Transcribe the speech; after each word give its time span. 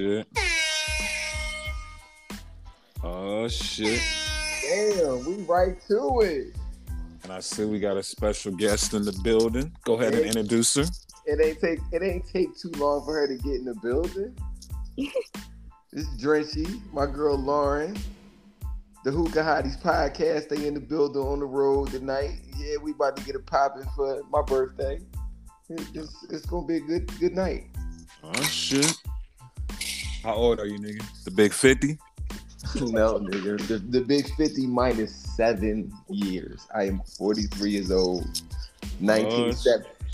shit. 0.00 0.26
Oh 3.02 3.48
shit. 3.48 4.00
Damn, 4.62 5.24
we 5.26 5.42
right 5.44 5.76
to 5.88 6.20
it. 6.20 6.56
And 7.22 7.32
I 7.32 7.40
see 7.40 7.64
we 7.64 7.78
got 7.78 7.96
a 7.96 8.02
special 8.02 8.52
guest 8.52 8.94
in 8.94 9.04
the 9.04 9.18
building. 9.22 9.72
Go 9.84 9.94
ahead 9.94 10.14
and 10.14 10.24
introduce 10.24 10.74
her. 10.76 10.84
It 11.26 11.44
ain't 11.44 11.60
take 11.60 11.80
it 11.92 12.02
ain't 12.02 12.26
take 12.26 12.56
too 12.56 12.70
long 12.78 13.04
for 13.04 13.14
her 13.14 13.26
to 13.26 13.36
get 13.36 13.56
in 13.56 13.64
the 13.64 13.74
building. 13.74 14.34
this 14.96 16.06
is 16.06 16.22
Drenchy, 16.22 16.80
my 16.92 17.06
girl 17.06 17.36
Lauren. 17.36 17.96
The 19.04 19.10
Hookah 19.10 19.42
Hotties 19.42 19.80
podcast. 19.80 20.48
They 20.48 20.66
in 20.66 20.74
the 20.74 20.80
building 20.80 21.22
on 21.22 21.40
the 21.40 21.46
road 21.46 21.90
tonight. 21.90 22.40
Yeah, 22.56 22.76
we 22.82 22.92
about 22.92 23.16
to 23.16 23.24
get 23.24 23.34
it 23.34 23.46
popping 23.46 23.86
for 23.96 24.22
my 24.30 24.42
birthday. 24.42 25.00
It's, 25.68 26.24
it's 26.30 26.46
gonna 26.46 26.66
be 26.66 26.76
a 26.76 26.80
good 26.80 27.18
good 27.18 27.34
night. 27.34 27.66
Oh 28.22 28.42
shit. 28.42 28.94
How 30.22 30.34
old 30.34 30.60
are 30.60 30.66
you, 30.66 30.78
nigga? 30.78 31.02
The 31.24 31.30
big 31.30 31.52
fifty? 31.52 31.98
no, 32.80 33.18
nigga. 33.18 33.66
The, 33.66 33.78
the 33.78 34.00
big 34.02 34.28
50 34.34 34.66
minus 34.66 35.14
seven 35.14 35.92
years. 36.08 36.66
I 36.74 36.84
am 36.84 37.00
43 37.18 37.70
years 37.70 37.90
old. 37.90 38.42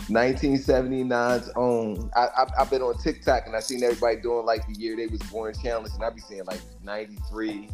1979's 0.08 1.50
own. 1.56 2.10
I, 2.14 2.28
I, 2.36 2.46
have 2.58 2.70
been 2.70 2.82
on 2.82 2.96
TikTok 2.98 3.46
and 3.46 3.56
I 3.56 3.60
seen 3.60 3.82
everybody 3.82 4.20
doing 4.20 4.46
like 4.46 4.66
the 4.68 4.74
year 4.74 4.96
they 4.96 5.08
was 5.08 5.20
born 5.24 5.54
challenge, 5.54 5.92
and 5.94 6.04
I 6.04 6.10
be 6.10 6.20
saying 6.20 6.44
like 6.46 6.60
93, 6.84 7.68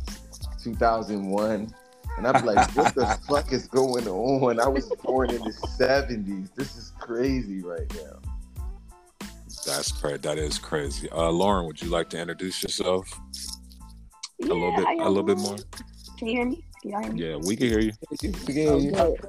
2001. 0.63 1.75
And 2.19 2.27
I'm 2.27 2.45
like, 2.45 2.75
what 2.75 2.95
the 2.95 3.07
fuck 3.29 3.53
is 3.53 3.69
going 3.69 4.09
on? 4.09 4.59
I 4.59 4.69
was 4.69 4.89
born 5.03 5.31
in 5.31 5.43
the 5.43 5.53
70s. 5.53 6.55
This 6.55 6.77
is 6.77 6.93
crazy 6.99 7.61
right 7.63 7.93
now. 7.95 8.22
That's 9.67 9.93
crazy. 9.93 10.19
That 10.19 10.39
is 10.39 10.59
crazy. 10.59 11.09
Uh, 11.11 11.31
Lauren, 11.31 11.67
would 11.67 11.81
you 11.81 11.89
like 11.89 12.11
to 12.11 12.19
introduce 12.19 12.63
yourself? 12.63 13.09
Yeah, 14.39 14.53
a 14.53 14.55
little 14.55 14.77
bit, 14.77 14.87
a 14.87 15.09
little 15.09 15.23
bit 15.23 15.39
more. 15.39 15.57
Can 16.19 16.29
you 16.29 16.35
hear 16.35 16.45
me? 16.47 16.65
Can 16.83 16.91
you 16.91 16.99
hear 17.01 17.13
me? 17.13 17.23
Yeah, 17.23 17.37
we 17.37 17.57
can 17.57 17.69
hear 17.69 17.81
you. 17.81 17.93
We 18.11 18.17
can 18.17 18.33
hear 18.33 18.77
you. 18.77 18.95
Okay. 18.95 19.29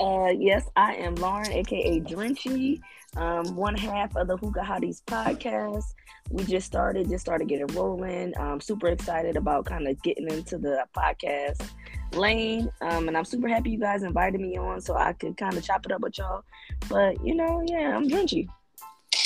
Uh, 0.00 0.30
yes, 0.30 0.68
I 0.76 0.94
am 0.94 1.14
Lauren, 1.16 1.52
aka 1.52 2.00
Drenchy, 2.00 2.80
um, 3.16 3.54
one 3.54 3.76
half 3.76 4.16
of 4.16 4.26
the 4.26 4.36
Hookah 4.36 4.60
Hotties 4.60 5.02
podcast. 5.04 5.84
We 6.30 6.44
just 6.44 6.66
started, 6.66 7.08
just 7.10 7.24
started 7.24 7.48
getting 7.48 7.66
rolling. 7.68 8.32
I'm 8.38 8.60
super 8.60 8.88
excited 8.88 9.36
about 9.36 9.66
kind 9.66 9.86
of 9.86 10.02
getting 10.02 10.30
into 10.30 10.56
the 10.58 10.86
podcast 10.96 11.68
lane, 12.14 12.70
um, 12.80 13.08
and 13.08 13.16
I'm 13.16 13.24
super 13.24 13.46
happy 13.48 13.70
you 13.70 13.78
guys 13.78 14.02
invited 14.02 14.40
me 14.40 14.56
on 14.56 14.80
so 14.80 14.96
I 14.96 15.12
could 15.12 15.36
kind 15.36 15.56
of 15.56 15.62
chop 15.62 15.84
it 15.84 15.92
up 15.92 16.00
with 16.00 16.18
y'all. 16.18 16.42
But 16.88 17.24
you 17.24 17.34
know, 17.34 17.62
yeah, 17.66 17.94
I'm 17.94 18.08
Drenchy. 18.08 18.48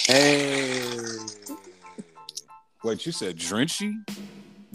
Hey, 0.08 1.18
wait, 2.82 3.04
you 3.04 3.12
said 3.12 3.36
Drenchy? 3.36 3.94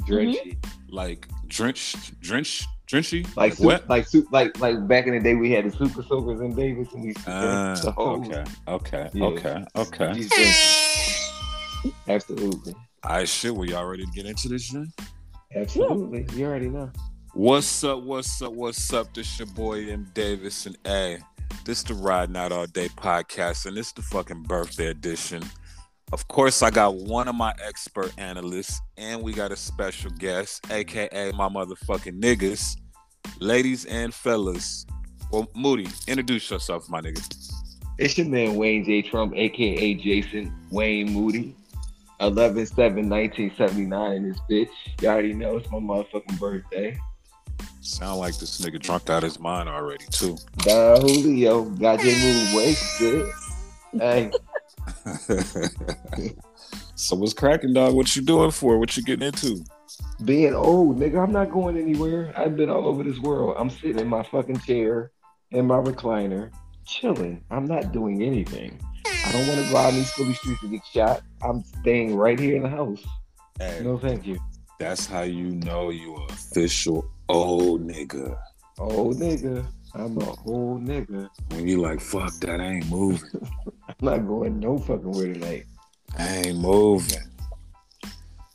drenchy, 0.02 0.59
mm-hmm. 0.59 0.95
like 0.95 1.28
drenched, 1.48 2.20
drenched, 2.20 2.67
drenchy, 2.88 3.26
like 3.36 3.59
wet, 3.59 3.89
like 3.89 4.08
soup, 4.08 4.28
like 4.31 4.59
like 4.59 4.88
back 4.88 5.08
in 5.08 5.14
the 5.16 5.20
day 5.20 5.34
we 5.34 5.50
had 5.50 5.66
the 5.66 5.72
super 5.76 6.04
soakers 6.04 6.39
in 6.39 6.54
Davis 6.54 6.94
and 6.94 7.04
we 7.04 7.16
uh, 7.26 7.73
the. 7.73 7.94
Okay, 7.98 8.44
okay, 8.67 9.09
yeah. 9.11 9.26
okay, 9.26 9.66
okay. 9.76 10.28
Absolutely. 12.08 12.76
All 13.04 13.16
right, 13.16 13.28
shit. 13.28 13.56
We 13.56 13.73
all 13.73 13.88
ready 13.88 14.06
to 14.06 14.11
get 14.11 14.28
into 14.28 14.50
this 14.50 14.66
shit? 14.66 14.88
Absolutely. 15.56 16.28
You 16.38 16.45
already 16.45 16.70
know. 16.70 16.92
What's 17.34 17.84
up? 17.84 18.04
What's 18.04 18.39
up? 18.39 18.54
What's 18.54 18.94
up? 18.94 19.11
This 19.16 19.39
your 19.39 19.48
boy 19.48 19.89
M 19.89 20.11
Davis 20.14 20.67
and 20.67 20.78
A. 20.86 21.17
This 21.66 21.78
is 21.78 21.86
the 21.86 21.94
Riding 21.94 22.36
Out 22.36 22.52
All 22.52 22.66
Day 22.66 22.89
podcast, 22.89 23.66
and 23.66 23.78
this 23.78 23.88
is 23.88 23.94
the 23.94 24.02
fucking 24.02 24.44
birthday 24.44 24.88
edition. 24.88 25.42
Of 26.11 26.27
course, 26.27 26.61
I 26.61 26.70
got 26.70 26.95
one 26.95 27.30
of 27.30 27.36
my 27.36 27.54
expert 27.65 28.11
analysts, 28.17 28.82
and 28.98 29.23
we 29.23 29.32
got 29.32 29.54
a 29.54 29.55
special 29.55 30.11
guest, 30.11 30.70
aka 30.70 31.32
my 31.32 31.48
motherfucking 31.48 32.20
niggas, 32.20 32.76
ladies 33.39 33.86
and 33.86 34.14
fellas. 34.14 34.86
Well, 35.32 35.49
Moody, 35.55 35.88
introduce 36.05 36.52
yourself, 36.52 36.89
my 36.89 36.99
nigga. 36.99 37.26
It's 37.98 38.17
your 38.17 38.27
man 38.27 38.55
Wayne 38.58 38.83
J. 38.83 39.02
Trump, 39.02 39.33
aka 39.33 39.93
Jason 39.93 40.54
Wayne 40.70 41.14
Moody. 41.14 41.55
11 42.20 42.65
7 42.65 43.09
1979 43.09 44.11
in 44.11 44.30
this 44.30 44.39
bitch. 44.52 45.02
You 45.02 45.08
already 45.08 45.33
know 45.33 45.55
it's 45.55 45.71
my 45.71 45.80
motherfucking 45.80 46.38
birthday. 46.39 46.99
Sound 47.83 48.20
like 48.20 48.38
this 48.38 48.61
nigga 48.61 48.82
drunk 48.82 49.10
out 49.10 49.23
his 49.23 49.42
mind 49.42 49.67
already, 49.67 50.05
too. 50.10 50.38
Don 50.60 51.02
Julio, 51.02 51.66
got 51.66 52.02
your 52.02 52.16
move 52.16 52.54
wasted. 52.54 53.30
Hey. 53.92 54.32
so 56.95 57.17
what's 57.17 57.33
cracking, 57.33 57.73
dog? 57.73 57.94
What 57.94 58.16
you 58.16 58.21
doing 58.21 58.52
for? 58.52 58.80
What 58.80 58.95
you 58.95 59.04
getting 59.04 59.27
into? 59.27 59.66
Being 60.23 60.54
old, 60.54 60.98
nigga. 60.98 61.21
I'm 61.21 61.33
not 61.33 61.52
going 61.52 61.77
anywhere. 61.77 62.33
I've 62.38 62.55
been 62.55 62.70
all 62.70 62.88
over 62.88 63.04
this 63.04 63.20
world. 63.20 63.58
I'm 63.60 63.70
sitting 63.70 64.00
in 64.00 64.08
my 64.08 64.23
fucking 64.23 64.61
chair 64.61 65.11
in 65.52 65.67
my 65.67 65.76
recliner, 65.76 66.54
chilling. 66.86 67.44
I'm 67.52 67.65
not 67.65 67.92
doing 67.92 68.23
anything. 68.23 68.80
I 69.05 69.32
don't 69.33 69.45
want 69.45 69.60
to 69.60 69.70
go 69.70 69.76
out 69.76 69.89
in 69.89 69.95
these 69.95 70.11
Philly 70.14 70.33
streets 70.36 70.64
and 70.64 70.71
get 70.71 70.86
shot. 70.86 71.21
I'm 71.42 71.61
staying 71.82 72.15
right 72.15 72.39
here 72.39 72.55
in 72.55 72.64
the 72.64 72.70
house. 72.70 73.04
Hey, 73.60 73.82
no, 73.83 73.98
thank 73.98 74.26
you. 74.26 74.39
That's 74.80 75.05
how 75.05 75.23
you 75.23 75.52
know 75.52 75.89
you 75.89 76.15
are 76.15 76.27
official 76.30 77.13
old 77.30 77.88
nigga. 77.88 78.38
Old 78.80 79.17
nigga. 79.17 79.66
I'm 79.95 80.17
a 80.17 80.26
whole 80.26 80.80
nigga. 80.80 81.30
When 81.50 81.67
you 81.67 81.82
like, 81.82 82.02
fuck 82.02 82.34
that, 82.39 82.60
I 82.60 82.66
ain't 82.66 82.89
moving. 82.89 83.30
I'm 83.88 83.95
not 84.02 84.28
going 84.28 84.60
no 84.60 84.78
fucking 84.80 85.11
where 85.11 85.33
tonight. 85.33 85.66
I 86.17 86.38
ain't 86.38 86.58
moving. 86.58 87.20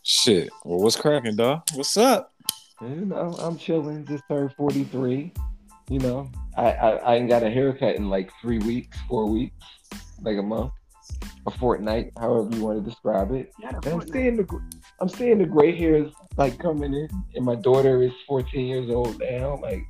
Shit. 0.03 0.51
Well, 0.65 0.81
what's 0.81 0.97
cracking, 0.97 1.37
dog? 1.37 1.63
What's 1.75 1.97
up? 1.97 2.33
You 2.81 3.07
know, 3.07 3.37
I'm 3.39 3.57
chilling. 3.59 4.05
Just 4.07 4.25
turned 4.29 4.53
43. 4.55 5.33
You 5.91 5.99
know, 6.01 6.31
I, 6.57 6.73
I, 6.73 6.91
I 6.97 7.15
ain't 7.17 7.29
got 7.29 7.43
a 7.43 7.51
haircut 7.51 7.97
in 7.97 8.11
like 8.11 8.31
three 8.43 8.59
weeks, 8.59 8.99
four 9.09 9.27
weeks, 9.27 9.55
like 10.21 10.37
a 10.37 10.43
month, 10.43 10.73
a 11.47 11.51
fortnight, 11.51 12.13
however 12.19 12.55
you 12.55 12.65
want 12.65 12.85
to 12.85 12.91
describe 12.91 13.33
it. 13.33 13.53
I'm 13.87 14.07
seeing 14.09 14.37
the 14.37 14.61
I'm 15.01 15.09
seeing 15.09 15.39
the 15.39 15.47
gray 15.47 15.77
hairs 15.77 16.13
like 16.37 16.59
coming 16.59 16.95
in, 16.95 17.09
and 17.35 17.45
my 17.45 17.55
daughter 17.55 18.03
is 18.03 18.13
14 18.27 18.67
years 18.67 18.91
old 18.91 19.21
now. 19.21 19.59
Like 19.61 19.83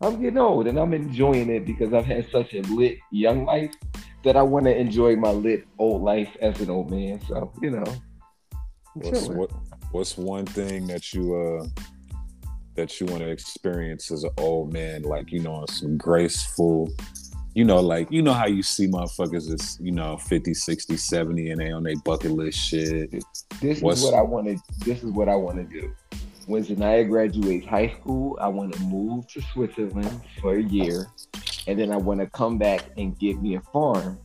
I'm 0.00 0.20
getting 0.20 0.38
old 0.38 0.66
and 0.66 0.78
I'm 0.78 0.92
enjoying 0.92 1.50
it 1.50 1.64
because 1.64 1.92
I've 1.94 2.04
had 2.04 2.30
such 2.30 2.54
a 2.54 2.62
lit 2.62 2.98
young 3.10 3.44
life 3.44 3.72
that 4.24 4.36
I 4.36 4.42
want 4.42 4.66
to 4.66 4.76
enjoy 4.76 5.16
my 5.16 5.30
lit 5.30 5.64
old 5.78 6.02
life 6.02 6.28
as 6.40 6.60
an 6.60 6.68
old 6.68 6.90
man. 6.90 7.20
So, 7.26 7.52
you 7.62 7.70
know. 7.70 7.84
What's, 8.94 9.28
what, 9.28 9.50
what's 9.92 10.16
one 10.16 10.46
thing 10.46 10.86
that 10.86 11.12
you 11.12 11.34
uh 11.34 11.66
that 12.76 13.00
you 13.00 13.06
want 13.06 13.22
to 13.22 13.30
experience 13.30 14.10
as 14.10 14.24
an 14.24 14.30
old 14.36 14.72
man, 14.72 15.02
like, 15.02 15.32
you 15.32 15.40
know, 15.40 15.64
some 15.68 15.96
graceful, 15.96 16.90
you 17.56 17.64
know, 17.64 17.80
like, 17.80 18.12
you 18.12 18.20
know 18.20 18.34
how 18.34 18.46
you 18.46 18.62
see 18.62 18.86
motherfuckers 18.86 19.50
is, 19.50 19.78
you 19.80 19.90
know, 19.90 20.18
50, 20.18 20.52
60, 20.52 20.96
70 20.96 21.50
and 21.50 21.60
they 21.60 21.72
on 21.72 21.84
their 21.84 21.96
bucket 22.04 22.32
list 22.32 22.58
shit. 22.58 23.10
This 23.62 23.80
what's, 23.80 24.00
is 24.00 24.04
what 24.04 24.14
I 24.14 24.20
want 24.20 24.46
to, 24.46 24.58
this 24.84 25.02
is 25.02 25.10
what 25.10 25.30
I 25.30 25.36
want 25.36 25.56
to 25.56 25.64
do 25.64 25.94
when 26.46 26.64
Zanaya 26.64 27.08
graduates 27.08 27.66
high 27.66 27.94
school, 28.00 28.38
I 28.40 28.48
want 28.48 28.72
to 28.74 28.80
move 28.80 29.26
to 29.28 29.42
Switzerland 29.52 30.20
for 30.40 30.54
a 30.54 30.62
year, 30.62 31.08
and 31.66 31.78
then 31.78 31.90
I 31.90 31.96
want 31.96 32.20
to 32.20 32.26
come 32.26 32.56
back 32.56 32.84
and 32.96 33.18
get 33.18 33.42
me 33.42 33.56
a 33.56 33.60
farm. 33.72 34.18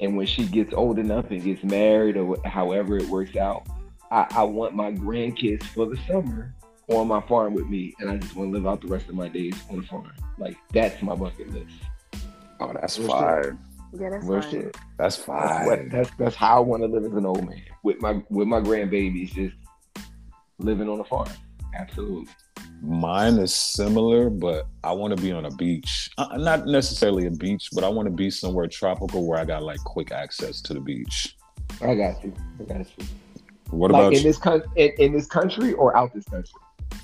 And 0.00 0.16
when 0.16 0.26
she 0.26 0.46
gets 0.46 0.72
old 0.72 0.98
enough 0.98 1.30
and 1.30 1.42
gets 1.42 1.62
married, 1.62 2.16
or 2.16 2.38
however 2.46 2.96
it 2.96 3.08
works 3.08 3.36
out, 3.36 3.66
I, 4.10 4.26
I 4.30 4.42
want 4.44 4.74
my 4.74 4.92
grandkids 4.92 5.62
for 5.64 5.86
the 5.86 5.98
summer 6.08 6.54
on 6.88 7.08
my 7.08 7.20
farm 7.22 7.52
with 7.52 7.66
me, 7.66 7.94
and 8.00 8.10
I 8.10 8.16
just 8.16 8.34
want 8.34 8.50
to 8.50 8.56
live 8.56 8.66
out 8.66 8.80
the 8.80 8.88
rest 8.88 9.08
of 9.08 9.14
my 9.14 9.28
days 9.28 9.54
on 9.68 9.80
the 9.80 9.86
farm. 9.86 10.12
Like 10.38 10.56
that's 10.72 11.02
my 11.02 11.14
bucket 11.14 11.50
list. 11.50 11.74
Oh, 12.60 12.72
that's 12.72 12.96
fire. 12.96 13.58
Yeah, 13.92 14.10
that's 14.10 14.26
fine. 14.26 14.72
That's 14.98 15.16
fine. 15.16 15.68
That's, 15.68 15.92
that's 15.92 16.10
that's 16.18 16.36
how 16.36 16.58
I 16.58 16.60
want 16.60 16.82
to 16.82 16.88
live 16.88 17.04
as 17.04 17.12
an 17.12 17.26
old 17.26 17.48
man 17.48 17.62
with 17.82 18.00
my 18.00 18.22
with 18.28 18.46
my 18.46 18.60
grandbabies, 18.60 19.32
just 19.32 19.56
living 20.58 20.88
on 20.88 21.00
a 21.00 21.04
farm. 21.04 21.28
Absolutely. 21.74 22.28
Mine 22.82 23.38
is 23.38 23.54
similar, 23.54 24.30
but 24.30 24.66
I 24.82 24.92
want 24.92 25.16
to 25.16 25.22
be 25.22 25.32
on 25.32 25.44
a 25.44 25.50
beach. 25.50 26.10
Uh, 26.18 26.36
not 26.36 26.66
necessarily 26.66 27.26
a 27.26 27.30
beach, 27.30 27.68
but 27.72 27.84
I 27.84 27.88
want 27.88 28.06
to 28.06 28.14
be 28.14 28.30
somewhere 28.30 28.66
tropical 28.66 29.26
where 29.26 29.38
I 29.38 29.44
got 29.44 29.62
like 29.62 29.78
quick 29.80 30.12
access 30.12 30.60
to 30.62 30.74
the 30.74 30.80
beach. 30.80 31.36
I 31.82 31.94
got 31.94 32.22
you. 32.24 32.32
I 32.58 32.64
got 32.64 32.78
you. 32.78 33.06
What 33.70 33.90
like 33.90 34.00
about 34.00 34.12
in 34.12 34.18
you? 34.18 34.24
this 34.24 34.38
country? 34.38 34.68
In, 34.76 34.90
in, 34.98 35.12
this 35.12 35.26
country 35.26 35.72
or 35.74 35.96
out 35.96 36.12
this 36.14 36.24
country? 36.24 36.54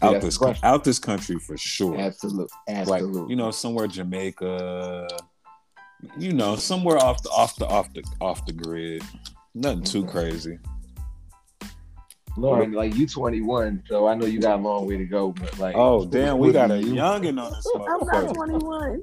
Out 0.03 0.21
this 0.21 0.39
country. 0.39 0.61
Out 0.63 0.85
this 0.85 0.99
country 0.99 1.39
for 1.39 1.57
sure. 1.57 1.99
Absolutely. 1.99 2.49
Absolutely. 2.69 3.21
Like 3.21 3.31
you 3.31 3.37
know, 3.37 3.51
somewhere 3.51 3.87
Jamaica. 3.87 5.09
You 6.19 6.33
know, 6.33 6.57
somewhere 6.57 6.99
off 6.99 7.23
the 7.23 7.31
off 7.31 7.57
the 7.57 7.67
off 7.67 7.93
the 7.95 8.03
off 8.21 8.47
the 8.47 8.53
grid. 8.53 9.03
Nothing 9.55 9.85
too 9.85 10.05
crazy. 10.05 10.59
Lauren, 12.37 12.73
like 12.73 12.95
you 12.95 13.07
21, 13.07 13.83
so 13.89 14.07
I 14.07 14.15
know 14.15 14.27
you 14.27 14.39
got 14.41 14.59
a 14.59 14.63
long 14.63 14.87
way 14.87 14.99
to 14.99 15.07
go. 15.07 15.33
But 15.33 15.59
like, 15.59 15.75
oh 15.75 16.05
damn, 16.05 16.39
we 16.39 16.53
got 16.53 16.71
a 16.71 16.75
youngin 16.75 17.43
on 17.43 17.51
this. 17.53 17.67
I'm 17.75 18.07
not 18.07 18.35
21. 18.35 19.03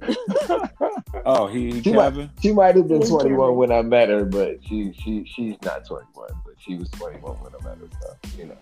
oh, 1.26 1.48
he, 1.48 1.72
she 1.72 1.82
Kevin. 1.82 2.26
Might, 2.26 2.30
she 2.42 2.52
might 2.52 2.76
have 2.76 2.88
been 2.88 3.02
21 3.02 3.56
when 3.56 3.72
I 3.72 3.82
met 3.82 4.10
her, 4.10 4.26
but 4.26 4.64
she 4.64 4.94
she 4.94 5.26
she's 5.26 5.56
not 5.64 5.86
21. 5.86 6.28
But 6.46 6.54
she 6.60 6.76
was 6.76 6.90
21 6.92 7.22
when 7.38 7.54
I 7.60 7.64
met 7.64 7.78
her. 7.80 7.90
So 8.02 8.16
you 8.38 8.46
know, 8.46 8.58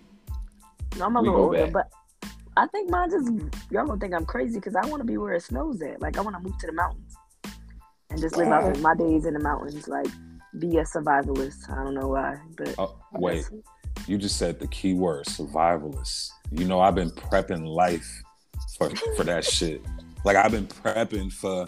No, 0.97 1.05
I'm 1.05 1.15
a 1.17 1.21
We 1.21 1.27
little 1.27 1.49
go 1.49 1.57
older, 1.57 1.65
back. 1.65 1.73
but 1.73 2.31
I 2.55 2.67
think 2.67 2.89
mine 2.89 3.09
just 3.09 3.29
y'all 3.71 3.85
gonna 3.85 3.99
think 3.99 4.13
I'm 4.13 4.25
crazy 4.25 4.55
because 4.55 4.75
I 4.75 4.85
want 4.88 5.01
to 5.01 5.05
be 5.05 5.17
where 5.17 5.33
it 5.33 5.43
snows 5.43 5.81
at. 5.81 6.01
Like 6.01 6.17
I 6.17 6.21
want 6.21 6.38
to 6.38 6.41
move 6.41 6.57
to 6.59 6.67
the 6.67 6.73
mountains 6.73 7.17
and 8.11 8.19
just 8.21 8.35
live 8.37 8.49
out 8.49 8.77
my 8.79 8.95
days 8.95 9.25
in 9.25 9.33
the 9.33 9.39
mountains. 9.39 9.87
Like 9.87 10.07
be 10.59 10.77
a 10.77 10.83
survivalist. 10.83 11.69
I 11.71 11.83
don't 11.83 11.93
know 11.95 12.07
why, 12.09 12.37
but 12.57 12.75
Oh, 12.77 12.95
wait, 13.13 13.49
you 14.07 14.17
just 14.17 14.37
said 14.37 14.59
the 14.59 14.67
key 14.67 14.93
word, 14.93 15.25
survivalist. 15.25 16.29
You 16.51 16.65
know, 16.65 16.79
I've 16.81 16.95
been 16.95 17.11
prepping 17.11 17.65
life 17.65 18.23
for 18.77 18.89
for 19.15 19.23
that 19.23 19.45
shit. 19.57 19.81
Like 20.25 20.35
I've 20.35 20.51
been 20.51 20.67
prepping 20.67 21.31
for 21.31 21.67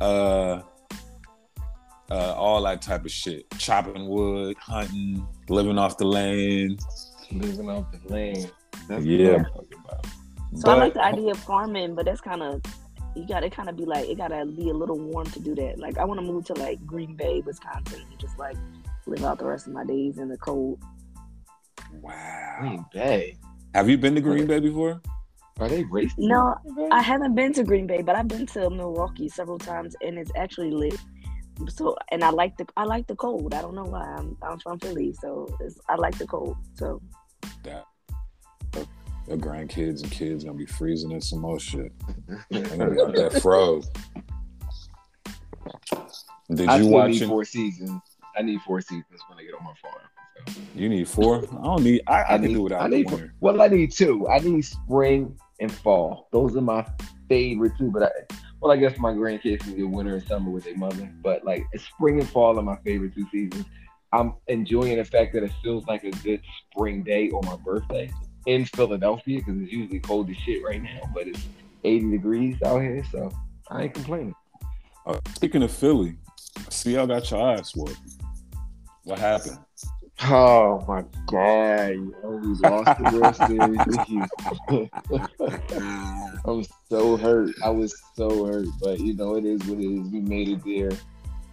uh 0.00 0.62
uh 2.10 2.34
all 2.34 2.62
that 2.62 2.82
type 2.82 3.04
of 3.04 3.10
shit. 3.10 3.44
Chopping 3.58 4.08
wood, 4.08 4.56
hunting, 4.58 5.26
living 5.48 5.78
off 5.78 5.96
the 5.98 6.06
land. 6.06 6.80
living 7.30 7.68
off 7.70 7.86
the 7.92 8.12
land. 8.12 8.50
That's 8.88 9.04
Yeah. 9.04 9.28
what 9.28 9.36
I'm 9.38 9.44
talking 9.44 9.78
about. 9.84 10.06
So 10.54 10.70
I 10.70 10.74
like 10.74 10.94
the 10.94 11.02
idea 11.04 11.30
of 11.30 11.38
farming, 11.38 11.94
but 11.94 12.04
that's 12.04 12.20
kind 12.20 12.42
of 12.42 12.60
you 13.14 13.26
got 13.26 13.40
to 13.40 13.50
kind 13.50 13.68
of 13.68 13.76
be 13.76 13.84
like 13.84 14.08
it 14.08 14.16
got 14.16 14.28
to 14.28 14.46
be 14.46 14.70
a 14.70 14.74
little 14.74 14.98
warm 14.98 15.26
to 15.30 15.40
do 15.40 15.54
that. 15.54 15.78
Like 15.78 15.98
I 15.98 16.04
want 16.04 16.20
to 16.20 16.26
move 16.26 16.44
to 16.46 16.54
like 16.54 16.84
Green 16.86 17.14
Bay, 17.14 17.42
Wisconsin, 17.44 18.02
and 18.10 18.18
just 18.18 18.38
like 18.38 18.56
live 19.06 19.24
out 19.24 19.38
the 19.38 19.46
rest 19.46 19.66
of 19.66 19.72
my 19.72 19.84
days 19.84 20.18
in 20.18 20.28
the 20.28 20.38
cold. 20.38 20.82
Wow. 22.00 22.56
Green 22.60 22.84
Bay. 22.92 23.36
Have 23.74 23.88
you 23.88 23.98
been 23.98 24.14
to 24.14 24.20
Green 24.20 24.46
Bay 24.46 24.60
before? 24.60 25.00
Are 25.58 25.68
they 25.68 25.84
racist? 25.84 26.18
No, 26.18 26.56
in 26.64 26.74
Green 26.74 26.88
Bay? 26.88 26.94
I 26.94 27.02
haven't 27.02 27.34
been 27.34 27.52
to 27.54 27.64
Green 27.64 27.86
Bay, 27.86 28.02
but 28.02 28.16
I've 28.16 28.28
been 28.28 28.46
to 28.46 28.70
Milwaukee 28.70 29.28
several 29.28 29.58
times, 29.58 29.94
and 30.02 30.18
it's 30.18 30.32
actually 30.36 30.70
lit. 30.70 30.98
So, 31.68 31.96
and 32.10 32.24
I 32.24 32.30
like 32.30 32.56
the 32.56 32.66
I 32.76 32.84
like 32.84 33.06
the 33.06 33.16
cold. 33.16 33.54
I 33.54 33.60
don't 33.60 33.74
know 33.74 33.84
why. 33.84 34.02
I'm 34.16 34.36
I'm 34.42 34.58
from 34.58 34.78
Philly, 34.78 35.14
so 35.20 35.54
it's, 35.60 35.78
I 35.88 35.96
like 35.96 36.16
the 36.18 36.26
cold. 36.26 36.56
So 36.74 37.00
That 37.64 37.84
grandkids 39.36 40.02
and 40.02 40.10
kids 40.10 40.44
gonna 40.44 40.56
be 40.56 40.66
freezing 40.66 41.12
in 41.12 41.20
some 41.20 41.40
more 41.40 41.58
shit. 41.60 41.92
They're 42.50 42.62
gonna 42.76 42.90
be 42.90 43.00
out 43.00 43.14
there 43.14 43.30
froze. 43.30 43.90
Did 46.52 46.68
I 46.68 46.78
you 46.78 46.86
watch 46.86 47.10
need 47.10 47.22
it? 47.22 47.28
four 47.28 47.44
seasons. 47.44 48.00
I 48.36 48.42
need 48.42 48.60
four 48.62 48.80
seasons 48.80 49.20
when 49.28 49.38
I 49.38 49.42
get 49.42 49.54
on 49.54 49.64
my 49.64 49.74
farm. 49.80 50.02
So. 50.48 50.60
You 50.74 50.88
need 50.88 51.08
four. 51.08 51.36
I 51.36 51.64
don't 51.64 51.84
need. 51.84 52.02
I, 52.06 52.22
I, 52.22 52.24
can 52.38 52.42
need, 52.42 52.54
do 52.54 52.62
without 52.62 52.82
I 52.82 52.88
need, 52.88 53.10
winter. 53.10 53.34
Well, 53.40 53.60
I 53.62 53.68
need 53.68 53.92
two. 53.92 54.28
I 54.28 54.38
need 54.38 54.62
spring 54.62 55.38
and 55.60 55.72
fall. 55.72 56.28
Those 56.32 56.56
are 56.56 56.60
my 56.60 56.86
favorite 57.28 57.72
two. 57.78 57.90
But 57.90 58.04
I, 58.04 58.10
well, 58.60 58.72
I 58.72 58.76
guess 58.76 58.98
my 58.98 59.12
grandkids 59.12 59.60
can 59.60 59.76
get 59.76 59.88
winter 59.88 60.16
and 60.16 60.26
summer 60.26 60.50
with 60.50 60.64
their 60.64 60.76
mother. 60.76 61.12
But 61.22 61.44
like 61.44 61.64
spring 61.76 62.18
and 62.18 62.28
fall 62.28 62.58
are 62.58 62.62
my 62.62 62.76
favorite 62.84 63.14
two 63.14 63.26
seasons. 63.30 63.66
I'm 64.12 64.34
enjoying 64.48 64.96
the 64.98 65.04
fact 65.04 65.32
that 65.34 65.42
it 65.42 65.52
feels 65.62 65.86
like 65.86 66.04
a 66.04 66.10
good 66.10 66.42
spring 66.70 67.02
day 67.02 67.30
on 67.30 67.46
my 67.46 67.56
birthday 67.56 68.10
in 68.46 68.64
Philadelphia 68.64 69.38
because 69.38 69.60
it's 69.60 69.72
usually 69.72 70.00
cold 70.00 70.30
as 70.30 70.36
shit 70.36 70.64
right 70.64 70.82
now, 70.82 71.00
but 71.14 71.28
it's 71.28 71.46
80 71.84 72.10
degrees 72.10 72.56
out 72.64 72.80
here, 72.80 73.04
so 73.10 73.30
I 73.70 73.84
ain't 73.84 73.94
complaining. 73.94 74.34
Uh, 75.06 75.18
speaking 75.34 75.62
of 75.62 75.70
Philly, 75.70 76.16
see 76.68 76.94
y'all 76.94 77.06
got 77.06 77.30
your 77.30 77.42
eyes 77.42 77.72
whooped. 77.74 77.98
What 79.04 79.18
happened? 79.18 79.58
Oh 80.24 80.84
my 80.86 81.04
god, 81.26 81.88
you 81.94 82.14
always 82.22 82.60
lost 82.60 82.98
the 82.98 83.10
World 83.18 83.34
Series. 84.68 84.90
I'm 86.44 86.64
so 86.88 87.16
hurt. 87.16 87.54
I 87.64 87.70
was 87.70 88.00
so 88.14 88.44
hurt, 88.44 88.66
but 88.80 89.00
you 89.00 89.14
know 89.14 89.34
it 89.36 89.44
is 89.44 89.64
what 89.64 89.78
it 89.78 89.84
is. 89.84 90.08
We 90.12 90.20
made 90.20 90.48
it 90.48 90.64
there. 90.64 90.96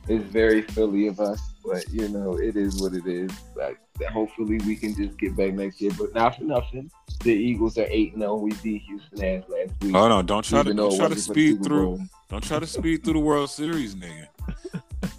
It's 0.08 0.24
very 0.26 0.62
Philly 0.62 1.08
of 1.08 1.20
us, 1.20 1.42
but 1.66 1.90
you 1.92 2.10
know 2.10 2.38
it 2.38 2.56
is 2.56 2.80
what 2.80 2.94
it 2.94 3.08
is. 3.08 3.32
Like 3.56 3.80
hopefully 4.08 4.60
we 4.66 4.76
can 4.76 4.96
just 4.96 5.18
get 5.18 5.36
back 5.36 5.54
next 5.54 5.82
year. 5.82 5.92
But 5.98 6.14
not 6.14 6.38
for 6.38 6.44
nothing, 6.44 6.90
the 7.24 7.32
Eagles 7.34 7.78
are 7.78 7.88
eight 7.90 8.14
zero. 8.16 8.32
Oh. 8.32 8.36
We 8.38 8.52
beat 8.64 8.82
Houston 8.84 9.24
ass 9.24 9.44
last 9.50 9.72
week. 9.82 9.96
Oh 9.96 10.08
no! 10.08 10.22
Don't 10.22 10.44
try 10.44 10.64
to 10.64 10.70
even 10.70 10.78
don't 10.78 10.96
try 10.98 11.08
to 11.08 11.14
wasn't 11.16 11.28
for 11.28 11.34
the 11.34 11.34
speed 11.34 11.64
through. 11.64 12.00
Don't 12.30 12.44
try 12.44 12.60
to 12.60 12.68
speed 12.68 13.04
through 13.04 13.14
the 13.14 13.20
World 13.20 13.50
Series, 13.50 13.96
nigga. 13.96 14.28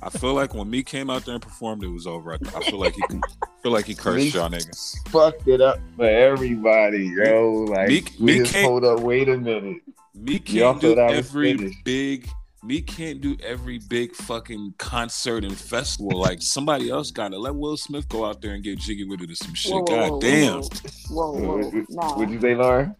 I 0.02 0.08
feel 0.10 0.32
like 0.34 0.54
when 0.54 0.70
Meek 0.70 0.86
came 0.86 1.10
out 1.10 1.24
there 1.24 1.34
and 1.34 1.42
performed, 1.42 1.82
it 1.84 1.88
was 1.88 2.06
over. 2.06 2.32
I, 2.32 2.36
I 2.56 2.60
feel 2.70 2.78
like 2.78 2.94
he 2.94 3.02
feel 3.62 3.72
like 3.72 3.84
he 3.86 3.94
cursed 3.94 4.34
y'all 4.34 4.48
niggas. 4.48 4.96
Fucked 5.08 5.46
it 5.48 5.60
up 5.60 5.78
for 5.96 6.06
everybody, 6.06 7.06
yo. 7.16 7.66
Like 7.68 7.88
Me- 7.88 8.04
we 8.18 8.26
me 8.26 8.38
just 8.38 8.52
can't- 8.54 8.66
hold 8.66 8.84
up. 8.84 9.00
Wait 9.00 9.28
a 9.28 9.36
minute. 9.36 9.82
Me 10.14 10.40
Y'all 10.46 10.72
can't 10.72 10.80
do 10.80 10.94
thought 10.94 11.02
I 11.12 11.16
was 11.16 11.28
every 11.28 11.56
finished. 11.56 11.84
big. 11.84 12.28
Meek 12.62 12.86
can't 12.86 13.22
do 13.22 13.36
every 13.42 13.78
big 13.78 14.14
fucking 14.14 14.74
concert 14.76 15.44
and 15.44 15.56
festival 15.56 16.18
like 16.20 16.42
somebody 16.42 16.90
else 16.90 17.10
got 17.10 17.28
to 17.30 17.38
Let 17.38 17.54
Will 17.54 17.78
Smith 17.78 18.06
go 18.08 18.26
out 18.26 18.42
there 18.42 18.52
and 18.52 18.62
get 18.62 18.78
jiggy 18.78 19.04
with 19.04 19.22
it 19.22 19.30
or 19.30 19.34
some 19.34 19.54
shit. 19.54 19.72
whoa, 19.72 19.78
whoa, 19.80 19.86
God 19.86 20.10
whoa, 20.10 20.20
damn. 20.20 20.60
whoa, 21.08 21.32
whoa, 21.32 21.56
Would 21.56 21.72
you- 21.72 21.86
nah. 21.88 22.18
Would 22.18 22.30
you 22.30 22.40
say, 22.40 22.54
Lauren? 22.54 22.94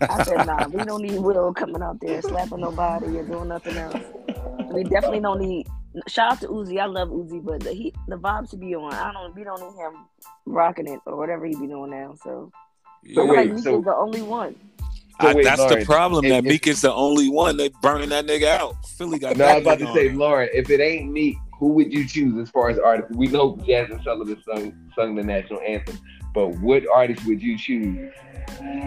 I 0.00 0.24
said 0.24 0.44
nah. 0.44 0.66
We 0.66 0.84
don't 0.84 1.02
need 1.02 1.20
Will 1.20 1.54
coming 1.54 1.82
out 1.82 2.00
there 2.00 2.20
slapping 2.20 2.60
nobody 2.60 3.18
or 3.18 3.22
doing 3.22 3.48
nothing 3.48 3.76
else. 3.76 4.02
We 4.72 4.82
definitely 4.82 5.20
don't 5.20 5.40
need. 5.40 5.68
Shout 6.08 6.32
out 6.32 6.40
to 6.40 6.48
Uzi. 6.48 6.80
I 6.80 6.86
love 6.86 7.08
Uzi, 7.08 7.42
but 7.44 7.60
the 7.60 7.72
he 7.72 7.94
the 8.08 8.16
vibes 8.16 8.50
to 8.50 8.56
be 8.56 8.74
on. 8.74 8.92
I 8.92 9.12
don't. 9.12 9.34
We 9.36 9.44
don't 9.44 9.60
need 9.60 9.80
him 9.80 10.04
rocking 10.46 10.88
it 10.88 10.98
or 11.06 11.16
whatever 11.16 11.46
he 11.46 11.54
be 11.54 11.68
doing 11.68 11.90
now. 11.90 12.16
So 12.24 12.50
So 12.52 12.52
I 12.52 13.08
Yeah. 13.08 13.14
feel 13.14 13.28
wait, 13.28 13.36
like 13.36 13.54
Meek 13.54 13.64
so- 13.64 13.78
is 13.78 13.84
the 13.84 13.94
only 13.94 14.22
one. 14.22 14.56
So 15.20 15.28
I- 15.28 15.34
wait, 15.34 15.44
that's 15.44 15.64
the 15.64 15.82
problem. 15.84 16.28
That 16.28 16.44
Meek 16.44 16.66
is 16.66 16.82
the 16.82 16.92
only 16.92 17.28
one. 17.30 17.56
They 17.56 17.70
burning 17.80 18.10
that 18.10 18.26
nigga 18.26 18.48
out. 18.48 18.76
Philly 18.86 19.18
got. 19.18 19.36
No, 19.36 19.46
I 19.46 19.48
that 19.48 19.54
was 19.56 19.62
about 19.62 19.78
to 19.78 19.86
on 19.86 19.94
say. 19.94 20.08
Lauren, 20.12 20.48
if 20.52 20.68
it 20.70 20.80
ain't 20.80 21.10
Meek, 21.10 21.36
who 21.58 21.68
would 21.68 21.92
you 21.92 22.06
choose 22.06 22.38
as 22.38 22.50
far 22.50 22.68
as 22.68 22.78
artists? 22.78 23.16
We 23.16 23.28
know 23.28 23.56
Jazmine 23.56 24.02
Sullivan 24.04 24.42
sung, 24.44 24.74
sung 24.94 25.14
the 25.14 25.22
national 25.22 25.60
anthem, 25.60 25.98
but 26.34 26.48
what 26.58 26.82
artist 26.94 27.24
would 27.26 27.40
you 27.42 27.56
choose 27.56 28.12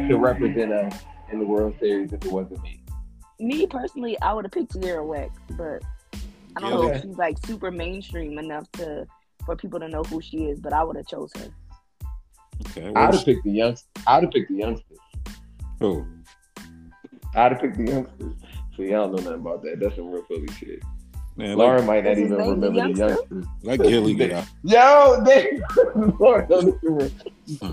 to 0.07 0.17
represent 0.17 0.71
us 0.71 0.93
in 1.31 1.39
the 1.39 1.45
World 1.45 1.75
Series 1.79 2.13
if 2.13 2.23
it 2.23 2.31
wasn't 2.31 2.61
Meek? 2.61 2.81
Me 3.39 3.65
personally, 3.65 4.19
I 4.21 4.33
would 4.33 4.45
have 4.45 4.51
picked 4.51 4.73
Tierra 4.73 5.03
Whack, 5.03 5.31
but 5.57 5.81
I 6.55 6.59
don't 6.59 6.69
Yeah, 6.71 6.75
know 6.75 6.83
okay. 6.89 6.95
if 6.97 7.01
she's 7.03 7.17
like 7.17 7.37
super 7.45 7.71
mainstream 7.71 8.37
enough 8.37 8.71
to 8.73 9.07
for 9.45 9.55
people 9.55 9.79
to 9.79 9.87
know 9.87 10.03
who 10.03 10.21
she 10.21 10.45
is. 10.45 10.59
But 10.59 10.73
I 10.73 10.83
would 10.83 10.95
have 10.97 11.07
chose 11.07 11.31
her. 11.37 11.47
Okay, 12.67 12.91
I'd 12.95 13.15
have 13.15 13.25
picked 13.25 13.43
the 13.45 13.51
youngsters. 13.51 13.87
I'd 14.05 14.23
have 14.23 14.31
picked 14.31 14.49
the 14.49 14.57
youngsters. 14.57 14.97
who? 15.79 16.05
I'd 17.35 17.51
have 17.53 17.61
picked 17.61 17.77
the 17.77 17.85
youngsters. 17.85 18.33
So 18.75 18.83
y'all 18.83 19.07
know 19.09 19.18
nothing 19.18 19.33
about 19.33 19.61
that. 19.63 19.80
That's 19.80 19.95
some 19.95 20.11
real 20.11 20.23
Philly 20.23 20.47
shit. 20.59 20.81
Man, 21.35 21.57
Lauren 21.57 21.85
might 21.85 22.04
not 22.04 22.18
even 22.18 22.37
name 22.37 22.49
remember 22.49 22.69
the 22.69 22.75
Youngster? 22.75 23.07
youngsters. 23.09 23.45
Like 23.63 23.81
Gillie 23.81 24.13
get 24.13 24.31
out. 24.31 24.45
Yo, 24.63 25.21
they, 25.23 25.61
Lauren, 26.19 26.49
don't 26.49 26.83
even 26.83 27.11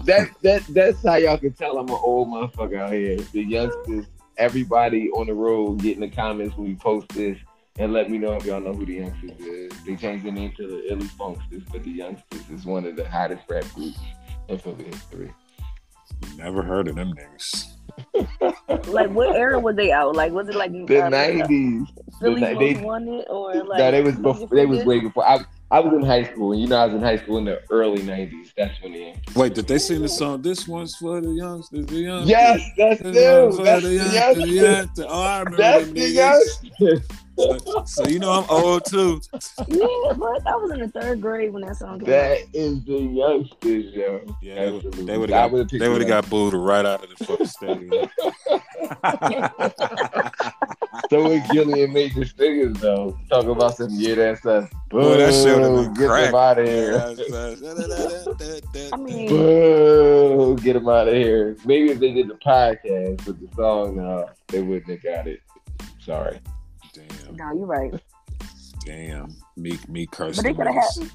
that 0.05 0.31
that 0.43 0.63
that's 0.69 1.03
how 1.03 1.17
y'all 1.17 1.37
can 1.37 1.53
tell 1.53 1.79
I'm 1.79 1.89
an 1.89 1.99
old 2.01 2.29
motherfucker 2.29 2.79
out 2.79 2.93
here. 2.93 3.17
The 3.17 3.43
youngsters, 3.43 4.07
everybody 4.37 5.11
on 5.11 5.27
the 5.27 5.35
road, 5.35 5.81
get 5.83 5.95
in 5.97 6.01
the 6.01 6.09
comments 6.09 6.57
when 6.57 6.69
we 6.69 6.75
post 6.77 7.09
this 7.09 7.39
and 7.79 7.93
let 7.93 8.09
me 8.11 8.19
know 8.19 8.35
if 8.35 8.45
y'all 8.45 8.61
know 8.61 8.73
who 8.73 8.87
the 8.87 8.95
youngsters 8.95 9.39
is. 9.41 9.73
They 9.85 9.97
changed 9.97 10.25
their 10.25 10.33
name 10.33 10.53
to 10.59 10.67
the 10.67 10.93
Illy 10.93 11.07
Funksters, 11.07 11.65
but 11.73 11.83
the 11.83 11.91
youngsters 11.91 12.49
is 12.51 12.65
one 12.65 12.87
of 12.87 12.95
the 12.97 13.09
hottest 13.09 13.43
rap 13.49 13.65
groups 13.75 13.99
in 14.49 14.59
Philly 14.59 14.85
history. 14.85 15.33
Never 16.37 16.63
heard 16.63 16.89
of 16.89 16.97
them 16.97 17.15
niggas. 17.15 17.65
Like 18.89 19.11
what 19.11 19.35
era 19.35 19.59
was 19.59 19.75
they 19.77 19.91
out? 19.93 20.15
Like 20.17 20.33
was 20.33 20.49
it 20.49 20.55
like 20.55 20.71
The 20.87 21.05
uh, 21.07 21.09
nineties. 21.09 21.83
Philly 22.21 22.41
the- 22.41 22.53
Most 22.55 22.59
they- 22.59 22.75
Wanted 22.83 23.25
or 23.29 23.55
like 23.65 23.79
no, 23.79 23.91
they 23.91 24.03
was 24.03 24.17
before, 24.17 24.49
they 24.49 24.67
was 24.67 24.85
way 24.85 25.01
before. 25.01 25.27
I 25.27 25.45
I 25.71 25.81
was 25.81 25.93
in 25.95 26.03
high 26.03 26.23
school, 26.25 26.53
and 26.53 26.61
you 26.61 26.69
know 26.69 26.77
I 26.77 26.87
was 26.87 26.95
in 26.95 27.03
high 27.03 27.17
school 27.17 27.39
in 27.39 27.45
the 27.45 27.61
early 27.71 28.03
nineties. 28.03 28.53
That's 28.57 28.81
when 28.83 28.93
the 28.93 29.15
Wait, 29.35 29.55
did 29.55 29.67
they 29.67 29.79
sing 29.79 30.01
the 30.03 30.09
song? 30.09 30.41
This 30.43 30.69
one's 30.69 30.95
for 30.97 31.21
the 31.21 31.31
youngsters, 31.31 31.87
the 31.87 31.97
youngsters. 32.01 32.31
Yes, 32.31 32.61
that's 32.79 33.01
This 33.03 33.15
them. 33.17 33.43
one's 33.45 33.57
for 33.57 33.65
That's 33.65 33.83
the 33.83 33.89
the 33.89 33.95
youngsters, 33.95 34.15
the 34.15 34.53
youngsters. 34.53 34.55
youngsters. 34.63 35.07
Oh, 35.09 35.23
I 35.23 35.39
remember 35.41 35.57
That's 35.57 35.91
the 35.91 36.09
youngsters. 36.09 37.09
So, 37.37 37.85
so 37.85 38.07
you 38.09 38.19
know 38.19 38.31
I'm 38.33 38.45
old 38.49 38.85
too. 38.87 39.21
Yeah, 39.69 40.13
but 40.17 40.47
I 40.47 40.57
was 40.57 40.71
in 40.73 40.81
the 40.81 40.89
third 40.89 41.21
grade 41.21 41.53
when 41.53 41.63
that 41.63 41.77
song 41.77 41.99
came 42.01 42.09
out. 42.09 42.11
That 42.13 42.39
is 42.55 42.85
the 42.85 42.99
youngsters, 42.99 43.95
yo. 43.95 44.21
Yeah, 44.43 44.55
they 44.55 44.71
would- 44.71 44.85
Absolutely. 44.87 45.05
they 45.05 45.19
would 45.19 45.31
have 45.31 45.51
got 45.53 45.71
they 45.71 45.89
would 45.89 46.01
have 46.01 46.09
got 46.09 46.31
booed 46.31 46.55
right 46.55 46.85
out 46.87 47.05
of 47.05 47.11
the 47.17 47.25
fucking 47.25 47.47
stadium. 47.47 48.09
So 51.11 51.23
when 51.23 51.45
Gillian 51.53 51.93
made 51.93 52.15
the 52.15 52.25
figures 52.25 52.77
though, 52.79 53.17
talk 53.29 53.45
about 53.45 53.77
some 53.77 53.89
yeah, 53.93 54.15
that's 54.17 54.45
us. 54.45 54.69
Boy, 54.89 55.19
that 55.19 55.33
shit 55.35 55.57
would've 55.57 55.85
been 55.85 55.95
Get 55.95 56.09
crack. 56.09 56.25
them 56.27 56.35
out 56.35 56.59
of 56.59 56.67
here. 56.67 56.99
I 58.93 58.97
mean, 58.97 59.29
Boo, 59.29 60.57
get 60.63 60.73
them 60.73 60.89
out 60.89 61.07
of 61.07 61.15
here. 61.15 61.57
Maybe 61.65 61.91
if 61.91 62.01
they 62.01 62.13
did 62.13 62.29
the 62.29 62.35
podcast 62.35 63.25
with 63.27 63.39
the 63.41 63.55
song, 63.55 64.01
uh, 64.01 64.33
they 64.49 64.63
wouldn't 64.63 64.91
have 64.91 65.03
got 65.03 65.29
it. 65.29 65.41
Sorry. 66.01 66.41
Damn, 67.27 67.37
no, 67.37 67.53
you're 67.57 67.67
right. 67.67 67.95
damn. 68.85 69.35
Meek, 69.57 69.89
Meek 69.89 70.11
cursed. 70.11 70.37
But 70.39 70.45
they 70.45 70.55
could 70.55 70.67
have 70.67 70.75
had 70.77 71.11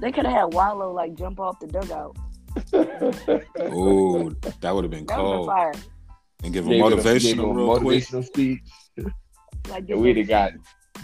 they 0.00 0.12
could 0.12 0.24
have 0.26 0.34
had 0.34 0.54
Wallo 0.54 0.92
like 0.92 1.14
jump 1.14 1.40
off 1.40 1.58
the 1.60 1.66
dugout. 1.66 2.16
Oh, 3.58 4.30
that 4.60 4.74
would 4.74 4.84
have 4.84 4.90
been 4.90 5.06
That 5.06 5.16
cold. 5.16 5.46
been 5.48 5.56
fire. 5.56 5.72
And 6.44 6.52
give 6.52 6.64
them 6.64 6.74
a- 6.74 6.90
gave 6.90 6.98
motivational 6.98 7.36
them 7.36 7.50
a 7.50 7.54
real 7.54 7.78
quick. 7.80 8.02
motivational 8.02 8.24
speech. 8.24 8.60
Like 9.68 9.88
And 9.90 10.00
we'd 10.00 10.16
have 10.18 10.28
got 10.28 10.52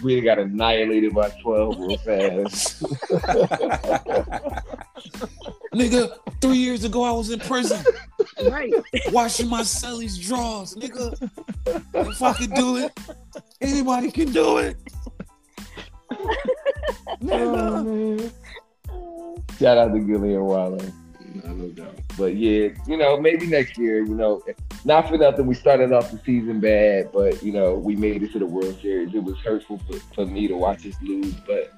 we'd 0.03 0.15
have 0.15 0.23
got 0.25 0.39
annihilated 0.39 1.13
by 1.13 1.29
twelve 1.41 1.77
real 1.79 1.97
fast. 1.97 2.83
nigga. 5.73 6.17
Three 6.41 6.57
years 6.57 6.83
ago, 6.83 7.03
I 7.03 7.11
was 7.11 7.29
in 7.29 7.39
prison 7.39 7.83
Right. 8.49 8.73
washing 9.11 9.47
my 9.49 9.63
celly's 9.63 10.17
drawers, 10.17 10.75
nigga. 10.75 11.29
If 11.93 12.21
I 12.21 12.33
could 12.33 12.53
do 12.53 12.77
it, 12.77 12.91
anybody 13.61 14.11
can 14.11 14.31
do 14.31 14.57
it. 14.57 14.77
Oh, 17.31 17.83
man. 17.83 18.31
Shout 19.59 19.77
out 19.77 19.93
to 19.93 19.99
Gillie 19.99 20.33
and 20.35 20.45
Wallo. 20.45 20.77
No 21.43 21.67
doubt. 21.69 21.95
But 22.17 22.35
yeah, 22.35 22.69
you 22.87 22.97
know, 22.97 23.19
maybe 23.19 23.47
next 23.47 23.77
year, 23.77 24.03
you 24.05 24.13
know, 24.13 24.43
not 24.85 25.07
for 25.09 25.17
nothing, 25.17 25.47
we 25.47 25.55
started 25.55 25.91
off 25.93 26.11
the 26.11 26.19
season 26.25 26.59
bad, 26.59 27.11
but 27.11 27.41
you 27.41 27.51
know, 27.53 27.75
we 27.75 27.95
made 27.95 28.23
it 28.23 28.31
to 28.33 28.39
the 28.39 28.45
World 28.45 28.77
Series. 28.81 29.13
It 29.15 29.23
was 29.23 29.37
hurtful 29.39 29.79
for, 29.87 29.99
for 30.13 30.25
me 30.25 30.47
to 30.47 30.55
watch 30.55 30.85
us 30.85 30.95
lose, 31.01 31.33
but 31.47 31.71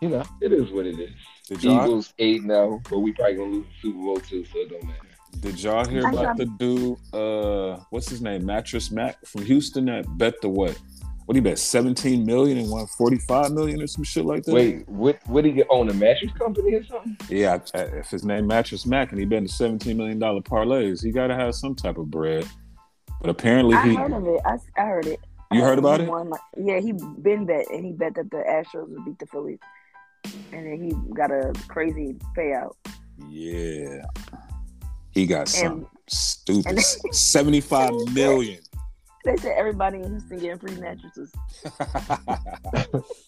you 0.00 0.08
know, 0.08 0.22
it 0.40 0.52
is 0.52 0.70
what 0.70 0.86
it 0.86 0.98
is. 0.98 1.14
Did 1.48 1.62
y'all, 1.62 1.84
Eagles 1.84 2.14
eight 2.18 2.42
now, 2.44 2.80
but 2.88 3.00
we 3.00 3.12
probably 3.12 3.34
gonna 3.36 3.50
lose 3.52 3.66
the 3.66 3.88
Super 3.88 3.98
Bowl 3.98 4.16
too, 4.18 4.44
so 4.46 4.58
it 4.60 4.70
don't 4.70 4.84
matter. 4.84 5.00
did 5.40 5.62
y'all 5.62 5.84
hear 5.86 6.08
about 6.08 6.36
the 6.38 6.46
dude? 6.58 6.96
Uh, 7.12 7.80
what's 7.90 8.08
his 8.08 8.22
name? 8.22 8.46
Mattress 8.46 8.90
Mac 8.90 9.24
from 9.26 9.44
Houston 9.44 9.84
that 9.86 10.06
bet 10.16 10.40
the 10.40 10.48
what? 10.48 10.78
What 11.26 11.34
he 11.36 11.40
bet? 11.40 11.58
Seventeen 11.58 12.24
million 12.24 12.58
and 12.58 12.70
won 12.70 12.86
forty-five 12.98 13.52
million 13.52 13.82
or 13.82 13.86
some 13.86 14.04
shit 14.04 14.24
like 14.24 14.42
that. 14.44 14.54
Wait, 14.54 14.88
what? 14.88 15.18
What 15.26 15.42
did 15.44 15.50
he 15.50 15.54
get 15.56 15.66
own 15.70 15.88
a 15.90 15.94
mattress 15.94 16.32
company 16.32 16.74
or 16.74 16.84
something? 16.84 17.16
Yeah, 17.28 17.58
I- 17.74 17.78
I- 17.78 17.82
if 17.98 18.10
his 18.10 18.24
name 18.24 18.46
Mattress 18.46 18.84
Mac 18.86 19.10
and 19.10 19.18
he 19.18 19.24
betting 19.26 19.48
seventeen 19.48 19.96
million 19.98 20.18
dollar 20.18 20.40
parlays, 20.40 21.02
he 21.04 21.10
got 21.12 21.26
to 21.28 21.34
have 21.34 21.54
some 21.54 21.74
type 21.74 21.98
of 21.98 22.10
bread. 22.10 22.46
But 23.20 23.30
apparently 23.30 23.74
I 23.74 23.88
he, 23.88 23.94
heard 23.94 24.12
of 24.12 24.26
it. 24.26 24.40
I, 24.44 24.56
I 24.78 24.84
heard 24.86 25.06
it. 25.06 25.20
you 25.50 25.62
heard 25.62 25.78
about 25.78 26.00
He 26.00 26.06
it? 26.06 26.10
won, 26.10 26.28
like- 26.28 26.40
yeah, 26.58 26.80
he 26.80 26.92
been 26.92 27.46
bet 27.46 27.70
and 27.70 27.84
he 27.86 27.92
bet 27.92 28.14
that 28.16 28.30
the 28.30 28.36
Astros 28.38 28.88
would 28.90 29.04
beat 29.06 29.18
the 29.18 29.24
Phillies, 29.26 29.58
and 30.52 30.66
then 30.66 30.82
he 30.82 31.14
got 31.14 31.30
a 31.30 31.52
crazy 31.68 32.16
payout. 32.36 32.74
Yeah, 33.28 34.02
he 35.12 35.26
got 35.26 35.48
some 35.48 35.86
stupid 36.08 36.80
seventy-five 37.12 37.92
million. 38.12 38.60
they 39.24 39.36
said 39.36 39.54
everybody 39.56 39.98
in 40.00 40.10
Houston 40.10 40.38
getting 40.38 40.58
free 40.58 40.74
mattresses. 40.80 41.32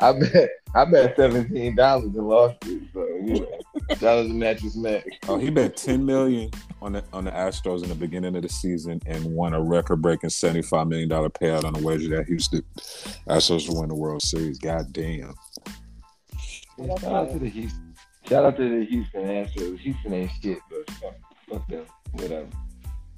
I 0.01 0.13
bet 0.13 0.51
I 0.75 0.85
bet 0.85 1.17
seventeen 1.17 1.77
dollars 1.77 2.15
and 2.15 2.29
lost 2.29 2.57
it. 2.67 2.83
So 2.93 3.07
you 3.25 3.41
know, 3.41 3.61
that 3.89 4.15
was 4.15 4.31
a 4.31 4.35
mattress 4.35 4.77
match. 4.77 5.05
oh, 5.29 5.39
he 5.39 5.51
bet 5.51 5.77
ten 5.77 6.05
million 6.05 6.51
on 6.83 6.93
the 6.93 7.05
on 7.13 7.25
the 7.25 7.31
Astros 7.31 7.83
in 7.83 7.89
the 7.89 7.95
beginning 7.95 8.37
of 8.37 8.43
the 8.43 8.49
season 8.49 9.01
and 9.07 9.25
won 9.25 9.55
a 9.55 9.61
record-breaking 9.63 10.31
seventy-five 10.31 10.89
million 10.89 11.09
dollar 11.09 11.31
payout 11.31 11.65
on 11.65 11.73
the 11.73 11.81
wager 11.81 12.17
that 12.17 12.27
Houston 12.27 12.63
Astros 13.29 13.69
will 13.69 13.81
win 13.81 13.89
the 13.89 13.95
World 13.95 14.23
Series. 14.23 14.59
God 14.59 14.93
damn. 14.93 15.35
Shout 16.79 17.05
out 17.05 17.31
to 17.33 17.39
the 17.39 17.49
Houston. 17.49 17.95
Shout 18.29 18.45
out 18.45 18.57
to 18.57 18.69
the 18.81 18.85
Houston 18.87 19.23
Astros. 19.23 19.75
Uh, 19.75 19.77
Houston 19.79 20.13
ain't 20.13 20.31
shit, 20.43 20.59
but 20.71 20.91
fuck, 20.97 21.15
fuck 21.51 21.69
them. 21.69 21.85
Whatever. 22.13 22.47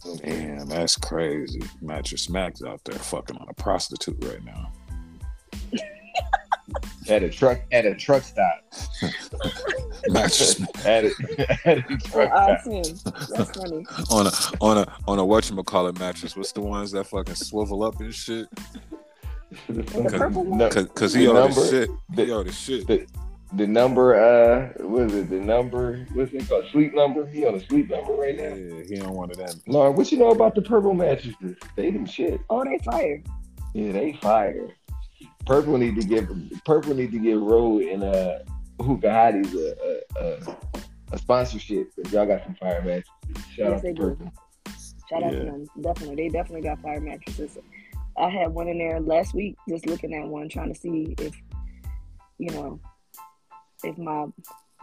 Okay. 0.07 0.31
Damn, 0.31 0.69
that's 0.69 0.97
crazy. 0.97 1.61
Mattress 1.83 2.29
Mac's 2.29 2.63
out 2.63 2.85
there 2.85 2.99
fucking 2.99 3.37
on 3.37 3.49
a 3.49 3.55
prostitute 3.55 4.23
right 4.25 4.45
now. 4.45 4.71
At 7.09 7.23
a 7.23 7.31
truck 7.31 7.59
at 7.73 7.87
a 7.87 7.95
truck 7.95 8.23
stop. 8.23 8.63
Mattress 10.09 10.61
at 10.85 11.05
a 11.07 11.11
at 11.67 11.79
a 11.79 11.85
Oh, 11.91 11.97
truck 11.97 12.31
I 12.31 12.59
stop. 12.59 12.61
seen. 12.65 12.83
That's 13.35 13.51
funny. 13.59 13.87
on 14.11 14.27
a 14.27 14.31
on 14.61 14.79
a 14.79 14.97
on 15.09 15.19
a 15.19 15.23
whatchamacallit 15.23 15.99
mattress. 15.99 16.37
What's 16.37 16.53
the 16.53 16.61
ones 16.61 16.93
that 16.93 17.05
fucking 17.05 17.35
swivel 17.37 17.83
up 17.83 17.99
and 18.01 18.15
shit? 18.15 18.47
The? 19.69 20.45
No, 20.47 20.69
Cause, 20.69 20.89
Cause 20.95 21.15
he 21.15 21.25
The 21.25 21.31
owe 21.31 21.35
the 21.35 21.41
number- 21.49 21.67
shit. 21.67 21.91
He 22.15 22.25
the- 22.27 22.33
owe 22.35 22.43
the 22.43 22.53
shit. 22.53 22.87
the, 22.87 23.07
the 23.55 23.67
number 23.67 24.15
uh 24.15 24.83
what 24.85 25.05
is 25.05 25.15
it? 25.15 25.31
The 25.31 25.37
number 25.37 26.07
what's 26.13 26.33
it 26.33 26.49
called? 26.49 26.67
Sleep 26.73 26.95
number? 26.95 27.27
He 27.27 27.47
on 27.47 27.55
a 27.55 27.67
sleep 27.67 27.91
number 27.91 28.13
right 28.13 28.37
now. 28.37 28.55
Yeah, 28.55 28.83
he 28.89 29.01
on 29.01 29.15
one 29.15 29.31
of 29.31 29.37
them. 29.37 29.61
Lauren, 29.67 29.97
what 29.97 30.13
you 30.13 30.19
know 30.19 30.31
about 30.31 30.55
the 30.55 30.63
purple 30.63 30.95
mattresses? 30.95 31.57
They 31.77 31.91
them 31.91 32.07
shit. 32.07 32.41
Oh, 32.51 32.65
they 32.65 32.79
fired. 32.85 33.27
Yeah, 33.75 33.93
they 33.93 34.19
fire. 34.21 34.69
Purple 35.47 35.79
need 35.79 36.01
to 36.01 36.07
give 36.07 36.29
Purple 36.65 36.95
need 36.95 37.13
to 37.13 37.19
get 37.19 37.39
Road 37.39 37.83
and 37.83 38.05
uh 38.05 38.39
Hookah 38.81 39.09
Hotties 39.09 39.55
a, 39.55 40.21
a, 40.21 40.25
a, 40.25 40.57
a 41.13 41.19
sponsorship 41.19 41.95
because 41.97 42.13
y'all 42.13 42.27
got 42.27 42.45
some 42.45 42.55
fire 42.55 42.83
mattresses 42.83 43.09
Shout 43.59 43.71
Yes, 43.71 43.79
out 43.79 43.83
they 43.83 43.89
to 43.89 43.95
do. 43.95 44.03
Purple. 44.03 44.33
Shout 45.09 45.23
out 45.23 45.31
to 45.31 45.39
them. 45.39 45.67
Definitely, 45.81 46.17
they 46.17 46.29
definitely 46.29 46.69
got 46.69 46.81
fire 46.81 47.01
mattresses. 47.01 47.59
I 48.17 48.29
had 48.29 48.49
one 48.49 48.69
in 48.69 48.79
there 48.79 49.01
last 49.01 49.35
week, 49.35 49.57
just 49.69 49.87
looking 49.87 50.15
at 50.15 50.27
one, 50.27 50.49
trying 50.49 50.73
to 50.73 50.79
see 50.79 51.15
if, 51.19 51.35
you 52.39 52.51
know, 52.51 52.81
if 53.85 53.97
my 53.99 54.27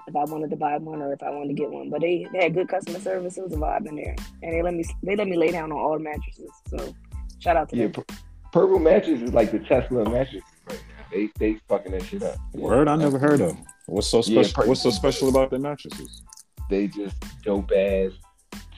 if 0.07 0.15
I 0.15 0.23
wanted 0.23 0.51
to 0.51 0.55
buy 0.55 0.77
one 0.77 1.01
or 1.01 1.13
if 1.13 1.23
I 1.23 1.29
wanted 1.31 1.47
to 1.49 1.53
get 1.55 1.71
one. 1.71 1.89
But 1.89 2.01
they, 2.01 2.27
they 2.31 2.43
had 2.43 2.53
good 2.53 2.67
customer 2.69 2.99
service. 2.99 3.37
It 3.37 3.43
was 3.43 3.53
a 3.53 3.57
vibe 3.57 3.87
in 3.87 3.95
there, 3.95 4.15
and 4.43 4.53
they 4.53 4.61
let 4.61 4.73
me 4.73 4.85
they 5.03 5.15
let 5.15 5.27
me 5.27 5.35
lay 5.37 5.51
down 5.51 5.71
on 5.71 5.77
all 5.77 5.93
the 5.93 6.03
mattresses. 6.03 6.51
So 6.67 6.93
shout 7.39 7.57
out 7.57 7.69
to 7.69 7.75
Yeah, 7.75 7.87
them. 7.87 7.93
Pur- 7.93 8.15
Purple 8.51 8.79
mattress 8.79 9.21
is 9.21 9.33
like 9.33 9.51
the 9.51 9.59
Tesla 9.59 10.01
of 10.01 10.11
mattresses 10.11 10.43
right 10.69 10.81
now. 10.89 11.05
They 11.11 11.29
they 11.39 11.59
fucking 11.67 11.91
that 11.91 12.03
shit 12.03 12.23
up. 12.23 12.37
Word 12.53 12.87
I 12.87 12.95
never 12.95 13.19
heard 13.19 13.41
of. 13.41 13.57
What's 13.87 14.07
so 14.07 14.17
Yeah, 14.25 14.43
special? 14.43 14.69
What's 14.69 14.81
so 14.81 14.91
special 14.91 15.29
about 15.29 15.49
the 15.49 15.59
mattresses? 15.59 16.21
They 16.69 16.87
just 16.87 17.15
dope 17.43 17.71
ass, 17.75 18.11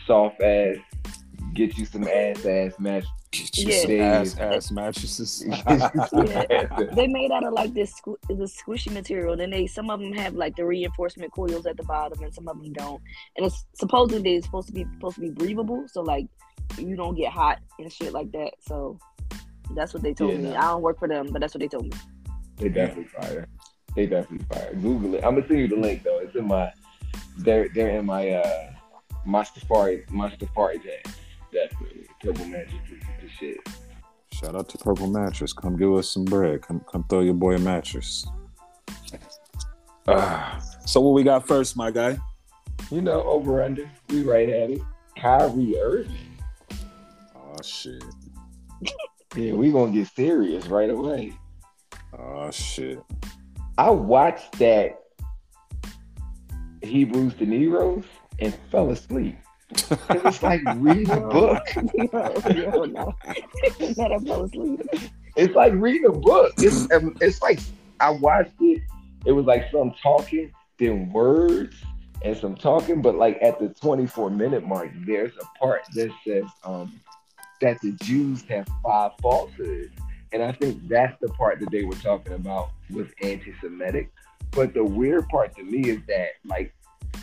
soft 0.06 0.42
ass, 0.42 0.78
get 1.54 1.78
you 1.78 1.86
some 1.86 2.08
ass 2.08 2.46
ass 2.46 2.74
mattress. 2.80 3.10
Get 3.32 3.58
Yeah. 3.58 3.86
They- 3.86 4.00
ass 4.00 4.38
ass 4.38 4.72
mattresses. 4.72 5.44
They 6.96 7.08
made 7.08 7.32
out 7.32 7.44
of 7.44 7.54
like 7.54 7.74
this 7.74 7.94
squ- 8.00 8.16
the 8.28 8.46
squishy 8.46 8.92
material. 8.94 9.36
Then 9.36 9.50
they 9.50 9.68
some 9.68 9.90
of 9.90 10.00
them 10.00 10.14
have 10.14 10.34
like 10.36 10.56
the 10.56 10.66
reinforcement 10.66 11.32
coils 11.34 11.66
at 11.66 11.78
the 11.78 11.84
bottom, 11.84 12.24
and 12.24 12.34
some 12.34 12.48
of 12.48 12.58
them 12.62 12.72
don't. 12.74 13.02
And 13.36 13.46
it's 13.46 13.66
supposedly 13.74 14.36
it's 14.36 14.46
supposed 14.46 14.68
to 14.68 14.74
be 14.74 14.86
supposed 14.94 15.16
to 15.16 15.22
be 15.22 15.30
breathable, 15.30 15.86
so 15.88 16.02
like 16.02 16.28
you 16.78 16.96
don't 16.96 17.16
get 17.16 17.32
hot 17.32 17.60
and 17.80 17.92
shit 17.92 18.14
like 18.14 18.32
that. 18.32 18.52
So 18.62 18.98
that's 19.76 19.94
what 19.94 20.04
they 20.04 20.14
told 20.14 20.32
Yeah, 20.32 20.38
me. 20.38 20.50
no. 20.52 20.56
I 20.56 20.62
don't 20.62 20.82
work 20.82 20.98
for 21.00 21.08
them, 21.08 21.28
but 21.32 21.42
that's 21.42 21.54
what 21.54 21.62
they 21.62 21.68
told 21.68 21.84
me. 21.86 21.92
They 22.58 22.70
definitely 22.70 23.06
fire. 23.06 23.48
They 23.96 24.06
definitely 24.06 24.46
fire. 24.52 24.74
Google 24.76 25.16
it. 25.16 25.24
I'm 25.26 25.36
gonna 25.36 25.48
send 25.48 25.60
you 25.60 25.68
the 25.68 25.76
link 25.76 26.04
though. 26.04 26.20
It's 26.20 26.36
in 26.36 26.48
my 26.48 26.72
they're 27.40 27.68
they're 27.70 28.00
in 28.00 28.06
my 28.06 28.30
uh 28.30 28.72
my 29.26 29.44
Safari 29.44 30.06
my 30.10 30.30
Safari 30.38 30.80
tag. 30.80 31.14
Definitely. 31.58 32.08
Purple 32.22 32.46
mattress 32.46 32.82
is 32.92 33.04
the 33.22 33.30
shit. 33.30 33.58
Shout 34.34 34.56
out 34.56 34.70
to 34.70 34.78
Purple 34.78 35.08
Mattress. 35.08 35.54
Come 35.54 35.78
give 35.78 35.92
us 35.94 36.10
some 36.10 36.26
bread. 36.26 36.62
Come 36.62 36.82
come 36.92 37.04
throw 37.10 37.22
your 37.22 37.34
boy 37.34 37.56
a 37.56 37.60
mattress. 37.60 38.28
Ah, 40.08 40.62
so 40.86 41.02
what 41.02 41.14
we 41.14 41.24
got 41.24 41.48
first, 41.48 41.76
my 41.76 41.90
guy? 41.90 42.18
You 42.92 43.02
know, 43.02 43.24
over 43.24 43.64
under. 43.64 43.90
We 44.10 44.22
right 44.22 44.48
at 44.50 44.70
it. 44.70 44.82
Kyrie 45.18 45.80
Irving. 45.80 46.38
Oh 47.36 47.62
shit. 47.64 48.04
Yeah, 49.36 49.54
we 49.54 49.72
gonna 49.72 49.92
get 49.92 50.08
serious 50.08 50.68
right 50.68 50.90
away. 50.90 51.34
Oh 52.18 52.52
shit. 52.52 53.00
I 53.78 53.90
watched 53.90 54.60
that 54.60 55.00
Hebrews 56.84 57.34
to 57.36 57.46
Negroes 57.46 58.06
and 58.40 58.56
fell 58.72 58.92
asleep. 58.92 59.38
'Cause 59.74 60.22
it's 60.26 60.44
like 60.44 60.62
reading 60.78 61.10
a 61.12 61.20
book. 61.28 61.64
yo, 61.76 62.52
yo, 62.54 62.86
no. 62.86 63.16
Let 63.80 64.12
her. 64.28 65.10
It's 65.36 65.54
like 65.56 65.74
reading 65.74 66.06
a 66.06 66.12
book. 66.12 66.54
It's 66.58 66.90
um, 66.92 67.16
it's 67.22 67.42
like 67.42 67.60
I 68.00 68.12
watched 68.12 68.54
it. 68.62 68.82
It 69.26 69.32
was 69.34 69.46
like 69.46 69.70
some 69.72 69.94
talking, 70.02 70.52
then 70.80 71.12
words, 71.12 71.76
and 72.24 72.36
some 72.38 72.56
talking. 72.56 73.02
But 73.02 73.16
like 73.16 73.38
at 73.42 73.60
the 73.60 73.70
24 73.70 74.30
minute 74.30 74.66
mark, 74.66 74.90
there's 75.06 75.34
a 75.42 75.60
part 75.60 75.82
that 75.96 76.12
says 76.26 76.46
um, 76.64 77.00
that 77.62 77.80
the 77.82 77.92
Jews 78.04 78.44
have 78.44 78.68
five 78.82 79.12
falsehoods, 79.22 79.92
and 80.32 80.42
I 80.42 80.54
think 80.54 80.88
that's 80.88 81.20
the 81.20 81.28
part 81.30 81.60
that 81.60 81.72
they 81.72 81.84
were 81.84 81.96
talking 81.96 82.34
about 82.34 82.70
was 82.90 83.08
anti-Semitic. 83.22 84.12
But 84.52 84.74
the 84.74 84.84
weird 84.84 85.28
part 85.28 85.56
to 85.58 85.64
me 85.64 85.90
is 85.90 86.00
that 86.08 86.30
like 86.46 86.74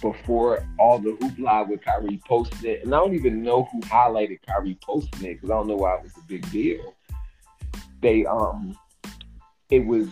before 0.00 0.66
all 0.78 0.98
the 0.98 1.10
hoopla 1.20 1.68
with 1.68 1.82
Kyrie 1.82 2.20
posting 2.26 2.70
it, 2.70 2.84
and 2.84 2.94
I 2.94 2.98
don't 2.98 3.14
even 3.14 3.42
know 3.42 3.64
who 3.64 3.80
highlighted 3.82 4.38
Kyrie 4.46 4.78
posting 4.82 5.24
it 5.24 5.34
because 5.34 5.50
I 5.50 5.54
don't 5.54 5.68
know 5.68 5.76
why 5.76 5.96
it 5.96 6.02
was 6.02 6.16
a 6.16 6.26
big 6.26 6.50
deal. 6.50 6.94
They 8.00 8.26
um 8.26 8.76
it 9.70 9.84
was 9.84 10.08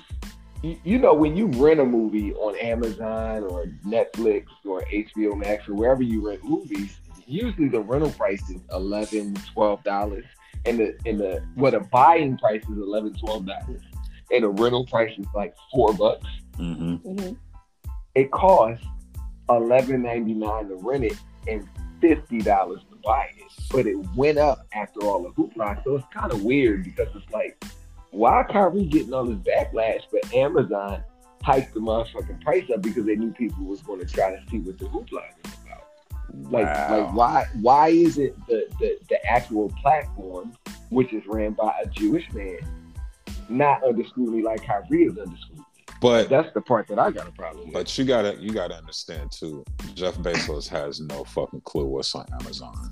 you, 0.62 0.79
you 0.85 0.99
know 0.99 1.15
when 1.15 1.37
you 1.37 1.47
rent 1.47 1.81
a 1.81 1.85
movie 1.85 2.33
on 2.35 2.57
Amazon 2.59 3.45
or 3.45 3.67
Netflix 3.87 4.47
or 4.65 4.83
HBO 4.83 5.37
Max 5.37 5.69
or 5.69 5.75
wherever 5.75 6.03
you 6.03 6.27
rent 6.27 6.45
movies, 6.45 6.97
usually 7.27 7.69
the 7.69 7.81
rental 7.81 8.11
price 8.11 8.49
is 8.51 8.61
11 8.73 9.35
12 9.53 9.85
dollars. 9.85 10.25
And 10.65 10.79
the 10.79 10.97
and 11.07 11.19
the 11.19 11.45
what 11.55 11.75
a 11.75 11.81
buying 11.81 12.39
price 12.39 12.62
is 12.62 12.79
11 12.79 13.15
12 13.15 13.47
dollars. 13.47 13.83
And 14.31 14.45
the 14.45 14.49
rental 14.49 14.87
price 14.87 15.12
is 15.19 15.27
like 15.35 15.55
four 15.73 15.93
bucks. 15.93 16.27
Mm-hmm. 16.59 16.95
hmm 16.97 17.33
It 18.15 18.31
costs 18.31 18.85
11.99 19.49 20.69
to 20.69 20.75
rent 20.77 21.05
it 21.05 21.17
and 21.49 21.69
fifty 22.01 22.41
dollars 22.41 22.81
to 22.91 22.97
buy 23.05 23.29
it, 23.37 23.45
but 23.71 23.87
it 23.87 23.97
went 24.17 24.39
up 24.39 24.67
after 24.75 25.01
all 25.05 25.23
the 25.23 25.31
hoopla. 25.31 25.83
So 25.85 25.97
it's 25.97 26.07
kind 26.13 26.33
of 26.33 26.43
weird 26.43 26.85
because 26.85 27.09
it's 27.15 27.31
like, 27.33 27.63
why 28.11 28.45
Kyrie 28.51 28.87
getting 28.87 29.13
all 29.15 29.25
this 29.25 29.39
backlash, 29.39 30.03
but 30.11 30.33
Amazon 30.35 31.03
hiked 31.43 31.75
the 31.75 31.81
motherfucking 31.81 32.41
price 32.43 32.65
up 32.73 32.83
because 32.83 33.05
they 33.07 33.17
knew 33.17 33.33
people 33.33 33.65
was 33.65 33.83
going 33.83 33.99
to 34.01 34.07
try 34.07 34.31
to 34.31 34.41
see 34.51 34.59
what 34.59 34.79
the 34.79 34.85
hoopla 34.87 35.13
was 35.13 35.53
about. 35.65 35.85
Like, 36.53 36.67
Wow. 36.67 36.99
like 36.99 37.15
why 37.15 37.45
why 37.61 37.89
is 37.89 38.19
it 38.19 38.37
the, 38.47 38.67
the 38.79 38.99
the 39.09 39.25
actual 39.27 39.69
platform, 39.83 40.53
which 40.91 41.13
is 41.13 41.23
ran 41.27 41.53
by 41.53 41.73
a 41.85 41.89
Jewish 41.89 42.31
man, 42.33 42.59
not 43.49 43.83
under 43.83 44.05
scrutiny 44.07 44.43
like 44.43 44.65
Kyrie 44.65 45.05
is 45.05 45.19
under 45.19 45.37
scrutiny? 45.37 45.52
But 46.03 46.29
That's 46.29 46.53
the 46.53 46.61
part 46.61 46.89
that 46.89 46.99
I 46.99 47.11
got 47.13 47.29
a 47.29 47.33
problem 47.33 47.65
with. 47.67 47.73
but 47.75 47.97
you 47.97 48.05
gotta 48.05 48.37
you 48.39 48.51
gotta 48.51 48.75
understand 48.77 49.31
too. 49.33 49.65
Jeff 49.95 50.17
Bezos 50.19 50.69
has 50.69 51.01
no 51.01 51.25
fucking 51.25 51.61
clue 51.63 51.87
what's 51.87 52.15
on 52.15 52.27
Amazon. 52.41 52.91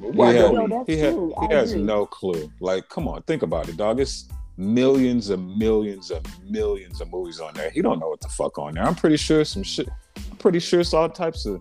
Why 0.00 0.32
he, 0.32 0.38
had- 0.38 0.52
that's 0.70 0.86
he, 0.88 0.98
had- 0.98 1.14
he 1.48 1.54
has 1.54 1.74
no 1.74 2.06
clue. 2.06 2.50
Like, 2.60 2.88
come 2.88 3.08
on, 3.08 3.22
think 3.22 3.42
about 3.42 3.68
it, 3.68 3.76
dog. 3.76 4.00
It's 4.00 4.28
millions 4.56 5.30
and 5.30 5.56
millions 5.56 6.10
and 6.10 6.26
millions 6.48 7.00
of 7.00 7.10
movies 7.10 7.40
on 7.40 7.54
there. 7.54 7.70
He 7.70 7.80
don't 7.82 7.98
know 7.98 8.08
what 8.08 8.20
the 8.20 8.28
fuck 8.28 8.58
on 8.58 8.74
there. 8.74 8.84
I'm 8.84 8.94
pretty 8.94 9.16
sure 9.16 9.44
some 9.44 9.62
shit. 9.62 9.88
I'm 10.30 10.36
pretty 10.38 10.58
sure 10.60 10.80
it's 10.80 10.92
all 10.94 11.08
types 11.08 11.46
of 11.46 11.60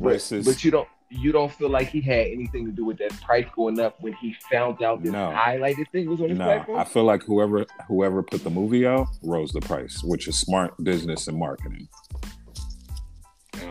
But, 0.00 0.14
racist. 0.16 0.44
but 0.46 0.64
you 0.64 0.70
don't 0.70 0.88
you 1.08 1.30
don't 1.32 1.52
feel 1.52 1.68
like 1.70 1.88
he 1.88 2.00
had 2.00 2.26
anything 2.26 2.66
to 2.66 2.72
do 2.72 2.84
with 2.84 2.98
that 2.98 3.12
price 3.22 3.46
going 3.54 3.78
up 3.78 4.00
when 4.00 4.12
he 4.14 4.34
found 4.50 4.82
out 4.82 5.02
this 5.02 5.12
No. 5.12 5.30
highlighted 5.30 5.88
thing 5.92 6.08
was 6.08 6.20
on 6.20 6.30
his 6.30 6.38
no, 6.38 6.44
platform? 6.44 6.78
I 6.78 6.84
feel 6.84 7.04
like 7.04 7.22
whoever 7.22 7.64
whoever 7.86 8.22
put 8.22 8.42
the 8.42 8.50
movie 8.50 8.86
out 8.86 9.06
rose 9.22 9.52
the 9.52 9.60
price, 9.60 10.02
which 10.02 10.26
is 10.26 10.38
smart 10.38 10.74
business 10.82 11.28
and 11.28 11.38
marketing. 11.38 11.88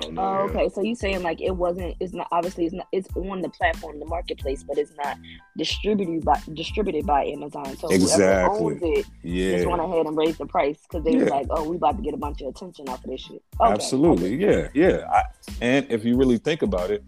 Know. 0.09 0.21
Oh, 0.21 0.45
yeah. 0.45 0.51
okay. 0.51 0.69
So 0.69 0.81
you 0.81 0.95
saying 0.95 1.21
like 1.23 1.41
it 1.41 1.51
wasn't? 1.55 1.95
It's 1.99 2.13
not 2.13 2.27
obviously. 2.31 2.65
It's 2.65 2.73
not. 2.73 2.87
It's 2.91 3.07
on 3.15 3.41
the 3.41 3.49
platform, 3.49 3.99
the 3.99 4.05
marketplace, 4.05 4.63
but 4.63 4.77
it's 4.77 4.91
not 5.03 5.17
distributed 5.57 6.25
by 6.25 6.41
distributed 6.53 7.05
by 7.05 7.25
Amazon. 7.25 7.75
So 7.77 7.89
Exactly. 7.89 8.57
whoever 8.57 8.73
owns 8.73 8.81
it 8.83 9.05
Yeah, 9.23 9.57
just 9.57 9.67
went 9.67 9.81
ahead 9.81 10.05
and 10.05 10.17
raised 10.17 10.39
the 10.39 10.47
price 10.47 10.79
because 10.89 11.03
they 11.05 11.15
were 11.17 11.25
like, 11.25 11.47
"Oh, 11.49 11.69
we 11.69 11.75
about 11.75 11.97
to 11.97 12.03
get 12.03 12.13
a 12.13 12.17
bunch 12.17 12.41
of 12.41 12.47
attention 12.47 12.89
off 12.89 13.03
of 13.03 13.11
this 13.11 13.21
shit." 13.21 13.43
Okay. 13.61 13.71
Absolutely. 13.71 14.35
Yeah. 14.35 14.69
Yeah. 14.73 15.07
I, 15.11 15.23
and 15.61 15.85
if 15.89 16.03
you 16.03 16.17
really 16.17 16.37
think 16.39 16.61
about 16.61 16.89
it, 16.91 17.03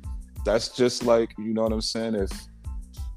that's 0.48 0.70
just 0.70 1.04
like, 1.04 1.34
you 1.38 1.54
know 1.54 1.64
what 1.64 1.74
I'm 1.74 1.82
saying? 1.82 2.16
If, 2.16 2.32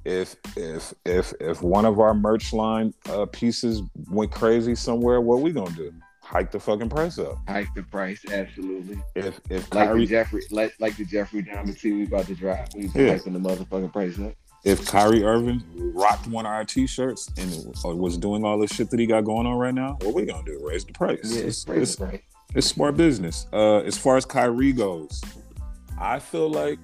if, 0.05 0.37
if, 0.57 0.93
if, 1.05 1.33
if 1.41 1.63
one 1.63 1.85
of 1.85 2.01
our 2.01 2.13
merch 2.13 2.53
line 2.53 2.93
uh, 3.09 3.27
pieces 3.27 3.83
went 4.11 4.33
crazy 4.33 4.75
somewhere, 4.75 5.21
what 5.21 5.41
we 5.41 5.53
gonna 5.53 5.71
do? 5.77 5.93
Hike 6.23 6.51
the 6.51 6.59
fucking 6.61 6.89
price 6.89 7.19
up. 7.19 7.37
Hike 7.49 7.73
the 7.75 7.83
price, 7.85 8.21
absolutely. 8.31 9.01
If, 9.15 9.41
if 9.51 9.63
Like 9.75 9.89
the 9.89 9.93
Kyrie, 9.95 10.07
Jeffrey, 10.07 10.43
like 10.51 10.75
like 10.81 10.97
the 10.97 11.05
Jeffrey 11.05 11.43
Diamond 11.43 11.79
team 11.79 11.99
we 11.99 12.05
about 12.05 12.27
to 12.27 12.35
drop. 12.35 12.69
We 12.75 12.89
Yeah. 12.95 13.13
hiking 13.13 13.33
the 13.33 13.41
motherfucking 13.41 13.93
price 13.93 14.19
up. 14.19 14.33
if 14.65 14.85
Kyrie 14.87 15.23
Irving 15.25 15.63
rocked 15.95 16.27
one 16.29 16.47
of 16.47 16.53
our 16.53 16.65
t-shirts 16.65 17.31
and 17.39 17.51
was 17.99 18.17
doing 18.19 18.45
all 18.45 18.59
the 18.59 18.67
shit 18.69 18.91
that 18.91 19.01
he 19.01 19.07
got 19.07 19.25
going 19.25 19.47
on 19.47 19.57
right 19.59 19.75
now, 19.75 19.97
what 20.03 20.15
we 20.15 20.25
gonna 20.27 20.45
do? 20.45 20.61
Raise 20.63 20.85
the 20.85 20.93
price. 20.93 21.21
Yeah, 21.25 21.39
It's- 21.41 21.67
it's- 21.69 22.21
it's 22.55 22.67
smart 22.67 22.97
business. 22.97 23.47
Uh, 23.53 23.79
as 23.79 23.97
far 23.99 24.17
as 24.17 24.25
Kyrie 24.25 24.73
goes, 24.73 25.23
I 26.01 26.19
feel 26.19 26.49
like 26.51 26.79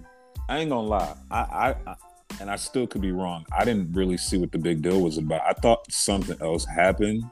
I 0.48 0.58
ain't 0.58 0.70
gonna 0.70 0.86
lie. 0.86 1.14
I, 1.30 1.38
I, 1.40 1.74
I 1.86 1.94
and 2.40 2.50
I 2.50 2.56
still 2.56 2.86
could 2.86 3.00
be 3.00 3.12
wrong. 3.12 3.46
I 3.56 3.64
didn't 3.64 3.92
really 3.92 4.16
see 4.16 4.36
what 4.36 4.52
the 4.52 4.58
big 4.58 4.82
deal 4.82 5.00
was 5.00 5.18
about. 5.18 5.42
I 5.46 5.52
thought 5.54 5.90
something 5.90 6.36
else 6.40 6.64
happened 6.66 7.24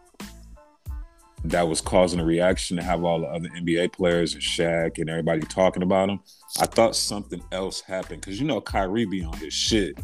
that 1.44 1.68
was 1.68 1.80
causing 1.82 2.20
a 2.20 2.24
reaction 2.24 2.76
to 2.78 2.82
have 2.82 3.04
all 3.04 3.20
the 3.20 3.26
other 3.26 3.48
NBA 3.50 3.92
players 3.92 4.32
and 4.32 4.42
Shaq 4.42 4.98
and 4.98 5.10
everybody 5.10 5.40
talking 5.42 5.82
about 5.82 6.08
him. 6.08 6.20
I 6.58 6.66
thought 6.66 6.96
something 6.96 7.42
else 7.52 7.80
happened 7.82 8.22
because 8.22 8.40
you 8.40 8.46
know 8.46 8.60
Kyrie 8.60 9.04
be 9.04 9.22
on 9.22 9.36
his 9.36 9.52
shit. 9.52 9.98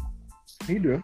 He 0.67 0.77
do. 0.77 1.01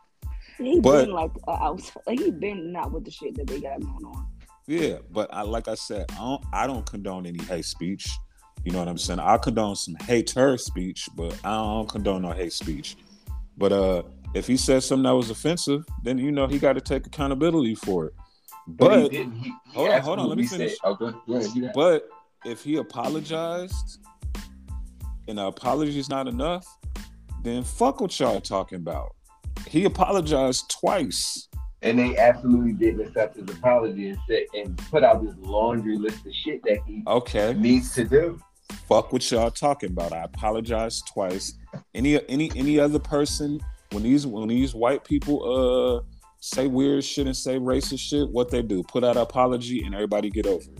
He 0.59 0.79
But- 0.79 1.05
been 1.05 1.13
like 1.13 1.31
uh, 1.47 1.51
out, 1.51 1.81
he 2.07 2.29
been 2.31 2.71
not 2.71 2.91
with 2.91 3.05
the 3.05 3.11
shit 3.11 3.35
that 3.35 3.47
they 3.47 3.59
got 3.59 3.79
going 3.81 4.05
on. 4.05 4.27
Yeah, 4.67 4.97
but 5.11 5.33
I 5.33 5.41
like 5.41 5.67
I 5.67 5.75
said, 5.75 6.05
I 6.11 6.15
don't 6.17 6.43
I 6.53 6.67
don't 6.67 6.85
condone 6.85 7.25
any 7.25 7.41
hate 7.43 7.65
speech. 7.65 8.07
You 8.67 8.73
know 8.73 8.79
what 8.79 8.89
I'm 8.89 8.97
saying? 8.97 9.21
I 9.21 9.37
condone 9.37 9.77
some 9.77 9.95
hater 9.95 10.57
speech, 10.57 11.07
but 11.15 11.39
I 11.45 11.51
don't 11.55 11.87
condone 11.87 12.23
no 12.23 12.31
hate 12.33 12.51
speech. 12.51 12.97
But 13.57 13.71
uh 13.71 14.03
if 14.33 14.45
he 14.45 14.57
said 14.57 14.83
something 14.83 15.03
that 15.05 15.15
was 15.15 15.29
offensive, 15.29 15.85
then 16.03 16.17
you 16.17 16.33
know 16.33 16.47
he 16.47 16.59
got 16.59 16.73
to 16.73 16.81
take 16.81 17.07
accountability 17.07 17.75
for 17.75 18.07
it. 18.07 18.13
But, 18.67 18.89
But 18.89 19.11
didn't. 19.11 19.37
He, 19.37 19.43
he 19.45 19.53
hold 19.73 19.89
on, 19.89 20.01
hold 20.01 20.19
on, 20.19 20.27
let 20.27 20.37
me 20.37 20.45
finish. 20.47 20.71
Said, 20.71 20.79
oh, 20.83 20.95
go, 20.95 21.11
go 21.25 21.35
ahead. 21.35 21.55
You 21.55 21.61
got 21.61 21.73
but 21.75 22.09
if 22.43 22.61
he 22.61 22.75
apologized 22.75 23.99
and 25.29 25.37
the 25.37 25.45
apology 25.45 25.97
is 25.97 26.09
not 26.09 26.27
enough, 26.27 26.67
then 27.43 27.63
fuck 27.63 28.01
what 28.01 28.19
y'all 28.19 28.41
talking 28.41 28.79
about. 28.79 29.15
He 29.65 29.85
apologized 29.85 30.69
twice. 30.69 31.47
and 31.83 31.97
they 31.97 32.17
absolutely 32.17 32.73
didn't 32.73 33.07
accept 33.07 33.37
his 33.37 33.49
apology 33.49 34.09
and 34.09 34.19
said 34.27 34.43
and 34.55 34.77
put 34.91 35.05
out 35.05 35.23
this 35.23 35.35
laundry 35.39 35.97
list 35.97 36.25
of 36.25 36.33
shit 36.43 36.61
that 36.65 36.79
he 36.85 37.01
Okay. 37.07 37.53
needs 37.53 37.95
to 37.95 38.03
do. 38.03 38.37
Fuck 38.87 39.11
what 39.11 39.29
y'all 39.31 39.51
talking 39.51 39.91
about. 39.91 40.13
I 40.13 40.23
apologize 40.23 41.01
twice. 41.01 41.53
Any 41.93 42.19
any 42.29 42.51
any 42.55 42.79
other 42.79 42.99
person 42.99 43.59
when 43.91 44.03
these 44.03 44.25
when 44.25 44.47
these 44.47 44.73
white 44.75 45.03
people 45.03 46.03
uh 46.03 46.13
say 46.39 46.67
weird 46.67 47.03
shit 47.03 47.27
and 47.27 47.35
say 47.35 47.57
racist 47.57 47.99
shit, 47.99 48.29
what 48.29 48.49
they 48.49 48.61
do? 48.61 48.83
Put 48.83 49.03
out 49.03 49.17
an 49.17 49.23
apology 49.23 49.83
and 49.83 49.93
everybody 49.93 50.29
get 50.29 50.45
over 50.45 50.63
it. 50.63 50.79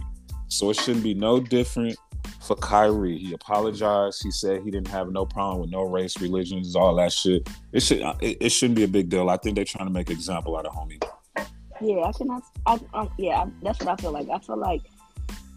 So 0.50 0.70
it 0.70 0.76
shouldn't 0.76 1.04
be 1.04 1.14
no 1.14 1.40
different 1.40 1.98
for 2.42 2.56
Kyrie. 2.56 3.18
He 3.18 3.34
apologized. 3.34 4.24
He 4.24 4.32
said 4.32 4.62
he 4.64 4.72
didn't 4.72 4.88
have 4.88 5.12
no 5.12 5.26
problem 5.26 5.62
with 5.62 5.70
no 5.70 5.84
race, 5.84 6.20
religions, 6.22 6.76
all 6.76 6.96
that 6.96 7.12
shit. 7.12 7.50
It 7.74 7.82
should 7.82 8.02
it, 8.22 8.38
it 8.40 8.50
shouldn't 8.50 8.78
be 8.78 8.84
a 8.84 8.88
big 8.88 9.10
deal. 9.10 9.30
I 9.30 9.38
think 9.38 9.56
they're 9.56 9.66
trying 9.66 9.88
to 9.88 9.94
make 9.94 10.10
an 10.10 10.16
example 10.16 10.58
out 10.58 10.66
of 10.66 10.74
homie. 10.74 11.04
Yeah, 11.82 12.04
I 12.06 12.12
cannot. 12.12 12.44
I, 12.66 12.80
um, 12.94 13.12
yeah, 13.20 13.46
that's 13.62 13.80
what 13.80 13.90
I 13.90 14.02
feel 14.02 14.12
like. 14.12 14.28
I 14.34 14.40
feel 14.40 14.58
like 14.58 14.82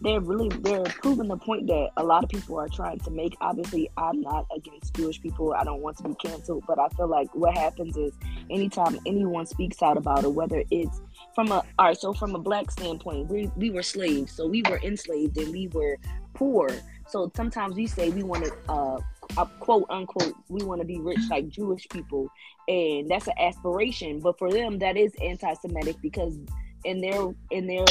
they're 0.01 0.19
really 0.19 0.49
they're 0.61 0.83
proving 0.83 1.27
the 1.27 1.37
point 1.37 1.67
that 1.67 1.89
a 1.97 2.03
lot 2.03 2.23
of 2.23 2.29
people 2.29 2.57
are 2.57 2.67
trying 2.67 2.99
to 2.99 3.11
make. 3.11 3.35
Obviously, 3.39 3.89
I'm 3.97 4.21
not 4.21 4.47
against 4.55 4.95
Jewish 4.95 5.21
people. 5.21 5.53
I 5.53 5.63
don't 5.63 5.81
want 5.81 5.97
to 5.97 6.03
be 6.03 6.15
canceled, 6.15 6.63
but 6.67 6.79
I 6.79 6.89
feel 6.89 7.07
like 7.07 7.33
what 7.35 7.55
happens 7.55 7.95
is 7.97 8.11
anytime 8.49 8.99
anyone 9.05 9.45
speaks 9.45 9.81
out 9.81 9.97
about 9.97 10.23
it, 10.23 10.33
whether 10.33 10.63
it's 10.71 11.01
from 11.35 11.51
a 11.51 11.63
all 11.77 11.85
right, 11.87 11.97
so 11.97 12.13
from 12.13 12.33
a 12.35 12.39
black 12.39 12.71
standpoint, 12.71 13.29
we 13.29 13.51
we 13.55 13.69
were 13.69 13.83
slaves, 13.83 14.31
so 14.33 14.47
we 14.47 14.63
were 14.67 14.79
enslaved 14.83 15.37
and 15.37 15.51
we 15.51 15.67
were 15.67 15.97
poor. 16.33 16.69
So 17.07 17.31
sometimes 17.35 17.75
we 17.75 17.87
say 17.87 18.09
we 18.09 18.23
want 18.23 18.45
to 18.45 18.53
uh, 18.69 18.97
uh, 19.37 19.45
quote 19.59 19.85
unquote 19.89 20.33
we 20.49 20.63
want 20.63 20.81
to 20.81 20.87
be 20.87 20.99
rich 20.99 21.19
like 21.29 21.47
Jewish 21.49 21.87
people, 21.89 22.27
and 22.67 23.07
that's 23.07 23.27
an 23.27 23.33
aspiration. 23.37 24.19
But 24.19 24.39
for 24.39 24.51
them, 24.51 24.79
that 24.79 24.97
is 24.97 25.13
anti-Semitic 25.21 25.97
because 26.01 26.39
in 26.83 27.01
their 27.01 27.33
in 27.51 27.67
their 27.67 27.85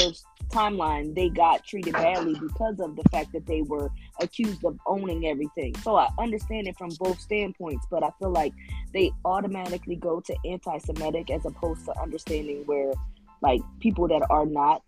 timeline 0.51 1.15
they 1.15 1.29
got 1.29 1.65
treated 1.65 1.93
badly 1.93 2.33
because 2.39 2.79
of 2.79 2.95
the 2.95 3.03
fact 3.11 3.31
that 3.33 3.45
they 3.45 3.61
were 3.61 3.89
accused 4.19 4.63
of 4.63 4.77
owning 4.85 5.27
everything. 5.27 5.75
So 5.77 5.95
I 5.95 6.09
understand 6.19 6.67
it 6.67 6.77
from 6.77 6.89
both 6.99 7.19
standpoints, 7.19 7.85
but 7.89 8.03
I 8.03 8.11
feel 8.19 8.31
like 8.31 8.53
they 8.93 9.11
automatically 9.25 9.95
go 9.95 10.19
to 10.21 10.35
anti-Semitic 10.45 11.31
as 11.31 11.45
opposed 11.45 11.85
to 11.85 11.99
understanding 11.99 12.63
where 12.65 12.93
like 13.41 13.61
people 13.79 14.07
that 14.07 14.21
are 14.29 14.45
not 14.45 14.87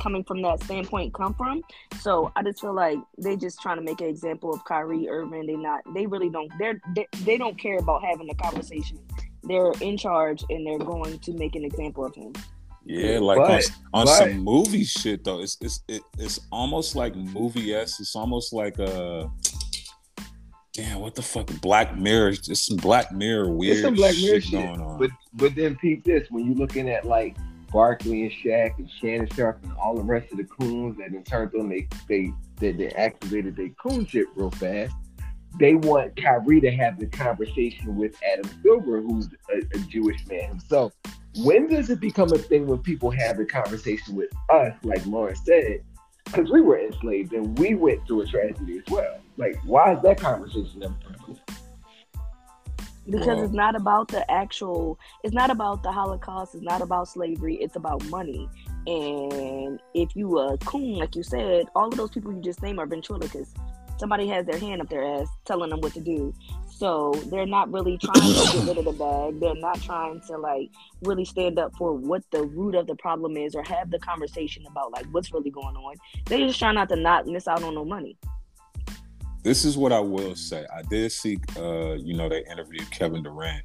coming 0.00 0.24
from 0.24 0.42
that 0.42 0.62
standpoint 0.62 1.14
come 1.14 1.34
from. 1.34 1.62
So 2.00 2.32
I 2.36 2.42
just 2.42 2.60
feel 2.60 2.74
like 2.74 2.98
they 3.18 3.36
just 3.36 3.60
trying 3.60 3.76
to 3.76 3.82
make 3.82 4.00
an 4.00 4.08
example 4.08 4.52
of 4.52 4.64
Kyrie 4.64 5.08
Irving. 5.08 5.46
They 5.46 5.56
not 5.56 5.82
they 5.94 6.06
really 6.06 6.30
don't 6.30 6.50
they're 6.58 6.80
they, 6.94 7.06
they 7.24 7.38
don't 7.38 7.58
care 7.58 7.78
about 7.78 8.04
having 8.04 8.28
a 8.30 8.34
conversation. 8.34 8.98
They're 9.42 9.72
in 9.80 9.96
charge 9.96 10.44
and 10.48 10.66
they're 10.66 10.78
going 10.78 11.18
to 11.18 11.32
make 11.34 11.54
an 11.54 11.64
example 11.64 12.04
of 12.04 12.14
him. 12.14 12.32
Yeah, 12.86 13.18
like 13.18 13.38
But- 13.38 13.50
on, 13.94 14.00
on 14.00 14.06
but- 14.06 14.16
some 14.18 14.38
movie 14.40 14.84
shit 14.84 15.24
though. 15.24 15.40
It's 15.40 15.56
it's 15.60 15.80
it, 15.88 16.02
it's 16.18 16.40
almost 16.52 16.94
like 16.96 17.14
movie 17.16 17.74
s. 17.74 17.98
It's 18.00 18.14
almost 18.14 18.52
like 18.52 18.78
a 18.78 19.30
damn 20.72 21.00
what 21.00 21.14
the 21.14 21.22
fuck 21.22 21.48
Black 21.60 21.96
Mirror. 21.96 22.30
It's 22.30 22.60
some 22.66 22.76
Black 22.76 23.12
Mirror 23.12 23.50
weird 23.52 23.74
It's 23.76 23.82
some 23.82 23.94
Black 23.94 24.14
Mirror 24.16 24.40
shit 24.40 24.44
shit. 24.44 24.52
going 24.52 24.80
on. 24.80 24.98
But 24.98 25.10
but 25.34 25.54
then 25.54 25.76
peep 25.76 26.04
this 26.04 26.26
when 26.30 26.44
you're 26.46 26.56
looking 26.56 26.90
at 26.90 27.04
like 27.06 27.36
Barkley 27.72 28.22
and 28.22 28.32
Shaq 28.32 28.78
and 28.78 28.90
Shannon 29.00 29.28
Sharpe 29.34 29.62
and 29.64 29.72
all 29.74 29.94
the 29.96 30.02
rest 30.02 30.30
of 30.32 30.38
the 30.38 30.44
coons 30.44 30.96
that 30.98 31.08
in 31.08 31.24
turn 31.24 31.50
on 31.58 31.68
they 31.68 31.88
they 32.08 32.32
that 32.60 32.78
they 32.78 32.88
activated 32.90 33.56
their 33.56 33.70
coon 33.70 34.06
shit 34.06 34.26
real 34.36 34.50
fast. 34.50 34.94
They 35.58 35.74
want 35.76 36.16
Kyrie 36.20 36.60
to 36.62 36.70
have 36.72 36.98
the 36.98 37.06
conversation 37.06 37.94
with 37.96 38.16
Adam 38.32 38.50
Silver, 38.62 39.00
who's 39.00 39.28
a, 39.52 39.58
a 39.76 39.78
Jewish 39.88 40.26
man 40.26 40.48
himself. 40.48 40.92
When 41.36 41.68
does 41.68 41.90
it 41.90 42.00
become 42.00 42.32
a 42.32 42.38
thing 42.38 42.66
when 42.66 42.78
people 42.78 43.10
have 43.10 43.38
the 43.38 43.44
conversation 43.44 44.14
with 44.14 44.30
us, 44.50 44.72
like 44.82 45.04
Lauren 45.06 45.34
said? 45.34 45.82
Because 46.24 46.50
we 46.50 46.60
were 46.60 46.78
enslaved 46.78 47.32
and 47.32 47.58
we 47.58 47.74
went 47.74 48.06
through 48.06 48.22
a 48.22 48.26
tragedy 48.26 48.78
as 48.78 48.84
well. 48.88 49.18
Like, 49.36 49.56
why 49.64 49.94
is 49.94 50.02
that 50.02 50.18
conversation 50.20 50.80
never 50.80 50.94
present? 50.94 51.40
because 53.10 53.42
it's 53.42 53.52
not 53.52 53.76
about 53.76 54.08
the 54.08 54.28
actual 54.30 54.98
it's 55.22 55.34
not 55.34 55.50
about 55.50 55.82
the 55.82 55.92
holocaust 55.92 56.54
it's 56.54 56.64
not 56.64 56.80
about 56.80 57.06
slavery 57.06 57.56
it's 57.56 57.76
about 57.76 58.02
money 58.08 58.48
and 58.86 59.80
if 59.94 60.16
you 60.16 60.38
a 60.38 60.56
coon 60.58 60.94
like 60.94 61.14
you 61.14 61.22
said 61.22 61.66
all 61.74 61.88
of 61.88 61.96
those 61.96 62.10
people 62.10 62.32
you 62.32 62.40
just 62.40 62.62
named 62.62 62.78
are 62.78 62.86
ventriloquists 62.86 63.54
somebody 64.04 64.26
has 64.26 64.44
their 64.44 64.58
hand 64.58 64.82
up 64.82 64.88
their 64.90 65.02
ass 65.02 65.26
telling 65.46 65.70
them 65.70 65.80
what 65.80 65.94
to 65.94 66.00
do 66.00 66.30
so 66.68 67.14
they're 67.30 67.46
not 67.46 67.72
really 67.72 67.96
trying 67.96 68.20
to 68.20 68.52
get 68.52 68.66
rid 68.66 68.76
of 68.76 68.84
the 68.84 68.92
bag 68.92 69.40
they're 69.40 69.54
not 69.54 69.80
trying 69.80 70.20
to 70.20 70.36
like 70.36 70.68
really 71.04 71.24
stand 71.24 71.58
up 71.58 71.74
for 71.78 71.94
what 71.94 72.22
the 72.30 72.42
root 72.42 72.74
of 72.74 72.86
the 72.86 72.94
problem 72.96 73.34
is 73.38 73.54
or 73.54 73.62
have 73.62 73.90
the 73.90 73.98
conversation 74.00 74.62
about 74.70 74.92
like 74.92 75.06
what's 75.06 75.32
really 75.32 75.50
going 75.50 75.74
on 75.74 75.94
they're 76.26 76.46
just 76.46 76.58
trying 76.58 76.74
not 76.74 76.86
to 76.86 76.96
not 76.96 77.26
miss 77.26 77.48
out 77.48 77.62
on 77.62 77.74
no 77.74 77.82
money 77.82 78.14
this 79.42 79.64
is 79.64 79.76
what 79.76 79.92
I 79.92 80.00
will 80.00 80.34
say. 80.34 80.64
I 80.74 80.80
did 80.80 81.12
see, 81.12 81.38
uh, 81.58 81.96
you 81.96 82.16
know, 82.16 82.30
they 82.30 82.42
interviewed 82.50 82.90
Kevin 82.90 83.22
Durant, 83.22 83.62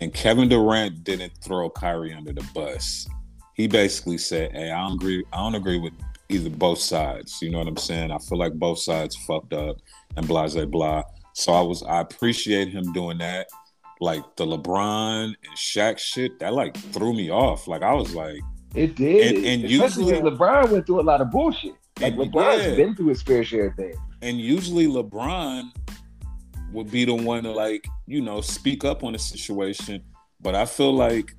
and 0.00 0.12
Kevin 0.12 0.48
Durant 0.48 1.04
didn't 1.04 1.34
throw 1.40 1.70
Kyrie 1.70 2.12
under 2.12 2.32
the 2.32 2.44
bus. 2.52 3.06
He 3.54 3.68
basically 3.68 4.18
said, 4.18 4.50
"Hey, 4.50 4.72
I 4.72 4.82
don't 4.82 4.94
agree. 4.94 5.24
I 5.32 5.36
don't 5.36 5.54
agree 5.54 5.78
with 5.78 5.92
either 6.28 6.50
both 6.50 6.78
sides. 6.78 7.38
You 7.42 7.50
know 7.50 7.58
what 7.58 7.68
I'm 7.68 7.76
saying? 7.76 8.10
I 8.10 8.18
feel 8.18 8.38
like 8.38 8.54
both 8.54 8.78
sides 8.78 9.16
fucked 9.26 9.52
up 9.52 9.76
and 10.16 10.26
blah 10.26 10.48
blah 10.48 10.64
blah." 10.66 11.02
So 11.34 11.52
I 11.52 11.60
was, 11.62 11.82
I 11.82 12.00
appreciate 12.00 12.68
him 12.68 12.92
doing 12.92 13.18
that. 13.18 13.46
Like 14.00 14.22
the 14.36 14.44
LeBron 14.46 15.24
and 15.26 15.56
Shaq 15.56 15.98
shit, 15.98 16.38
that 16.40 16.52
like 16.54 16.76
threw 16.92 17.12
me 17.14 17.30
off. 17.30 17.66
Like 17.68 17.82
I 17.82 17.92
was 17.94 18.14
like, 18.14 18.38
It 18.74 18.96
did. 18.96 19.36
And- 19.36 19.46
and 19.46 19.64
Especially 19.64 20.04
usually- 20.12 20.30
LeBron 20.30 20.70
went 20.70 20.86
through 20.86 21.00
a 21.00 21.02
lot 21.02 21.20
of 21.20 21.30
bullshit. 21.30 21.74
Like 22.00 22.12
And- 22.14 22.22
LeBron's 22.32 22.66
yeah. 22.66 22.74
been 22.74 22.94
through 22.96 23.06
his 23.08 23.22
fair 23.22 23.44
share 23.44 23.66
of 23.68 23.76
things. 23.76 23.96
and 24.22 24.40
usually 24.40 24.86
LeBron 24.88 25.70
would 26.72 26.90
be 26.90 27.04
the 27.04 27.14
one 27.14 27.44
to 27.44 27.52
like, 27.52 27.86
you 28.06 28.20
know, 28.20 28.40
speak 28.40 28.84
up 28.84 29.04
on 29.04 29.14
a 29.14 29.18
situation. 29.18 30.02
But 30.40 30.54
I 30.56 30.64
feel 30.66 30.92
like 30.92 31.32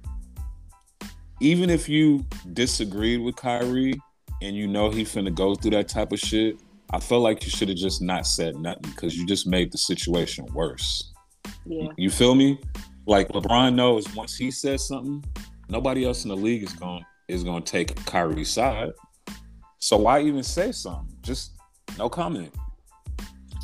even 1.41 1.69
if 1.69 1.89
you 1.89 2.25
disagreed 2.53 3.21
with 3.21 3.35
Kyrie 3.35 3.95
and 4.41 4.55
you 4.55 4.67
know 4.67 4.89
he 4.89 5.03
finna 5.03 5.33
go 5.33 5.55
through 5.55 5.71
that 5.71 5.87
type 5.87 6.11
of 6.11 6.19
shit, 6.19 6.61
I 6.91 6.99
feel 6.99 7.19
like 7.19 7.43
you 7.43 7.49
should 7.49 7.69
have 7.69 7.77
just 7.77 8.01
not 8.01 8.27
said 8.27 8.55
nothing 8.55 8.91
because 8.91 9.17
you 9.17 9.25
just 9.25 9.47
made 9.47 9.71
the 9.71 9.77
situation 9.77 10.45
worse. 10.53 11.13
Yeah. 11.65 11.89
You 11.97 12.09
feel 12.09 12.35
me? 12.35 12.59
Like 13.07 13.29
LeBron 13.29 13.75
knows 13.75 14.13
once 14.15 14.35
he 14.35 14.51
says 14.51 14.87
something, 14.87 15.23
nobody 15.69 16.05
else 16.05 16.23
in 16.23 16.29
the 16.29 16.37
league 16.37 16.63
is 16.63 16.73
going 16.73 17.03
is 17.27 17.43
going 17.43 17.63
to 17.63 17.71
take 17.71 17.95
Kyrie's 18.05 18.51
side. 18.51 18.91
So 19.79 19.97
why 19.97 20.21
even 20.21 20.43
say 20.43 20.71
something? 20.71 21.15
Just 21.21 21.53
no 21.97 22.09
comment. 22.09 22.53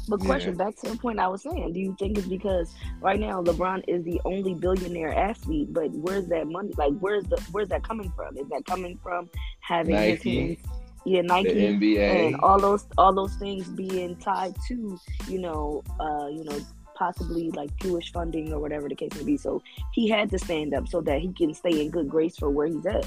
But 0.08 0.22
Yeah. 0.22 0.26
question 0.28 0.56
back 0.56 0.76
to 0.78 0.92
the 0.92 0.98
point 0.98 1.20
I 1.20 1.28
was 1.28 1.44
saying, 1.44 1.74
do 1.74 1.80
you 1.80 1.96
think 2.00 2.18
it's 2.18 2.28
because 2.28 2.74
right 3.02 3.20
now 3.20 3.42
LeBron 3.42 3.84
is 3.88 4.04
the 4.04 4.20
only 4.26 4.54
billionaire 4.56 5.14
athlete, 5.14 5.72
but 5.74 5.92
where's 5.92 6.28
that 6.28 6.48
money? 6.48 6.74
Like 6.78 6.94
where's 7.00 7.24
the 7.26 7.42
where's 7.52 7.70
that 7.70 7.84
coming 7.84 8.12
from? 8.16 8.38
Is 8.38 8.48
that 8.50 8.66
coming 8.66 8.98
from 9.04 9.30
having 9.62 9.96
his 9.96 10.26
Nike, 10.26 10.40
hands 10.40 10.60
yeah, 11.06 11.22
The 11.22 11.28
Nike 11.28 11.54
NBA. 11.54 12.10
and 12.10 12.36
all 12.38 12.60
those 12.60 12.86
all 12.98 13.14
those 13.14 13.34
things 13.36 13.68
being 13.70 14.16
tied 14.18 14.56
to, 14.68 15.00
you 15.28 15.40
know, 15.40 15.84
uh, 16.00 16.28
you 16.28 16.44
know, 16.44 16.60
possibly 16.96 17.50
like 17.52 17.76
Jewish 17.78 18.12
funding 18.12 18.54
or 18.54 18.60
whatever 18.60 18.88
the 18.88 18.96
case 18.96 19.12
may 19.18 19.24
be. 19.24 19.38
So 19.38 19.62
he 19.94 20.08
had 20.10 20.30
to 20.32 20.40
stand 20.40 20.74
up 20.74 20.88
so 20.88 21.02
that 21.02 21.20
he 21.20 21.34
can 21.34 21.54
stay 21.54 21.82
in 21.82 21.90
good 21.90 22.08
grace 22.08 22.38
for 22.38 22.50
where 22.50 22.68
he's 22.68 22.86
at. 22.86 23.06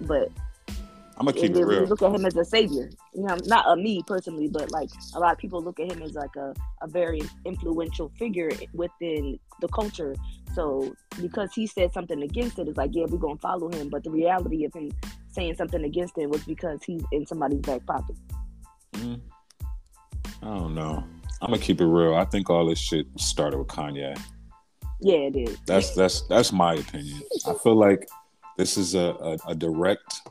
But 0.00 0.30
I'm 1.18 1.24
gonna 1.24 1.40
keep 1.40 1.56
it 1.56 1.64
real. 1.64 1.84
look 1.86 2.02
at 2.02 2.14
him 2.14 2.26
as 2.26 2.36
a 2.36 2.44
savior. 2.44 2.90
You 3.14 3.22
know, 3.22 3.36
not 3.46 3.66
a 3.66 3.76
me 3.76 4.02
personally, 4.06 4.48
but 4.48 4.70
like 4.70 4.90
a 5.14 5.18
lot 5.18 5.32
of 5.32 5.38
people 5.38 5.62
look 5.62 5.80
at 5.80 5.90
him 5.90 6.02
as 6.02 6.12
like 6.12 6.36
a, 6.36 6.52
a 6.82 6.86
very 6.86 7.22
influential 7.46 8.10
figure 8.18 8.50
within 8.74 9.38
the 9.60 9.68
culture. 9.68 10.14
So 10.54 10.94
because 11.20 11.54
he 11.54 11.66
said 11.66 11.92
something 11.94 12.22
against 12.22 12.58
it, 12.58 12.68
it's 12.68 12.76
like, 12.76 12.90
yeah, 12.92 13.06
we're 13.08 13.18
gonna 13.18 13.38
follow 13.38 13.70
him. 13.70 13.88
But 13.88 14.04
the 14.04 14.10
reality 14.10 14.64
of 14.66 14.74
him 14.74 14.92
saying 15.28 15.56
something 15.56 15.84
against 15.84 16.18
it 16.18 16.28
was 16.28 16.44
because 16.44 16.82
he's 16.84 17.02
in 17.12 17.26
somebody's 17.26 17.60
back 17.60 17.86
pocket. 17.86 18.16
Mhm. 18.92 19.20
I 20.42 20.46
don't 20.46 20.74
know. 20.74 21.02
I'm 21.40 21.50
gonna 21.50 21.58
keep 21.58 21.80
it 21.80 21.86
real. 21.86 22.14
I 22.14 22.26
think 22.26 22.50
all 22.50 22.66
this 22.66 22.78
shit 22.78 23.06
started 23.16 23.58
with 23.58 23.68
Kanye. 23.68 24.18
Yeah, 25.00 25.16
it 25.16 25.36
is. 25.36 25.58
That's 25.66 25.94
that's 25.94 26.22
that's 26.22 26.52
my 26.52 26.74
opinion. 26.74 27.22
I 27.46 27.54
feel 27.54 27.74
like 27.74 28.06
this 28.56 28.76
is 28.76 28.94
a, 28.94 29.16
a, 29.20 29.38
a 29.48 29.54
direct 29.54 30.22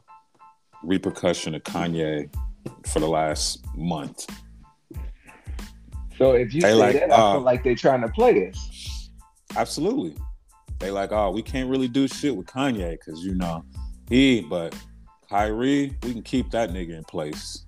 repercussion 0.85 1.55
of 1.55 1.63
Kanye 1.63 2.33
for 2.87 2.99
the 2.99 3.07
last 3.07 3.65
month. 3.75 4.27
So 6.17 6.31
if 6.31 6.53
you 6.53 6.61
They 6.61 6.69
say 6.69 6.73
like, 6.75 6.93
that, 6.93 7.11
I 7.11 7.15
uh, 7.15 7.33
feel 7.33 7.41
like 7.41 7.63
they're 7.63 7.75
trying 7.75 8.01
to 8.01 8.07
play 8.07 8.49
us. 8.49 9.09
Absolutely. 9.55 10.15
They 10.79 10.91
like, 10.91 11.11
oh, 11.11 11.31
we 11.31 11.41
can't 11.41 11.69
really 11.69 11.87
do 11.87 12.07
shit 12.07 12.35
with 12.35 12.47
Kanye 12.47 12.91
because 12.91 13.23
you 13.23 13.35
know 13.35 13.63
he, 14.09 14.41
but 14.41 14.75
Kyrie, 15.29 15.95
we 16.03 16.13
can 16.13 16.21
keep 16.21 16.51
that 16.51 16.69
nigga 16.69 16.91
in 16.91 17.03
place. 17.03 17.65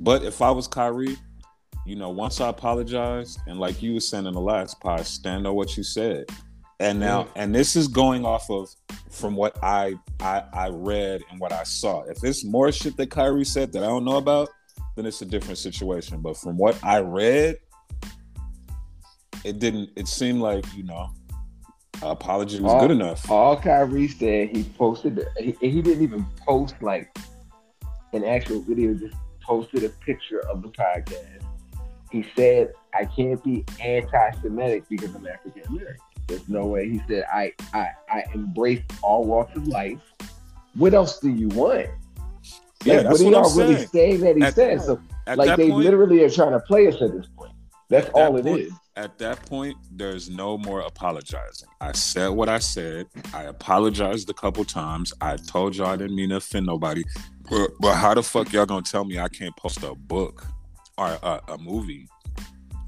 But 0.00 0.22
if 0.22 0.40
I 0.40 0.50
was 0.50 0.68
Kyrie, 0.68 1.16
you 1.84 1.96
know, 1.96 2.10
once 2.10 2.40
I 2.40 2.48
apologized 2.48 3.40
and 3.46 3.58
like 3.58 3.82
you 3.82 3.94
were 3.94 4.00
saying 4.00 4.26
in 4.26 4.34
the 4.34 4.40
last 4.40 4.80
pod, 4.80 5.04
stand 5.06 5.46
on 5.46 5.54
what 5.54 5.76
you 5.76 5.82
said. 5.82 6.26
And 6.80 7.00
now, 7.00 7.28
and 7.34 7.52
this 7.54 7.74
is 7.74 7.88
going 7.88 8.24
off 8.24 8.48
of 8.50 8.68
from 9.10 9.34
what 9.34 9.58
I 9.62 9.94
I 10.20 10.44
I 10.52 10.68
read 10.68 11.22
and 11.30 11.40
what 11.40 11.52
I 11.52 11.64
saw. 11.64 12.02
If 12.04 12.22
it's 12.22 12.44
more 12.44 12.70
shit 12.70 12.96
that 12.98 13.10
Kyrie 13.10 13.44
said 13.44 13.72
that 13.72 13.82
I 13.82 13.86
don't 13.86 14.04
know 14.04 14.16
about, 14.16 14.48
then 14.94 15.04
it's 15.04 15.20
a 15.22 15.26
different 15.26 15.58
situation. 15.58 16.20
But 16.20 16.36
from 16.36 16.56
what 16.56 16.78
I 16.84 17.00
read, 17.00 17.58
it 19.44 19.58
didn't. 19.58 19.90
It 19.96 20.06
seemed 20.06 20.40
like 20.40 20.64
you 20.76 20.84
know, 20.84 21.10
apology 22.02 22.60
was 22.60 22.72
Oh. 22.72 22.80
good 22.80 22.90
enough. 22.92 23.28
All 23.30 23.56
Kyrie 23.60 24.08
said, 24.08 24.54
he 24.56 24.62
posted, 24.62 25.26
he, 25.38 25.56
he 25.60 25.82
didn't 25.82 26.02
even 26.02 26.24
post 26.46 26.76
like 26.80 27.16
an 28.12 28.24
actual 28.24 28.60
video, 28.62 28.94
just 28.94 29.16
posted 29.42 29.82
a 29.84 29.88
picture 29.88 30.40
of 30.48 30.62
the 30.62 30.68
podcast. 30.68 31.42
He 32.10 32.24
said, 32.36 32.72
I 32.94 33.04
can't 33.04 33.42
be 33.44 33.64
anti 33.80 34.30
Semitic 34.40 34.84
because 34.88 35.14
I'm 35.14 35.26
African 35.26 35.62
American. 35.68 35.96
There's 36.28 36.48
no 36.48 36.66
way. 36.66 36.88
He 36.90 37.02
said, 37.08 37.24
I, 37.32 37.52
I, 37.74 37.88
I 38.10 38.24
embrace 38.34 38.82
all 39.02 39.24
walks 39.24 39.56
of 39.56 39.66
life. 39.66 39.98
What 40.74 40.94
else 40.94 41.18
do 41.18 41.30
you 41.30 41.48
want? 41.48 41.88
Yeah, 42.84 42.96
Like, 42.98 43.06
that's 43.08 43.22
what 43.22 43.32
what 43.34 43.50
I'm 43.50 43.58
really 43.58 43.74
saying. 43.76 43.88
saying 43.88 44.20
that 44.20 44.36
he 44.36 44.42
At- 44.42 44.54
said? 44.54 44.82
So, 44.82 45.00
like, 45.34 45.56
they 45.56 45.70
point, 45.70 45.84
literally 45.84 46.22
are 46.22 46.30
trying 46.30 46.52
to 46.52 46.60
play 46.60 46.86
us 46.86 47.00
at 47.02 47.12
this 47.12 47.26
point. 47.36 47.52
That's 47.88 48.06
At 48.08 48.14
that 48.14 48.28
all 48.28 48.36
it 48.36 48.44
point- 48.44 48.60
is. 48.60 48.72
at 48.96 49.18
that 49.18 49.44
point, 49.46 49.76
there's 49.90 50.28
no 50.28 50.58
more 50.58 50.80
apologizing. 50.82 51.68
I 51.80 51.92
said 51.92 52.28
what 52.28 52.48
I 52.50 52.58
said. 52.58 53.06
I 53.32 53.44
apologized 53.44 54.28
a 54.28 54.34
couple 54.34 54.64
times. 54.66 55.12
I 55.22 55.36
told 55.36 55.74
y'all 55.76 55.86
I 55.88 55.96
didn't 55.96 56.14
mean 56.14 56.28
to 56.28 56.36
offend 56.36 56.66
nobody. 56.66 57.02
But, 57.50 57.70
but 57.80 57.94
how 57.94 58.12
the 58.12 58.22
fuck 58.22 58.52
y'all 58.52 58.66
gonna 58.66 58.82
tell 58.82 59.04
me 59.06 59.18
I 59.18 59.28
can't 59.28 59.56
post 59.56 59.82
a 59.82 59.94
book 59.94 60.46
or 60.98 61.06
a, 61.22 61.40
a 61.48 61.58
movie? 61.58 62.06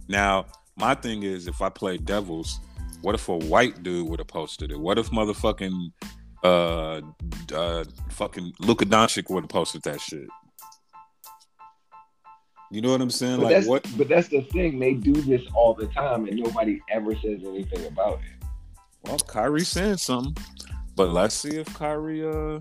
Now, 0.07 0.44
my 0.76 0.94
thing 0.94 1.22
is, 1.22 1.46
if 1.48 1.62
I 1.62 1.68
play 1.70 1.96
devils, 1.96 2.61
what 3.02 3.14
if 3.14 3.28
a 3.28 3.36
white 3.36 3.82
dude 3.82 4.08
would 4.08 4.18
have 4.18 4.28
posted 4.28 4.70
it? 4.70 4.78
What 4.78 4.98
if 4.98 5.10
motherfucking 5.10 5.92
uh, 6.42 7.00
uh 7.54 7.84
fucking 8.10 8.52
Luka 8.60 8.84
Doncic 8.86 9.30
would 9.30 9.44
have 9.44 9.50
posted 9.50 9.82
that 9.82 10.00
shit? 10.00 10.28
You 12.70 12.80
know 12.80 12.92
what 12.92 13.00
I'm 13.00 13.10
saying? 13.10 13.36
But 13.36 13.44
like 13.44 13.54
that's, 13.54 13.66
what? 13.66 13.86
but 13.98 14.08
that's 14.08 14.28
the 14.28 14.42
thing. 14.42 14.78
They 14.78 14.94
do 14.94 15.12
this 15.12 15.42
all 15.54 15.74
the 15.74 15.86
time, 15.88 16.26
and 16.26 16.36
nobody 16.38 16.80
ever 16.88 17.14
says 17.16 17.40
anything 17.44 17.84
about 17.86 18.20
it. 18.20 18.46
Well, 19.02 19.18
Kyrie 19.18 19.64
saying 19.64 19.96
something, 19.96 20.36
but 20.94 21.10
let's 21.10 21.34
see 21.34 21.56
if 21.56 21.72
Kyrie 21.74 22.24
uh 22.24 22.60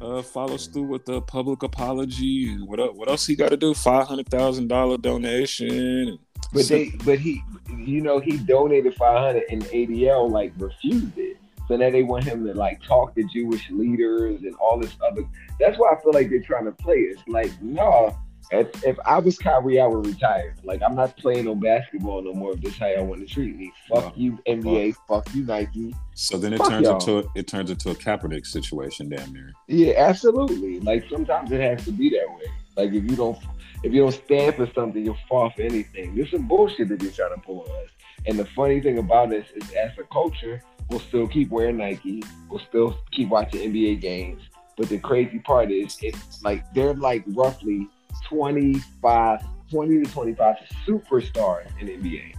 uh 0.00 0.22
follows 0.22 0.66
through 0.66 0.84
with 0.84 1.04
the 1.04 1.20
public 1.20 1.62
apology 1.62 2.50
and 2.50 2.66
what 2.66 2.96
what 2.96 3.08
else 3.08 3.26
he 3.26 3.36
got 3.36 3.50
to 3.50 3.56
do? 3.56 3.74
Five 3.74 4.08
hundred 4.08 4.28
thousand 4.28 4.68
dollar 4.68 4.96
donation. 4.96 6.18
But 6.52 6.66
they, 6.68 6.90
but 7.04 7.18
he, 7.18 7.42
you 7.76 8.00
know, 8.00 8.18
he 8.18 8.38
donated 8.38 8.94
five 8.94 9.18
hundred, 9.18 9.44
and 9.50 9.62
ADL 9.66 10.30
like 10.30 10.52
refused 10.58 11.16
it. 11.18 11.36
So 11.68 11.76
now 11.76 11.90
they 11.90 12.02
want 12.02 12.24
him 12.24 12.44
to 12.46 12.54
like 12.54 12.82
talk 12.82 13.14
to 13.14 13.22
Jewish 13.24 13.70
leaders 13.70 14.42
and 14.42 14.54
all 14.56 14.78
this 14.80 14.96
other. 15.08 15.22
That's 15.60 15.78
why 15.78 15.92
I 15.92 16.00
feel 16.02 16.12
like 16.12 16.28
they're 16.28 16.40
trying 16.42 16.64
to 16.64 16.72
play 16.72 16.96
it. 16.96 17.18
It's 17.18 17.28
like, 17.28 17.52
no, 17.62 18.16
if, 18.50 18.84
if 18.84 18.98
I 19.06 19.20
was 19.20 19.38
Kyrie, 19.38 19.80
I 19.80 19.86
would 19.86 20.04
retire. 20.04 20.56
Like 20.64 20.82
I'm 20.82 20.96
not 20.96 21.16
playing 21.16 21.44
no 21.44 21.54
basketball 21.54 22.22
no 22.22 22.32
more. 22.34 22.54
If 22.54 22.62
this 22.62 22.76
how 22.76 22.88
y'all 22.88 23.06
want 23.06 23.20
to 23.26 23.32
treat 23.32 23.56
me, 23.56 23.72
fuck 23.88 24.12
Yeah. 24.16 24.32
you 24.32 24.38
NBA, 24.48 24.96
fuck 25.06 25.32
you 25.32 25.44
Nike. 25.44 25.94
so 26.14 26.36
then 26.38 26.54
it 26.54 26.58
Fuck 26.58 26.70
turns 26.70 26.86
y'all. 26.88 26.94
into 26.98 27.18
a, 27.18 27.32
it 27.36 27.46
turns 27.46 27.70
into 27.70 27.90
a 27.90 27.94
Kaepernick 27.94 28.46
situation, 28.48 29.08
damn 29.08 29.32
near. 29.32 29.52
Yeah, 29.68 29.92
absolutely. 29.96 30.80
Like 30.80 31.04
sometimes 31.08 31.52
it 31.52 31.60
has 31.60 31.84
to 31.84 31.92
be 31.92 32.10
that 32.10 32.26
way. 32.34 32.50
Like 32.76 32.88
if 32.92 33.08
you 33.08 33.14
don't 33.14 33.38
if 33.82 33.92
you 33.92 34.02
don't 34.02 34.12
stand 34.12 34.54
for 34.56 34.70
something, 34.74 35.04
you'll 35.04 35.16
fall 35.28 35.50
for 35.50 35.62
anything. 35.62 36.14
There's 36.14 36.30
some 36.30 36.46
bullshit 36.46 36.88
that 36.88 37.00
they're 37.00 37.10
trying 37.10 37.34
to 37.34 37.40
pull 37.40 37.62
on 37.62 37.84
us. 37.84 37.90
And 38.26 38.38
the 38.38 38.44
funny 38.56 38.80
thing 38.80 38.98
about 38.98 39.30
this 39.30 39.46
is 39.54 39.70
as 39.70 39.92
a 39.98 40.04
culture, 40.12 40.62
we'll 40.90 41.00
still 41.00 41.26
keep 41.26 41.50
wearing 41.50 41.78
Nike, 41.78 42.22
we'll 42.50 42.60
still 42.68 42.98
keep 43.10 43.28
watching 43.30 43.72
NBA 43.72 44.00
games. 44.00 44.42
But 44.76 44.88
the 44.88 44.98
crazy 44.98 45.38
part 45.38 45.70
is 45.70 45.98
it's 46.02 46.42
like 46.42 46.72
they're 46.74 46.94
like 46.94 47.24
roughly 47.28 47.88
25, 48.28 49.40
20 49.70 50.04
to 50.04 50.10
25 50.10 50.56
superstars 50.86 51.66
in 51.80 51.88
NBA. 51.88 52.34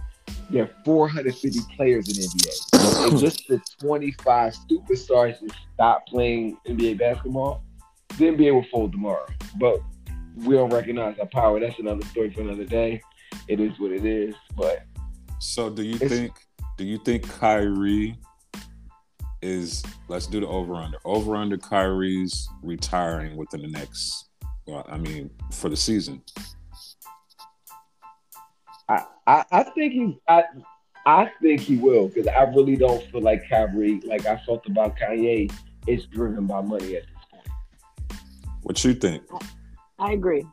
There 0.50 0.64
are 0.64 0.70
450 0.84 1.60
players 1.76 2.08
in 2.08 2.24
NBA. 2.24 3.10
And 3.10 3.18
just 3.18 3.48
the 3.48 3.60
25 3.80 4.54
superstars 4.70 5.40
that 5.40 5.52
stop 5.74 6.06
playing 6.06 6.58
NBA 6.66 6.98
basketball, 6.98 7.62
the 8.18 8.26
NBA 8.26 8.54
will 8.54 8.66
fold 8.70 8.92
tomorrow. 8.92 9.26
But 9.58 9.80
we 10.36 10.54
don't 10.54 10.72
recognize 10.72 11.18
our 11.18 11.26
power. 11.26 11.60
That's 11.60 11.78
another 11.78 12.04
story 12.06 12.30
for 12.30 12.42
another 12.42 12.64
day. 12.64 13.02
It 13.48 13.60
is 13.60 13.78
what 13.78 13.92
it 13.92 14.04
is. 14.04 14.34
But 14.56 14.84
So 15.38 15.70
do 15.70 15.82
you 15.82 15.98
think 15.98 16.32
do 16.76 16.84
you 16.84 16.98
think 16.98 17.28
Kyrie 17.28 18.16
is 19.40 19.82
let's 20.08 20.26
do 20.26 20.40
the 20.40 20.46
over 20.46 20.74
under. 20.74 20.98
Over 21.04 21.36
under 21.36 21.58
Kyrie's 21.58 22.48
retiring 22.62 23.36
within 23.36 23.62
the 23.62 23.68
next 23.68 24.28
well, 24.66 24.86
I 24.88 24.96
mean, 24.96 25.30
for 25.50 25.68
the 25.68 25.76
season. 25.76 26.22
I, 28.88 29.04
I, 29.26 29.44
I 29.50 29.62
think 29.64 29.92
he 29.92 30.18
I 30.28 30.44
I 31.06 31.30
think 31.40 31.60
he 31.60 31.76
will 31.76 32.08
because 32.08 32.28
I 32.28 32.42
really 32.42 32.76
don't 32.76 33.02
feel 33.10 33.22
like 33.22 33.48
Kyrie, 33.48 34.00
like 34.04 34.26
I 34.26 34.40
felt 34.46 34.66
about 34.66 34.96
Kanye, 34.96 35.52
is 35.86 36.06
driven 36.06 36.46
by 36.46 36.60
money 36.60 36.96
at 36.96 37.02
this 37.02 37.24
point. 37.30 37.48
What 38.62 38.84
you 38.84 38.94
think? 38.94 39.22
I 40.02 40.12
agree. 40.12 40.44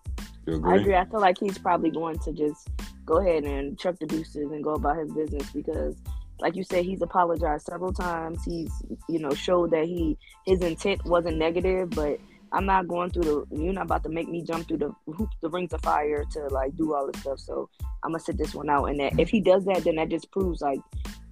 You 0.46 0.54
I 0.54 0.58
agree? 0.58 0.80
agree. 0.80 0.96
I 0.96 1.06
feel 1.06 1.20
like 1.20 1.38
he's 1.40 1.58
probably 1.58 1.90
going 1.90 2.20
to 2.20 2.32
just 2.32 2.70
go 3.06 3.18
ahead 3.18 3.44
and 3.44 3.78
chuck 3.80 3.98
the 4.00 4.06
deuces 4.06 4.52
and 4.52 4.64
go 4.64 4.76
about 4.76 4.98
his 4.98 5.12
business 5.12 5.50
because, 5.50 5.96
like 6.40 6.56
you 6.56 6.64
said, 6.64 6.86
he's 6.86 7.02
apologized 7.02 7.66
several 7.66 7.92
times. 7.92 8.44
He's, 8.46 8.72
you 9.10 9.18
know, 9.18 9.34
showed 9.34 9.72
that 9.72 9.86
he 9.86 10.18
his 10.46 10.62
intent 10.62 11.04
wasn't 11.06 11.38
negative, 11.38 11.90
but 11.90 12.20
I'm 12.52 12.66
not 12.66 12.88
going 12.88 13.10
through 13.10 13.48
the. 13.50 13.58
You're 13.58 13.74
not 13.74 13.86
about 13.86 14.04
to 14.04 14.10
make 14.10 14.30
me 14.30 14.44
jump 14.44 14.68
through 14.68 14.78
the 14.78 14.94
hoop, 15.12 15.30
the 15.42 15.50
rings 15.50 15.74
of 15.74 15.82
fire 15.82 16.24
to 16.32 16.40
like 16.50 16.76
do 16.78 16.94
all 16.94 17.10
this 17.12 17.22
stuff. 17.22 17.40
So 17.40 17.70
I'm 18.04 18.12
gonna 18.12 18.20
sit 18.20 18.38
this 18.38 18.54
one 18.54 18.70
out. 18.70 18.86
And 18.86 19.00
that 19.00 19.20
if 19.20 19.30
he 19.30 19.42
does 19.42 19.66
that, 19.66 19.84
then 19.84 19.96
that 19.96 20.10
just 20.10 20.32
proves 20.32 20.62
like 20.62 20.80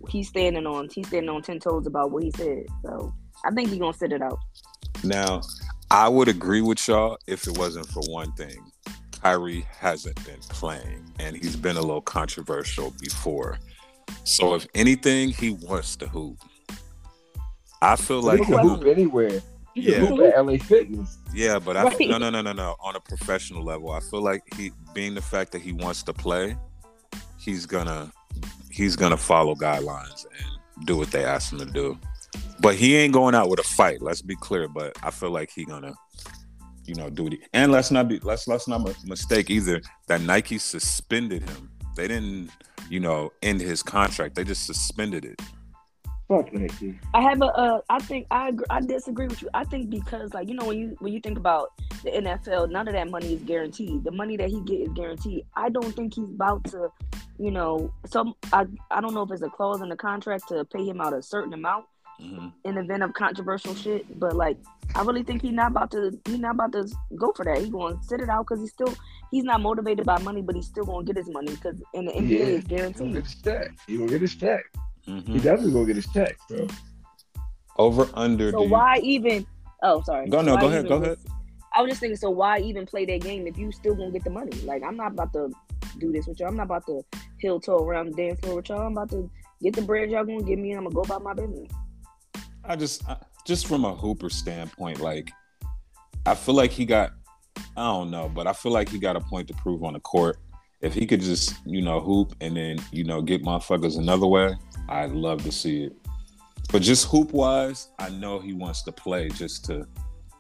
he's 0.10 0.28
standing 0.28 0.66
on 0.66 0.90
he's 0.92 1.08
standing 1.08 1.30
on 1.30 1.44
ten 1.44 1.60
toes 1.60 1.86
about 1.86 2.12
what 2.12 2.24
he 2.24 2.32
said. 2.32 2.66
So 2.84 3.14
I 3.46 3.52
think 3.52 3.70
he's 3.70 3.80
gonna 3.80 3.94
sit 3.94 4.12
it 4.12 4.22
out. 4.24 4.40
Now, 5.04 5.42
I 5.90 6.10
would 6.10 6.28
agree 6.28 6.62
with 6.62 6.86
y'all 6.88 7.18
if 7.28 7.48
it 7.48 7.58
wasn't 7.58 7.88
for 7.88 8.02
one 8.10 8.32
thing. 8.34 8.72
Kyrie 9.22 9.66
hasn't 9.80 10.24
been 10.26 10.40
playing, 10.50 11.12
and 11.20 11.36
he's 11.36 11.56
been 11.56 11.78
a 11.78 11.82
little 11.82 12.02
controversial 12.02 12.94
before. 13.00 13.58
So, 14.24 14.56
if 14.56 14.68
anything, 14.76 15.30
he 15.30 15.52
wants 15.52 15.96
to 15.98 16.08
hoop. 16.08 16.38
I 17.82 17.96
feel 17.96 18.22
Like 18.22 18.40
he 18.40 18.46
can 18.46 18.60
hoop 18.60 18.86
anywhere. 18.86 19.42
He 19.74 19.84
can 19.84 19.92
Yeah. 19.94 20.00
hoop 20.08 20.20
at 20.22 20.36
LA 20.38 20.58
Fitness. 20.58 21.18
Yeah, 21.34 21.60
but 21.60 21.78
I 21.78 21.84
Right. 21.84 22.10
no 22.10 22.18
no 22.18 22.30
no 22.30 22.42
no 22.42 22.52
no 22.54 22.76
on 22.80 22.96
a 22.96 23.00
professional 23.00 23.64
level. 23.64 23.92
I 23.92 24.00
feel 24.00 24.22
like 24.22 24.42
he 24.56 24.72
being 24.94 25.14
the 25.14 25.22
fact 25.22 25.52
that 25.52 25.62
he 25.62 25.72
wants 25.72 26.04
to 26.04 26.14
play, 26.14 26.58
he's 27.38 27.66
gonna 27.66 28.12
he's 28.72 28.96
gonna 28.96 29.18
follow 29.18 29.56
guidelines 29.56 30.26
and 30.26 30.86
do 30.88 30.98
what 30.98 31.12
they 31.12 31.24
ask 31.24 31.52
him 31.52 31.60
to 31.60 31.66
do. 31.66 31.98
But 32.60 32.76
he 32.76 32.96
ain't 32.96 33.14
going 33.14 33.36
out 33.36 33.50
with 33.50 33.60
a 33.60 33.64
fight. 33.64 34.02
Let's 34.02 34.22
be 34.22 34.36
clear. 34.36 34.68
But 34.68 34.98
I 35.04 35.12
feel 35.12 35.32
like 35.32 35.52
he 35.52 35.66
gonna, 35.66 35.94
you 36.86 36.96
know, 36.96 37.10
do 37.10 37.28
it. 37.28 37.40
And 37.54 37.72
let's 37.72 37.92
not 37.92 38.08
be 38.08 38.20
let's 38.20 38.48
let's 38.48 38.68
not 38.68 38.84
mi- 38.84 38.96
mistake 39.06 39.50
either 39.50 39.82
that 40.08 40.22
Nike 40.22 40.58
suspended 40.58 41.44
him. 41.44 41.72
They 41.96 42.08
didn't, 42.08 42.52
you 42.90 43.00
know, 43.00 43.32
end 43.42 43.62
his 43.62 43.84
contract. 43.84 44.36
They 44.36 44.44
just 44.44 44.66
suspended 44.66 45.26
it. 45.26 45.42
Fuck 46.28 46.52
Nike. 46.52 47.00
I 47.14 47.22
have 47.22 47.42
a. 47.42 47.46
Uh, 47.46 47.82
I 47.90 48.00
think 48.00 48.28
I 48.32 48.50
agree, 48.50 48.66
I 48.70 48.82
disagree 48.82 49.28
with 49.28 49.42
you. 49.42 49.50
I 49.54 49.64
think 49.64 49.90
because 49.90 50.34
like 50.34 50.50
you 50.50 50.56
know 50.56 50.66
when 50.66 50.78
you 50.78 50.96
when 51.00 51.14
you 51.14 51.22
think 51.22 51.38
about 51.38 51.70
the 52.04 52.12
NFL, 52.12 52.70
none 52.70 52.88
of 52.88 52.94
that 52.96 53.10
money 53.10 53.36
is 53.36 53.44
guaranteed. 53.44 54.04
The 54.04 54.12
money 54.12 54.36
that 54.36 54.50
he 54.50 54.60
get 54.62 54.82
is 54.82 54.90
guaranteed. 54.90 55.46
I 55.56 55.70
don't 55.70 55.96
think 55.96 56.16
he's 56.16 56.30
about 56.30 56.66
to, 56.66 56.90
you 57.40 57.52
know. 57.52 57.94
Some 58.06 58.34
I 58.52 58.66
I 58.92 59.00
don't 59.00 59.14
know 59.14 59.22
if 59.22 59.32
it's 59.32 59.42
a 59.42 59.50
clause 59.50 59.82
in 59.82 59.88
the 59.88 59.96
contract 59.96 60.50
to 60.50 60.66
pay 60.66 60.86
him 60.86 61.00
out 61.00 61.14
a 61.14 61.22
certain 61.22 61.54
amount 61.54 61.86
Mhm. 62.22 62.52
in 62.66 62.76
the 62.76 62.82
event 62.82 63.04
of 63.04 63.14
controversial 63.14 63.76
shit. 63.76 64.20
But 64.20 64.36
like 64.36 64.58
I 64.96 65.04
really 65.04 65.24
think 65.24 65.42
he's 65.42 65.54
not 65.54 65.72
about 65.72 65.92
to. 65.92 66.18
He's 66.26 66.40
not 66.40 66.56
about 66.56 66.72
to 66.74 66.88
go 67.16 67.32
for 67.36 67.46
that. 67.46 67.58
He's 67.60 67.70
going 67.70 67.98
to 67.98 68.04
sit 68.04 68.22
it 68.22 68.30
out 68.30 68.48
because 68.48 68.60
he's 68.62 68.72
still 68.72 68.94
he's 69.32 69.44
not 69.44 69.62
motivated 69.62 70.06
by 70.06 70.18
money, 70.20 70.42
but 70.42 70.56
he's 70.56 70.66
still 70.68 70.86
going 70.86 71.06
to 71.06 71.14
get 71.14 71.18
his 71.24 71.30
money 71.34 71.52
because 71.52 71.82
in 71.94 72.06
the 72.06 72.12
NBA 72.14 72.30
Yeah. 72.40 72.46
it's 72.46 72.68
He 72.68 72.76
gonna 72.76 72.92
guaranteed. 72.94 73.14
get 73.14 73.24
his 73.24 73.36
check. 73.42 73.72
He 73.88 73.98
gonna 73.98 74.10
get 74.10 74.22
his 74.22 74.36
check. 74.36 74.64
He 75.02 75.12
Mhm. 75.12 75.42
definitely 75.44 75.74
gonna 75.74 75.86
get 75.86 75.96
his 75.98 76.08
check, 76.12 76.38
bro. 76.50 76.68
Over 77.78 78.10
under. 78.14 78.52
So 78.52 78.58
do 78.60 78.64
you- 78.66 78.72
why 78.72 78.98
even? 79.04 79.46
Oh, 79.84 80.02
sorry. 80.02 80.28
Go 80.30 80.42
no. 80.42 80.56
Why 80.56 80.62
Go 80.62 80.68
ahead. 80.68 80.88
Go 80.88 80.96
ahead. 80.96 81.18
I 81.76 81.82
was 81.82 81.90
just 81.92 82.00
thinking, 82.02 82.18
so 82.18 82.32
why 82.32 82.58
even 82.60 82.86
play 82.88 83.06
that 83.06 83.22
game 83.22 83.46
if 83.46 83.58
you 83.58 83.72
still 83.72 83.94
gonna 83.94 84.10
get 84.12 84.24
the 84.24 84.32
money? 84.32 84.52
Like, 84.62 84.82
I'm 84.84 84.98
not 84.98 85.12
about 85.12 85.32
to 85.34 85.52
do 86.00 86.12
this 86.12 86.26
with 86.26 86.40
y'all. 86.40 86.50
I'm 86.50 86.56
not 86.58 86.64
about 86.64 86.86
to 86.88 87.04
heel 87.40 87.60
toe 87.60 87.78
around 87.86 88.08
the 88.08 88.14
dance 88.16 88.40
floor 88.40 88.56
with 88.56 88.70
y'all. 88.70 88.82
I'm 88.82 88.94
about 88.94 89.12
to 89.12 89.30
get 89.62 89.76
the 89.76 89.84
bread 89.84 90.10
y'all 90.10 90.26
gonna 90.26 90.42
give 90.42 90.58
me, 90.58 90.72
and 90.72 90.80
I'm 90.80 90.84
gonna 90.86 90.96
go 90.96 91.02
about 91.02 91.22
my 91.24 91.34
business. 91.34 91.70
I 92.68 92.76
just, 92.76 93.08
I, 93.08 93.18
just 93.46 93.68
from 93.68 93.86
a 93.86 93.96
Hooper 93.96 94.30
standpoint, 94.30 95.00
like 95.00 95.32
I 96.26 96.36
feel 96.36 96.56
like 96.56 96.72
he 96.72 96.86
got, 96.86 97.14
I 97.78 97.84
don't 97.84 98.12
know, 98.12 98.30
but 98.30 98.48
I 98.48 98.54
feel 98.54 98.72
like 98.72 98.90
he 98.90 99.00
got 99.00 99.16
a 99.16 99.22
point 99.22 99.48
to 99.48 99.54
prove 99.54 99.84
on 99.84 99.94
the 99.94 100.00
court. 100.02 100.38
If 100.82 100.94
he 100.94 101.08
could 101.08 101.22
just, 101.22 101.56
you 101.66 101.82
know, 101.82 102.00
hoop 102.02 102.36
and 102.42 102.56
then, 102.56 102.78
you 102.92 103.04
know, 103.04 103.22
get 103.22 103.44
motherfuckers 103.44 103.98
another 103.98 104.28
way, 104.28 104.56
I'd 104.90 105.12
love 105.12 105.44
to 105.44 105.52
see 105.52 105.86
it. 105.86 105.96
But 106.72 106.82
just 106.82 107.08
hoop 107.08 107.32
wise, 107.32 107.88
I 107.98 108.10
know 108.10 108.40
he 108.40 108.54
wants 108.54 108.84
to 108.84 108.92
play 108.92 109.30
just 109.30 109.64
to, 109.66 109.88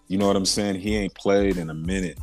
you 0.10 0.18
know 0.18 0.28
what 0.28 0.36
I'm 0.36 0.46
saying? 0.46 0.76
He 0.76 0.96
ain't 0.96 1.16
played 1.16 1.58
in 1.58 1.70
a 1.70 1.74
minute. 1.74 2.20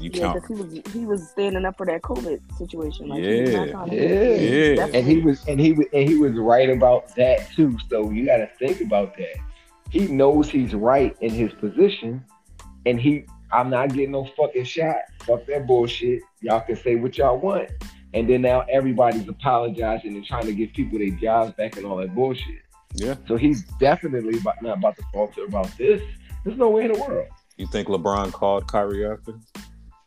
You 0.00 0.10
Yeah, 0.12 0.20
count. 0.20 0.34
because 0.42 0.48
he 0.72 0.80
was 0.80 0.92
he 0.94 1.04
was 1.06 1.28
standing 1.30 1.64
up 1.64 1.76
for 1.76 1.86
that 1.86 2.02
COVID 2.02 2.40
situation. 2.56 3.08
Like, 3.08 3.22
he 3.22 3.40
was 3.42 3.50
Yeah. 3.50 3.64
not 3.64 3.70
trying 3.70 3.90
to- 3.90 3.96
Yeah. 3.96 4.74
Yeah. 4.74 4.86
And 4.94 5.06
he 5.06 5.20
was 5.20 5.46
and 5.46 5.60
he 5.60 5.72
was 5.72 5.86
and 5.92 6.08
he 6.08 6.16
was 6.16 6.32
right 6.34 6.70
about 6.70 7.14
that 7.16 7.50
too. 7.52 7.76
So 7.88 8.10
you 8.10 8.24
gotta 8.26 8.48
think 8.58 8.80
about 8.80 9.16
that. 9.18 9.36
He 9.90 10.06
knows 10.06 10.48
he's 10.50 10.74
right 10.74 11.16
in 11.20 11.30
his 11.30 11.52
position, 11.54 12.24
and 12.86 13.00
he 13.00 13.24
I'm 13.52 13.68
not 13.68 13.92
getting 13.92 14.12
no 14.12 14.24
fucking 14.36 14.64
shot. 14.64 14.96
Fuck 15.22 15.44
that 15.46 15.66
bullshit. 15.66 16.22
Y'all 16.40 16.60
can 16.60 16.76
say 16.76 16.94
what 16.96 17.18
y'all 17.18 17.36
want. 17.38 17.68
And 18.14 18.28
then 18.28 18.42
now 18.42 18.64
everybody's 18.70 19.28
apologizing 19.28 20.14
and 20.14 20.24
trying 20.24 20.46
to 20.46 20.52
give 20.52 20.72
people 20.72 20.98
their 20.98 21.10
jobs 21.10 21.52
back 21.54 21.76
and 21.76 21.84
all 21.84 21.96
that 21.96 22.14
bullshit. 22.14 22.62
Yeah. 22.94 23.14
So 23.28 23.36
he's 23.36 23.64
definitely 23.80 24.38
about, 24.38 24.62
not 24.62 24.78
about 24.78 24.96
to 24.96 25.02
falter 25.12 25.44
about 25.44 25.66
this. 25.76 26.00
There's 26.44 26.58
no 26.58 26.70
way 26.70 26.84
in 26.86 26.92
the 26.92 26.98
world. 27.00 27.26
You 27.56 27.66
think 27.66 27.88
LeBron 27.88 28.32
called 28.32 28.66
Kyrie 28.66 29.04
after? 29.06 29.34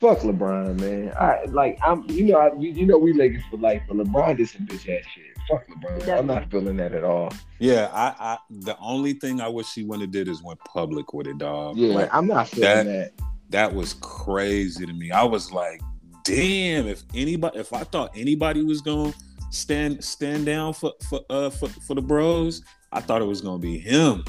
Fuck 0.03 0.19
LeBron, 0.19 0.81
man. 0.81 1.13
I 1.17 1.45
like 1.45 1.79
I'm 1.81 2.03
you 2.09 2.25
know 2.25 2.37
I, 2.37 2.53
you, 2.59 2.71
you 2.71 2.85
know 2.85 2.97
we 2.97 3.13
Lakers 3.13 3.41
for 3.49 3.55
life, 3.55 3.81
but 3.87 3.95
LeBron 3.95 4.35
did 4.35 4.49
some 4.49 4.67
bitch 4.67 4.79
ass 4.79 5.05
shit. 5.15 5.37
Fuck 5.49 5.65
LeBron. 5.69 6.19
I'm 6.19 6.27
not 6.27 6.51
feeling 6.51 6.75
that 6.75 6.91
at 6.91 7.05
all. 7.05 7.31
Yeah, 7.59 7.89
I, 7.93 8.13
I 8.19 8.37
the 8.49 8.77
only 8.79 9.13
thing 9.13 9.39
I 9.39 9.47
wish 9.47 9.73
he 9.73 9.85
wouldn't 9.85 10.01
have 10.01 10.11
did 10.11 10.27
is 10.27 10.43
went 10.43 10.59
public 10.65 11.13
with 11.13 11.27
it, 11.27 11.37
dog. 11.37 11.77
Yeah, 11.77 11.95
Like, 11.95 12.13
I'm 12.13 12.27
not 12.27 12.49
feeling 12.49 12.87
that. 12.87 13.13
that 13.51 13.73
was 13.73 13.93
crazy 14.01 14.85
to 14.85 14.91
me. 14.91 15.09
I 15.11 15.23
was 15.23 15.53
like, 15.53 15.79
damn, 16.25 16.85
if 16.85 17.03
anybody 17.15 17.59
if 17.59 17.71
I 17.71 17.85
thought 17.85 18.11
anybody 18.13 18.61
was 18.61 18.81
gonna 18.81 19.13
stand 19.51 20.03
stand 20.03 20.45
down 20.45 20.73
for 20.73 20.91
for 21.07 21.21
uh 21.29 21.49
for, 21.49 21.69
for 21.69 21.95
the 21.95 22.01
bros, 22.01 22.61
I 22.91 22.99
thought 22.99 23.21
it 23.21 23.25
was 23.25 23.39
gonna 23.39 23.57
be 23.57 23.79
him. 23.79 24.25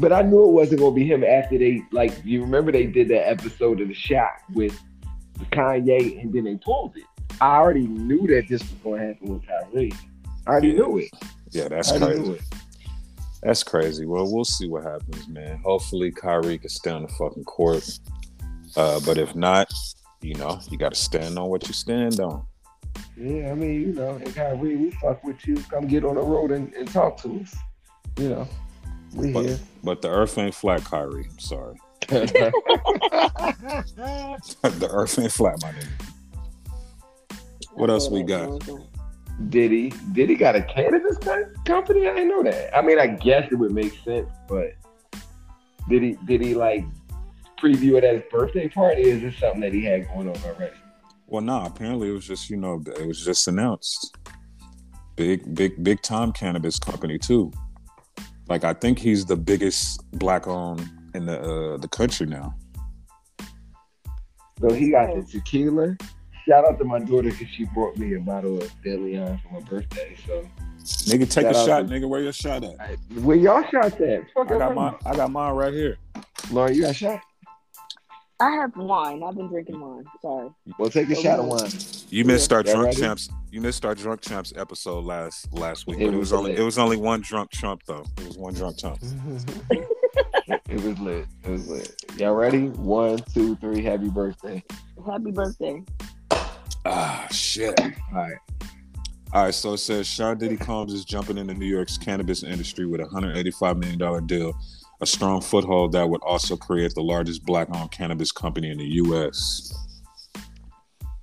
But 0.00 0.12
I 0.12 0.20
knew 0.20 0.44
it 0.44 0.52
wasn't 0.52 0.80
gonna 0.80 0.94
be 0.94 1.06
him 1.06 1.24
after 1.24 1.56
they 1.56 1.82
like 1.92 2.12
you 2.26 2.42
remember 2.42 2.72
they 2.72 2.84
did 2.84 3.08
that 3.08 3.26
episode 3.26 3.80
of 3.80 3.88
the 3.88 3.94
Shop 3.94 4.36
with 4.52 4.78
Kanye 5.52 6.20
and 6.20 6.32
then 6.32 6.44
they 6.44 6.56
pulled 6.56 6.96
it. 6.96 7.04
I 7.40 7.56
already 7.56 7.86
knew 7.86 8.26
that 8.28 8.46
this 8.48 8.60
was 8.62 8.70
gonna 8.82 9.06
happen 9.06 9.34
with 9.34 9.46
Kyrie. 9.46 9.92
I 10.46 10.50
already 10.50 10.68
Yeah. 10.68 10.74
knew 10.74 10.98
it. 10.98 11.10
Yeah, 11.50 11.68
that's 11.68 11.92
I 11.92 11.96
already 12.00 12.20
knew 12.20 12.26
crazy. 12.34 12.44
That's 13.42 13.62
crazy. 13.62 14.06
Well, 14.06 14.32
we'll 14.32 14.44
see 14.44 14.68
what 14.68 14.84
happens, 14.84 15.28
man. 15.28 15.58
Hopefully 15.64 16.10
Kyrie 16.10 16.58
can 16.58 16.70
stay 16.70 16.90
on 16.90 17.02
the 17.02 17.08
fucking 17.08 17.44
court. 17.44 17.98
Uh, 18.76 19.00
but 19.04 19.18
if 19.18 19.34
not, 19.36 19.70
you 20.22 20.34
know, 20.34 20.58
you 20.70 20.78
gotta 20.78 20.94
stand 20.94 21.38
on 21.38 21.48
what 21.50 21.66
you 21.68 21.74
stand 21.74 22.20
on. 22.20 22.44
Yeah, 23.16 23.50
I 23.50 23.54
mean, 23.54 23.80
you 23.80 23.92
know, 23.92 24.10
and 24.10 24.34
Kyrie, 24.34 24.76
we 24.76 24.90
fuck 24.92 25.22
with 25.24 25.46
you. 25.46 25.56
Come 25.70 25.86
get 25.86 26.04
on 26.04 26.14
the 26.14 26.22
road 26.22 26.50
and, 26.52 26.72
and 26.74 26.88
talk 26.90 27.18
to 27.22 27.40
us. 27.40 27.54
You 28.18 28.28
know, 28.30 28.48
we 29.14 29.32
But, 29.32 29.44
here. 29.44 29.58
but 29.82 30.02
the 30.02 30.08
earth 30.08 30.38
ain't 30.38 30.54
flat, 30.54 30.82
Kyrie. 30.84 31.26
I'm 31.30 31.38
sorry. 31.38 31.76
the 32.08 32.52
earth 34.90 35.18
ain't 35.18 35.32
flat, 35.32 35.60
my 35.62 35.72
nigga. 35.72 35.88
What 37.72 37.90
else 37.90 38.08
we 38.08 38.22
got? 38.22 38.62
Diddy, 39.48 39.92
Diddy 40.12 40.36
got 40.36 40.54
a 40.54 40.62
cannabis 40.62 41.18
co- 41.18 41.50
company. 41.64 42.08
I 42.08 42.14
didn't 42.14 42.28
know 42.28 42.42
that. 42.44 42.76
I 42.76 42.82
mean, 42.82 42.98
I 42.98 43.08
guess 43.08 43.50
it 43.50 43.56
would 43.56 43.72
make 43.72 43.98
sense, 44.04 44.28
but 44.48 44.74
did 45.88 46.02
he 46.02 46.16
did 46.24 46.40
he 46.40 46.54
like 46.54 46.84
preview 47.60 47.96
it 47.96 48.04
at 48.04 48.14
his 48.14 48.22
birthday 48.30 48.68
party? 48.68 49.02
Is 49.02 49.22
this 49.22 49.36
something 49.38 49.60
that 49.60 49.72
he 49.72 49.84
had 49.84 50.06
going 50.08 50.28
on 50.28 50.36
already? 50.44 50.76
Well, 51.26 51.42
no, 51.42 51.64
apparently 51.64 52.10
it 52.10 52.12
was 52.12 52.26
just, 52.26 52.50
you 52.50 52.56
know, 52.56 52.82
it 52.86 53.06
was 53.06 53.24
just 53.24 53.48
announced. 53.48 54.16
Big, 55.16 55.54
big, 55.54 55.82
big 55.82 56.02
time 56.02 56.32
cannabis 56.32 56.78
company 56.78 57.18
too. 57.18 57.50
Like 58.48 58.64
I 58.64 58.74
think 58.74 58.98
he's 58.98 59.24
the 59.24 59.36
biggest 59.36 60.00
black 60.12 60.46
owned 60.46 60.88
in 61.14 61.26
the 61.26 61.40
uh, 61.40 61.76
the 61.78 61.88
country 61.88 62.26
now. 62.26 62.54
So 64.60 64.72
he 64.72 64.90
got 64.90 65.14
the 65.14 65.22
tequila. 65.22 65.96
Shout 66.48 66.64
out 66.66 66.78
to 66.78 66.84
my 66.84 66.98
daughter 66.98 67.30
because 67.30 67.48
she 67.56 67.64
brought 67.74 67.96
me 67.96 68.14
a 68.14 68.20
bottle 68.20 68.60
of 68.62 68.70
De 68.82 68.96
Leon 68.96 69.40
for 69.42 69.54
my 69.60 69.66
birthday. 69.68 70.16
So 70.26 70.46
Nigga, 71.10 71.20
take 71.30 71.46
Shout 71.46 71.56
a 71.56 71.66
shot, 71.66 71.88
to- 71.88 71.94
nigga. 71.94 72.06
Where 72.08 72.20
your 72.20 72.32
shot 72.32 72.62
at? 72.62 72.78
I, 72.78 72.96
where 73.20 73.36
y'all 73.36 73.62
shots 73.70 73.94
at? 74.00 74.24
Fuck 74.34 74.50
I 74.50 74.58
got 74.58 74.60
around. 74.72 74.74
mine. 74.74 74.94
I 75.06 75.16
got 75.16 75.30
mine 75.30 75.54
right 75.54 75.72
here. 75.72 75.96
Lauren, 76.50 76.74
you 76.74 76.82
got 76.82 76.90
a 76.90 76.94
shot? 76.94 77.20
I 78.40 78.50
have 78.50 78.76
wine. 78.76 79.22
I've 79.22 79.34
been 79.36 79.48
drinking 79.48 79.80
wine. 79.80 80.04
Sorry. 80.20 80.50
Well, 80.78 80.90
take 80.90 81.08
a 81.08 81.14
shot 81.14 81.38
of 81.38 81.46
wine. 81.46 81.70
You 82.10 82.24
missed 82.26 82.52
our 82.52 82.62
drunk 82.62 82.86
ready? 82.86 83.00
champs. 83.00 83.30
You 83.50 83.62
missed 83.62 83.84
our 83.86 83.94
drunk 83.94 84.20
champs 84.20 84.52
episode 84.56 85.04
last 85.04 85.50
last 85.54 85.86
week, 85.86 86.00
It 86.00 86.06
but 86.06 86.14
it 86.14 86.18
was 86.18 86.30
was 86.30 86.32
only 86.34 86.50
lit. 86.50 86.60
it 86.60 86.64
was 86.64 86.76
only 86.78 86.96
one 86.98 87.22
drunk 87.22 87.50
chump 87.50 87.80
though. 87.86 88.04
It 88.18 88.26
was 88.26 88.36
one 88.36 88.52
drunk 88.52 88.76
chump. 88.78 88.98
it 90.68 90.82
was 90.82 90.98
lit. 90.98 91.26
It 91.44 91.50
was 91.50 91.68
lit. 91.68 92.04
Y'all 92.16 92.34
ready? 92.34 92.68
One, 92.68 93.18
two, 93.32 93.56
three. 93.56 93.82
Happy 93.82 94.08
birthday. 94.08 94.62
Happy 95.06 95.30
birthday. 95.30 95.82
Ah, 96.86 97.26
shit. 97.30 97.78
All 97.80 97.90
right. 98.12 98.36
All 99.32 99.44
right, 99.44 99.54
so 99.54 99.72
it 99.72 99.78
says 99.78 100.06
Sean 100.06 100.38
Diddy 100.38 100.56
Combs 100.56 100.92
is 100.92 101.04
jumping 101.04 101.38
into 101.38 101.54
New 101.54 101.66
York's 101.66 101.98
cannabis 101.98 102.44
industry 102.44 102.86
with 102.86 103.00
a 103.00 103.04
$185 103.06 103.78
million 103.78 104.26
deal, 104.26 104.56
a 105.00 105.06
strong 105.06 105.40
foothold 105.40 105.90
that 105.92 106.08
would 106.08 106.22
also 106.22 106.56
create 106.56 106.94
the 106.94 107.02
largest 107.02 107.44
black 107.44 107.66
owned 107.74 107.90
cannabis 107.90 108.30
company 108.30 108.70
in 108.70 108.78
the 108.78 108.84
U.S. 108.84 109.74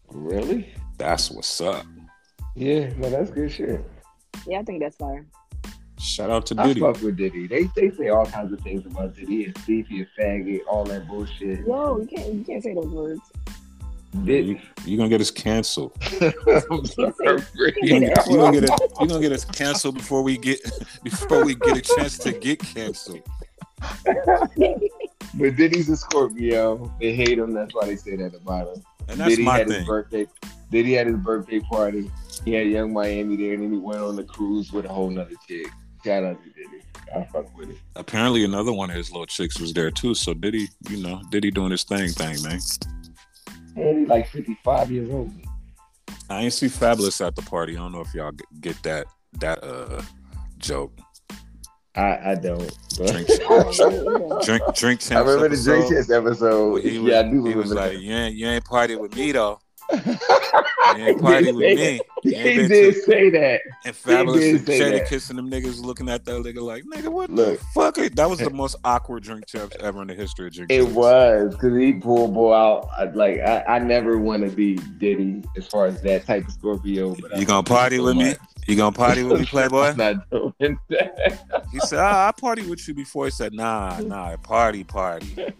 Really? 0.10 0.73
That's 0.97 1.32
what's 1.32 1.62
up. 1.62 1.86
Yeah, 2.54 2.91
no, 2.97 3.10
that's 3.10 3.32
good 3.32 3.49
shit. 3.49 3.82
Yeah, 4.45 4.60
I 4.60 4.63
think 4.63 4.82
that's 4.82 4.97
fire. 4.97 5.25
Shout 6.01 6.31
out 6.31 6.45
to 6.47 6.55
Diddy. 6.55 6.63
I 6.63 6.73
Diddy. 6.73 6.79
fuck 6.81 7.01
with 7.01 7.17
Diddy. 7.17 7.47
They 7.47 7.63
they 7.75 7.91
say 7.91 8.09
all 8.09 8.25
kinds 8.25 8.51
of 8.51 8.59
things 8.61 8.85
about 8.85 9.15
Diddy. 9.15 9.45
He's 9.45 9.53
thief, 9.65 9.87
he 9.87 10.01
a 10.01 10.07
faggot, 10.19 10.61
all 10.67 10.83
that 10.85 11.07
bullshit. 11.07 11.65
Yo, 11.65 11.99
you 11.99 12.07
can't 12.07 12.33
you 12.33 12.43
can't 12.43 12.63
say 12.63 12.73
those 12.73 12.87
words. 12.87 13.21
Diddy. 14.25 14.61
You, 14.85 14.95
are 14.95 14.97
going 14.97 15.09
to 15.09 15.13
get 15.15 15.21
us 15.21 15.31
canceled. 15.31 15.93
You're 16.19 16.31
gonna, 16.31 18.09
get 18.09 18.19
us, 18.19 18.27
you 18.27 19.07
gonna 19.07 19.21
get 19.21 19.31
us 19.31 19.45
canceled 19.45 19.95
before 19.95 20.21
we 20.21 20.37
get 20.37 20.59
before 21.03 21.45
we 21.45 21.55
get 21.55 21.77
a 21.77 21.81
chance 21.81 22.17
to 22.17 22.33
get 22.33 22.59
canceled. 22.59 23.21
But 25.33 25.55
Diddy's 25.55 25.89
a 25.89 25.95
Scorpio. 25.95 26.91
They 26.99 27.15
hate 27.15 27.39
him. 27.39 27.53
That's 27.53 27.73
why 27.73 27.85
they 27.85 27.95
say 27.95 28.17
that 28.17 28.35
about 28.35 28.75
him. 28.75 28.83
And 29.07 29.19
that's 29.19 29.29
Diddy 29.29 29.43
my 29.43 29.59
had 29.59 29.67
thing. 29.67 29.79
his 29.79 29.87
birthday. 29.87 30.27
Diddy 30.71 30.93
had 30.93 31.07
his 31.07 31.15
birthday 31.17 31.59
party. 31.59 32.11
He 32.43 32.53
had 32.53 32.67
Yung 32.67 32.91
Miami 32.91 33.37
there, 33.37 33.53
and 33.53 33.63
then 33.63 33.71
he 33.71 33.77
went 33.77 34.01
on 34.01 34.15
the 34.15 34.23
cruise 34.23 34.73
with 34.73 34.85
a 34.85 34.89
whole 34.89 35.09
nother 35.09 35.35
chick. 35.47 35.67
Shout 36.03 36.23
out 36.23 36.43
to 36.43 36.49
Diddy. 36.49 36.83
I 37.15 37.23
fuck 37.25 37.57
with 37.57 37.69
it. 37.69 37.77
Apparently, 37.95 38.43
another 38.43 38.71
one 38.71 38.89
of 38.89 38.95
his 38.95 39.11
little 39.11 39.25
chicks 39.25 39.59
was 39.59 39.73
there 39.73 39.91
too. 39.91 40.13
So 40.13 40.33
Diddy, 40.33 40.67
you 40.89 40.97
know, 40.97 41.21
Diddy 41.29 41.51
doing 41.51 41.71
his 41.71 41.83
thing, 41.83 42.09
thing, 42.09 42.41
man. 42.43 42.59
And 43.75 43.99
he's 43.99 44.07
like 44.07 44.27
55 44.27 44.91
years 44.91 45.09
old. 45.09 45.31
I 46.29 46.41
ain't 46.43 46.53
see 46.53 46.67
Fabolous 46.67 47.25
at 47.25 47.35
the 47.35 47.41
party. 47.41 47.73
I 47.73 47.79
don't 47.79 47.91
know 47.91 48.01
if 48.01 48.13
y'all 48.13 48.31
get 48.61 48.81
that 48.83 49.07
that 49.39 49.63
uh 49.63 50.01
joke. 50.57 50.93
I, 51.93 52.31
I 52.31 52.35
don't. 52.35 52.71
But 52.97 53.11
Drink, 53.11 53.29
I 53.29 53.63
don't 53.73 54.43
drink, 54.45 54.63
drink. 54.75 55.11
I 55.11 55.19
remember 55.19 55.49
the 55.49 55.61
Drake 55.61 55.91
episode. 55.91 56.25
Episode. 56.25 56.83
He 56.83 56.99
was, 56.99 57.11
yeah, 57.11 57.19
I 57.19 57.23
do 57.23 57.43
he 57.43 57.53
was 57.53 57.73
like, 57.73 57.91
that. 57.91 58.01
you 58.01 58.13
ain't, 58.13 58.35
you 58.35 58.47
ain't 58.47 58.63
party 58.63 58.95
with 58.95 59.13
me 59.15 59.33
though. 59.33 59.59
He 59.91 61.13
party 61.15 61.45
did 61.45 61.56
with 61.56 61.63
say 61.63 61.75
me. 61.75 61.97
that. 61.97 62.06
He 62.23 62.32
did 62.67 62.93
to- 62.93 63.01
say 63.01 63.30
that. 63.32 63.62
And 63.86 63.95
Fabolous 63.95 64.51
and 64.58 64.67
say 64.67 65.06
kissing 65.08 65.36
them 65.38 65.49
niggas 65.49 65.82
looking 65.84 66.10
at 66.10 66.25
that 66.25 66.32
nigga 66.43 66.62
like, 66.62 66.84
nigga, 66.84 67.08
what 67.10 67.30
Look. 67.30 67.60
the 67.60 67.65
fuck? 67.73 67.95
That 67.95 68.30
was 68.30 68.39
the 68.39 68.49
most 68.54 68.75
awkward 68.84 69.23
drink 69.23 69.45
champs 69.47 69.75
ever 69.80 70.01
in 70.01 70.08
the 70.08 70.13
history 70.13 70.47
of 70.47 70.54
drink 70.54 70.71
It 70.71 70.80
champs. 70.82 70.93
was 70.95 71.56
because 71.56 71.77
he 71.77 71.93
pulled 71.93 72.34
boy 72.34 72.54
out. 72.54 72.88
I, 72.97 73.06
like 73.06 73.39
I, 73.39 73.63
I 73.67 73.80
never 73.80 74.17
want 74.17 74.43
to 74.47 74.56
be 74.56 74.75
Diddy 74.75 75.43
as 75.58 75.67
far 75.67 75.86
as 75.88 76.01
that 76.01 76.25
type 76.25 76.45
of 76.47 76.54
Scorpio. 76.54 77.15
But 77.15 77.32
You 77.36 77.41
I- 77.41 77.43
gonna 77.45 77.63
party 77.63 77.99
with 77.99 78.17
me? 78.17 78.36
You 78.67 78.75
gonna 78.75 78.91
party 78.91 79.23
with 79.23 79.39
me, 79.39 79.45
Playboy? 79.47 79.93
Not 79.95 80.30
doing 80.30 80.80
that. 80.89 81.63
He 81.71 81.80
said, 81.80 81.99
ah, 81.99 82.27
I 82.27 82.32
party 82.39 82.62
with 82.67 82.88
you 82.88 82.93
before. 82.93 83.25
He 83.25 83.32
said, 83.32 83.54
nah, 83.54 83.99
nah, 84.01 84.36
party, 84.38 84.84
party. 84.84 85.36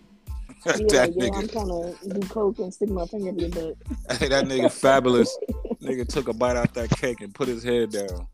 Yeah, 0.65 0.74
that 0.74 1.13
yeah, 1.15 1.30
I'm 1.34 1.47
trying 1.47 1.67
to 1.67 2.19
do 2.19 2.28
coke 2.28 2.60
and 2.60 2.74
stick 2.74 2.89
my 2.89 3.06
finger 3.08 3.30
in 3.30 3.39
your 3.39 3.50
butt. 3.50 3.76
hey, 4.19 4.28
that 4.28 4.45
nigga 4.45 4.65
Fabolous. 4.67 5.30
nigga 5.82 6.08
took 6.08 6.28
a 6.28 6.34
bite 6.34 6.56
out 6.56 6.74
that 6.76 6.89
cake 6.91 7.21
and 7.21 7.34
put 7.34 7.47
his 7.47 7.63
head 7.63 7.91
down. 7.91 8.28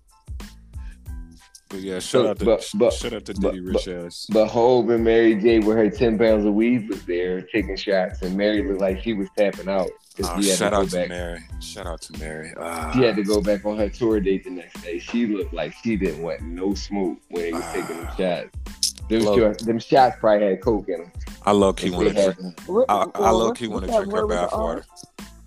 But 1.69 1.79
yeah, 1.81 1.99
shout 1.99 2.25
out 2.25 2.39
to 2.39 2.45
But- 2.45 2.69
but- 2.75 2.93
shout 2.93 3.13
out 3.13 3.25
to 3.25 3.33
but- 3.33 3.51
Diddy 3.51 3.59
Rich 3.59 3.87
ass. 3.89 4.27
But 4.31 4.47
Hov 4.47 4.89
and 4.89 5.03
Mary 5.03 5.35
J 5.35 5.59
with 5.59 5.75
her 5.77 5.89
ten 5.89 6.17
pounds 6.17 6.45
of 6.45 6.53
weed 6.53 6.87
was 6.89 7.03
there 7.05 7.41
taking 7.41 7.75
shots, 7.75 8.21
and 8.21 8.37
Mary 8.37 8.65
looked 8.65 8.79
like 8.81 9.01
she 9.03 9.13
was 9.13 9.27
tapping 9.37 9.67
out. 9.69 9.89
'cause 10.15 10.27
Oh, 10.29 10.41
she 10.41 10.49
had 10.49 10.57
shout 10.57 10.71
to 10.71 10.75
go 10.77 10.81
out 10.83 10.89
to 10.89 10.95
back. 10.95 11.09
Mary. 11.09 11.39
Shout 11.61 11.85
out 11.85 12.01
to 12.01 12.17
Mary. 12.19 12.51
Ah, 12.57 12.91
She 12.93 13.03
had 13.03 13.15
to 13.17 13.23
go 13.23 13.39
back 13.41 13.65
on 13.65 13.77
her 13.77 13.87
tour 13.89 14.19
date 14.19 14.45
the 14.45 14.49
next 14.49 14.81
day. 14.81 14.97
She 14.97 15.27
looked 15.27 15.53
like 15.53 15.73
she 15.83 15.95
didn't 15.95 16.21
want 16.23 16.41
no 16.41 16.73
smoke 16.73 17.17
when 17.29 17.45
he 17.47 17.53
was 17.53 17.63
taking 17.73 17.97
them 17.97 18.09
shots. 18.17 18.86
Them, 19.09 19.21
Look. 19.21 19.39
shots- 19.39 19.63
them 19.65 19.79
shots 19.79 20.17
probably 20.19 20.47
had 20.47 20.61
coke 20.61 20.89
in 20.89 20.99
them. 20.99 21.11
I 21.45 21.51
low 21.51 21.71
key 21.73 21.89
want 21.91 22.09
to 22.09 22.13
They 22.13 22.23
drink. 22.33 22.41
had- 22.59 22.67
What- 22.69 22.85
I, 22.89 23.05
I 23.15 23.19
well, 23.19 23.37
low 23.37 23.51
key 23.53 23.67
want 23.67 23.85
to 23.85 23.91
drink 23.91 24.05
her 24.11 24.11
word 24.11 24.27
with 24.27 24.37
bath 24.37 24.51
water. 24.53 24.85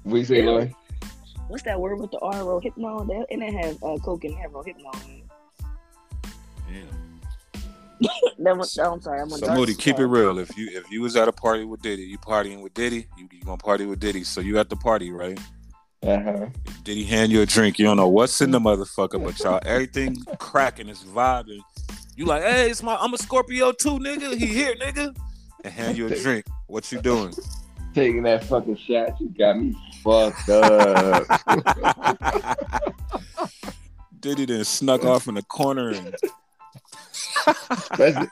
What 0.04 0.16
you 0.16 0.24
say, 0.24 0.42
Lloyd? 0.42 0.74
What's 1.48 1.62
that 1.64 1.78
word 1.80 2.00
with 2.00 2.10
the 2.10 2.18
R? 2.20 2.32
Rohypnol? 2.34 3.06
That 3.08 3.26
and 3.30 3.42
it 3.42 3.52
has 3.64 3.76
uh, 3.82 3.96
coke 3.98 4.24
and 4.24 4.32
it 4.34 4.38
have 4.38 4.52
rohypnol. 4.52 5.04
in 6.70 6.76
it. 6.76 6.90
That 8.38 8.56
was, 8.56 8.78
oh, 8.78 8.92
I'm 8.94 9.00
sorry. 9.02 9.20
I'm 9.20 9.30
on 9.32 9.38
So 9.38 9.46
dark 9.46 9.58
Moody, 9.58 9.74
keep 9.74 9.98
it 9.98 10.06
real. 10.06 10.38
If 10.38 10.56
you 10.56 10.70
if 10.72 10.90
you 10.90 11.02
was 11.02 11.16
at 11.16 11.28
a 11.28 11.32
party 11.32 11.64
with 11.64 11.82
Diddy, 11.82 12.02
you 12.04 12.16
partying 12.18 12.62
with 12.62 12.72
Diddy, 12.72 13.06
you, 13.18 13.28
you 13.30 13.42
gonna 13.42 13.58
party 13.58 13.84
with 13.84 14.00
Diddy. 14.00 14.24
So 14.24 14.40
you 14.40 14.58
at 14.58 14.70
the 14.70 14.76
party, 14.76 15.10
right? 15.10 15.38
Uh 16.02 16.18
huh. 16.22 16.46
Diddy 16.82 17.04
hand 17.04 17.30
you 17.30 17.42
a 17.42 17.46
drink. 17.46 17.78
You 17.78 17.84
don't 17.84 17.98
know 17.98 18.08
what's 18.08 18.40
in 18.40 18.52
the 18.52 18.58
motherfucker, 18.58 19.22
but 19.22 19.38
y'all 19.40 19.60
everything 19.66 20.16
cracking, 20.38 20.88
it's 20.88 21.04
vibing. 21.04 21.60
You 22.20 22.26
like, 22.26 22.42
hey, 22.42 22.68
it's 22.70 22.82
my 22.82 22.96
I'm 22.96 23.14
a 23.14 23.16
Scorpio 23.16 23.72
too, 23.72 23.98
nigga. 23.98 24.36
He 24.36 24.44
here, 24.44 24.74
nigga. 24.74 25.16
And 25.64 25.72
hand 25.72 25.96
you 25.96 26.06
a 26.06 26.10
drink. 26.20 26.44
What 26.66 26.92
you 26.92 27.00
doing? 27.00 27.32
Taking 27.94 28.24
that 28.24 28.44
fucking 28.44 28.76
shot, 28.76 29.18
you 29.18 29.30
got 29.30 29.58
me 29.58 29.74
fucked 30.04 30.50
up. 30.50 31.26
Diddy 34.20 34.44
then 34.44 34.64
snuck 34.64 35.02
off 35.02 35.28
in 35.28 35.34
the 35.36 35.42
corner 35.44 35.92
and 35.92 36.14
especially, 37.46 38.28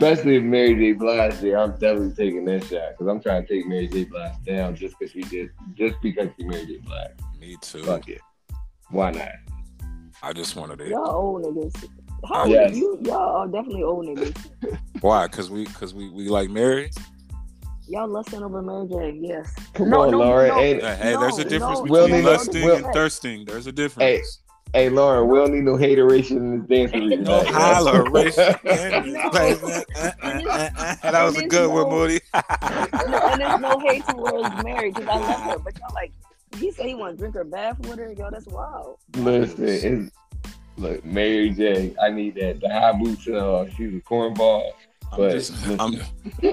especially 0.00 0.36
if 0.36 0.42
Mary 0.42 0.74
J. 0.74 0.92
Blige 0.92 1.34
there, 1.40 1.58
I'm 1.58 1.72
definitely 1.72 2.14
taking 2.14 2.46
that 2.46 2.64
shot 2.64 2.92
because 2.92 3.06
I'm 3.06 3.20
trying 3.20 3.46
to 3.46 3.54
take 3.54 3.66
Mary 3.66 3.86
J. 3.86 4.04
Blige 4.04 4.32
down 4.46 4.74
just 4.74 4.98
because 4.98 5.12
she 5.12 5.20
did, 5.20 5.50
just 5.74 6.00
because 6.00 6.30
she 6.38 6.46
Mary 6.46 6.64
J. 6.64 6.78
Blige. 6.78 7.10
me 7.38 7.58
too. 7.60 7.82
Fuck 7.82 8.08
it. 8.08 8.22
Why 8.88 9.10
not? 9.10 9.28
I 10.22 10.32
just 10.32 10.56
wanted 10.56 10.78
to 10.78 10.88
Y'all 10.88 11.10
old 11.10 11.42
niggas. 11.42 11.86
How 12.28 12.40
old 12.42 12.50
Yes. 12.50 12.76
you? 12.76 12.98
Y'all 13.02 13.36
are 13.36 13.46
definitely 13.46 13.82
old 13.82 14.06
niggas. 14.06 14.78
why? 15.00 15.28
Cause 15.28 15.50
we 15.50 15.64
cause 15.66 15.94
we 15.94 16.08
we 16.10 16.28
like 16.28 16.50
Mary. 16.50 16.90
Y'all 17.88 18.08
lusting 18.08 18.42
over 18.42 18.62
Mary 18.62 18.86
J. 18.88 19.18
Yes. 19.22 19.54
Come 19.74 19.90
No, 19.90 20.02
on, 20.02 20.10
no, 20.10 20.18
Lauren. 20.18 20.48
no. 20.48 20.54
Hey, 20.56 20.80
Hey, 20.80 20.96
hey, 20.96 21.16
there's 21.20 21.38
a 21.38 21.44
difference 21.44 21.78
no, 21.78 21.84
We'll 21.88 22.06
between 22.06 22.22
need- 22.24 22.26
lusting 22.28 22.64
we'll- 22.64 22.76
and 22.84 22.86
thirsting. 22.92 23.44
There's 23.44 23.68
a 23.68 23.72
difference. 23.72 24.40
hey, 24.74 24.88
Lauren, 24.88 25.28
we 25.28 25.38
don't 25.38 25.52
need 25.54 25.62
no 25.62 25.76
hateration 25.76 26.36
in 26.38 26.66
this 26.66 26.90
dance 26.90 26.92
arena. 26.92 27.16
No 27.22 27.40
holleration. 27.44 28.58
No. 28.64 29.82
Uh, 29.86 30.12
uh, 30.22 30.70
uh, 31.02 31.10
that 31.12 31.22
was 31.24 31.36
a 31.38 31.46
good 31.46 31.70
one, 31.70 31.88
Moody. 31.88 32.20
No, 32.34 33.18
and 33.30 33.40
there's 33.40 33.60
no 33.60 33.78
hate 33.78 34.04
towards 34.08 34.48
Mary 34.64 34.90
because 34.90 35.08
I 35.08 35.18
love 35.18 35.40
her. 35.52 35.58
But 35.60 35.78
y'all 35.78 35.94
like, 35.94 36.12
he 36.56 36.70
said 36.72 36.86
he 36.86 36.94
want 36.94 37.12
to 37.16 37.18
drink 37.18 37.34
her 37.34 37.44
bath 37.44 37.78
with 37.80 37.98
her. 37.98 38.12
Yo, 38.12 38.28
that's 38.30 38.46
wild. 38.46 38.98
Listen, 39.16 39.64
it's, 39.68 40.10
look, 40.76 41.04
Mary 41.04 41.50
J. 41.50 41.94
I 42.02 42.10
need 42.10 42.34
that. 42.36 42.60
The 42.60 42.68
high 42.68 42.92
boots 42.92 43.26
and 43.26 43.36
all. 43.36 43.68
She's 43.68 43.94
a 43.94 44.00
cornball. 44.00 44.70
I'm 45.12 45.18
But 45.18 45.32
just. 45.32 45.52
I'm, 45.78 46.00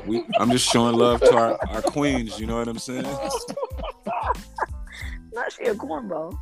we, 0.07 0.23
I'm 0.38 0.51
just 0.51 0.69
showing 0.69 0.95
love 0.95 1.21
to 1.21 1.36
our, 1.36 1.57
our 1.69 1.81
queens. 1.81 2.39
You 2.39 2.47
know 2.47 2.57
what 2.57 2.67
I'm 2.67 2.79
saying? 2.79 3.03
Not 5.33 5.51
she 5.51 5.63
a 5.63 5.73
cornball. 5.73 6.38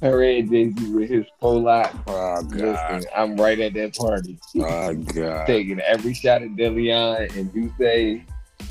Her 0.00 0.22
and 0.22 0.50
Jay 0.50 0.70
Z 0.70 0.92
with 0.92 1.08
his 1.08 1.24
full 1.40 1.62
lot. 1.62 1.94
Oh 2.06 2.42
Listen, 2.50 3.04
I'm 3.16 3.36
right 3.36 3.58
at 3.60 3.74
that 3.74 3.94
party. 3.96 4.38
Oh 4.56 4.94
god. 4.94 5.46
Taking 5.46 5.80
every 5.80 6.14
shot 6.14 6.42
of 6.42 6.50
Deleon 6.52 7.34
and 7.36 7.52
Duce 7.52 8.22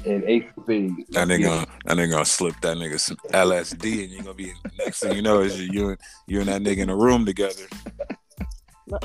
and 0.05 0.23
Ace 0.25 0.43
of 0.57 0.63
Spades. 0.63 0.93
That 1.09 1.27
nigga, 1.27 1.43
gonna, 1.43 1.67
that 1.85 1.97
nigga 1.97 2.11
gonna 2.11 2.25
slip 2.25 2.59
that 2.61 2.77
nigga 2.77 2.99
some 2.99 3.17
LSD, 3.29 4.03
and 4.03 4.11
you're 4.11 4.23
gonna 4.23 4.33
be 4.33 4.53
next 4.79 4.99
thing 5.01 5.15
you 5.15 5.21
know 5.21 5.41
is 5.41 5.59
you 5.59 5.69
you 5.71 5.89
and, 5.89 5.97
you 6.27 6.39
and 6.41 6.49
that 6.49 6.61
nigga 6.61 6.79
in 6.79 6.89
a 6.89 6.95
room 6.95 7.25
together. 7.25 7.63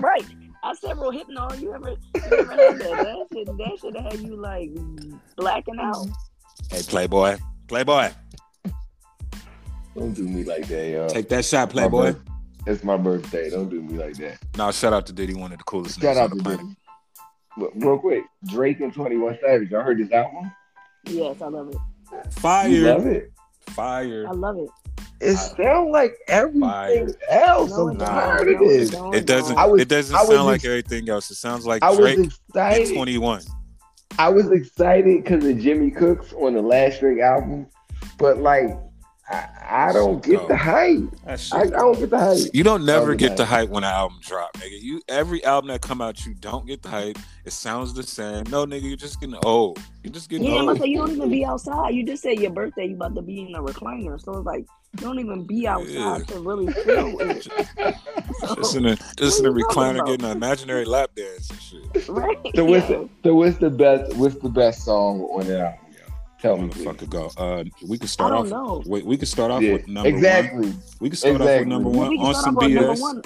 Right. 0.00 0.24
I 0.62 0.74
said 0.74 0.96
rohypnol. 0.96 1.58
You 1.60 1.74
ever, 1.74 1.90
you 1.90 1.96
ever 2.14 2.52
had 2.52 2.78
that? 2.78 2.78
That 2.80 3.26
shit, 3.32 3.46
that 3.46 3.78
should 3.80 3.96
have 3.96 4.12
had 4.12 4.20
you 4.20 4.36
like 4.36 4.70
blacking 5.36 5.78
out. 5.80 6.06
Hey, 6.70 6.82
Playboy, 6.86 7.38
Playboy, 7.66 8.10
Don't 9.96 10.12
do 10.12 10.22
me 10.22 10.44
like 10.44 10.66
that, 10.68 10.88
y'all. 10.90 11.08
take 11.08 11.28
that 11.30 11.44
shot, 11.44 11.70
Playboy. 11.70 12.12
birth- 12.12 12.20
It's 12.66 12.84
my 12.84 12.96
birthday. 12.96 13.50
Don't 13.50 13.68
do 13.68 13.80
me 13.82 13.98
like 13.98 14.14
that. 14.18 14.38
No, 14.56 14.70
shout 14.70 14.92
out 14.92 15.06
to 15.06 15.12
Diddy, 15.12 15.34
one 15.34 15.50
of 15.52 15.58
the 15.58 15.64
coolest 15.64 16.00
Shout 16.00 16.16
niggas 16.16 16.18
out 16.18 16.24
on 16.24 16.30
to 16.30 16.36
the 16.36 16.42
planet. 16.42 16.60
Diddy. 16.60 16.76
Look, 17.56 17.72
Real 17.76 17.98
quick, 17.98 18.24
Drake 18.46 18.80
and 18.80 18.92
21 18.94 19.38
Savage. 19.42 19.70
Y'all 19.70 19.82
heard 19.82 19.98
this 19.98 20.12
album? 20.12 20.52
Yes, 21.06 21.40
I 21.42 21.46
love 21.46 21.68
it. 21.70 21.74
You 21.74 22.30
Fire, 22.32 22.70
love 22.98 23.06
it? 23.06 23.32
fire. 23.70 24.26
I 24.28 24.32
love 24.32 24.58
it. 24.58 24.68
It 25.20 25.36
sounds 25.36 25.90
like 25.90 26.16
everything 26.28 26.60
Fire. 26.62 27.08
else. 27.30 27.70
No, 27.70 27.88
I'm 27.90 27.96
it 27.96 27.98
tired 28.00 28.44
don't. 28.46 28.54
of 28.62 28.68
this. 28.68 28.92
No, 28.92 29.12
It 29.12 29.26
doesn't. 29.26 29.56
Was- 29.56 29.80
it 29.80 29.88
doesn't 29.88 30.16
I 30.16 30.20
was 30.22 30.28
sound 30.30 30.46
like 30.46 30.64
everything 30.64 31.08
else. 31.08 31.30
It 31.30 31.34
sounds 31.36 31.66
like 31.66 31.82
I 31.84 31.94
Drake 31.94 32.16
and 32.18 32.26
excited. 32.26 32.94
21. 32.94 33.42
I 34.18 34.28
was 34.28 34.50
excited 34.50 35.22
because 35.22 35.44
of 35.44 35.58
Jimmy 35.58 35.90
Cooks 35.90 36.32
on 36.32 36.54
the 36.54 36.62
last 36.62 37.00
Drake 37.00 37.20
album, 37.20 37.66
but 38.18 38.38
like 38.38 38.70
I, 39.30 39.48
I 39.88 39.92
don't 39.92 40.22
get 40.24 40.48
the 40.48 40.56
hype. 40.56 41.04
I, 41.24 41.34
I 41.52 41.66
don't 41.68 41.96
get 41.98 42.10
the 42.10 42.18
hype. 42.18 42.50
You 42.52 42.64
don't 42.64 42.84
never 42.84 43.14
get 43.14 43.30
yeah. 43.30 43.36
the 43.36 43.44
hype 43.44 43.68
when 43.68 43.84
an 43.84 43.90
album 43.92 44.18
drop, 44.22 44.52
nigga. 44.56 44.80
You 44.82 45.00
every 45.08 45.44
album 45.44 45.68
that 45.68 45.80
come 45.82 46.00
out, 46.02 46.26
you 46.26 46.34
don't 46.34 46.66
get 46.66 46.82
the 46.82 46.88
hype. 46.88 47.16
It 47.44 47.52
sounds 47.52 47.94
the 47.94 48.02
same. 48.02 48.44
No, 48.50 48.66
nigga, 48.66 48.82
you're 48.88 48.96
just 48.96 49.20
getting 49.20 49.36
old. 49.44 49.78
You're 50.02 50.12
just 50.12 50.28
getting 50.30 50.46
Yeah, 50.46 50.54
I'm 50.54 50.58
old. 50.62 50.66
gonna 50.70 50.80
say 50.80 50.86
you 50.88 50.98
don't 50.98 51.12
even 51.12 51.30
be 51.30 51.44
outside. 51.44 51.94
You 51.94 52.04
just 52.04 52.22
said 52.24 52.40
your 52.40 52.50
birthday, 52.50 52.86
you 52.86 52.96
about 52.96 53.14
to 53.14 53.22
be 53.22 53.42
in 53.42 53.54
a 53.54 53.62
recliner. 53.62 54.20
So 54.20 54.38
it's 54.38 54.46
like 54.46 54.66
you 54.98 55.06
don't 55.06 55.20
even 55.20 55.44
be 55.44 55.68
outside 55.68 55.88
Yeah. 55.92 56.18
to 56.26 56.40
really 56.40 56.72
feel 56.72 57.20
it. 57.20 57.44
So, 58.40 58.54
Just 58.56 58.74
in 58.74 58.86
a 58.86 58.96
just 59.16 59.38
in 59.38 59.46
a 59.46 59.50
What 59.52 59.56
are 59.56 59.58
you 59.60 59.64
talking 59.66 59.82
recliner 59.82 59.94
about? 59.96 60.06
getting 60.08 60.26
an 60.26 60.32
imaginary 60.32 60.84
lap 60.84 61.10
dance 61.14 61.50
and 61.50 61.60
shit. 61.60 62.08
right? 62.08 62.36
So 62.56 62.64
what's 62.64 62.90
Yeah. 62.90 62.96
the 62.96 63.08
so 63.22 63.34
what's 63.36 63.58
the 63.58 63.70
best 63.70 64.16
what's 64.16 64.36
the 64.36 64.48
best 64.48 64.84
song 64.84 65.20
on 65.20 65.46
that 65.46 65.60
album? 65.60 65.78
Yo? 66.42 66.56
Tell 66.56 66.58
me, 66.62 66.68
please. 66.68 66.86
Motherfucker, 66.86 67.10
go. 67.10 67.30
Uh, 67.36 67.64
we 67.86 67.98
can 67.98 68.04
I 68.04 68.08
start 68.08 68.32
don't 68.32 68.52
off. 68.52 68.84
know. 68.84 68.90
Wait, 68.90 69.04
we 69.04 69.16
can 69.16 69.26
start 69.26 69.50
off 69.50 69.62
Yeah, 69.62 69.74
with 69.74 69.88
number 69.88 70.08
one. 70.10 70.14
exactly. 70.18 70.74
We 71.00 71.08
can 71.10 71.16
start 71.16 71.40
off 71.40 71.46
with 71.58 71.66
number 71.68 71.88
one 71.90 72.18
on 72.18 72.34
some 72.34 72.56
off 72.56 72.62
with 72.64 72.72
number 72.72 72.92
BS. 72.94 73.00
one. 73.00 73.22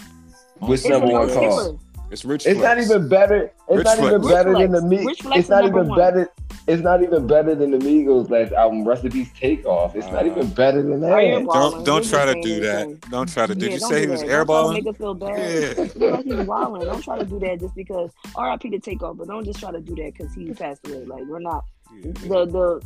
On 0.61 0.69
number 0.69 0.75
It's 0.75 0.85
one 0.89 1.29
called? 1.35 1.81
It's 2.11 2.25
Rich 2.25 2.47
It's 2.47 2.61
not 2.61 2.79
even 2.79 3.09
better. 3.09 3.53
It's 3.69 3.79
Rich 3.79 3.85
not 3.87 3.97
Flex. 3.99 4.09
even 4.09 4.21
Rich 4.23 4.31
better 4.31 4.53
than 4.59 4.71
the 4.73 4.81
Flex. 4.81 5.25
Me. 5.25 5.37
It's 5.39 5.49
not 5.49 5.65
even 5.65 5.89
one. 5.89 5.99
better. 5.99 6.29
It's 6.67 6.83
not 6.83 7.03
even 7.03 7.27
better 7.27 7.55
than 7.55 7.73
the 7.73 7.79
Migos 7.79 8.31
last 8.31 8.53
album, 8.53 8.87
Recipes 8.87 9.29
Takeoff. 9.39 9.95
It's 9.97 10.07
not 10.07 10.23
Uh, 10.25 10.31
even 10.31 10.47
better 10.51 10.81
than 10.83 11.01
that. 11.01 11.45
Don't 11.53 11.85
don't 11.85 12.05
try 12.05 12.25
to 12.33 12.41
do 12.41 12.61
that. 12.61 13.01
Don't 13.11 13.29
try 13.29 13.47
to. 13.47 13.55
Did 13.55 13.65
Yeah, 13.69 13.75
you 13.75 13.81
don't 13.81 13.89
say 13.91 14.01
he 14.03 14.07
was 14.07 14.21
that. 14.23 14.29
Don't 14.29 14.47
try 14.47 14.47
to 14.47 14.53
airballing? 14.53 14.73
Make 14.75 14.87
us 14.87 14.97
feel 14.97 15.15
bad. 15.15 15.97
Yeah. 15.97 16.23
He's 16.39 16.47
wilding. 16.47 16.83
Don't 16.89 17.03
try 17.03 17.19
to 17.19 17.25
do 17.25 17.39
that 17.41 17.61
just 17.61 17.75
because 17.75 18.11
RIP 18.39 18.61
to 18.73 18.79
Takeoff, 18.79 19.17
but 19.17 19.27
don't 19.29 19.45
just 19.45 19.59
try 19.61 19.73
to 19.73 19.81
do 19.81 19.95
that 19.97 20.13
because 20.17 20.33
he 20.35 20.53
passed 20.55 20.87
away. 20.87 21.05
Like 21.05 21.25
we're 21.27 21.41
not 21.41 21.65
the 22.03 22.47
the 22.47 22.83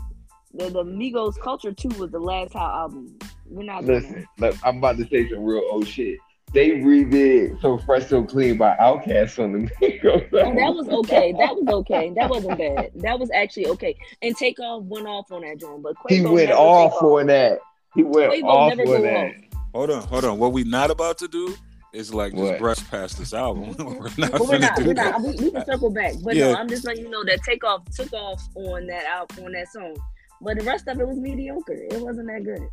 the, 0.55 0.71
the 0.71 0.85
Migos 0.85 1.39
Culture 1.39 1.73
Two 1.73 1.89
was 1.99 2.11
the 2.11 2.19
last 2.19 2.53
how 2.55 2.67
album. 2.85 3.19
We're 3.47 3.65
not 3.65 3.85
Listen, 3.85 4.27
look, 4.39 4.57
I'm 4.65 4.79
about 4.79 4.99
to 4.99 5.09
say 5.09 5.29
some 5.29 5.43
real 5.45 5.63
old 5.71 5.87
shit. 5.87 6.19
They 6.55 6.71
redid 6.71 7.61
"So 7.61 7.79
Fresh 7.79 8.09
So 8.09 8.25
Clean" 8.25 8.57
by 8.57 8.77
Outkast 8.81 9.43
on 9.43 9.53
the 9.53 9.59
Migos. 9.83 10.31
that. 10.31 10.47
Oh, 10.47 10.55
that 10.55 10.75
was 10.75 10.89
okay. 10.89 11.33
That 11.33 11.55
was 11.55 11.67
okay. 11.69 12.13
That 12.15 12.31
wasn't 12.31 12.59
bad. 12.59 12.91
That 12.97 13.19
was 13.19 13.31
actually 13.35 13.67
okay. 13.69 13.97
And 14.23 14.35
Takeoff 14.37 14.83
went 14.85 15.07
off 15.07 15.31
on 15.31 15.43
that 15.43 15.59
joint, 15.59 15.83
but 15.83 15.95
Quavo 15.97 16.11
He 16.11 16.21
went 16.23 16.51
off 16.51 16.93
take 16.93 17.03
on 17.03 17.27
that. 17.27 17.59
He 17.95 18.03
went 18.03 18.33
Quavo 18.33 18.45
off 18.45 18.77
never 18.77 18.97
on 18.97 19.03
that. 19.03 19.27
off. 19.27 19.33
Hold 19.75 19.91
on, 19.91 20.03
hold 20.05 20.25
on. 20.25 20.39
What 20.39 20.53
we 20.53 20.65
not 20.65 20.91
about 20.91 21.19
to 21.19 21.29
do 21.29 21.55
is 21.93 22.13
like 22.15 22.33
just 22.33 22.43
What? 22.43 22.59
brush 22.59 22.91
past 22.91 23.19
this 23.19 23.33
album. 23.35 23.75
we're 23.79 24.09
not 24.17 24.33
But 24.33 24.41
we're 24.43 24.59
not. 24.59 24.77
do 24.77 24.87
We're 24.87 24.95
that. 24.95 25.21
not. 25.21 25.23
We, 25.23 25.45
we 25.45 25.51
can 25.51 25.65
circle 25.67 25.91
back. 25.91 26.15
But 26.23 26.35
Yeah. 26.37 26.53
no, 26.53 26.59
I'm 26.59 26.69
just 26.69 26.85
letting 26.85 27.05
you 27.05 27.11
know 27.11 27.25
that 27.25 27.43
Takeoff 27.43 27.85
took 27.95 28.13
off 28.15 28.43
on 28.55 28.87
that 28.87 29.05
album 29.05 29.45
on 29.45 29.53
that 29.53 29.69
song. 29.69 29.97
But 30.41 30.59
the 30.59 30.65
rest 30.65 30.87
of 30.89 31.01
it 31.01 31.07
was 31.07 31.17
mediocre. 31.19 31.73
It 31.75 32.01
wasn't 32.01 32.29
that 32.29 32.45
good. 32.45 32.69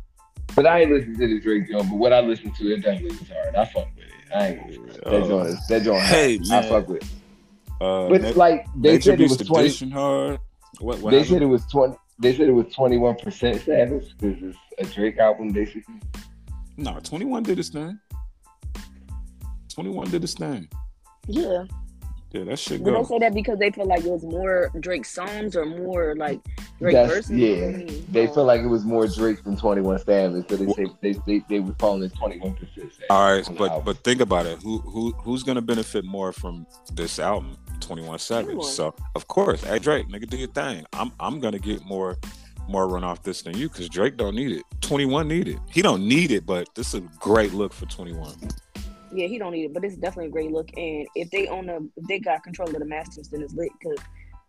But 0.54 0.66
I 0.66 0.82
ain't 0.82 0.92
listened 0.92 1.18
to 1.18 1.26
the 1.26 1.40
Drake 1.40 1.68
joint. 1.68 1.88
But 1.90 1.96
what 1.96 2.12
I 2.12 2.20
listened 2.20 2.54
to, 2.56 2.72
it 2.72 2.82
definitely 2.82 3.18
was 3.18 3.28
hard. 3.28 3.54
I 3.56 3.64
fuck 3.64 3.88
with 3.96 4.04
it. 4.04 4.34
I 4.34 4.46
ain't. 4.48 4.86
That 5.04 5.06
Uh, 5.06 5.28
joint 5.28 5.48
is 5.48 5.66
that 5.68 5.82
joint. 5.82 6.02
Hey, 6.02 6.36
hard. 6.38 6.48
man. 6.48 6.64
I 6.64 6.68
fuck 6.68 6.88
with. 6.88 7.02
it. 7.02 7.08
uh, 7.80 8.08
But 8.08 8.22
Na- 8.22 8.30
like 8.30 8.66
they 8.76 8.92
Nature 8.92 9.02
said, 9.02 9.20
it 9.20 9.28
was 9.28 9.36
twenty. 9.38 9.90
Hard. 9.90 10.38
What? 10.80 11.00
what 11.00 11.10
They 11.10 11.18
happened? 11.18 11.26
said 11.34 11.42
it 11.42 11.46
was 11.46 11.66
twenty. 11.66 11.96
They 12.18 12.34
said 12.36 12.48
it 12.48 12.52
was 12.52 12.72
twenty 12.74 12.96
one 12.98 13.16
percent 13.16 13.60
Savage 13.62 14.14
because 14.18 14.42
it's 14.78 14.90
a 14.90 14.94
Drake 14.94 15.18
album, 15.18 15.50
basically. 15.50 15.94
No, 16.78 16.98
21 17.02 17.42
did 17.42 17.56
his 17.58 17.70
thing. 17.70 17.98
21 19.74 20.10
did 20.10 20.22
his 20.22 20.34
thing. 20.34 20.68
Yeah. 21.26 21.64
Yeah, 22.38 22.44
that 22.44 22.58
shit 22.58 22.78
Did 22.84 22.86
they 22.86 22.98
go. 22.98 23.04
say 23.04 23.18
that 23.20 23.34
because 23.34 23.58
they 23.58 23.70
feel 23.70 23.86
like 23.86 24.04
it 24.04 24.10
was 24.10 24.22
more 24.24 24.70
Drake 24.80 25.04
songs 25.04 25.56
or 25.56 25.64
more 25.64 26.14
like 26.16 26.40
Drake 26.80 26.94
That's- 26.94 27.10
verses? 27.28 27.30
yeah. 27.30 27.96
They 28.10 28.26
uh, 28.28 28.32
feel 28.32 28.44
like 28.44 28.60
it 28.60 28.66
was 28.66 28.84
more 28.84 29.06
Drake 29.06 29.42
than 29.44 29.56
Twenty 29.56 29.80
One 29.80 29.98
Savage, 29.98 30.48
so 30.48 30.56
they 30.56 30.72
say 30.72 30.86
they 31.02 31.12
they, 31.26 31.44
they 31.48 31.60
were 31.60 31.72
calling 31.74 32.02
it 32.02 32.14
twenty 32.14 32.38
one 32.38 32.54
percent. 32.54 32.92
All 33.10 33.32
right, 33.32 33.48
but 33.56 33.84
but 33.84 33.98
think 34.04 34.20
about 34.20 34.46
it. 34.46 34.58
Who 34.62 34.78
who 34.78 35.12
who's 35.12 35.42
gonna 35.42 35.62
benefit 35.62 36.04
more 36.04 36.32
from 36.32 36.66
this 36.92 37.18
album? 37.18 37.56
21 37.80 38.18
Savage. 38.18 38.62
So 38.62 38.94
of 39.14 39.28
course, 39.28 39.62
hey 39.62 39.78
Drake, 39.78 40.08
nigga, 40.08 40.28
do 40.28 40.36
your 40.38 40.48
thing. 40.48 40.84
I'm 40.94 41.12
I'm 41.20 41.40
gonna 41.40 41.58
get 41.58 41.84
more 41.84 42.16
more 42.68 42.88
run 42.88 43.04
off 43.04 43.22
this 43.22 43.42
than 43.42 43.56
you 43.56 43.68
because 43.68 43.88
Drake 43.88 44.16
don't 44.16 44.34
need 44.34 44.50
it. 44.50 44.62
21 44.80 45.28
need 45.28 45.46
it. 45.48 45.58
He 45.70 45.82
don't 45.82 46.08
need 46.08 46.30
it, 46.32 46.44
but 46.46 46.68
this 46.74 46.94
is 46.94 47.00
a 47.00 47.00
great 47.20 47.52
look 47.52 47.72
for 47.72 47.86
21. 47.86 48.34
Yeah, 49.16 49.26
he 49.26 49.38
don't 49.38 49.52
need 49.52 49.64
it, 49.64 49.74
but 49.74 49.84
it's 49.84 49.96
definitely 49.96 50.26
a 50.26 50.30
great 50.30 50.50
look. 50.52 50.68
And 50.76 51.06
if 51.14 51.30
they 51.30 51.48
own 51.48 51.66
the, 51.66 51.88
if 51.96 52.06
they 52.08 52.18
got 52.18 52.42
control 52.42 52.68
of 52.68 52.78
the 52.78 52.84
masters, 52.84 53.28
then 53.28 53.42
it's 53.42 53.54
lit 53.54 53.70
because 53.80 53.98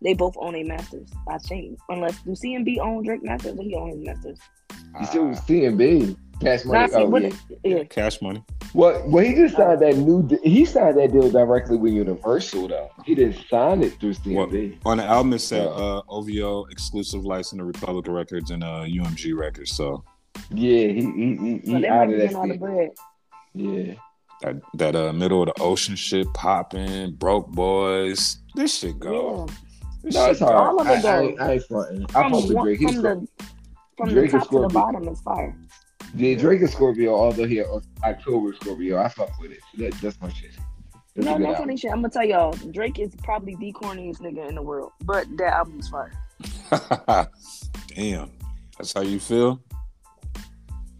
they 0.02 0.14
both 0.14 0.36
own 0.38 0.56
a 0.56 0.64
masters. 0.64 1.10
I 1.30 1.38
think, 1.40 1.80
unless 1.90 2.22
do 2.22 2.32
CMB 2.32 2.78
own 2.80 3.04
Drake 3.04 3.24
masters 3.24 3.58
or 3.58 3.64
he 3.64 3.76
own 3.76 3.90
his 3.90 4.00
masters? 4.06 4.40
You 5.00 5.06
still 5.08 5.26
CMB 5.30 6.18
Cash 6.42 6.66
Money. 6.66 6.80
Nah, 6.80 6.88
see, 6.88 6.96
oh, 6.96 7.10
what- 7.10 7.24
yeah. 7.24 7.32
yeah. 7.64 7.84
Cash 7.86 8.22
money. 8.22 8.44
Well, 8.74 9.02
well, 9.08 9.24
he 9.24 9.34
just 9.34 9.56
signed 9.56 9.82
that 9.82 9.96
new. 9.98 10.28
He 10.44 10.66
signed 10.66 10.98
that 11.00 11.12
deal 11.12 11.32
directly 11.32 11.78
with 11.78 11.94
Universal, 11.94 12.68
though. 12.68 12.92
He 13.06 13.16
didn't 13.16 13.44
sign 13.50 13.82
it 13.82 14.00
through 14.00 14.14
CMB. 14.14 14.78
On 14.86 14.98
the 14.98 15.04
album 15.06 15.34
it 15.34 15.40
said 15.40 15.64
Yeah. 15.64 15.70
uh, 15.70 16.02
OVO 16.10 16.66
exclusive 16.66 17.26
license 17.26 17.60
to 17.60 17.64
Republic 17.66 18.06
Records 18.08 18.52
and 18.52 18.64
uh, 18.64 18.84
UMG 18.86 19.36
Records. 19.36 19.72
So 19.76 20.04
Yeah, 20.52 20.88
he 20.90 21.02
he 21.02 21.02
he, 21.02 21.62
So 21.66 21.76
he 21.76 21.82
they 21.82 21.88
out 21.88 22.08
might 22.10 22.14
of 22.14 22.20
be 22.20 22.34
that. 22.34 22.48
the 22.50 22.58
bread. 22.60 22.90
Yeah, 23.56 23.94
that 24.42 24.56
that 24.76 24.96
uh 24.96 25.14
middle 25.14 25.42
of 25.44 25.48
the 25.56 25.62
ocean 25.62 25.96
shit 25.96 26.32
popping, 26.34 27.12
broke 27.16 27.48
boys. 27.50 28.38
This 28.56 28.78
shit 28.78 29.00
go. 29.00 29.48
Yeah. 29.48 29.56
This 30.04 30.16
no, 30.16 30.22
shit 30.22 30.32
it's 30.32 30.40
hard. 30.42 30.56
All 30.56 30.80
of 30.82 30.88
I, 30.88 30.94
it, 30.98 31.02
though. 31.02 31.10
I, 31.10 31.22
ain't- 31.22 31.42
I 31.42 31.52
ain't 31.54 31.64
fronting. 31.64 32.06
I 32.10 32.12
From, 32.12 32.32
fuck 32.34 32.50
with 32.50 32.58
Drake. 32.64 32.80
He's 32.80 32.94
from 32.94 33.02
the 33.02 33.28
from 33.98 34.10
Drake 34.10 34.32
the 34.32 34.38
is 34.38 34.44
top 34.44 34.52
to 34.52 34.60
the 34.62 34.68
bottom 34.70 35.08
is 35.08 35.22
fire. 35.22 35.56
yeah, 36.16 36.36
Drake 36.36 36.62
is 36.62 36.72
Scorpio. 36.72 37.16
Although 37.16 37.46
he 37.48 37.60
a 37.60 37.66
October 38.04 38.54
Scorpio, 38.62 38.98
I 39.00 39.08
fuck 39.10 39.38
with 39.40 39.52
it. 39.52 39.60
That, 39.78 39.94
that's 40.02 40.22
my 40.22 40.30
shit. 40.32 40.52
That's 41.16 41.26
No, 41.28 41.38
no 41.38 41.56
funny 41.56 41.76
shit. 41.78 41.92
I'm 41.92 41.98
gonna 42.02 42.10
tell 42.10 42.24
y'all, 42.26 42.52
Drake 42.72 43.00
is 43.00 43.16
probably 43.24 43.56
the 43.56 43.74
corniest 43.74 44.20
nigga 44.22 44.48
in 44.48 44.54
the 44.56 44.62
world, 44.62 44.92
but 45.02 45.26
that 45.38 45.54
album's 45.54 45.90
fire. 45.90 46.14
Damn. 47.96 48.32
That's 48.78 48.94
how 48.94 49.02
you 49.02 49.20
feel? 49.20 49.60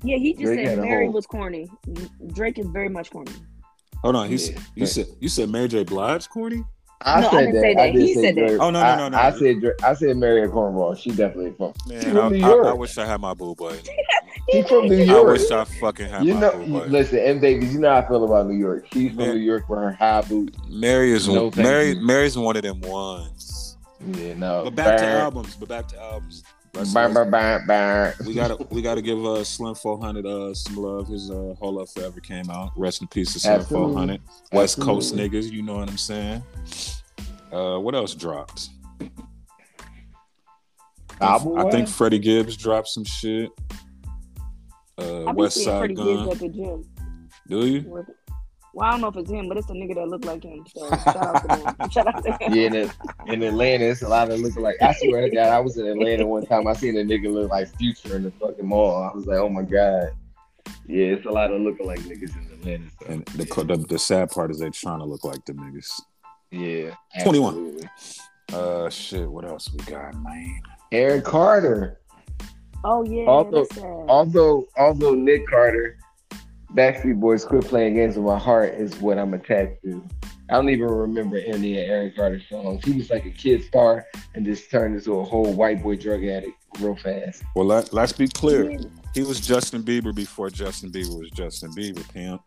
Yeah, 0.04 0.18
he 0.18 0.34
just 0.34 0.44
Drake 0.46 0.68
said 0.68 0.80
Mary 0.80 1.06
whole- 1.06 1.14
was 1.14 1.26
corny. 1.26 1.70
Drake 2.34 2.60
is 2.60 2.68
very 2.68 2.90
much 2.90 3.10
corny. 3.12 3.32
Hold 4.04 4.16
on. 4.16 4.28
He 4.28 4.34
Yeah. 4.34 4.38
said 4.38 4.58
you 4.76 4.86
said 4.86 5.08
you 5.20 5.30
said 5.30 5.50
Mary 5.50 5.68
J. 5.68 5.84
Blige 5.84 6.30
corny? 6.30 6.64
I 7.02 7.22
No, 7.22 7.28
I 7.28 7.32
said 7.32 7.38
didn't 7.40 7.54
that. 7.56 7.62
say 7.62 7.72
I 7.72 7.74
that. 7.76 7.94
did 7.94 8.02
He 8.02 8.14
say 8.16 8.22
said 8.22 8.36
that. 8.36 8.50
Oh, 8.60 8.70
no, 8.72 8.82
no, 8.82 8.96
no, 8.98 9.10
no. 9.10 9.18
I 9.18 9.32
said 9.32 9.60
Drake. 9.60 9.84
I 9.84 9.94
said 9.94 10.18
Mary 10.18 10.48
Cornwall. 10.50 10.96
She 10.96 11.12
definitely 11.12 11.54
from. 11.58 11.74
Man, 11.88 12.02
from 12.02 12.18
I, 12.18 12.30
New 12.30 12.64
I, 12.66 12.70
I 12.70 12.74
wish 12.74 12.98
I 12.98 13.06
had 13.06 13.22
my 13.22 13.34
boo 13.34 13.56
boy. 13.56 13.76
She 14.50 14.62
from 14.64 14.88
New 14.88 14.96
York. 15.04 15.28
I 15.28 15.32
wish 15.32 15.52
I 15.52 15.64
fucking 15.66 16.08
had 16.08 16.24
You 16.24 16.36
my 16.36 16.40
know, 16.40 16.52
boo 16.54 16.80
boy. 16.80 16.86
listen, 16.86 17.20
M 17.20 17.40
babies. 17.42 17.74
You 17.74 17.82
know 17.82 17.90
how 17.90 17.98
I 17.98 18.08
feel 18.08 18.24
about 18.24 18.48
New 18.48 18.56
York. 18.56 18.86
She's 18.94 19.10
from 19.10 19.18
Man. 19.26 19.36
New 19.36 19.42
York 19.42 19.68
with 19.68 19.78
her 19.80 19.92
high 19.92 20.22
boots. 20.22 20.58
Mary 20.70 21.12
is 21.12 21.28
No, 21.28 21.52
thank 21.52 21.68
Mary. 21.68 21.90
you. 21.90 22.00
Mary's 22.06 22.38
one 22.38 22.56
of 22.56 22.62
them 22.64 22.80
ones. 22.80 23.76
Yeah, 24.14 24.36
no. 24.36 24.62
But 24.64 24.76
back 24.76 24.98
to 25.00 25.06
albums. 25.06 25.58
But 25.60 25.68
back 25.68 25.88
to 25.90 26.00
albums. 26.02 26.44
Let's- 26.78 26.94
we 28.26 28.34
gotta 28.34 28.58
we 28.70 28.82
gotta 28.82 29.02
give 29.02 29.26
uh 29.26 29.44
Slim 29.44 29.76
400 29.76 30.26
uh 30.26 30.54
some 30.54 30.76
love. 30.78 31.08
His 31.08 31.30
uh 31.32 31.56
Hold 31.60 31.82
Up 31.82 31.90
Forever 31.90 32.20
came 32.20 32.50
out. 32.50 32.72
Rest 32.78 33.02
in 33.02 33.08
peace 33.08 33.34
to 33.34 33.40
Slim 33.40 33.54
Absolutely. 33.62 33.94
400. 33.94 34.22
West 34.54 34.80
Coast 34.80 35.16
niggas, 35.16 35.52
you 35.52 35.62
know 35.64 35.78
what 35.78 35.90
I'm 35.90 35.98
saying? 35.98 36.44
Uh 37.52 37.78
what 37.80 37.96
else 37.96 38.14
dropped? 38.14 38.70
Album 41.20 41.58
I 41.58 41.64
think 41.72 41.88
wise? 41.88 41.96
Freddie 41.96 42.20
Gibbs 42.20 42.56
dropped 42.56 42.90
some 42.90 43.04
shit. 43.04 43.50
Uh 45.00 45.26
I 45.26 45.32
be 45.32 45.38
West 45.42 45.56
seeing 45.56 45.66
Side 45.68 45.96
Gun. 45.96 46.06
Gibbs 46.30 46.32
at 46.32 46.40
the 46.40 46.50
gym. 46.50 46.84
Do 47.48 47.66
you? 47.66 48.06
Well, 48.78 48.88
I 48.88 48.92
don't 48.92 49.02
know 49.02 49.08
if 49.08 49.16
it's 49.18 49.32
him, 49.32 49.48
but 49.48 49.58
it's 49.58 49.66
the 49.66 49.74
nigga 49.74 49.96
that 49.96 50.08
look 50.08 50.24
like 50.24 50.44
him. 50.44 50.64
So 50.68 50.88
shout 50.90 51.18
out 51.18 51.50
to 51.50 51.56
him. 51.56 51.90
Shout 51.90 52.08
out 52.14 52.24
to 52.24 52.32
him. 52.34 52.54
Yeah, 52.54 52.62
in, 52.68 52.76
it- 52.76 52.92
in 53.26 53.42
Atlanta, 53.42 53.86
it's 53.86 54.04
a 54.04 54.08
lot 54.08 54.30
of 54.30 54.40
looking 54.40 54.62
like. 54.62 54.76
I 54.84 54.94
swear 54.94 55.22
to 55.28 55.30
God, 55.36 55.48
I 55.48 55.60
was 55.60 55.78
in 55.78 55.88
Atlanta 55.88 56.28
one 56.28 56.46
time. 56.46 56.68
I 56.68 56.74
seen 56.74 56.96
a 56.96 57.02
nigga 57.02 57.34
look 57.34 57.50
like 57.50 57.76
Future 57.78 58.18
in 58.18 58.24
the 58.24 58.32
fucking 58.40 58.68
mall. 58.68 59.10
I 59.12 59.16
was 59.16 59.26
like, 59.26 59.40
oh 59.40 59.50
my 59.50 59.64
god. 59.64 60.12
Yeah, 60.86 61.06
it's 61.16 61.26
a 61.26 61.30
lot 61.32 61.52
of 61.52 61.60
looking 61.62 61.88
like 61.88 62.02
niggas 62.02 62.36
in 62.36 62.54
Atlanta. 62.54 62.84
So, 63.02 63.06
And 63.08 63.26
the, 63.26 63.46
the 63.64 63.78
the 63.90 63.98
sad 64.00 64.30
part 64.30 64.52
is 64.52 64.60
they 64.60 64.70
trying 64.70 65.00
to 65.00 65.06
look 65.06 65.24
like 65.24 65.44
the 65.46 65.54
niggas. 65.54 65.90
yeah, 66.52 66.94
21. 67.24 67.80
Uh 68.54 68.90
shit, 68.92 69.28
what 69.30 69.44
else 69.44 69.72
we 69.74 69.80
got, 69.92 70.14
man? 70.22 70.62
Aaron 70.92 71.22
Carter. 71.24 72.00
Oh 72.84 73.04
yeah, 73.04 73.26
Also- 73.26 73.66
that's. 73.66 73.78
Although, 74.08 74.68
although 74.78 75.16
Nick 75.16 75.48
Carter, 75.48 75.98
Backstreet 76.74 77.20
Boys 77.20 77.46
quit 77.46 77.66
playing 77.66 77.96
games 77.96 78.16
with 78.16 78.26
my 78.26 78.38
heart 78.38 78.74
is 78.74 78.96
what 79.00 79.18
I'm 79.18 79.34
attached 79.34 79.82
to. 79.84 80.06
I 80.50 80.54
don't 80.56 80.70
even 80.70 80.88
remember 80.88 81.38
any 81.38 81.82
of 81.82 81.90
Aaron 81.90 82.14
Carter's 82.16 82.48
songs. 82.50 82.84
He 82.86 82.94
was 82.94 83.10
like 83.10 83.26
a 83.26 83.32
kid 83.32 83.64
star 83.64 84.06
and 84.34 84.46
just 84.46 84.70
turned 84.72 84.96
into 84.96 85.20
a 85.20 85.24
whole 85.24 85.54
white 85.54 85.82
boy 85.84 85.96
drug 85.98 86.24
addict 86.24 86.54
real 86.80 86.96
fast. 86.96 87.44
Well 87.56 87.66
let, 87.66 87.94
let's 87.94 88.14
be 88.14 88.28
clear. 88.28 88.78
He 89.14 89.24
was 89.24 89.40
Justin 89.42 89.84
Bieber 89.84 90.14
before 90.16 90.50
Justin 90.50 90.92
Bieber 90.92 91.18
was 91.20 91.30
Justin 91.32 91.72
Bieber, 91.72 92.08
pimp. 92.14 92.42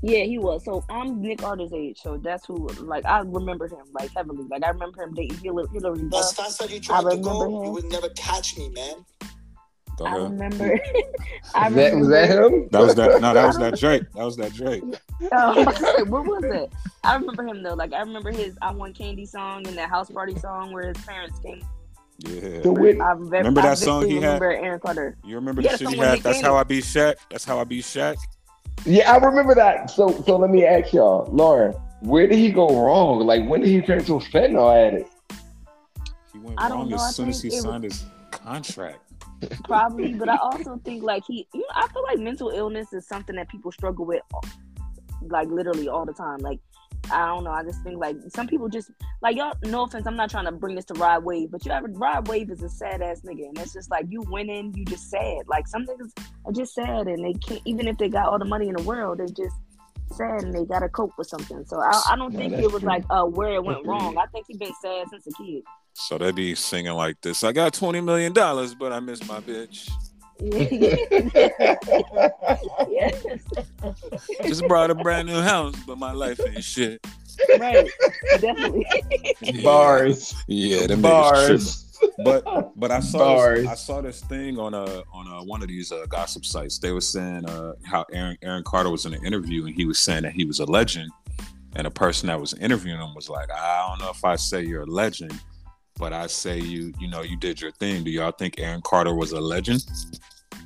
Yeah, 0.00 0.24
he 0.24 0.38
was. 0.38 0.64
So 0.64 0.84
I'm 0.88 1.20
Nick 1.20 1.38
Carter's 1.38 1.72
age, 1.72 1.98
so 2.00 2.18
that's 2.18 2.46
who. 2.46 2.68
Like 2.78 3.04
I 3.04 3.18
remember 3.20 3.66
him 3.66 3.84
like 3.98 4.10
heavily. 4.14 4.44
Like 4.48 4.62
I 4.62 4.68
remember 4.70 5.02
him 5.02 5.12
dating 5.14 5.38
Hilary, 5.38 5.66
Hilary 5.72 6.02
As 6.04 6.08
Duff. 6.10 6.36
fast 6.36 6.62
as 6.62 6.70
you 6.70 6.76
I 6.76 6.80
tried 6.80 7.00
to 7.00 7.06
remember 7.08 7.30
go, 7.30 7.58
him. 7.58 7.64
you 7.64 7.70
would 7.72 7.90
never 7.90 8.08
catch 8.10 8.56
me, 8.56 8.68
man. 8.70 9.04
Go 9.98 10.04
I 10.06 10.16
ahead. 10.16 10.30
remember. 10.30 10.80
I 11.54 11.66
Was 11.68 11.74
that, 11.76 11.96
was 11.96 12.08
that 12.08 12.30
him? 12.30 12.68
That 12.70 12.80
was 12.80 12.94
that. 12.94 13.20
No, 13.20 13.34
that 13.34 13.46
was 13.46 13.58
that 13.58 13.78
Drake. 13.78 14.02
That 14.14 14.24
was 14.24 14.36
that 14.36 14.54
Drake. 14.54 14.82
Oh, 15.32 15.64
what 16.04 16.24
was 16.24 16.44
it? 16.44 16.72
I 17.02 17.16
remember 17.16 17.42
him 17.44 17.64
though. 17.64 17.74
Like 17.74 17.92
I 17.92 17.98
remember 18.00 18.30
his 18.30 18.56
"I 18.62 18.70
Want 18.70 18.96
Candy" 18.96 19.26
song 19.26 19.66
and 19.66 19.76
that 19.76 19.88
house 19.90 20.08
party 20.08 20.38
song 20.38 20.72
where 20.72 20.86
his 20.94 21.04
parents 21.04 21.40
came. 21.40 21.60
Yeah. 22.18 22.62
So 22.62 22.70
wait, 22.70 23.00
I 23.00 23.14
ve- 23.14 23.20
Remember 23.38 23.60
I 23.60 23.70
that 23.70 23.78
song 23.78 24.06
he 24.06 24.20
had? 24.20 24.40
Aaron 24.40 24.78
Carter. 24.78 25.16
You 25.24 25.34
remember 25.34 25.60
Yeah, 25.60 25.72
the 25.72 25.78
shit 25.78 25.88
he 25.90 25.96
had? 25.96 26.20
That's 26.20 26.40
how 26.40 26.54
I 26.54 26.62
beat 26.62 26.84
Shaq. 26.84 27.16
That's 27.30 27.44
how 27.44 27.58
I 27.58 27.64
beat 27.64 27.82
Shaq. 27.84 28.16
yeah, 28.84 29.12
I 29.12 29.16
remember 29.18 29.56
that. 29.56 29.90
So, 29.90 30.22
so 30.24 30.36
let 30.36 30.50
me 30.50 30.64
ask 30.64 30.92
y'all, 30.92 31.28
Lauren, 31.32 31.72
where 32.00 32.28
did 32.28 32.38
he 32.38 32.52
go 32.52 32.68
wrong? 32.68 33.26
Like, 33.26 33.44
when 33.48 33.60
did 33.60 33.70
he 33.70 33.80
turn 33.82 34.04
to 34.04 34.14
a 34.16 34.20
fentanyl 34.20 34.72
addict? 34.72 35.10
He 36.32 36.38
went 36.38 36.60
I 36.60 36.70
wrong 36.70 36.92
as 36.92 37.16
soon 37.16 37.28
as 37.30 37.42
he 37.42 37.50
think 37.50 37.64
it 37.64 37.66
was- 37.66 37.72
signed 37.72 37.84
his 37.84 38.04
contract. 38.30 39.00
Probably, 39.64 40.14
but 40.14 40.28
I 40.28 40.36
also 40.36 40.80
think 40.84 41.02
like 41.02 41.22
he, 41.26 41.46
you 41.54 41.60
know, 41.60 41.66
I 41.74 41.86
feel 41.88 42.02
like 42.02 42.18
mental 42.18 42.50
illness 42.50 42.92
is 42.92 43.06
something 43.06 43.36
that 43.36 43.48
people 43.48 43.70
struggle 43.72 44.04
with, 44.06 44.22
like 45.22 45.48
literally 45.48 45.88
all 45.88 46.04
the 46.04 46.12
time. 46.12 46.38
Like 46.38 46.58
I 47.10 47.26
don't 47.26 47.44
know, 47.44 47.50
I 47.50 47.62
just 47.62 47.82
think 47.82 47.98
like 47.98 48.16
some 48.28 48.46
people 48.46 48.68
just 48.68 48.90
like 49.22 49.36
y'all. 49.36 49.54
No 49.64 49.84
offense, 49.84 50.06
I'm 50.06 50.16
not 50.16 50.30
trying 50.30 50.46
to 50.46 50.52
bring 50.52 50.74
this 50.74 50.84
to 50.86 50.94
Rod 50.94 51.24
Wave, 51.24 51.50
but 51.50 51.64
you 51.64 51.72
ever 51.72 51.88
Rod 51.88 52.28
Wave 52.28 52.50
is 52.50 52.62
a 52.62 52.68
sad 52.68 53.00
ass 53.02 53.22
nigga, 53.22 53.48
and 53.48 53.58
it's 53.58 53.72
just 53.72 53.90
like 53.90 54.06
you 54.08 54.22
winning, 54.28 54.74
you 54.76 54.84
just 54.84 55.08
sad. 55.10 55.46
Like 55.46 55.66
some 55.68 55.86
niggas 55.86 56.10
are 56.44 56.52
just 56.52 56.74
sad, 56.74 57.06
and 57.06 57.24
they 57.24 57.34
can't 57.34 57.62
even 57.64 57.88
if 57.88 57.96
they 57.98 58.08
got 58.08 58.28
all 58.28 58.38
the 58.38 58.44
money 58.44 58.68
in 58.68 58.74
the 58.74 58.82
world, 58.82 59.18
they 59.18 59.26
just 59.26 59.56
sad 60.12 60.42
and 60.42 60.54
they 60.54 60.64
gotta 60.64 60.88
cope 60.88 61.12
with 61.18 61.28
something. 61.28 61.64
So 61.66 61.80
I, 61.80 62.02
I 62.10 62.16
don't 62.16 62.32
No, 62.32 62.38
think 62.38 62.54
it 62.54 62.72
was 62.72 62.80
true. 62.80 62.88
like 62.88 63.04
uh 63.10 63.24
where 63.24 63.54
it 63.54 63.64
went 63.64 63.86
wrong. 63.86 64.16
I 64.18 64.26
think 64.26 64.46
he's 64.48 64.56
been 64.56 64.72
sad 64.82 65.06
since 65.10 65.26
a 65.26 65.32
kid. 65.42 65.62
So 65.98 66.16
they 66.16 66.30
be 66.30 66.54
singing 66.54 66.92
like 66.92 67.20
this. 67.22 67.42
I 67.42 67.50
got 67.52 67.74
twenty 67.74 68.00
million 68.00 68.32
dollars, 68.32 68.72
but 68.74 68.92
I 68.92 69.00
miss 69.00 69.26
my 69.26 69.40
bitch. 69.40 69.90
yes. 72.88 73.24
Just 74.44 74.68
brought 74.68 74.90
a 74.90 74.94
brand 74.94 75.26
new 75.26 75.40
house, 75.40 75.74
but 75.86 75.98
my 75.98 76.12
life 76.12 76.40
ain't 76.46 76.62
shit. 76.62 77.04
right. 77.58 77.88
Definitely. 78.40 78.86
Yeah. 79.42 79.62
Bars. 79.62 80.34
Yeah, 80.46 80.86
them 80.86 81.02
niggas 81.02 81.46
tripping. 81.46 81.56
Bars. 81.56 81.84
But 82.24 82.78
but 82.78 82.92
I 82.92 83.00
saw 83.00 83.18
Bars. 83.18 83.62
this, 83.62 83.68
I 83.68 83.74
saw 83.74 84.00
this 84.00 84.20
thing 84.20 84.56
on 84.58 84.74
a 84.74 85.02
on 85.12 85.26
a, 85.26 85.42
one 85.44 85.62
of 85.62 85.68
these 85.68 85.90
uh, 85.90 86.06
gossip 86.08 86.44
sites. 86.44 86.78
They 86.78 86.92
were 86.92 87.00
saying 87.00 87.44
uh, 87.46 87.72
how 87.84 88.04
Aaron 88.12 88.38
Aaron 88.42 88.62
Carter 88.62 88.90
was 88.90 89.04
in 89.04 89.14
an 89.14 89.26
interview 89.26 89.66
and 89.66 89.74
he 89.74 89.84
was 89.84 89.98
saying 89.98 90.22
that 90.22 90.32
he 90.32 90.44
was 90.44 90.60
a 90.60 90.64
legend, 90.64 91.10
and 91.74 91.86
the 91.86 91.90
person 91.90 92.28
that 92.28 92.40
was 92.40 92.54
interviewing 92.54 93.00
him 93.00 93.14
was 93.16 93.28
like, 93.28 93.50
I 93.50 93.88
don't 93.88 93.98
know 93.98 94.10
if 94.10 94.24
I 94.24 94.36
say 94.36 94.62
you're 94.62 94.82
a 94.82 94.86
legend, 94.86 95.40
but 95.98 96.12
I 96.12 96.26
say 96.26 96.58
you 96.58 96.92
you 96.98 97.08
know 97.08 97.22
you 97.22 97.36
did 97.36 97.60
your 97.60 97.70
thing. 97.72 98.04
Do 98.04 98.10
y'all 98.10 98.32
think 98.32 98.58
Aaron 98.58 98.80
Carter 98.84 99.14
was 99.14 99.32
a 99.32 99.40
legend? 99.40 99.84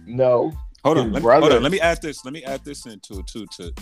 No. 0.06 0.52
Hold 0.84 0.98
on, 0.98 1.12
let 1.12 1.22
me, 1.22 1.28
hold 1.30 1.52
on. 1.52 1.62
Let 1.62 1.70
me 1.72 1.80
add 1.80 2.02
this. 2.02 2.24
Let 2.24 2.34
me 2.34 2.42
add 2.44 2.64
this 2.64 2.86
into 2.86 3.20
it 3.20 3.26
too. 3.26 3.46
To 3.58 3.72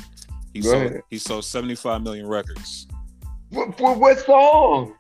he 0.52 0.60
Go 0.60 0.70
sold 0.70 0.86
ahead. 0.86 1.02
he 1.08 1.18
sold 1.18 1.44
75 1.44 2.02
million 2.02 2.26
records. 2.26 2.86
For, 3.52 3.72
for 3.72 3.94
what 3.94 4.18
song? 4.20 4.94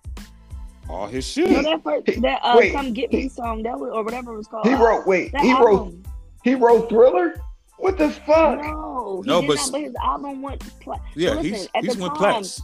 All 0.88 1.06
his 1.06 1.36
You 1.36 1.46
shit. 1.46 1.62
know 1.62 1.62
that 1.62 1.84
first, 1.84 2.22
that 2.22 2.40
uh, 2.42 2.56
Wait. 2.58 2.72
"Come 2.72 2.92
Get 2.94 3.12
Me" 3.12 3.28
song 3.28 3.62
that 3.64 3.78
was, 3.78 3.90
or 3.92 4.02
whatever 4.02 4.32
it 4.32 4.36
was 4.38 4.46
called. 4.48 4.66
He 4.66 4.74
wrote. 4.74 5.06
Wait. 5.06 5.30
that 5.32 5.42
He 5.42 5.52
wrote. 5.54 5.94
He 6.42 6.54
wrote 6.54 6.88
Thriller. 6.88 7.34
What 7.76 7.96
the 7.98 8.10
fuck? 8.10 8.60
No, 8.62 9.20
he 9.22 9.28
No, 9.28 9.40
did 9.42 9.48
but- 9.48 9.56
not. 9.56 9.72
But 9.72 9.80
his 9.82 9.94
album 10.02 10.42
went. 10.42 10.80
Pla- 10.80 10.96
Yeah, 11.14 11.34
listen, 11.34 11.44
he's 11.52 11.68
at 11.74 11.84
he's 11.84 11.96
the 11.96 12.02
went 12.02 12.14
time, 12.14 12.18
plats. 12.42 12.62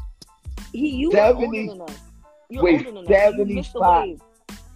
he 0.72 0.88
you 0.96 1.10
Seventy- 1.12 1.46
were 1.46 1.74
older 1.74 1.84
than 1.84 1.94
us. 1.94 2.00
You're 2.48 2.62
Wait, 2.62 2.86
older 2.86 3.00
than 3.02 3.12
us. 3.14 3.34
You 3.36 3.44
missed 3.44 3.72
the 3.72 3.80
75. 3.80 4.02
wave. 4.08 4.20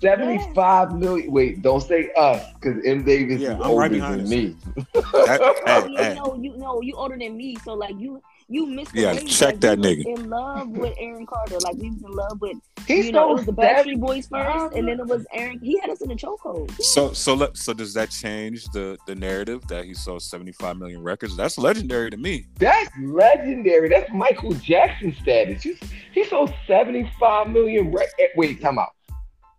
Seventy-five 0.01 0.95
million. 0.99 1.31
Wait, 1.31 1.61
don't 1.61 1.83
say 1.83 2.11
us, 2.16 2.43
because 2.55 2.83
M. 2.87 3.05
Davis 3.05 3.41
Yeah, 3.41 3.51
is 3.51 3.55
I'm 3.57 3.62
older 3.71 3.81
right 3.81 3.93
behind 3.93 4.14
than 4.14 4.25
us. 4.25 4.31
me. 4.31 4.57
That- 4.95 5.41
Oh, 5.66 5.83
hey, 5.85 5.89
yeah, 5.93 6.05
hey. 6.09 6.14
no, 6.14 6.35
you 6.41 6.57
know 6.57 6.81
you 6.81 6.95
older 6.97 7.18
than 7.18 7.37
me. 7.37 7.57
So 7.57 7.75
like 7.75 7.95
you 7.99 8.23
you 8.51 8.66
missed 8.66 8.92
the 8.92 9.01
Yeah, 9.03 9.12
wave. 9.14 9.28
check 9.28 9.48
like, 9.55 9.61
that 9.61 9.78
we 9.78 9.86
was 9.88 9.96
nigga. 10.05 10.18
In 10.18 10.28
love 10.30 10.68
with 10.70 10.94
Aaron 10.98 11.24
Carter. 11.26 11.59
Like 11.61 11.76
we 11.76 11.90
was 11.90 12.03
in 12.03 12.11
love 12.11 12.40
with. 12.40 12.57
He 12.86 12.96
you 12.96 13.03
know, 13.03 13.07
it 13.07 13.12
stole 13.12 13.34
was 13.36 13.46
the 13.46 13.55
seven- 13.55 13.94
Backstreet 13.94 14.01
Boys 14.01 14.26
first, 14.28 14.74
and 14.74 14.88
then 14.88 14.98
it 15.01 15.07
was 15.07 15.24
Aaron. 15.32 15.61
He 15.61 15.78
had 15.78 15.90
us 15.90 16.01
in 16.01 16.09
the 16.09 16.14
chokehold. 16.16 16.68
Yeah. 16.70 16.76
So 16.80 17.12
so 17.12 17.34
let 17.34 17.57
so 17.57 17.72
does 17.72 17.94
that 17.94 18.11
change 18.11 18.64
the 18.72 18.98
the 19.07 19.14
narrative 19.14 19.66
that 19.68 19.84
he 19.84 19.94
sold 19.94 20.22
75 20.22 20.76
million 20.78 21.03
records? 21.03 21.36
That's 21.36 21.57
legendary 21.59 22.11
to 22.11 22.16
me. 22.16 22.46
That's 22.59 22.90
legendary. 23.01 23.88
That's 23.88 24.11
Michael 24.12 24.53
Jackson 24.55 25.14
status. 25.20 25.62
He, 25.62 25.76
he 26.12 26.24
sold 26.24 26.53
75 26.66 27.48
million. 27.51 27.92
Rec- 27.92 28.09
eh, 28.18 28.26
wait, 28.36 28.61
time 28.61 28.78
out. 28.78 28.88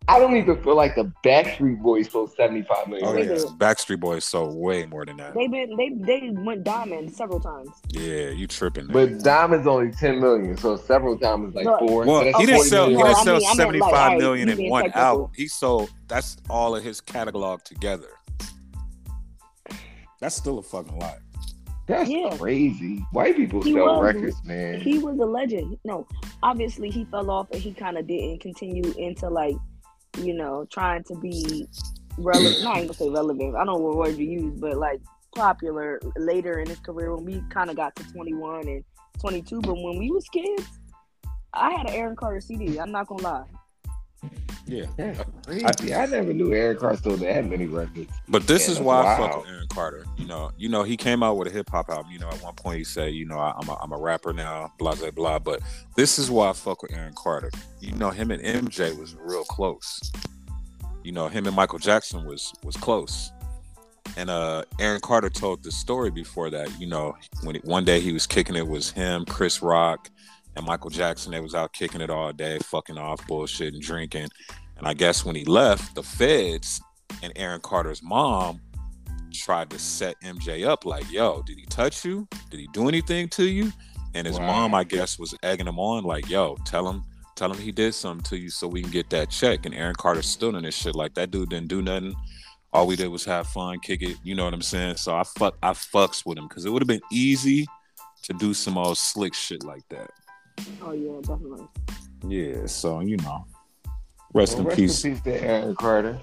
I 0.08 0.18
don't 0.20 0.36
even 0.36 0.62
feel 0.64 0.76
like 0.76 0.96
the 0.96 1.12
Backstreet 1.24 1.80
Boys 1.82 2.10
sold 2.12 2.34
75 2.36 2.88
million. 2.88 3.08
Oh 3.08 3.14
They 3.14 3.24
yeah, 3.26 3.36
Backstreet 3.58 4.00
Boys 4.00 4.26
sold 4.26 4.56
way 4.58 4.86
more 4.88 5.06
than 5.06 5.18
that. 5.18 5.36
They 5.36 5.48
been 5.48 5.76
they 5.78 5.90
they 5.90 6.30
went 6.32 6.64
diamond 6.64 7.14
several 7.14 7.40
times. 7.40 7.70
Yeah, 7.90 8.30
you 8.32 8.48
tripping. 8.48 8.88
There. 8.88 9.08
But 9.08 9.24
Diamond's 9.24 9.68
only 9.68 9.92
10 9.92 10.20
million, 10.20 10.58
so 10.58 10.76
several 10.76 11.18
times 11.20 11.54
like 11.54 11.66
No, 11.66 11.78
four. 11.80 12.06
well, 12.06 12.22
so 12.32 12.40
he 12.40 12.46
didn't 12.48 12.56
40 12.58 12.70
sell. 12.70 12.90
He 12.90 12.96
didn't 12.96 13.06
No, 13.06 13.12
I 13.12 13.24
sell 13.24 13.38
mean- 13.38 13.46
I 13.46 13.56
meant, 13.56 13.80
like, 13.80 14.18
million 14.18 14.50
in 14.50 14.70
one 14.70 14.84
technical. 14.86 15.02
album. 15.02 15.32
He 15.36 15.48
sold. 15.48 15.92
That's 16.08 16.38
all 16.50 16.76
of 16.76 16.84
his 16.84 17.00
catalog 17.00 17.62
together. 17.64 18.10
That's 20.20 20.36
still 20.36 20.60
a 20.60 20.64
fucking 20.64 20.98
lot. 21.00 21.18
That's 21.88 22.10
Yeah. 22.10 22.36
crazy. 22.38 23.04
White 23.12 23.36
people 23.36 23.62
He 23.62 23.74
sell 23.74 23.98
was. 24.00 24.04
records, 24.14 24.36
man. 24.46 24.80
He 24.82 25.00
was 25.00 25.18
a 25.20 25.26
legend. 25.26 25.78
No, 25.84 26.08
obviously 26.44 26.90
he 26.90 27.06
fell 27.06 27.30
off 27.32 27.48
and 27.52 27.62
he 27.62 27.74
kind 27.74 27.98
of 27.98 28.08
didn't 28.08 28.40
continue 28.40 28.94
into 28.98 29.28
like, 29.30 29.56
you 30.18 30.34
know, 30.34 30.66
trying 30.72 31.04
to 31.06 31.16
be 31.16 31.68
relevant. 32.18 32.56
not 32.64 32.78
even 32.78 32.88
gonna 32.88 32.94
say 32.94 33.10
relevant. 33.10 33.56
I 33.56 33.66
don't 33.66 33.80
know 33.80 33.88
what 33.88 33.98
word 33.98 34.18
you 34.18 34.26
use, 34.26 34.60
but 34.60 34.78
like 34.78 35.02
popular 35.36 36.00
later 36.18 36.60
in 36.60 36.68
his 36.68 36.80
career 36.80 37.16
when 37.16 37.26
we 37.26 37.42
kind 37.50 37.70
of 37.70 37.76
got 37.76 37.96
to 37.96 38.04
21 38.12 38.68
and 38.68 38.84
22. 39.20 39.62
But 39.62 39.76
when 39.76 39.98
we 39.98 40.12
was 40.12 40.28
kids, 40.30 40.68
I 41.54 41.72
had 41.72 41.90
an 41.90 41.96
Aaron 41.96 42.16
Carter 42.16 42.42
CD. 42.42 42.80
I'm 42.80 42.92
not 42.92 43.08
gonna 43.08 43.24
lie. 43.24 43.46
Yeah. 44.72 44.86
That's 44.96 45.24
crazy. 45.46 45.94
I, 45.94 46.06
never 46.06 46.34
knew 46.34 46.54
Aaron 46.54 46.78
Carter 46.78 46.98
sold 47.04 47.20
that 47.20 47.46
many 47.46 47.66
records. 47.66 48.10
But 48.30 48.48
this 48.48 48.68
Yeah, 48.68 48.76
is 48.76 48.80
why 48.80 49.02
I 49.04 49.18
fuck 49.18 49.42
with 49.42 49.50
Aaron 49.50 49.68
Carter. 49.68 50.06
You 50.18 50.26
know, 50.26 50.52
you 50.58 50.70
know, 50.70 50.84
he 50.84 50.96
came 50.96 51.24
out 51.24 51.36
with 51.36 51.50
a 51.50 51.52
hip 51.52 51.70
hop 51.70 51.90
album. 51.90 52.10
You 52.10 52.20
know, 52.20 52.30
at 52.30 52.42
one 52.42 52.54
point 52.56 52.78
he 52.78 52.86
said, 52.86 53.14
you 53.14 53.26
know, 53.26 53.38
I, 53.38 53.54
I'm 53.60 53.68
a, 53.68 53.74
I'm 53.82 53.92
a 53.92 53.98
rapper 53.98 54.32
now, 54.32 54.72
blah 54.80 54.96
blah 54.96 55.12
blah. 55.12 55.40
But 55.40 55.62
this 55.98 56.18
is 56.18 56.32
why 56.32 56.50
I 56.50 56.54
fuck 56.54 56.84
with 56.84 56.94
Aaron 56.94 57.14
Carter. 57.16 57.52
You 57.82 57.92
know, 57.94 58.12
him 58.12 58.32
and 58.32 58.42
MJ 58.42 58.98
was 58.98 59.16
real 59.16 59.44
close. 59.44 60.10
You 61.04 61.12
know, 61.12 61.28
him 61.28 61.48
and 61.48 61.56
Michael 61.56 61.80
Jackson 61.80 62.24
was 62.24 62.54
was 62.64 62.78
close. 62.78 63.32
And 64.16 64.30
uh 64.30 64.64
Aaron 64.80 65.02
Carter 65.02 65.30
told 65.30 65.64
the 65.64 65.72
story 65.72 66.12
before 66.12 66.50
that. 66.50 66.80
You 66.80 66.88
know, 66.88 67.14
when 67.44 67.58
it, 67.58 67.66
one 67.66 67.84
day 67.84 68.00
he 68.00 68.14
was 68.14 68.26
kicking 68.26 68.56
it 68.56 68.68
was 68.68 68.90
him, 68.90 69.26
Chris 69.26 69.62
Rock, 69.62 70.10
and 70.56 70.66
Michael 70.66 70.90
Jackson. 70.90 71.32
They 71.32 71.40
was 71.40 71.56
out 71.56 71.74
kicking 71.74 72.02
it 72.02 72.10
all 72.10 72.32
day, 72.34 72.60
fucking 72.60 72.98
off, 72.98 73.26
bullshit, 73.28 73.74
and 73.74 73.82
drinking. 73.82 74.30
And 74.82 74.88
I 74.88 74.96
guess 74.96 75.24
when 75.24 75.36
he 75.36 75.46
left, 75.46 75.94
the 75.94 76.02
feds 76.02 76.82
and 77.22 77.32
Aaron 77.36 77.62
Carter's 77.62 78.02
mom 78.02 78.60
tried 79.32 79.70
to 79.70 79.78
set 79.78 80.20
MJ 80.24 80.66
up 80.66 80.86
like, 80.86 81.10
yo, 81.12 81.44
did 81.44 81.60
he 81.60 81.66
touch 81.68 82.04
you? 82.04 82.28
Did 82.50 82.62
he 82.62 82.68
do 82.74 82.88
anything 82.88 83.30
to 83.30 83.44
you? 83.48 83.72
And 84.16 84.26
his 84.26 84.40
Wow. 84.40 84.48
mom, 84.48 84.74
I 84.74 84.84
guess, 84.84 85.20
was 85.20 85.36
egging 85.44 85.68
him 85.68 85.78
on, 85.78 86.04
like, 86.04 86.28
yo, 86.28 86.56
tell 86.66 86.90
him, 86.90 87.04
tell 87.36 87.52
him 87.54 87.60
he 87.60 87.72
did 87.72 87.94
something 87.94 88.24
to 88.24 88.38
you 88.40 88.50
so 88.50 88.68
we 88.68 88.82
can 88.82 88.90
get 88.90 89.12
that 89.12 89.30
check. 89.30 89.68
And 89.68 89.76
Aaron 89.76 89.94
Carter 90.00 90.24
stood 90.24 90.56
in 90.56 90.64
this 90.64 90.74
shit 90.74 90.96
like 90.96 91.14
that 91.14 91.30
dude 91.30 91.50
didn't 91.52 91.68
do 91.68 91.84
nothing. 91.84 92.16
All 92.74 92.88
we 92.88 92.96
did 92.96 93.10
was 93.10 93.24
have 93.26 93.46
fun, 93.46 93.80
kick 93.82 94.02
it. 94.02 94.18
You 94.24 94.34
know 94.34 94.46
what 94.46 94.54
I'm 94.56 94.64
saying? 94.64 94.96
So 94.96 95.16
I 95.16 95.22
fuck 95.38 95.60
I 95.62 95.74
fucks 95.74 96.26
with 96.26 96.40
him 96.40 96.48
because 96.48 96.66
it 96.66 96.72
would 96.72 96.82
have 96.82 96.88
been 96.88 97.02
easy 97.12 97.68
to 98.24 98.34
do 98.34 98.56
some 98.56 98.80
old 98.80 98.98
slick 98.98 99.36
shit 99.36 99.64
like 99.64 99.88
that. 99.90 100.10
Oh 100.82 100.94
yeah, 100.94 101.20
definitely. 101.22 101.68
Yeah, 102.28 102.66
so 102.66 103.02
you 103.02 103.18
know. 103.18 103.46
Rest 104.34 104.54
Well, 104.54 104.62
in 104.62 104.68
rest 104.68 104.78
peace. 104.80 105.06
in 105.06 105.14
peace 105.14 105.22
to 105.24 105.44
Aaron 105.44 105.76
Carter. 105.76 106.20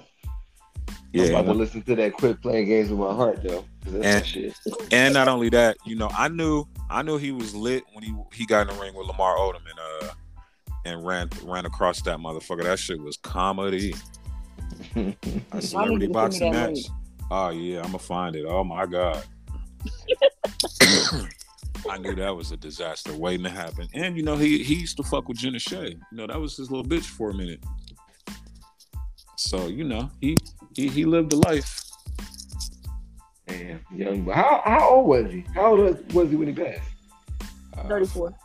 Yeah, 1.11 1.23
I'm 1.23 1.31
Yeah, 1.31 1.39
about 1.39 1.51
to 1.53 1.57
listen 1.57 1.81
to 1.83 1.95
that 1.95 2.13
"Quit 2.13 2.41
Playing 2.41 2.67
Games 2.67 2.89
with 2.89 2.99
My 2.99 3.13
Heart" 3.13 3.43
though. 3.43 3.65
And- 4.03 4.25
shit. 4.25 4.53
and 4.91 5.13
not 5.13 5.27
only 5.27 5.49
that, 5.49 5.77
you 5.85 5.95
know, 5.95 6.09
I 6.15 6.27
knew 6.27 6.65
I 6.89 7.01
knew 7.01 7.17
he 7.17 7.31
was 7.31 7.55
lit 7.55 7.83
when 7.93 8.03
he 8.03 8.13
he 8.33 8.45
got 8.45 8.67
in 8.69 8.75
the 8.75 8.81
ring 8.81 8.93
with 8.95 9.07
Lamar 9.07 9.35
Odom 9.37 9.61
and 9.69 9.79
uh 9.79 10.11
and 10.85 11.05
ran 11.05 11.29
ran 11.43 11.65
across 11.65 12.01
that 12.03 12.19
motherfucker. 12.19 12.63
That 12.63 12.77
shit 12.79 12.99
was 13.01 13.17
comedy. 13.17 13.93
A 15.51 15.61
celebrity 15.61 16.07
to 16.07 16.13
boxing 16.13 16.39
send 16.39 16.51
me 16.53 16.57
that 16.57 16.67
match. 16.69 16.75
link. 16.75 16.87
Oh 17.31 17.49
yeah, 17.49 17.77
I'm 17.79 17.85
gonna 17.87 17.99
find 17.99 18.35
it. 18.35 18.45
Oh 18.47 18.63
my 18.63 18.85
god. 18.85 19.23
I 21.89 21.97
knew 21.97 22.13
that 22.15 22.35
was 22.35 22.51
a 22.51 22.57
disaster 22.57 23.13
waiting 23.15 23.43
to 23.43 23.49
happen. 23.49 23.87
And 23.93 24.15
you 24.17 24.23
know, 24.23 24.35
he 24.35 24.63
he 24.63 24.75
used 24.75 24.97
to 24.97 25.03
fuck 25.03 25.27
with 25.27 25.37
Jenna 25.37 25.59
Shea. 25.59 25.89
You 25.89 26.17
know, 26.17 26.27
that 26.27 26.39
was 26.39 26.57
his 26.57 26.69
little 26.69 26.85
bitch 26.85 27.05
for 27.05 27.29
a 27.29 27.33
minute. 27.33 27.63
So, 29.39 29.67
you 29.67 29.85
know, 29.85 30.11
he 30.19 30.35
he 30.75 30.89
he 30.89 31.05
lived 31.05 31.31
a 31.31 31.37
life. 31.37 31.81
Damn, 33.47 33.79
young. 33.95 34.23
But 34.23 34.35
how 34.35 34.61
how 34.65 34.89
old 34.89 35.07
was 35.07 35.31
he? 35.31 35.45
How 35.55 35.67
old 35.67 35.79
was, 35.79 35.95
was 36.13 36.29
he 36.29 36.35
when 36.35 36.49
he 36.49 36.53
passed? 36.53 36.81
Uh, 37.77 37.87
34. 37.87 38.35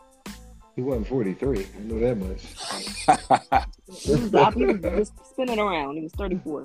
He 0.77 0.83
wasn't 0.83 1.09
43. 1.09 1.59
I 1.59 1.83
know 1.83 1.99
that 1.99 2.17
much. 2.17 3.65
He 3.87 4.11
was, 4.11 4.55
he 4.55 4.65
was 4.65 4.81
just 4.81 5.31
spinning 5.31 5.59
around. 5.59 5.97
He 5.97 6.03
was 6.03 6.13
34. 6.13 6.65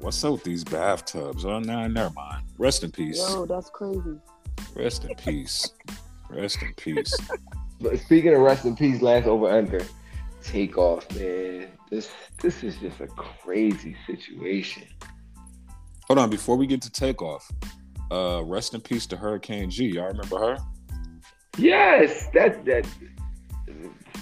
what's 0.00 0.22
up 0.22 0.32
with 0.32 0.44
these 0.44 0.64
bathtubs? 0.64 1.44
Oh, 1.44 1.60
no, 1.60 1.86
never 1.86 2.10
mind. 2.10 2.44
Rest 2.58 2.84
in 2.84 2.90
peace. 2.90 3.18
Yo, 3.18 3.46
that's 3.46 3.70
crazy. 3.70 4.18
Rest 4.74 5.04
in 5.04 5.14
peace. 5.14 5.72
Rest 6.28 6.60
in 6.60 6.74
peace. 6.74 7.16
But 7.80 7.98
speaking 8.00 8.34
of 8.34 8.40
rest 8.40 8.66
in 8.66 8.76
peace, 8.76 9.00
last 9.00 9.26
over 9.26 9.48
under, 9.48 9.82
Takeoff, 10.42 11.10
man. 11.14 11.68
This 11.92 12.08
this 12.40 12.64
is 12.64 12.78
just 12.78 13.02
a 13.02 13.06
crazy 13.06 13.94
situation. 14.06 14.84
Hold 16.04 16.20
on, 16.20 16.30
before 16.30 16.56
we 16.56 16.66
get 16.66 16.80
to 16.80 16.90
takeoff, 16.90 17.46
uh, 18.10 18.42
rest 18.46 18.72
in 18.72 18.80
peace 18.80 19.04
to 19.08 19.16
Hurricane 19.18 19.68
G. 19.68 19.88
Y'all 19.88 20.06
remember 20.06 20.38
her? 20.38 20.58
Yes, 21.58 22.28
that 22.32 22.64
that 22.64 22.86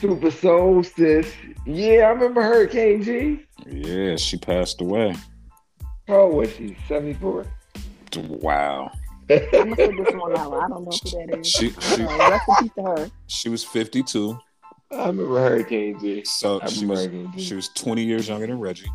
super 0.01 0.33
soul 0.33 0.83
sis. 0.83 1.33
Yeah, 1.65 2.09
I 2.09 2.11
remember 2.11 2.43
Hurricane 2.43 3.05
G. 3.05 3.47
Yeah, 3.69 4.17
she 4.17 4.37
passed 4.37 4.81
away. 4.81 5.15
How 6.09 6.23
old 6.23 6.35
was 6.35 6.53
she? 6.53 6.77
Seventy 6.89 7.15
four. 7.15 7.47
Wow. 8.17 8.91
I'm 9.31 9.39
gonna 9.53 9.77
sit 9.77 9.97
this 9.97 10.15
one 10.17 10.37
out. 10.37 10.55
I 10.55 10.67
don't 10.67 10.87
know 10.87 10.91
who 10.91 11.27
that 11.29 11.39
is. 11.39 11.47
She 11.47 11.71
she, 11.71 12.03
rest 12.03 12.49
in 12.49 12.55
peace 12.57 12.73
to 12.79 12.83
her. 12.83 13.11
she 13.29 13.49
was 13.49 13.63
52. 13.63 14.37
I 14.93 15.07
remember 15.07 15.39
Hurricane 15.39 15.99
G. 16.01 16.25
So 16.25 16.61
I 16.61 16.67
she 16.67 16.87
was 16.87 17.01
Hurricane 17.01 17.33
G. 17.37 17.45
she 17.45 17.55
was 17.55 17.69
20 17.69 18.03
years 18.03 18.29
younger 18.29 18.47
than 18.47 18.59
Reggie. 18.59 18.91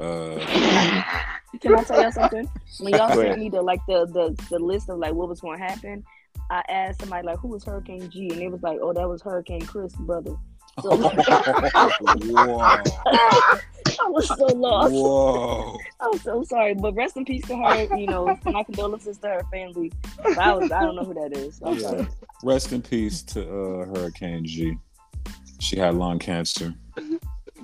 Uh, 0.00 0.38
Can 1.60 1.74
I 1.74 1.82
tell 1.82 2.00
y'all 2.00 2.12
something? 2.12 2.48
When 2.80 2.94
y'all 2.94 3.14
sent 3.14 3.38
me 3.38 3.48
the 3.48 3.62
like 3.62 3.80
the, 3.86 4.06
the 4.06 4.44
the 4.50 4.58
list 4.58 4.88
of 4.88 4.98
like 4.98 5.14
what 5.14 5.28
was 5.28 5.40
going 5.40 5.58
to 5.58 5.64
happen, 5.64 6.04
I 6.50 6.62
asked 6.68 7.00
somebody 7.00 7.26
like 7.26 7.38
who 7.38 7.48
was 7.48 7.64
Hurricane 7.64 8.08
G, 8.10 8.28
and 8.30 8.42
it 8.42 8.50
was 8.50 8.62
like, 8.62 8.78
oh, 8.82 8.92
that 8.92 9.08
was 9.08 9.22
Hurricane 9.22 9.62
Chris' 9.62 9.94
brother. 9.94 10.34
So 10.82 10.96
whoa, 10.96 12.82
I 13.06 14.08
was 14.08 14.28
so 14.28 14.46
lost. 14.46 14.92
whoa. 14.92 15.76
I'm 16.00 16.18
so 16.18 16.42
sorry, 16.44 16.74
but 16.74 16.94
rest 16.94 17.16
in 17.16 17.24
peace 17.24 17.44
to 17.46 17.56
her. 17.56 17.96
You 17.96 18.06
know, 18.06 18.38
my 18.44 18.62
condolences 18.62 19.18
to 19.18 19.28
her 19.28 19.42
family. 19.50 19.90
But 20.22 20.38
I 20.38 20.54
was 20.54 20.70
I 20.70 20.82
don't 20.82 20.96
know 20.96 21.04
who 21.04 21.14
that 21.14 21.36
is. 21.36 21.60
I'm 21.64 21.74
Yeah. 21.74 21.80
sorry. 21.80 22.08
Rest 22.44 22.72
in 22.72 22.82
peace 22.82 23.22
to 23.22 23.40
uh, 23.42 23.86
Hurricane 23.86 24.44
G. 24.44 24.74
She 25.60 25.78
had 25.78 25.94
lung 25.94 26.18
cancer. 26.18 26.74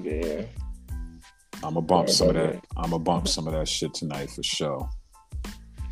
Yeah. 0.02 0.42
I'm 1.62 1.74
gonna 1.74 1.80
bump 1.82 2.08
Sorry 2.10 2.12
some 2.12 2.28
of 2.30 2.36
about 2.36 2.52
that. 2.54 2.64
I'm 2.76 2.90
gonna 2.90 2.98
bump 2.98 3.28
some 3.28 3.46
of 3.46 3.52
that 3.54 3.68
shit 3.68 3.94
tonight 3.94 4.30
for 4.30 4.42
sure. 4.42 4.88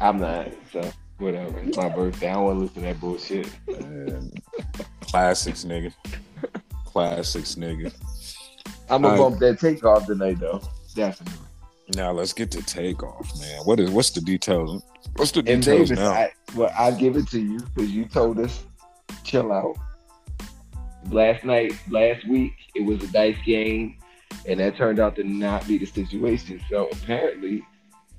I'm 0.00 0.18
not, 0.18 0.48
so 0.72 0.90
whatever. 1.18 1.60
It's 1.60 1.76
my 1.76 1.88
birthday. 1.88 2.30
I 2.30 2.34
don't 2.34 2.44
want 2.44 2.56
to 2.56 2.60
listen 2.62 2.82
to 2.82 2.88
that 2.88 3.00
bullshit. 3.00 3.48
And 3.68 4.42
classics, 5.02 5.64
nigga. 5.64 5.92
Classics, 6.92 7.54
nigga. 7.54 7.92
I'm 8.90 9.02
gonna 9.02 9.14
right. 9.14 9.18
bump 9.18 9.38
that 9.40 9.58
takeoff 9.58 10.06
tonight 10.06 10.38
though. 10.38 10.60
Definitely. 10.94 11.38
Now 11.96 12.12
let's 12.12 12.32
get 12.32 12.50
to 12.52 12.62
takeoff, 12.62 13.40
man. 13.40 13.62
What 13.64 13.80
is 13.80 13.90
what's 13.90 14.10
the 14.10 14.20
details? 14.20 14.82
What's 15.16 15.30
the 15.30 15.40
And 15.40 15.62
details 15.62 15.88
Davis, 15.88 15.98
now? 15.98 16.10
I, 16.10 16.32
well, 16.54 16.72
I 16.78 16.90
give 16.90 17.16
it 17.16 17.28
to 17.28 17.40
you 17.40 17.60
because 17.60 17.90
you 17.90 18.04
told 18.04 18.38
us 18.38 18.64
chill 19.24 19.52
out. 19.52 19.76
Last 21.10 21.44
night, 21.44 21.74
last 21.90 22.26
week, 22.28 22.52
it 22.74 22.84
was 22.84 23.02
a 23.02 23.06
dice 23.08 23.36
game, 23.44 23.96
and 24.46 24.60
that 24.60 24.76
turned 24.76 25.00
out 25.00 25.16
to 25.16 25.24
not 25.24 25.66
be 25.66 25.78
the 25.78 25.86
situation. 25.86 26.60
So 26.70 26.88
apparently, 26.92 27.62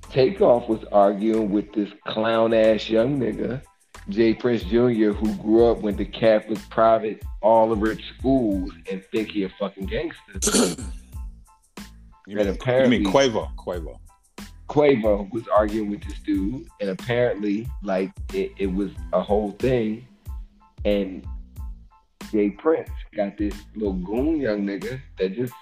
Takeoff 0.09 0.67
was 0.67 0.83
arguing 0.91 1.49
with 1.49 1.71
this 1.73 1.89
clown 2.05 2.53
ass 2.53 2.89
young 2.89 3.19
nigga, 3.19 3.61
J. 4.09 4.33
Prince 4.33 4.63
Jr., 4.63 5.11
who 5.11 5.33
grew 5.35 5.67
up 5.67 5.79
went 5.79 5.97
to 5.97 6.05
Catholic 6.05 6.59
private 6.69 7.23
all 7.43 7.69
the 7.69 7.75
rich 7.75 8.01
schools 8.17 8.71
and 8.89 9.03
think 9.11 9.29
he 9.29 9.43
a 9.43 9.49
fucking 9.59 9.85
gangster. 9.85 10.39
you, 12.27 12.37
and 12.39 12.47
mean, 12.47 12.47
apparently- 12.47 12.97
you 12.97 13.03
mean 13.03 13.13
Quavo? 13.13 13.53
Quavo. 13.55 13.99
Quavo 14.69 15.29
was 15.31 15.43
arguing 15.49 15.91
with 15.91 16.01
this 16.03 16.17
dude, 16.25 16.65
and 16.81 16.89
apparently, 16.89 17.67
like 17.83 18.11
it, 18.33 18.53
it 18.57 18.67
was 18.73 18.89
a 19.11 19.21
whole 19.21 19.51
thing. 19.59 20.07
And 20.85 21.27
J. 22.31 22.49
Prince 22.51 22.89
got 23.15 23.37
this 23.37 23.53
little 23.75 23.93
goon 23.93 24.39
young 24.39 24.65
nigga 24.65 24.99
that 25.19 25.35
just 25.35 25.53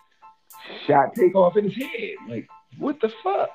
shot 0.88 1.14
Takeoff 1.16 1.58
in 1.58 1.70
his 1.70 1.76
head. 1.84 2.16
Like, 2.30 2.48
what 2.78 3.02
the 3.02 3.12
fuck? 3.24 3.50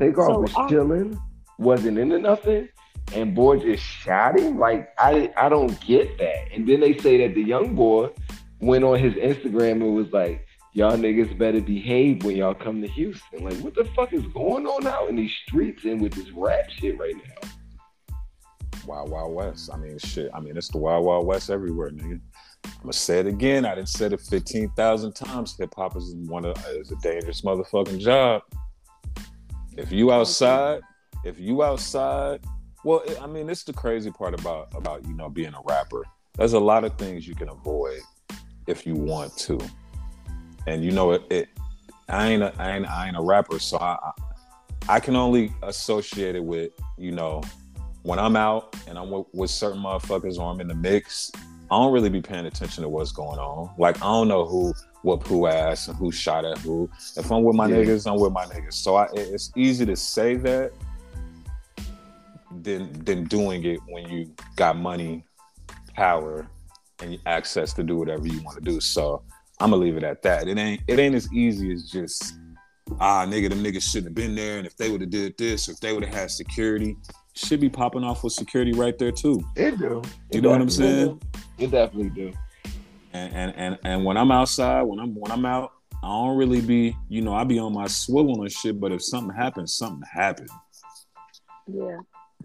Takeoff 0.00 0.26
So, 0.26 0.38
was 0.40 0.54
I- 0.56 0.68
chilling, 0.68 1.16
wasn't 1.58 1.98
into 1.98 2.18
nothing, 2.18 2.68
and 3.14 3.34
boy 3.34 3.58
just 3.58 3.82
shot 3.82 4.38
him. 4.38 4.58
Like, 4.58 4.92
I 4.98 5.32
I 5.36 5.48
don't 5.48 5.78
get 5.80 6.18
that. 6.18 6.52
And 6.52 6.68
then 6.68 6.80
they 6.80 6.96
say 6.98 7.26
that 7.26 7.34
the 7.34 7.42
young 7.42 7.74
boy 7.74 8.10
went 8.60 8.84
on 8.84 8.98
his 8.98 9.14
Instagram 9.14 9.82
and 9.82 9.94
was 9.94 10.12
like, 10.12 10.46
y'all 10.72 10.96
niggas 10.96 11.36
better 11.38 11.60
behave 11.60 12.24
when 12.24 12.36
y'all 12.36 12.54
come 12.54 12.82
to 12.82 12.88
Houston. 12.88 13.44
Like, 13.44 13.58
what 13.58 13.74
the 13.74 13.84
fuck 13.96 14.12
is 14.12 14.26
going 14.34 14.66
on 14.66 14.86
out 14.86 15.08
in 15.08 15.16
these 15.16 15.34
streets 15.46 15.84
and 15.84 16.00
with 16.00 16.14
this 16.14 16.30
rap 16.32 16.68
shit 16.68 16.98
right 16.98 17.14
now? 17.14 17.48
Wild 18.86 19.10
Wild 19.10 19.34
West. 19.34 19.70
I 19.72 19.76
mean, 19.76 19.98
shit. 19.98 20.30
I 20.34 20.40
mean, 20.40 20.56
it's 20.56 20.68
the 20.68 20.78
Wild 20.78 21.04
Wild 21.04 21.26
West 21.26 21.50
everywhere, 21.50 21.90
nigga. 21.90 22.20
I'm 22.64 22.82
gonna 22.82 22.92
say 22.92 23.20
it 23.20 23.26
again. 23.26 23.64
I 23.64 23.74
didn't 23.74 23.88
say 23.88 24.06
it 24.06 24.20
fifteen 24.20 24.70
thousand 24.70 25.14
times. 25.14 25.56
Hip 25.58 25.72
hop 25.76 25.96
is 25.96 26.14
one 26.26 26.44
of 26.44 26.56
is 26.68 26.90
a 26.90 26.96
dangerous 26.96 27.42
motherfucking 27.42 28.00
job. 28.00 28.42
If 29.76 29.92
you 29.92 30.12
outside, 30.12 30.80
if 31.24 31.38
you 31.38 31.62
outside, 31.62 32.40
well, 32.86 33.02
I 33.20 33.26
mean, 33.26 33.50
it's 33.50 33.64
the 33.64 33.72
crazy 33.72 34.12
part 34.12 34.32
about 34.32 34.68
about 34.72 35.04
you 35.06 35.12
know 35.14 35.28
being 35.28 35.52
a 35.54 35.60
rapper. 35.64 36.04
There's 36.38 36.52
a 36.52 36.60
lot 36.60 36.84
of 36.84 36.96
things 36.96 37.26
you 37.26 37.34
can 37.34 37.48
avoid 37.48 37.98
if 38.68 38.86
you 38.86 38.94
want 38.94 39.36
to, 39.38 39.58
and 40.68 40.84
you 40.84 40.92
know 40.92 41.10
it. 41.10 41.24
it 41.28 41.48
I 42.08 42.28
ain't 42.28 42.44
a, 42.44 42.54
I 42.58 42.76
ain't 42.76 42.86
I 42.86 43.08
ain't 43.08 43.16
a 43.16 43.20
rapper, 43.20 43.58
so 43.58 43.76
I 43.78 43.98
I, 44.88 44.96
I 44.96 45.00
can 45.00 45.16
only 45.16 45.52
associate 45.64 46.36
it 46.36 46.44
with 46.44 46.70
you 46.96 47.10
know 47.10 47.42
when 48.04 48.20
I'm 48.20 48.36
out 48.36 48.76
and 48.86 48.96
I'm 48.96 49.10
with, 49.10 49.26
with 49.32 49.50
certain 49.50 49.82
motherfuckers 49.82 50.38
or 50.38 50.48
I'm 50.48 50.60
in 50.60 50.68
the 50.68 50.74
mix, 50.76 51.32
I 51.68 51.74
don't 51.76 51.92
really 51.92 52.08
be 52.08 52.22
paying 52.22 52.46
attention 52.46 52.84
to 52.84 52.88
what's 52.88 53.10
going 53.10 53.40
on. 53.40 53.74
Like 53.78 53.96
I 53.96 54.06
don't 54.06 54.28
know 54.28 54.44
who 54.46 54.72
whooped 55.02 55.26
who 55.26 55.48
ass 55.48 55.88
and 55.88 55.96
who 55.96 56.12
shot 56.12 56.44
at 56.44 56.58
who. 56.58 56.88
If 57.16 57.32
I'm 57.32 57.42
with 57.42 57.56
my 57.56 57.66
Yeah. 57.66 57.78
niggas, 57.78 58.08
I'm 58.08 58.20
with 58.20 58.32
my 58.32 58.44
niggas. 58.44 58.74
So 58.74 58.94
I, 58.94 59.08
it's 59.12 59.50
easy 59.56 59.84
to 59.86 59.96
say 59.96 60.36
that 60.36 60.70
than 62.62 63.04
than 63.04 63.24
doing 63.24 63.64
it 63.64 63.80
when 63.88 64.08
you 64.08 64.32
got 64.56 64.76
money, 64.76 65.24
power, 65.94 66.46
and 67.00 67.18
access 67.26 67.72
to 67.74 67.82
do 67.82 67.96
whatever 67.98 68.26
you 68.26 68.42
want 68.42 68.58
to 68.58 68.64
do. 68.64 68.80
So 68.80 69.22
I'm 69.60 69.70
gonna 69.70 69.82
leave 69.82 69.96
it 69.96 70.04
at 70.04 70.22
that. 70.22 70.48
It 70.48 70.58
ain't 70.58 70.82
it 70.86 70.98
ain't 70.98 71.14
as 71.14 71.32
easy 71.32 71.72
as 71.72 71.90
just 71.90 72.34
ah 73.00 73.26
nigga 73.26 73.48
them 73.48 73.62
niggas 73.64 73.82
shouldn't 73.82 74.06
have 74.06 74.14
been 74.14 74.34
there 74.36 74.58
and 74.58 74.66
if 74.66 74.76
they 74.76 74.90
would 74.90 75.00
have 75.00 75.10
did 75.10 75.36
this 75.36 75.68
or 75.68 75.72
if 75.72 75.80
they 75.80 75.92
would 75.92 76.04
have 76.04 76.14
had 76.14 76.30
security 76.30 76.96
should 77.34 77.58
be 77.58 77.68
popping 77.68 78.04
off 78.04 78.22
with 78.22 78.32
security 78.32 78.72
right 78.72 78.96
there 78.96 79.10
too 79.10 79.42
It 79.56 79.76
do. 79.76 79.84
you 80.30 80.38
It 80.38 80.40
know 80.42 80.50
what 80.50 80.60
i'm 80.60 80.70
saying 80.70 81.18
do. 81.18 81.20
It 81.58 81.72
definitely 81.72 82.10
do. 82.10 82.32
and, 83.12 83.34
and 83.34 83.54
and 83.56 83.78
and 83.82 84.04
when 84.04 84.16
i'm 84.16 84.30
outside 84.30 84.82
when 84.82 85.00
i'm 85.00 85.16
when 85.16 85.32
i'm 85.32 85.44
out 85.44 85.72
i 86.00 86.06
don't 86.06 86.36
really 86.36 86.60
be 86.60 86.96
you 87.08 87.22
know 87.22 87.34
i 87.34 87.42
be 87.42 87.58
on 87.58 87.72
my 87.74 87.88
swivel 87.88 88.42
and 88.42 88.52
shit 88.52 88.78
but 88.78 88.92
if 88.92 89.02
something 89.02 89.34
happens 89.36 89.74
something 89.74 90.04
happens 90.08 90.50
Yeah. 91.66 91.98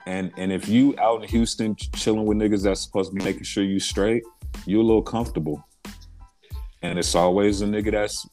And 0.06 0.32
and 0.38 0.52
if 0.52 0.68
you 0.68 0.96
out 1.00 1.22
in 1.22 1.30
houston 1.30 1.76
chilling 1.96 2.26
with 2.26 2.38
niggas 2.38 2.64
that's 2.64 2.82
supposed 2.82 3.12
to 3.12 3.16
be 3.16 3.24
making 3.24 3.44
sure 3.44 3.64
you 3.64 3.80
straight 3.80 4.24
you're 4.66 4.82
a 4.82 4.86
little 4.86 5.02
comfortable. 5.02 5.64
And 6.82 6.98
it's 6.98 7.16
always 7.16 7.62
a 7.62 7.66
nigga 7.66 7.92
that's 7.92 8.28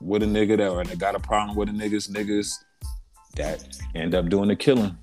with 0.00 0.22
a 0.22 0.26
nigga 0.26 0.56
that 0.58 0.70
or 0.70 0.84
that 0.84 0.98
got 0.98 1.14
a 1.14 1.20
problem 1.20 1.56
with 1.56 1.68
a 1.68 1.72
niggas 1.72 2.10
niggas 2.10 2.52
that 3.36 3.66
end 3.94 4.14
up 4.14 4.28
doing 4.28 4.48
the 4.48 4.56
killing. 4.56 4.96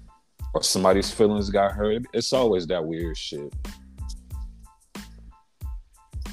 Or 0.54 0.64
somebody's 0.64 1.12
feelings 1.12 1.50
got 1.50 1.74
hurt. 1.74 2.04
It's 2.14 2.34
always 2.34 2.66
that 2.68 2.84
weird 2.84 3.18
shit. 3.18 3.54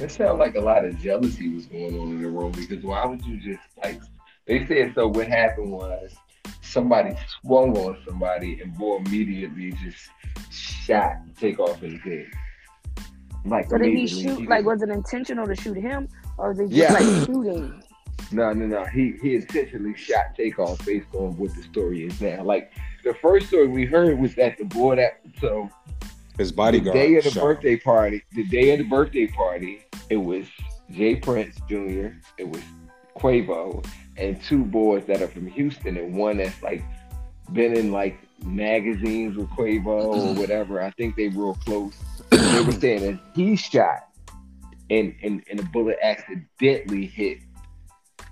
It 0.00 0.10
sounds 0.10 0.38
like 0.38 0.54
a 0.54 0.60
lot 0.60 0.84
of 0.84 0.98
jealousy 0.98 1.54
was 1.54 1.66
going 1.66 1.98
on 1.98 2.10
in 2.10 2.22
the 2.22 2.28
room 2.28 2.52
because 2.52 2.82
why 2.82 3.04
would 3.06 3.24
you 3.24 3.38
just 3.38 3.62
like 3.82 4.00
they 4.46 4.66
said 4.66 4.92
so 4.94 5.06
what 5.06 5.28
happened 5.28 5.70
was 5.70 6.12
somebody 6.64 7.16
swung 7.40 7.76
on 7.76 7.96
somebody 8.06 8.60
and 8.60 8.76
boy 8.76 8.96
immediately 8.96 9.72
just 9.72 10.10
shot 10.50 11.16
Takeoff 11.38 11.80
his 11.80 12.00
head. 12.00 12.26
Like 13.44 13.68
So 13.68 13.78
did 13.78 13.94
he 13.94 14.06
shoot? 14.06 14.40
He 14.40 14.46
Like, 14.46 14.64
was 14.64 14.82
it 14.82 14.88
intentional 14.88 15.46
to 15.46 15.54
shoot 15.54 15.76
him, 15.76 16.08
or 16.38 16.50
was 16.50 16.60
it 16.60 16.68
just 16.70 16.76
Yeah. 16.76 16.92
like 16.92 17.26
shooting? 17.26 17.82
No, 18.32 18.52
no, 18.52 18.66
no. 18.66 18.84
He 18.86 19.14
he 19.22 19.34
essentially 19.34 19.94
shot 19.94 20.34
Takeoff 20.36 20.84
based 20.84 21.06
on 21.14 21.36
what 21.36 21.54
the 21.54 21.62
story 21.62 22.04
is 22.06 22.20
now. 22.20 22.42
Like 22.42 22.72
the 23.04 23.14
first 23.14 23.48
story 23.48 23.68
we 23.68 23.84
heard 23.84 24.18
was 24.18 24.34
that 24.36 24.56
the 24.56 24.64
boy 24.64 24.96
that 24.96 25.20
so 25.40 25.68
his 26.38 26.50
bodyguard 26.50 26.96
the 26.96 27.00
day 27.00 27.16
of 27.16 27.24
the 27.24 27.30
shot 27.30 27.42
birthday 27.42 27.76
party, 27.76 28.22
the 28.32 28.44
day 28.44 28.70
of 28.72 28.78
the 28.78 28.84
birthday 28.84 29.26
party, 29.26 29.82
it 30.10 30.16
was 30.16 30.46
J. 30.90 31.16
Prince 31.16 31.56
Jr., 31.68 32.08
it 32.38 32.48
was 32.48 32.62
Quavo, 33.16 33.84
and 34.16 34.40
two 34.42 34.64
boys 34.64 35.04
that 35.06 35.22
are 35.22 35.28
from 35.28 35.46
Houston, 35.46 35.96
and 35.96 36.14
one 36.14 36.38
that's 36.38 36.62
like 36.62 36.82
been 37.52 37.76
in 37.76 37.92
like 37.92 38.18
magazines 38.44 39.36
with 39.36 39.48
Quavo 39.50 39.86
or 39.86 40.14
mm-hmm. 40.16 40.40
whatever. 40.40 40.80
I 40.80 40.90
think 40.92 41.16
they 41.16 41.28
real 41.28 41.54
close. 41.54 41.94
they 42.30 42.62
were 42.62 42.72
saying 42.72 43.02
that 43.02 43.20
he 43.34 43.56
shot 43.56 44.08
and 44.90 45.14
and, 45.22 45.42
and 45.50 45.58
the 45.58 45.64
bullet 45.64 45.98
accidentally 46.02 47.06
hit 47.06 47.38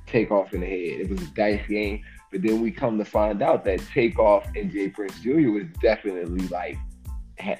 Takeoff 0.07 0.53
in 0.53 0.61
the 0.61 0.67
head. 0.67 1.01
It 1.01 1.11
was 1.11 1.23
a 1.23 1.27
dice 1.35 1.67
game. 1.69 2.03
But 2.31 2.43
then 2.43 2.63
we 2.63 2.71
come 2.71 2.97
to 2.99 3.05
find 3.05 3.43
out 3.43 3.65
that 3.67 3.81
Takeoff 3.93 4.47
and 4.57 4.71
J. 4.71 4.89
Prince 4.89 5.21
Jr. 5.21 5.51
was 5.51 5.65
definitely 5.83 6.49
like 6.49 6.79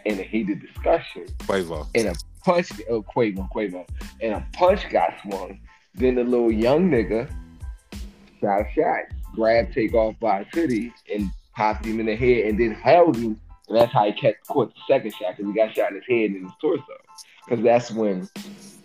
in 0.07 0.19
a 0.19 0.23
heated 0.23 0.61
discussion. 0.61 1.27
Quavo. 1.41 1.87
And 1.95 2.09
a 2.09 2.15
punch, 2.43 2.71
oh 2.89 3.03
Quavo, 3.03 3.49
Quavo, 3.55 3.87
and 4.21 4.35
a 4.35 4.47
punch 4.53 4.89
got 4.91 5.15
swung. 5.23 5.61
Then 5.95 6.15
the 6.15 6.25
little 6.25 6.51
young 6.51 6.91
nigga 6.91 7.31
shot 8.43 8.61
a 8.61 8.67
shot, 8.75 9.05
grabbed 9.35 9.73
Takeoff 9.73 10.19
by 10.21 10.45
hoodie 10.53 10.93
and 11.13 11.31
popped 11.55 11.85
him 11.85 12.01
in 12.01 12.07
the 12.07 12.17
head, 12.17 12.47
and 12.47 12.61
then 12.61 12.73
held 12.73 13.17
him. 13.17 13.41
And 13.69 13.79
that's 13.79 13.93
how 13.93 14.05
he 14.05 14.13
kept 14.13 14.47
caught 14.47 14.75
the 14.75 14.81
second 14.87 15.13
shot 15.13 15.37
because 15.37 15.53
he 15.53 15.59
got 15.59 15.75
shot 15.75 15.91
in 15.91 15.97
his 15.97 16.05
head 16.09 16.31
and 16.31 16.37
in 16.37 16.43
his 16.45 16.53
torso. 16.61 16.85
Because 17.47 17.65
that's 17.65 17.91
when 17.91 18.29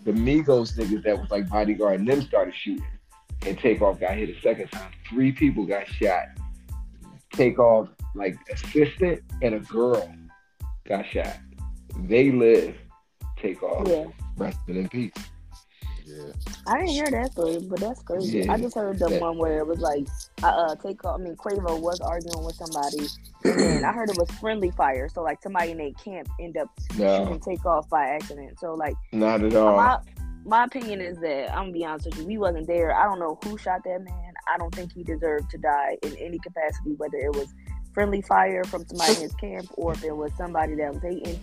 the 0.05 0.11
Migos 0.11 0.77
niggas 0.77 1.03
that 1.03 1.19
was 1.19 1.29
like 1.29 1.49
bodyguard 1.49 1.99
and 1.99 2.07
them 2.07 2.21
started 2.21 2.53
shooting. 2.55 2.85
And 3.45 3.57
Takeoff 3.57 3.99
got 3.99 4.15
hit 4.15 4.29
a 4.29 4.41
second 4.41 4.69
time. 4.71 4.91
Three 5.09 5.31
people 5.31 5.65
got 5.65 5.87
shot. 5.87 6.25
Takeoff, 7.33 7.89
like 8.15 8.37
assistant 8.51 9.21
and 9.41 9.55
a 9.55 9.59
girl 9.59 10.11
got 10.87 11.05
shot. 11.05 11.37
They 12.05 12.31
live. 12.31 12.75
Takeoff. 13.37 13.87
Yeah. 13.87 14.05
Resting 14.37 14.77
in 14.77 14.89
peace. 14.89 15.11
Yeah. 16.07 16.31
I 16.65 16.77
didn't 16.79 16.89
hear 16.91 17.11
that 17.11 17.31
story, 17.33 17.59
but 17.59 17.79
that's 17.79 18.01
crazy. 18.01 18.39
Yeah. 18.39 18.53
I 18.53 18.57
just 18.57 18.75
heard 18.75 18.97
the 18.99 19.09
Yeah. 19.09 19.19
one 19.19 19.37
where 19.37 19.57
it 19.59 19.67
was 19.67 19.79
like, 19.79 20.07
uh, 20.41 20.47
uh 20.47 20.75
Takeoff. 20.75 21.19
I 21.19 21.23
mean, 21.23 21.35
Quavo 21.35 21.79
was 21.81 21.99
arguing 21.99 22.45
with 22.45 22.55
somebody, 22.55 23.07
and 23.43 23.85
I 23.85 23.91
heard 23.91 24.09
it 24.09 24.17
was 24.17 24.29
friendly 24.39 24.71
fire. 24.71 25.09
So 25.09 25.21
like 25.21 25.41
somebody 25.41 25.71
in 25.71 25.77
their 25.77 25.91
camp 26.03 26.29
end 26.39 26.57
up 26.57 26.69
No, 26.97 27.23
shooting 27.25 27.39
Takeoff 27.41 27.89
by 27.89 28.05
accident. 28.07 28.59
So 28.59 28.73
like 28.73 28.95
not 29.11 29.43
at 29.43 29.53
all. 29.55 29.75
my 29.75 29.99
my 30.45 30.63
opinion 30.63 31.01
is 31.01 31.17
that 31.19 31.51
I'm 31.51 31.63
gonna 31.65 31.71
be 31.73 31.85
honest 31.85 32.05
with 32.05 32.19
you, 32.19 32.25
we 32.25 32.37
wasn't 32.37 32.67
there. 32.67 32.93
I 32.95 33.03
don't 33.03 33.19
know 33.19 33.37
who 33.43 33.57
shot 33.57 33.83
that 33.83 34.01
man. 34.01 34.33
I 34.53 34.57
don't 34.57 34.73
think 34.73 34.93
he 34.93 35.03
deserved 35.03 35.49
to 35.51 35.57
die 35.57 35.97
in 36.03 36.15
any 36.15 36.39
capacity, 36.39 36.93
whether 36.95 37.17
it 37.17 37.35
was 37.35 37.53
friendly 37.93 38.21
fire 38.21 38.63
from 38.63 38.85
somebody 38.87 39.15
in 39.15 39.21
his 39.23 39.33
camp 39.35 39.67
or 39.73 39.91
if 39.91 40.03
it 40.03 40.15
was 40.15 40.31
somebody 40.37 40.75
that 40.75 40.93
was 40.93 41.01
hating. 41.01 41.37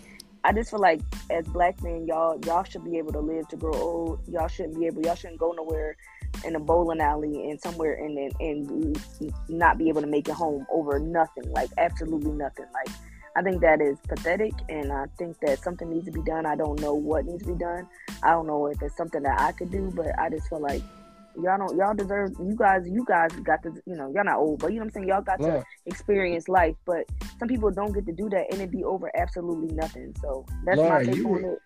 I 0.44 0.52
just 0.52 0.70
feel 0.70 0.80
like 0.80 1.00
as 1.30 1.46
black 1.48 1.82
men, 1.82 2.06
y'all 2.06 2.38
y'all 2.44 2.64
should 2.64 2.84
be 2.84 2.98
able 2.98 3.12
to 3.12 3.20
live 3.20 3.48
to 3.48 3.56
grow 3.56 3.72
old. 3.72 4.20
Y'all 4.28 4.46
shouldn't 4.48 4.78
be 4.78 4.86
able 4.86 5.02
y'all 5.02 5.14
shouldn't 5.14 5.40
go 5.40 5.52
nowhere 5.52 5.96
in 6.44 6.54
a 6.54 6.60
bowling 6.60 7.00
alley 7.00 7.50
and 7.50 7.58
somewhere 7.60 7.94
and 7.94 8.18
and, 8.40 8.70
and 8.70 9.32
not 9.48 9.78
be 9.78 9.88
able 9.88 10.02
to 10.02 10.06
make 10.06 10.28
it 10.28 10.34
home 10.34 10.66
over 10.70 10.98
nothing. 10.98 11.50
Like 11.50 11.70
absolutely 11.78 12.32
nothing. 12.32 12.66
Like 12.74 12.94
I 13.36 13.42
think 13.42 13.62
that 13.62 13.80
is 13.80 13.98
pathetic 14.06 14.52
and 14.68 14.92
I 14.92 15.06
think 15.18 15.38
that 15.40 15.62
something 15.62 15.88
needs 15.88 16.04
to 16.06 16.12
be 16.12 16.22
done. 16.22 16.44
I 16.44 16.56
don't 16.56 16.78
know 16.78 16.94
what 16.94 17.24
needs 17.24 17.42
to 17.44 17.52
be 17.52 17.58
done. 17.58 17.88
I 18.22 18.30
don't 18.32 18.46
know 18.46 18.66
if 18.66 18.80
it's 18.82 18.96
something 18.96 19.22
that 19.22 19.40
I 19.40 19.52
could 19.52 19.70
do, 19.70 19.90
but 19.94 20.16
I 20.18 20.28
just 20.28 20.48
feel 20.48 20.60
like 20.60 20.82
y'all 21.42 21.58
don't 21.58 21.76
y'all 21.76 21.94
deserve 21.94 22.32
you 22.40 22.54
guys 22.56 22.82
you 22.86 23.04
guys 23.04 23.30
got 23.42 23.62
to 23.62 23.70
you 23.86 23.96
know 23.96 24.10
y'all 24.14 24.24
not 24.24 24.36
old 24.36 24.58
but 24.60 24.68
you 24.68 24.74
know 24.74 24.80
what 24.80 24.86
I'm 24.86 24.92
saying 24.92 25.08
y'all 25.08 25.22
got 25.22 25.40
to 25.40 25.64
experience 25.86 26.48
life 26.48 26.76
but 26.84 27.04
some 27.38 27.48
people 27.48 27.70
don't 27.70 27.92
get 27.92 28.06
to 28.06 28.12
do 28.12 28.28
that 28.30 28.46
and 28.52 28.60
it 28.60 28.70
be 28.70 28.84
over 28.84 29.10
absolutely 29.16 29.74
nothing 29.74 30.14
so 30.20 30.46
that's 30.64 30.78
Laura, 30.78 31.00
my 31.00 31.04
take 31.04 31.16
you 31.16 31.26
on 31.26 31.42
were- 31.42 31.52
it 31.54 31.58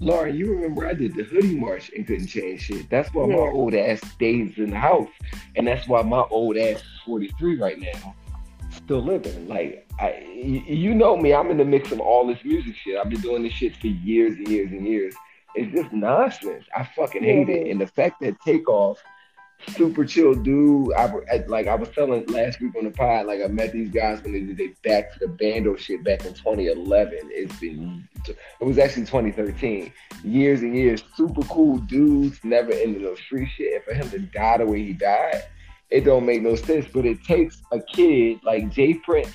Laura, 0.00 0.32
you 0.32 0.50
remember 0.52 0.86
I 0.86 0.94
did 0.94 1.14
the 1.14 1.22
hoodie 1.22 1.54
march 1.54 1.92
and 1.94 2.04
couldn't 2.04 2.26
change 2.26 2.62
shit. 2.62 2.90
That's 2.90 3.14
why 3.14 3.24
my 3.24 3.34
old 3.36 3.72
ass 3.72 4.00
stays 4.14 4.58
in 4.58 4.70
the 4.70 4.78
house, 4.78 5.10
and 5.54 5.64
that's 5.64 5.86
why 5.86 6.02
my 6.02 6.24
old 6.28 6.56
ass 6.56 6.78
is 6.78 7.00
43 7.06 7.60
right 7.60 7.78
now, 7.78 8.12
still 8.70 9.00
living. 9.00 9.46
Like 9.46 9.86
I, 10.00 10.18
you 10.34 10.92
know 10.92 11.16
me, 11.16 11.32
I'm 11.32 11.52
in 11.52 11.56
the 11.56 11.64
mix 11.64 11.92
of 11.92 12.00
all 12.00 12.26
this 12.26 12.44
music 12.44 12.74
shit. 12.74 12.98
I've 12.98 13.10
been 13.10 13.20
doing 13.20 13.44
this 13.44 13.52
shit 13.52 13.76
for 13.76 13.86
years 13.86 14.36
and 14.38 14.48
years 14.48 14.72
and 14.72 14.84
years. 14.84 15.14
It's 15.54 15.72
just 15.74 15.92
nonsense. 15.92 16.64
I 16.76 16.84
fucking 16.96 17.22
hate 17.22 17.48
Yeah, 17.48 17.54
it. 17.56 17.70
And 17.70 17.80
the 17.80 17.86
fact 17.86 18.20
that 18.20 18.40
Takeoff, 18.40 19.02
super 19.68 20.04
chill 20.04 20.34
dude. 20.34 20.92
I, 20.94 21.12
I- 21.32 21.44
like 21.46 21.66
I 21.66 21.74
was 21.74 21.88
telling 21.90 22.26
last 22.26 22.60
week 22.60 22.74
on 22.76 22.84
the 22.84 22.90
pod, 22.90 23.26
like 23.26 23.40
I 23.42 23.46
met 23.48 23.72
these 23.72 23.90
guys 23.90 24.22
when 24.22 24.32
they 24.32 24.40
did 24.40 24.56
their 24.58 24.72
back 24.82 25.12
to 25.12 25.18
the 25.20 25.28
bando 25.28 25.76
shit 25.76 26.02
back 26.04 26.24
in 26.24 26.34
2011. 26.34 27.18
It's 27.30 27.58
been 27.60 28.08
it 28.26 28.64
was 28.64 28.78
actually 28.78 29.04
2013. 29.06 29.92
Years 30.24 30.62
and 30.62 30.74
years, 30.76 31.02
super 31.16 31.42
cool 31.42 31.78
dudes, 31.78 32.38
never 32.44 32.72
into 32.72 33.00
no 33.00 33.14
street 33.14 33.48
shit. 33.56 33.74
And 33.74 33.84
for 33.84 33.94
him 33.94 34.10
to 34.10 34.18
die 34.18 34.58
the 34.58 34.66
way 34.66 34.82
he 34.84 34.92
died, 34.94 35.42
it 35.90 36.02
don't 36.04 36.24
make 36.26 36.42
no 36.42 36.56
sense. 36.56 36.86
But 36.92 37.04
it 37.06 37.22
takes 37.24 37.62
a 37.72 37.80
kid 37.80 38.40
like 38.44 38.70
J. 38.70 38.94
Prince 38.94 39.32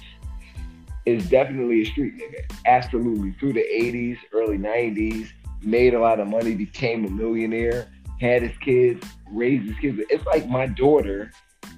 is 1.06 1.30
definitely 1.30 1.84
a 1.84 1.86
street 1.86 2.16
nigga. 2.18 2.54
Absolutely. 2.66 3.32
Through 3.40 3.54
the 3.54 3.62
80s, 3.64 4.18
early 4.34 4.58
90s, 4.58 5.30
made 5.62 5.94
a 5.94 6.00
lot 6.00 6.20
of 6.20 6.28
money, 6.28 6.56
became 6.56 7.06
a 7.06 7.10
millionaire, 7.10 7.92
had 8.20 8.42
his 8.42 8.58
kids, 8.60 9.06
raised 9.32 9.68
his 9.68 9.78
kids. 9.80 10.00
It's 10.10 10.26
like 10.26 10.48
my 10.48 10.68
daughter 10.68 11.32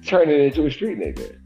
turning 0.04 0.40
into 0.40 0.66
a 0.66 0.70
street 0.70 0.98
nigga. 0.98 1.38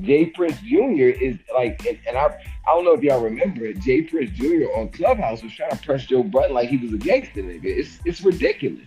J. 0.00 0.26
Prince 0.26 0.58
Jr. 0.60 1.12
is 1.20 1.36
like, 1.54 1.84
and, 1.86 1.98
and 2.08 2.16
I, 2.16 2.24
I 2.26 2.74
don't 2.74 2.84
know 2.84 2.94
if 2.94 3.02
y'all 3.02 3.22
remember 3.22 3.66
it. 3.66 3.80
J. 3.80 4.02
Prince 4.02 4.30
Jr. 4.32 4.66
on 4.76 4.88
Clubhouse 4.88 5.42
was 5.42 5.52
trying 5.52 5.70
to 5.70 5.76
press 5.76 6.06
Joe 6.06 6.22
Budden 6.22 6.54
like 6.54 6.70
he 6.70 6.78
was 6.78 6.92
a 6.92 6.98
gangster 6.98 7.42
nigga. 7.42 7.64
It's 7.64 7.98
it's 8.04 8.22
ridiculous. 8.22 8.86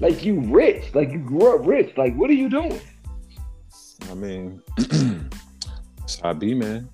Like 0.00 0.24
you 0.24 0.40
rich, 0.40 0.94
like 0.94 1.10
you 1.10 1.18
grew 1.18 1.54
up 1.54 1.66
rich. 1.66 1.96
Like 1.96 2.14
what 2.16 2.30
are 2.30 2.34
you 2.34 2.48
doing? 2.48 2.80
I 4.10 4.14
mean, 4.14 4.62
it's 4.78 6.20
how 6.20 6.30
I 6.30 6.32
be, 6.32 6.54
man. 6.54 6.88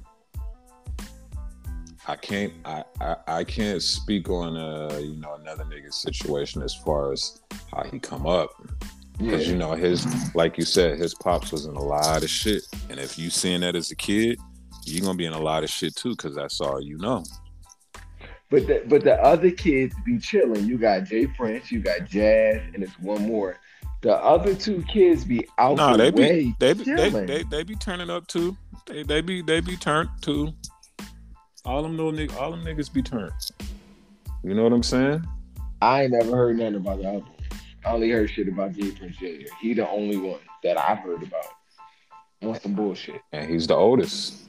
I 2.08 2.16
can't, 2.16 2.52
I, 2.64 2.84
I, 3.00 3.16
I 3.26 3.44
can't 3.44 3.82
speak 3.82 4.28
on 4.28 4.56
uh, 4.56 4.96
you 4.98 5.16
know, 5.16 5.34
another 5.34 5.64
nigga's 5.64 5.96
situation 5.96 6.62
as 6.62 6.74
far 6.74 7.12
as 7.12 7.40
how 7.72 7.82
he 7.84 7.98
come 7.98 8.26
up, 8.26 8.50
because 9.18 9.48
you 9.48 9.56
know 9.56 9.72
his, 9.72 10.06
like 10.34 10.56
you 10.56 10.64
said, 10.64 10.98
his 10.98 11.14
pops 11.14 11.50
was 11.50 11.66
in 11.66 11.74
a 11.74 11.82
lot 11.82 12.22
of 12.22 12.30
shit, 12.30 12.62
and 12.90 13.00
if 13.00 13.18
you 13.18 13.30
seeing 13.30 13.62
that 13.62 13.74
as 13.74 13.90
a 13.90 13.96
kid, 13.96 14.38
you're 14.84 15.04
gonna 15.04 15.18
be 15.18 15.26
in 15.26 15.32
a 15.32 15.40
lot 15.40 15.64
of 15.64 15.70
shit 15.70 15.96
too, 15.96 16.10
because 16.10 16.34
that's 16.34 16.60
all 16.60 16.80
you 16.80 16.96
know. 16.98 17.24
But 18.50 18.68
the 18.68 18.84
but 18.86 19.02
the 19.02 19.14
other 19.14 19.50
kids 19.50 19.96
be 20.04 20.18
chilling. 20.18 20.64
You 20.66 20.78
got 20.78 21.04
J. 21.04 21.26
Prince, 21.26 21.72
you 21.72 21.80
got 21.80 22.04
Jazz, 22.04 22.60
and 22.72 22.84
it's 22.84 22.96
one 23.00 23.26
more. 23.26 23.58
The 24.02 24.14
other 24.14 24.54
two 24.54 24.84
kids 24.84 25.24
be 25.24 25.44
out 25.58 25.78
No, 25.78 25.96
the 25.96 26.04
they 26.04 26.10
way. 26.12 26.44
be, 26.44 26.54
they 26.60 26.72
be, 26.74 26.84
they, 26.84 27.08
they, 27.10 27.42
they 27.42 27.64
be 27.64 27.74
turning 27.74 28.10
up 28.10 28.28
too. 28.28 28.56
They, 28.86 29.02
they 29.02 29.20
be, 29.20 29.42
they 29.42 29.60
be 29.60 29.76
turned 29.76 30.10
too. 30.20 30.52
All 31.66 31.82
them 31.82 31.96
little 31.96 32.12
niggas, 32.12 32.36
all 32.40 32.52
them 32.52 32.64
niggas 32.64 32.92
be 32.92 33.02
turned. 33.02 33.32
You 34.42 34.54
know 34.54 34.62
what 34.62 34.72
I'm 34.72 34.82
saying? 34.82 35.26
I 35.82 36.04
ain't 36.04 36.12
never 36.12 36.34
heard 36.36 36.56
nothing 36.56 36.76
about 36.76 36.98
the 36.98 37.08
other 37.08 37.18
ones. 37.18 37.30
I 37.84 37.90
only 37.90 38.10
heard 38.10 38.30
shit 38.30 38.48
about 38.48 38.72
J. 38.72 38.92
Prince 38.92 39.16
Jr. 39.16 39.52
He 39.60 39.74
the 39.74 39.88
only 39.88 40.16
one 40.16 40.40
that 40.62 40.78
I've 40.78 40.98
heard 40.98 41.22
about. 41.22 41.44
What's 42.40 42.62
some 42.62 42.74
bullshit? 42.74 43.20
And 43.32 43.50
he's 43.50 43.66
the 43.66 43.74
oldest. 43.74 44.48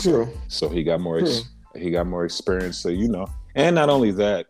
True. 0.00 0.28
so 0.48 0.68
he 0.70 0.82
got 0.82 1.00
more 1.00 1.18
ex- 1.18 1.50
he 1.76 1.90
got 1.90 2.06
more 2.06 2.24
experience 2.24 2.78
so 2.78 2.88
you 2.88 3.08
know 3.08 3.26
and 3.54 3.74
not 3.74 3.90
only 3.90 4.10
that 4.10 4.46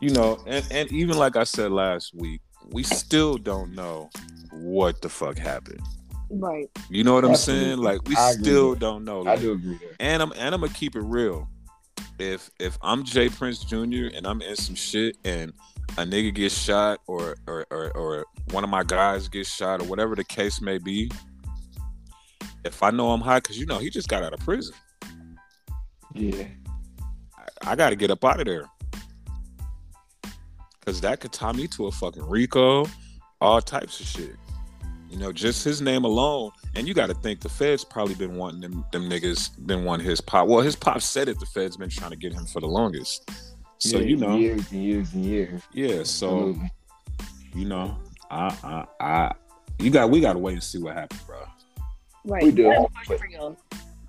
you 0.00 0.10
know 0.10 0.38
and, 0.46 0.64
and 0.70 0.92
even 0.92 1.16
like 1.18 1.36
i 1.36 1.42
said 1.42 1.72
last 1.72 2.14
week 2.14 2.40
we 2.70 2.84
still 2.84 3.36
don't 3.36 3.74
know 3.74 4.08
what 4.52 5.02
the 5.02 5.08
fuck 5.08 5.36
happened 5.36 5.80
right 6.30 6.68
you 6.90 7.04
know 7.04 7.14
what 7.14 7.24
i'm 7.24 7.34
saying 7.36 7.78
like 7.78 8.06
we 8.08 8.16
I 8.16 8.32
still 8.32 8.70
with 8.70 8.78
don't 8.80 9.04
know 9.04 9.26
I 9.26 9.36
do 9.36 9.52
agree 9.52 9.78
there. 9.78 9.90
and 10.00 10.22
i'm 10.22 10.32
and 10.32 10.54
i'm 10.54 10.60
gonna 10.62 10.72
keep 10.72 10.96
it 10.96 11.02
real 11.02 11.48
if 12.18 12.50
if 12.58 12.78
i'm 12.82 13.04
jay 13.04 13.28
prince 13.28 13.64
jr 13.64 14.08
and 14.14 14.26
i'm 14.26 14.40
in 14.42 14.56
some 14.56 14.74
shit 14.74 15.16
and 15.24 15.52
a 15.98 16.02
nigga 16.04 16.34
gets 16.34 16.56
shot 16.56 17.00
or 17.06 17.36
or 17.46 17.66
or, 17.70 17.90
or 17.96 18.24
one 18.50 18.64
of 18.64 18.70
my 18.70 18.82
guys 18.84 19.28
gets 19.28 19.48
shot 19.52 19.80
or 19.80 19.84
whatever 19.84 20.14
the 20.14 20.24
case 20.24 20.60
may 20.60 20.78
be 20.78 21.10
if 22.64 22.82
i 22.82 22.90
know 22.90 23.10
i'm 23.10 23.20
high 23.20 23.38
because 23.38 23.58
you 23.58 23.66
know 23.66 23.78
he 23.78 23.90
just 23.90 24.08
got 24.08 24.22
out 24.22 24.32
of 24.32 24.40
prison 24.40 24.74
Yeah. 26.14 26.46
I, 27.36 27.72
I 27.72 27.76
got 27.76 27.90
to 27.90 27.96
get 27.96 28.10
up 28.10 28.24
out 28.24 28.38
of 28.40 28.46
there. 28.46 28.64
Cause 30.86 31.00
that 31.00 31.18
could 31.20 31.32
tie 31.32 31.52
me 31.52 31.66
to 31.68 31.86
a 31.86 31.90
fucking 31.92 32.22
Rico, 32.28 32.86
all 33.40 33.60
types 33.62 34.00
of 34.00 34.06
shit. 34.06 34.36
You 35.14 35.20
know, 35.20 35.30
just 35.30 35.62
his 35.62 35.80
name 35.80 36.02
alone, 36.02 36.50
and 36.74 36.88
you 36.88 36.92
got 36.92 37.06
to 37.06 37.14
think 37.14 37.38
the 37.38 37.48
Feds 37.48 37.84
probably 37.84 38.16
been 38.16 38.34
wanting 38.34 38.60
them 38.60 38.84
them 38.90 39.08
niggas, 39.08 39.64
been 39.64 39.84
wanting 39.84 40.06
his 40.06 40.20
pop. 40.20 40.48
Well, 40.48 40.60
his 40.60 40.74
pop 40.74 41.00
said 41.02 41.28
it. 41.28 41.38
The 41.38 41.46
Feds 41.46 41.76
been 41.76 41.88
trying 41.88 42.10
to 42.10 42.16
get 42.16 42.32
him 42.32 42.46
for 42.46 42.58
the 42.58 42.66
longest. 42.66 43.30
So 43.78 43.98
Yeah, 43.98 44.06
you 44.06 44.16
know, 44.16 44.36
years 44.36 44.72
and 44.72 44.82
years 44.82 45.14
and 45.14 45.24
years. 45.24 45.62
yeah. 45.72 46.02
So 46.02 46.48
Absolutely. 46.48 46.70
you 47.54 47.64
know, 47.66 47.96
I, 48.28 48.56
I, 48.64 49.04
I, 49.04 49.32
you 49.78 49.90
got, 49.92 50.10
we 50.10 50.20
got 50.20 50.32
to 50.32 50.40
wait 50.40 50.54
and 50.54 50.62
see 50.64 50.82
what 50.82 50.96
happens, 50.96 51.22
bro. 51.22 51.44
right 52.24 52.42
We 52.42 52.50
do. 52.50 52.64
Have 52.64 52.86
a 53.08 53.16
for 53.16 53.56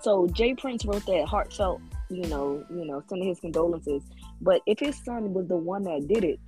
so 0.01 0.27
jay 0.29 0.55
prince 0.55 0.85
wrote 0.85 1.05
that 1.05 1.27
heartfelt 1.27 1.81
you 2.09 2.27
know 2.29 2.65
you 2.71 2.83
know 2.83 3.03
sending 3.09 3.27
his 3.27 3.39
condolences 3.39 4.01
but 4.41 4.59
if 4.65 4.79
his 4.79 4.95
son 5.03 5.33
was 5.33 5.47
the 5.47 5.55
one 5.55 5.83
that 5.83 6.07
did 6.07 6.23
it 6.23 6.39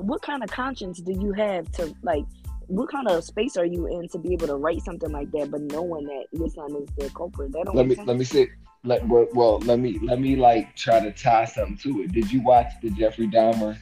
what 0.00 0.22
kind 0.22 0.42
of 0.42 0.50
conscience 0.50 1.00
do 1.00 1.12
you 1.12 1.32
have 1.32 1.70
to 1.72 1.94
like 2.02 2.24
what 2.68 2.90
kind 2.90 3.08
of 3.08 3.24
space 3.24 3.56
are 3.56 3.64
you 3.64 3.86
in 3.86 4.08
to 4.08 4.18
be 4.18 4.32
able 4.32 4.46
to 4.46 4.56
write 4.56 4.82
something 4.82 5.10
like 5.10 5.30
that 5.32 5.50
but 5.50 5.60
knowing 5.62 6.04
that 6.06 6.24
your 6.32 6.48
son 6.50 6.74
is 6.76 6.88
the 6.96 7.10
culprit 7.14 7.50
that 7.52 7.64
don't 7.64 7.74
Let 7.74 7.86
me 7.86 7.94
sense. 7.94 8.06
let 8.06 8.16
me 8.18 8.24
say 8.24 8.48
Let 8.84 9.06
well, 9.08 9.26
well, 9.32 9.58
let 9.60 9.78
me 9.78 9.98
let 10.02 10.20
me 10.20 10.36
like 10.36 10.76
try 10.76 11.00
to 11.00 11.10
tie 11.12 11.46
something 11.46 11.76
to 11.78 12.02
it. 12.02 12.12
Did 12.12 12.30
you 12.30 12.42
watch 12.42 12.68
the 12.82 12.90
Jeffrey 12.90 13.26
Dahmer 13.26 13.76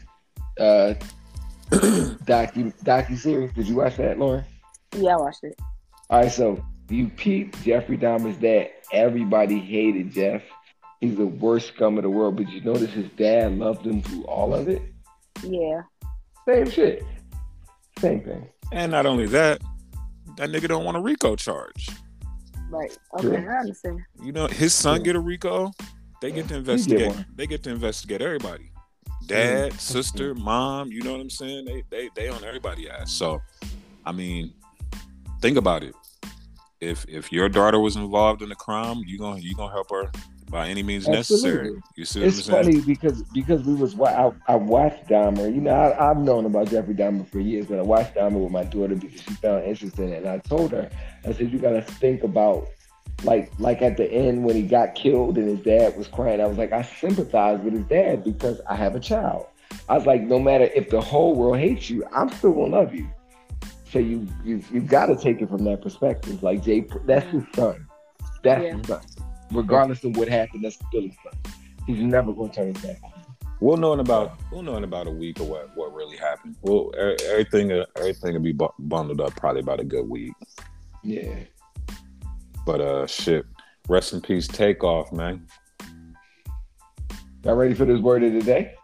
uh 0.58 0.94
docu 1.70 2.72
docu 2.84 3.18
series? 3.18 3.52
Did 3.52 3.66
you 3.68 3.76
watch 3.76 3.96
that, 3.96 4.18
Lauren? 4.18 4.44
Yeah, 4.96 5.14
I 5.14 5.16
watched 5.16 5.42
it. 5.44 5.60
All 6.08 6.20
right, 6.20 6.30
so 6.30 6.64
you 6.88 7.08
peep 7.08 7.60
Jeffrey 7.62 7.98
Dahmer's 7.98 8.36
dad. 8.36 8.70
Everybody 8.92 9.58
hated 9.58 10.12
Jeff. 10.12 10.42
He's 11.00 11.16
the 11.16 11.26
worst 11.26 11.68
scum 11.74 11.98
of 11.98 12.04
the 12.04 12.10
world. 12.10 12.36
But 12.36 12.48
you 12.48 12.60
notice 12.60 12.92
his 12.92 13.10
dad 13.16 13.58
loved 13.58 13.84
him 13.84 14.00
through 14.00 14.24
all 14.24 14.54
of 14.54 14.68
it. 14.68 14.80
Yeah. 15.42 15.82
Same 16.48 16.70
shit. 16.70 17.04
Same 17.98 18.20
thing. 18.22 18.48
And 18.72 18.90
not 18.92 19.06
only 19.06 19.26
that, 19.28 19.60
that 20.36 20.50
nigga 20.50 20.68
don't 20.68 20.84
want 20.84 20.96
a 20.96 21.00
RICO 21.00 21.36
charge. 21.36 21.88
Right. 22.68 22.96
Okay, 23.18 23.28
True. 23.28 23.36
I 23.48 23.58
understand. 23.60 24.00
You 24.22 24.32
know, 24.32 24.46
his 24.48 24.74
son 24.74 24.98
Yeah. 25.00 25.04
get 25.04 25.16
a 25.16 25.20
RICO. 25.20 25.70
They 26.20 26.32
get 26.32 26.48
to 26.48 26.56
investigate. 26.56 27.08
one. 27.08 27.26
They 27.34 27.46
get 27.46 27.62
to 27.64 27.70
investigate 27.70 28.20
everybody. 28.22 28.70
Dad, 29.26 29.72
sister, 29.74 30.34
mom. 30.34 30.90
You 30.90 31.02
know 31.02 31.12
what 31.12 31.20
I'm 31.20 31.30
saying? 31.30 31.64
They 31.64 31.82
they 31.90 32.10
they 32.14 32.28
on 32.28 32.42
everybody 32.44 32.88
ass. 32.88 33.12
So, 33.12 33.40
I 34.04 34.12
mean, 34.12 34.52
think 35.40 35.56
about 35.56 35.82
it. 35.82 35.94
If 36.80 37.04
if 37.08 37.32
your 37.32 37.48
daughter 37.48 37.78
was 37.80 37.96
involved 37.96 38.42
in 38.42 38.50
a 38.52 38.54
crime, 38.54 39.02
you 39.06 39.18
gonna 39.18 39.40
you 39.40 39.54
gonna 39.54 39.72
help 39.72 39.90
her 39.90 40.10
by 40.50 40.68
any 40.68 40.82
means 40.82 41.08
necessary. 41.08 41.72
You 41.96 42.04
see 42.04 42.20
what 42.20 42.28
It's 42.28 42.48
I'm 42.48 42.64
saying? 42.64 42.80
funny 42.80 42.80
because 42.94 43.22
because 43.32 43.62
we 43.64 43.74
was 43.74 43.94
wa- 43.94 44.32
I, 44.48 44.52
I 44.52 44.56
watched 44.56 45.06
Dahmer. 45.08 45.52
You 45.54 45.60
know, 45.60 45.74
I, 45.74 46.10
I've 46.10 46.18
known 46.18 46.46
about 46.46 46.68
Jeffrey 46.70 46.94
Dahmer 46.94 47.26
for 47.28 47.40
years, 47.40 47.66
but 47.66 47.78
I 47.78 47.82
watched 47.82 48.14
Dahmer 48.14 48.42
with 48.42 48.52
my 48.52 48.64
daughter 48.64 48.94
because 48.94 49.20
she 49.22 49.32
found 49.34 49.64
interest 49.64 49.98
in 49.98 50.12
it. 50.12 50.18
And 50.18 50.28
I 50.28 50.38
told 50.38 50.70
her, 50.72 50.90
I 51.24 51.32
said, 51.32 51.52
you 51.52 51.58
got 51.58 51.70
to 51.72 51.82
think 51.82 52.22
about 52.22 52.68
like 53.24 53.50
like 53.58 53.82
at 53.82 53.96
the 53.96 54.10
end 54.10 54.44
when 54.44 54.54
he 54.56 54.62
got 54.62 54.94
killed 54.94 55.38
and 55.38 55.48
his 55.48 55.60
dad 55.60 55.96
was 55.96 56.06
crying. 56.08 56.40
I 56.40 56.46
was 56.46 56.58
like, 56.58 56.72
I 56.72 56.82
sympathize 56.82 57.60
with 57.60 57.72
his 57.74 57.84
dad 57.84 58.22
because 58.24 58.60
I 58.68 58.76
have 58.76 58.94
a 58.94 59.00
child. 59.00 59.46
I 59.88 59.94
was 59.96 60.06
like, 60.06 60.22
no 60.22 60.38
matter 60.38 60.64
if 60.74 60.90
the 60.90 61.00
whole 61.00 61.34
world 61.34 61.58
hates 61.58 61.90
you, 61.90 62.04
I'm 62.14 62.28
still 62.30 62.52
gonna 62.52 62.76
love 62.76 62.94
you. 62.94 63.08
So 63.90 63.98
you 63.98 64.26
you 64.44 64.62
you 64.72 64.80
got 64.80 65.06
to 65.06 65.16
take 65.16 65.40
it 65.40 65.48
from 65.48 65.64
that 65.64 65.80
perspective. 65.82 66.42
Like 66.42 66.62
Jay, 66.62 66.86
that's 67.04 67.26
his 67.30 67.44
son. 67.54 67.86
That's 68.42 68.62
Yeah. 68.62 68.76
his 68.76 68.86
son. 68.86 69.00
Regardless 69.52 70.04
of 70.04 70.16
what 70.16 70.28
happened, 70.28 70.64
that's 70.64 70.76
still 70.76 71.02
his 71.02 71.14
son. 71.22 71.54
He's 71.86 72.02
never 72.02 72.32
gonna 72.32 72.52
turn 72.52 72.74
his 72.74 72.82
back. 72.82 73.00
We'll 73.60 73.76
know 73.76 73.92
in 73.94 74.00
about 74.00 74.38
we'll 74.52 74.62
know 74.62 74.76
in 74.76 74.84
about 74.84 75.06
a 75.06 75.10
week 75.10 75.40
or 75.40 75.44
what 75.44 75.76
what 75.76 75.94
really 75.94 76.16
happened. 76.16 76.56
Well, 76.62 76.90
er- 76.96 77.16
everything 77.26 77.70
everything 77.96 78.34
will 78.34 78.40
be 78.40 78.52
bu- 78.52 78.68
bundled 78.78 79.20
up 79.20 79.34
probably 79.36 79.60
about 79.60 79.80
a 79.80 79.84
good 79.84 80.08
week. 80.08 80.32
Yeah. 81.02 81.36
But 82.66 82.80
uh, 82.80 83.06
shit. 83.06 83.46
Rest 83.88 84.12
in 84.12 84.20
peace. 84.20 84.48
Takeoff, 84.48 85.12
man. 85.12 85.46
Y'all 87.44 87.54
ready 87.54 87.74
for 87.74 87.84
this 87.84 88.00
word 88.00 88.24
of 88.24 88.32
the 88.32 88.42
day? 88.42 88.74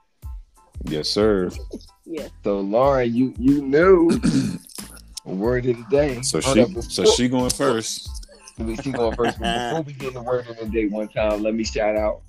Yes, 0.84 1.08
sir. 1.08 1.50
Yeah. 2.04 2.26
So 2.42 2.60
Lauren, 2.60 3.14
you 3.14 3.32
you 3.38 3.62
knew 3.62 4.10
word 5.24 5.66
of 5.66 5.76
the 5.76 5.86
day. 5.88 6.20
So 6.20 6.40
Hold 6.40 6.56
she 6.56 6.62
up, 6.62 6.82
so 6.82 7.04
she 7.04 7.28
going 7.28 7.48
first. 7.48 8.21
We 8.66 8.76
she 8.76 8.92
going 8.92 9.14
first. 9.16 9.38
Before 9.38 9.82
we 9.86 9.92
get 9.92 10.14
the 10.14 10.22
word 10.22 10.46
of 10.48 10.56
the 10.58 10.66
day 10.66 10.86
one 10.86 11.08
time, 11.08 11.42
let 11.42 11.54
me 11.54 11.64
shout 11.64 11.96
out 11.96 12.22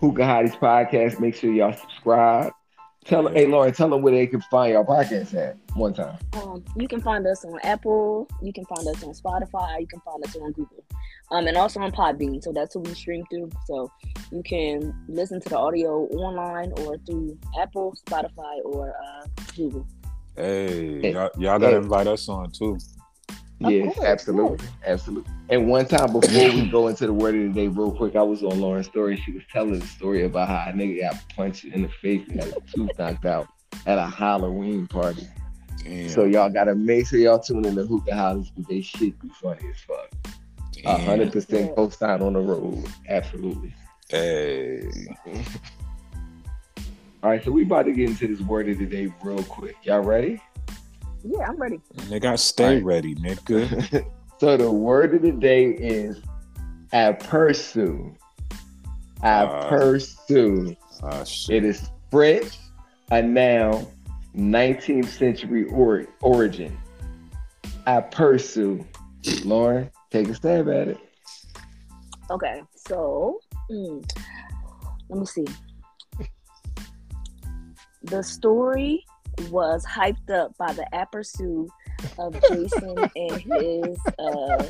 Hookah 0.00 0.22
Hotties 0.22 0.58
podcast. 0.58 1.20
Make 1.20 1.34
sure 1.34 1.52
y'all 1.52 1.72
subscribe. 1.72 2.52
Tell 3.04 3.26
hey 3.26 3.46
Lauren, 3.46 3.72
tell 3.72 3.90
them 3.90 4.00
where 4.02 4.12
they 4.12 4.28
can 4.28 4.40
find 4.42 4.72
your 4.72 4.84
podcast 4.84 5.34
at 5.34 5.56
one 5.74 5.92
time. 5.92 6.16
Um, 6.34 6.64
you 6.76 6.86
can 6.86 7.00
find 7.00 7.26
us 7.26 7.44
on 7.44 7.58
Apple. 7.64 8.28
You 8.40 8.52
can 8.52 8.64
find 8.66 8.86
us 8.86 9.02
on 9.02 9.12
Spotify. 9.12 9.80
You 9.80 9.88
can 9.88 9.98
find 10.00 10.24
us 10.24 10.36
on 10.36 10.52
Google, 10.52 10.84
um, 11.32 11.48
and 11.48 11.56
also 11.56 11.80
on 11.80 11.90
Podbean. 11.90 12.40
So 12.40 12.52
that's 12.52 12.74
who 12.74 12.80
we 12.80 12.94
stream 12.94 13.24
through. 13.28 13.50
So 13.66 13.90
you 14.30 14.40
can 14.44 14.94
listen 15.08 15.40
to 15.40 15.48
the 15.48 15.58
audio 15.58 16.04
online 16.10 16.72
or 16.78 16.96
through 16.98 17.36
Apple, 17.60 17.92
Spotify, 18.06 18.60
or 18.64 18.94
uh, 19.04 19.26
Google. 19.56 19.84
Hey, 20.36 21.12
y'all, 21.12 21.28
y'all 21.36 21.58
gotta 21.58 21.70
Hey. 21.70 21.76
invite 21.78 22.06
us 22.06 22.28
on 22.28 22.52
too. 22.52 22.78
Yes, 23.68 23.94
course, 23.94 24.06
absolutely, 24.06 24.66
absolutely. 24.86 25.32
And 25.48 25.68
one 25.68 25.86
time 25.86 26.12
before 26.12 26.52
we 26.52 26.68
go 26.68 26.88
into 26.88 27.06
the 27.06 27.12
word 27.12 27.34
of 27.34 27.42
the 27.42 27.60
day, 27.60 27.68
real 27.68 27.92
quick, 27.92 28.16
I 28.16 28.22
was 28.22 28.42
on 28.42 28.60
Lauren's 28.60 28.86
story. 28.86 29.16
She 29.16 29.32
was 29.32 29.42
telling 29.52 29.78
the 29.78 29.86
story 29.86 30.24
about 30.24 30.48
how 30.48 30.70
a 30.70 30.72
nigga 30.72 31.00
got 31.00 31.28
punched 31.36 31.64
in 31.64 31.82
the 31.82 31.88
face 31.88 32.26
and 32.28 32.40
had 32.40 32.52
a 32.52 32.60
tooth 32.74 32.90
knocked 32.98 33.24
out 33.24 33.48
at 33.86 33.98
a 33.98 34.06
Halloween 34.06 34.86
party. 34.86 35.26
Damn. 35.84 36.08
So 36.08 36.24
y'all 36.24 36.50
gotta 36.50 36.74
make 36.74 37.06
sure 37.06 37.18
y'all 37.18 37.38
tune 37.38 37.64
in 37.64 37.74
to 37.76 37.84
Hookah 37.84 38.12
Hotties 38.12 38.50
because 38.54 38.68
they 38.68 38.80
shit 38.80 39.20
be 39.20 39.28
funny 39.28 39.68
as 39.68 39.76
fuck. 39.80 40.10
A 40.84 40.98
hundred 40.98 41.32
percent 41.32 41.74
post 41.76 42.02
out 42.02 42.22
on 42.22 42.32
the 42.32 42.40
road. 42.40 42.84
Absolutely. 43.08 43.74
Hey. 44.08 44.82
All 47.22 47.30
right, 47.30 47.42
so 47.44 47.52
we 47.52 47.62
about 47.62 47.84
to 47.84 47.92
get 47.92 48.10
into 48.10 48.26
this 48.26 48.40
word 48.40 48.68
of 48.68 48.78
the 48.78 48.86
day 48.86 49.12
real 49.22 49.42
quick. 49.44 49.76
Y'all 49.84 50.00
ready? 50.00 50.40
Yeah, 51.24 51.46
I'm 51.48 51.56
ready. 51.56 51.80
Nigga, 52.08 52.38
stay 52.38 52.64
Alright. 52.80 52.84
ready, 52.84 53.14
nigga. 53.14 54.04
so 54.38 54.56
the 54.56 54.70
word 54.70 55.14
of 55.14 55.22
the 55.22 55.32
day 55.32 55.66
is 55.66 56.20
aperçu. 56.92 58.14
Uh, 59.22 59.46
Aperçu. 59.70 60.76
Ah, 61.02 61.20
It 61.20 61.28
shit. 61.28 61.64
is 61.64 61.90
French, 62.10 62.58
a 63.12 63.22
noun, 63.22 63.86
19th 64.36 65.06
century 65.06 65.66
or- 65.70 66.06
origin. 66.22 66.76
Aperçu. 67.86 68.84
Lauren, 69.44 69.88
take 70.10 70.28
a 70.28 70.34
stab 70.34 70.68
at 70.68 70.88
it. 70.88 70.98
Okay, 72.30 72.62
so 72.74 73.38
mm, 73.70 74.04
let 75.08 75.20
me 75.20 75.26
see. 75.26 75.44
The 78.04 78.22
story 78.22 79.04
was 79.50 79.84
hyped 79.84 80.30
up 80.30 80.56
by 80.58 80.72
the 80.72 80.86
aperçu 80.92 81.68
of 82.18 82.34
Jason 82.48 83.10
and 83.16 83.40
his. 83.40 83.98
Uh, 84.18 84.66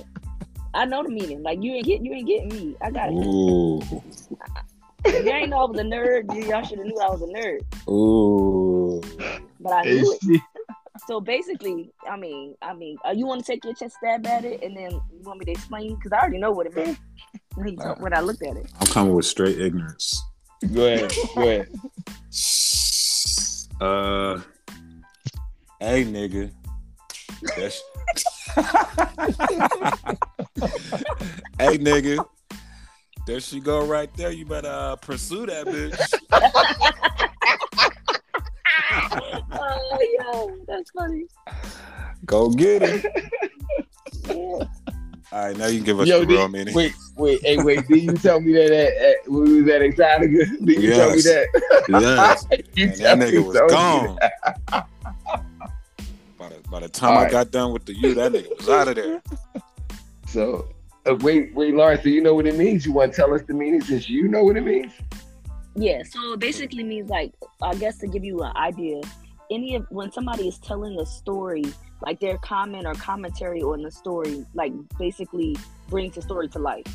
I 0.74 0.84
know 0.86 1.02
the 1.02 1.10
meaning. 1.10 1.42
Like 1.42 1.62
you 1.62 1.72
ain't 1.74 1.86
get, 1.86 2.02
you 2.02 2.12
ain't 2.12 2.26
getting 2.26 2.48
me. 2.48 2.76
I 2.80 2.90
got 2.90 3.10
it. 3.10 4.02
If 5.04 5.24
you 5.24 5.30
ain't 5.32 5.50
know 5.50 5.58
I 5.58 5.64
was 5.64 5.78
a 5.78 5.82
nerd, 5.82 6.34
you, 6.34 6.48
y'all 6.48 6.62
should 6.62 6.78
have 6.78 6.86
knew 6.86 6.98
I 6.98 7.10
was 7.10 7.22
a 7.22 7.26
nerd. 7.26 7.60
Ooh. 7.90 9.02
But 9.60 9.72
I 9.72 9.82
knew 9.82 10.18
it. 10.20 10.40
So 11.08 11.20
basically, 11.20 11.90
I 12.08 12.16
mean, 12.16 12.54
I 12.62 12.74
mean, 12.74 12.96
uh, 13.06 13.10
you 13.10 13.26
want 13.26 13.44
to 13.44 13.52
take 13.52 13.64
your 13.64 13.74
chest 13.74 13.96
stab 13.96 14.24
at 14.26 14.44
it, 14.44 14.62
and 14.62 14.76
then 14.76 14.90
you 14.92 15.22
want 15.22 15.40
me 15.40 15.46
to 15.46 15.50
explain 15.50 15.96
because 15.96 16.12
I 16.12 16.20
already 16.20 16.38
know 16.38 16.52
what 16.52 16.66
it 16.66 16.76
meant 16.76 16.98
when, 17.54 17.66
he 17.66 17.76
talk- 17.76 18.00
when 18.00 18.14
I 18.14 18.20
looked 18.20 18.42
at 18.42 18.56
it. 18.56 18.70
I'm 18.80 18.86
coming 18.86 19.14
with 19.14 19.26
straight 19.26 19.58
ignorance. 19.58 20.22
Go 20.72 20.86
ahead. 20.86 21.12
Go 21.34 21.42
ahead. 21.42 21.68
Uh, 23.82 24.40
hey, 25.80 26.04
nigga. 26.04 26.52
That's... 27.56 27.82
hey, 31.58 31.78
nigga. 31.78 32.24
There 33.26 33.40
she 33.40 33.58
go 33.58 33.84
right 33.84 34.08
there. 34.14 34.30
You 34.30 34.46
better 34.46 34.68
uh, 34.68 34.94
pursue 34.94 35.46
that 35.46 35.66
bitch. 35.66 35.98
Oh, 39.52 39.98
yo, 40.20 40.56
that's 40.68 40.92
funny. 40.92 41.24
Go 42.24 42.50
get 42.50 42.82
it. 42.84 43.04
Yeah. 44.28 44.64
All 45.32 45.46
right, 45.46 45.56
now 45.56 45.66
you 45.66 45.76
can 45.78 45.84
give 45.86 45.98
us 46.00 46.06
Yo, 46.08 46.20
the 46.20 46.26
did- 46.26 46.34
real 46.34 46.48
meaning. 46.48 46.74
Wait, 46.74 46.92
wait, 47.16 47.40
hey, 47.42 47.56
wait. 47.62 47.86
Did 47.88 48.02
you 48.02 48.12
tell 48.12 48.38
me 48.40 48.52
that 48.52 48.70
at, 48.70 48.92
at, 48.96 49.16
when 49.30 49.44
we 49.44 49.62
was 49.62 49.72
at 49.72 49.80
Exotica? 49.80 50.66
Did 50.66 50.82
you 50.82 50.90
tell 50.90 51.10
me 51.14 51.22
that? 51.22 51.84
Yes. 51.88 52.46
You 52.74 52.86
And 52.88 52.96
that 52.96 53.18
nigga 53.18 53.46
was 53.46 53.56
gone. 53.70 54.18
By 56.38 56.48
the, 56.48 56.56
by 56.70 56.80
the 56.80 56.88
time 56.88 57.12
All 57.12 57.18
I 57.18 57.22
right. 57.24 57.30
got 57.30 57.50
done 57.50 57.72
with 57.72 57.84
the 57.84 57.94
you, 57.94 58.14
that 58.14 58.32
nigga 58.32 58.56
was 58.58 58.68
out 58.68 58.88
of 58.88 58.96
there. 58.96 59.22
So, 60.26 60.68
uh, 61.08 61.14
wait, 61.20 61.54
wait, 61.54 61.74
Lauren. 61.74 62.00
Do 62.02 62.10
you 62.10 62.20
know 62.20 62.34
what 62.34 62.46
it 62.46 62.56
means? 62.56 62.84
You 62.84 62.92
want 62.92 63.12
to 63.12 63.16
tell 63.16 63.32
us 63.32 63.42
the 63.42 63.54
meaning 63.54 63.80
since 63.80 64.08
you 64.10 64.26
know 64.28 64.42
what 64.42 64.56
it 64.56 64.62
means? 64.64 64.92
Yeah, 65.76 66.02
so 66.02 66.32
it 66.32 66.40
basically 66.40 66.82
means 66.84 67.08
like 67.10 67.32
I 67.62 67.74
guess 67.76 67.98
to 67.98 68.06
give 68.08 68.24
you 68.24 68.40
an 68.42 68.54
idea, 68.56 69.00
any 69.50 69.76
of 69.76 69.86
when 69.90 70.10
somebody 70.12 70.48
is 70.48 70.58
telling 70.58 70.98
a 71.00 71.06
story, 71.06 71.64
like 72.02 72.20
their 72.20 72.38
comment 72.38 72.86
or 72.86 72.94
commentary 72.94 73.62
on 73.62 73.82
the 73.82 73.90
story, 73.90 74.44
like 74.54 74.72
basically 74.98 75.56
brings 75.88 76.14
the 76.14 76.22
story 76.22 76.48
to 76.48 76.58
life. 76.58 76.86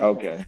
Okay. 0.00 0.44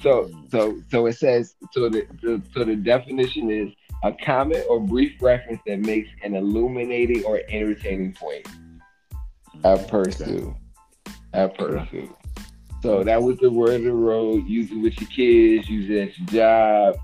So, 0.00 0.24
mm-hmm. 0.24 0.46
so, 0.50 0.80
so 0.90 1.06
it 1.06 1.14
says. 1.14 1.56
So 1.72 1.88
the, 1.88 2.06
the 2.22 2.42
so 2.54 2.64
the 2.64 2.76
definition 2.76 3.50
is 3.50 3.72
a 4.04 4.12
comment 4.24 4.64
or 4.68 4.80
brief 4.80 5.20
reference 5.20 5.60
that 5.66 5.80
makes 5.80 6.08
an 6.22 6.34
illuminating 6.34 7.24
or 7.24 7.40
entertaining 7.48 8.12
point. 8.14 8.46
A 9.64 9.76
mm-hmm. 9.76 9.86
pursue. 9.86 10.56
A 11.32 11.48
pursue. 11.48 12.14
So 12.80 13.02
that 13.02 13.20
was 13.20 13.38
the 13.38 13.50
word 13.50 13.74
of 13.74 13.84
the 13.84 13.92
road. 13.92 14.46
Use 14.46 14.70
it 14.70 14.76
with 14.76 15.00
your 15.00 15.10
kids. 15.10 15.68
Use 15.68 15.90
it 15.90 16.10
at 16.10 16.18
your 16.18 16.26
job. 16.28 17.00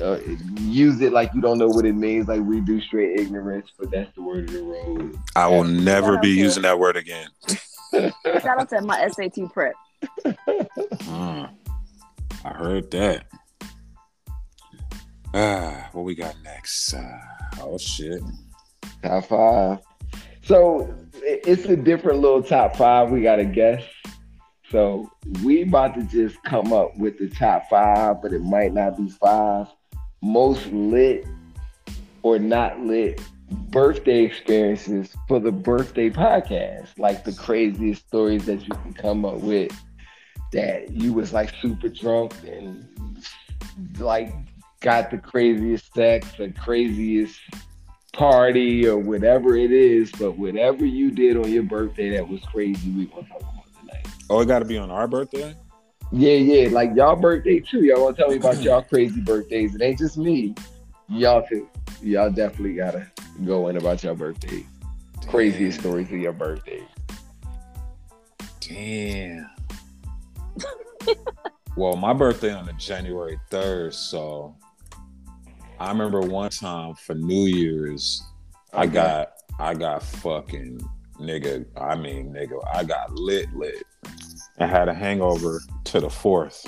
Uh, 0.00 0.18
use 0.60 1.00
it 1.00 1.12
like 1.12 1.32
you 1.32 1.40
don't 1.40 1.58
know 1.58 1.68
what 1.68 1.86
it 1.86 1.94
means, 1.94 2.28
like 2.28 2.42
we 2.42 2.60
do 2.60 2.80
straight 2.80 3.18
ignorance, 3.18 3.70
but 3.78 3.90
that's 3.90 4.14
the 4.14 4.22
word 4.22 4.44
of 4.48 4.52
the 4.52 4.62
road. 4.62 5.18
I 5.34 5.46
will 5.48 5.64
never 5.64 6.14
Shout 6.14 6.22
be 6.22 6.30
using 6.30 6.62
that 6.64 6.78
word 6.78 6.96
again. 6.96 7.28
Shout 7.92 8.60
out 8.60 8.68
to 8.70 8.82
my 8.82 9.08
SAT 9.08 9.52
prep. 9.52 9.74
Mm, 10.24 11.50
I 12.44 12.48
heard 12.48 12.90
that. 12.90 13.26
Ah, 15.32 15.88
what 15.92 16.04
we 16.04 16.14
got 16.14 16.34
next? 16.42 16.92
Uh, 16.92 17.18
oh 17.60 17.78
shit. 17.78 18.22
Top 19.02 19.24
five. 19.26 19.78
So 20.42 20.94
it's 21.14 21.64
a 21.64 21.76
different 21.76 22.20
little 22.20 22.42
top 22.42 22.76
five. 22.76 23.10
We 23.10 23.22
got 23.22 23.36
to 23.36 23.44
guess. 23.44 23.82
So 24.70 25.10
we 25.44 25.62
about 25.62 25.94
to 25.94 26.02
just 26.02 26.42
come 26.44 26.72
up 26.72 26.96
with 26.96 27.18
the 27.18 27.28
top 27.28 27.64
five, 27.70 28.20
but 28.22 28.32
it 28.32 28.42
might 28.42 28.72
not 28.72 28.96
be 28.96 29.08
five. 29.08 29.68
Most 30.22 30.66
lit 30.66 31.26
or 32.22 32.38
not 32.38 32.80
lit 32.80 33.20
birthday 33.50 34.24
experiences 34.24 35.14
for 35.28 35.38
the 35.38 35.52
birthday 35.52 36.10
podcast. 36.10 36.98
Like 36.98 37.24
the 37.24 37.32
craziest 37.32 38.06
stories 38.06 38.46
that 38.46 38.62
you 38.62 38.74
can 38.74 38.92
come 38.92 39.24
up 39.24 39.40
with 39.40 39.72
that 40.52 40.90
you 40.90 41.12
was 41.12 41.32
like 41.32 41.52
super 41.60 41.88
drunk 41.88 42.32
and 42.46 42.86
like 43.98 44.32
got 44.80 45.10
the 45.10 45.18
craziest 45.18 45.92
sex, 45.94 46.28
the 46.38 46.50
craziest 46.50 47.38
party 48.12 48.86
or 48.86 48.98
whatever 48.98 49.56
it 49.56 49.70
is, 49.70 50.10
but 50.12 50.32
whatever 50.32 50.84
you 50.84 51.10
did 51.10 51.36
on 51.36 51.50
your 51.50 51.62
birthday 51.62 52.10
that 52.10 52.28
was 52.28 52.40
crazy, 52.42 52.90
we 52.90 53.06
want 53.06 53.26
to 53.26 53.32
talk 53.32 53.42
about 53.42 53.80
tonight. 53.80 54.06
Oh, 54.30 54.40
it 54.40 54.46
got 54.46 54.60
to 54.60 54.64
be 54.64 54.78
on 54.78 54.90
our 54.90 55.06
birthday. 55.06 55.54
Yeah, 56.12 56.34
yeah, 56.34 56.68
like 56.68 56.90
y'all 56.94 57.16
birthday 57.16 57.60
too. 57.60 57.84
Y'all 57.84 58.04
want 58.04 58.16
to 58.16 58.22
tell 58.22 58.30
me 58.30 58.36
about 58.36 58.54
mm-hmm. 58.54 58.64
y'all 58.64 58.82
crazy 58.82 59.20
birthdays? 59.20 59.74
It 59.74 59.82
ain't 59.82 59.98
just 59.98 60.16
me. 60.16 60.54
Y'all 61.08 61.46
too. 61.46 61.68
Y'all 62.02 62.30
definitely 62.30 62.74
gotta 62.74 63.10
go 63.44 63.68
in 63.68 63.76
about 63.76 64.02
your 64.02 64.14
birthday. 64.14 64.64
Craziest 65.28 65.80
stories 65.80 66.06
of 66.12 66.18
your 66.18 66.32
birthday. 66.32 66.82
Damn. 68.60 69.50
well, 71.76 71.96
my 71.96 72.12
birthday 72.12 72.52
on 72.52 72.66
the 72.66 72.72
January 72.74 73.38
third, 73.50 73.94
so 73.94 74.56
I 75.78 75.88
remember 75.90 76.20
one 76.20 76.50
time 76.50 76.94
for 76.94 77.14
New 77.14 77.46
Year's, 77.46 78.22
I 78.72 78.86
got 78.86 79.32
I 79.58 79.74
got 79.74 80.02
fucking 80.02 80.80
nigga. 81.20 81.66
I 81.76 81.96
mean 81.96 82.32
nigga, 82.32 82.62
I 82.72 82.84
got 82.84 83.12
lit 83.12 83.52
lit. 83.54 83.82
I 84.58 84.66
had 84.66 84.88
a 84.88 84.94
hangover 84.94 85.60
to 85.84 86.00
the 86.00 86.10
fourth. 86.10 86.64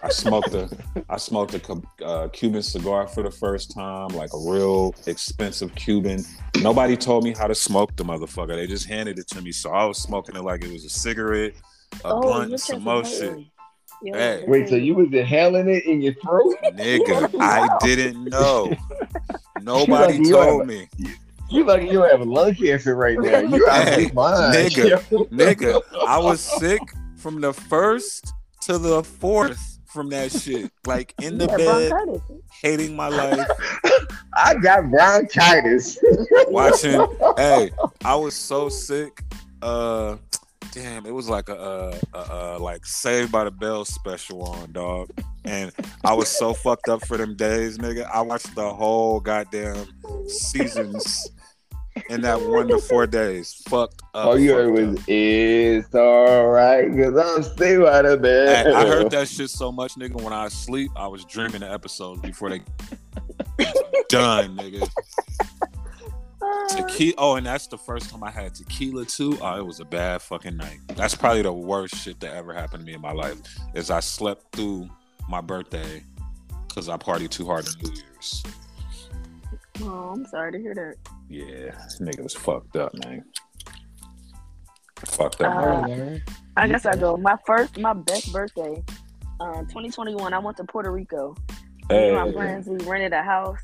I 0.00 0.10
smoked 0.10 0.54
a 0.54 0.68
I 1.08 1.16
smoked 1.16 1.54
a 1.54 1.82
uh, 2.04 2.28
Cuban 2.28 2.62
cigar 2.62 3.08
for 3.08 3.24
the 3.24 3.32
first 3.32 3.72
time, 3.74 4.08
like 4.10 4.30
a 4.32 4.38
real 4.50 4.94
expensive 5.06 5.74
Cuban. 5.74 6.24
Nobody 6.62 6.96
told 6.96 7.24
me 7.24 7.34
how 7.34 7.48
to 7.48 7.54
smoke 7.54 7.96
the 7.96 8.04
motherfucker. 8.04 8.54
They 8.54 8.68
just 8.68 8.86
handed 8.86 9.18
it 9.18 9.26
to 9.28 9.42
me, 9.42 9.50
so 9.50 9.70
I 9.72 9.84
was 9.86 9.98
smoking 9.98 10.36
it 10.36 10.42
like 10.44 10.62
it 10.62 10.70
was 10.72 10.84
a 10.84 10.88
cigarette, 10.88 11.54
a 12.04 12.12
Oh, 12.12 12.20
blunt, 12.20 12.50
your 12.50 12.54
and 12.54 12.60
some 12.60 12.76
chest 12.76 12.84
more 12.84 13.04
shit. 13.04 13.38
Yeah, 14.00 14.14
Hey. 14.16 14.44
Wait, 14.46 14.68
so 14.68 14.76
you 14.76 14.94
was 14.94 15.08
inhaling 15.12 15.68
it 15.68 15.84
in 15.84 16.00
your 16.00 16.14
throat? 16.14 16.54
Nigga, 16.74 17.34
I 17.40 17.76
didn't 17.84 18.22
know. 18.26 18.72
Nobody 19.60 20.18
Like, 20.20 20.30
told 20.30 20.60
have- 20.60 20.68
me. 20.68 20.88
You 21.50 21.64
like 21.64 21.90
you 21.90 22.02
have 22.02 22.20
a 22.20 22.24
lung 22.24 22.54
cancer 22.54 22.94
right 22.94 23.18
now. 23.18 23.38
You 23.40 23.66
out 23.68 23.88
of 23.88 23.94
Hey, 23.94 24.02
your 24.02 24.12
mind, 24.12 24.54
nigga. 24.54 25.28
Nigga, 25.30 25.80
I 26.06 26.18
was 26.18 26.40
sick 26.40 26.82
from 27.16 27.40
the 27.40 27.52
first 27.52 28.32
to 28.62 28.76
the 28.78 29.02
fourth 29.02 29.78
from 29.86 30.10
that 30.10 30.30
shit. 30.30 30.70
Like 30.86 31.14
in 31.22 31.38
the 31.38 31.46
Yeah, 31.46 31.56
bed, 31.56 31.90
bronchitis. 31.90 32.22
hating 32.62 32.94
my 32.96 33.08
life, 33.08 33.48
I 34.34 34.54
got 34.56 34.90
bronchitis. 34.90 35.98
watching. 36.48 37.00
Hey, 37.36 37.70
I 38.04 38.14
was 38.16 38.34
so 38.34 38.68
sick. 38.68 39.22
Uh, 39.62 40.16
damn, 40.72 41.06
it 41.06 41.12
was 41.14 41.28
like 41.28 41.48
a, 41.48 41.56
uh, 41.58 41.98
uh, 42.12 42.26
uh, 42.56 42.58
like 42.60 42.84
Saved 42.84 43.30
by 43.32 43.44
the 43.44 43.50
Bell 43.50 43.84
special 43.84 44.42
on 44.42 44.72
dog, 44.72 45.08
and 45.44 45.72
I 46.04 46.12
was 46.14 46.28
so 46.28 46.52
fucked 46.52 46.88
up 46.88 47.06
for 47.06 47.16
them 47.16 47.36
days, 47.36 47.78
nigga. 47.78 48.04
I 48.12 48.20
watched 48.20 48.54
the 48.54 48.68
whole 48.74 49.20
goddamn 49.20 49.86
seasons 50.28 51.30
in 52.08 52.20
that 52.22 52.40
one 52.40 52.68
to 52.68 52.78
four 52.78 53.06
days. 53.06 53.62
Fucked 53.68 54.02
up. 54.14 54.26
All 54.26 54.38
you 54.38 54.52
heard 54.52 54.72
was. 54.72 55.02
"It's 55.06 55.94
alright" 55.94 56.90
because 56.90 57.16
I'm 57.16 57.42
still 57.42 57.86
out 57.88 58.04
of 58.06 58.22
bed. 58.22 58.66
Hey, 58.66 58.72
I 58.72 58.86
heard 58.86 59.10
that 59.10 59.28
shit 59.28 59.50
so 59.50 59.70
much, 59.72 59.94
nigga. 59.94 60.20
When 60.20 60.32
I 60.32 60.48
sleep, 60.48 60.90
I 60.96 61.06
was 61.06 61.24
dreaming 61.24 61.60
the 61.60 61.70
episodes 61.72 62.20
before 62.20 62.50
they 62.50 62.58
done, 64.08 64.56
nigga. 64.56 64.88
Tequila. 66.68 67.14
Oh, 67.18 67.36
and 67.36 67.46
that's 67.46 67.66
the 67.66 67.78
first 67.78 68.10
time 68.10 68.22
I 68.22 68.30
had 68.30 68.54
tequila 68.54 69.04
too. 69.04 69.38
Oh, 69.40 69.58
it 69.58 69.66
was 69.66 69.80
a 69.80 69.84
bad 69.84 70.22
fucking 70.22 70.56
night. 70.56 70.78
That's 70.88 71.14
probably 71.14 71.42
the 71.42 71.52
worst 71.52 71.96
shit 71.96 72.20
that 72.20 72.34
ever 72.34 72.52
happened 72.52 72.82
to 72.82 72.86
me 72.86 72.94
in 72.94 73.00
my 73.00 73.12
life. 73.12 73.38
Is 73.74 73.90
I 73.90 74.00
slept 74.00 74.54
through 74.54 74.88
my 75.28 75.40
birthday 75.40 76.04
because 76.66 76.88
I 76.88 76.96
partied 76.96 77.30
too 77.30 77.46
hard 77.46 77.66
on 77.66 77.74
New 77.82 77.92
Year's. 77.94 78.42
Oh, 79.82 80.12
I'm 80.14 80.26
sorry 80.26 80.52
to 80.52 80.58
hear 80.58 80.74
that. 80.74 80.94
Yeah, 81.28 81.72
this 81.84 82.00
nigga 82.00 82.22
was 82.22 82.34
fucked 82.34 82.76
up, 82.76 82.92
man. 83.04 83.24
Fucked 85.06 85.42
up. 85.42 85.56
Uh, 85.56 85.88
man. 85.88 86.22
I 86.56 86.68
guess 86.68 86.86
I 86.86 86.96
go. 86.96 87.16
My 87.16 87.36
first, 87.46 87.78
my 87.78 87.92
best 87.92 88.32
birthday, 88.32 88.82
uh, 89.40 89.60
2021. 89.62 90.32
I 90.32 90.38
went 90.38 90.56
to 90.56 90.64
Puerto 90.64 90.90
Rico. 90.90 91.36
Me 91.90 92.08
and 92.08 92.16
my 92.16 92.32
friends, 92.32 92.66
we 92.66 92.76
rented 92.84 93.12
a 93.12 93.22
house. 93.22 93.60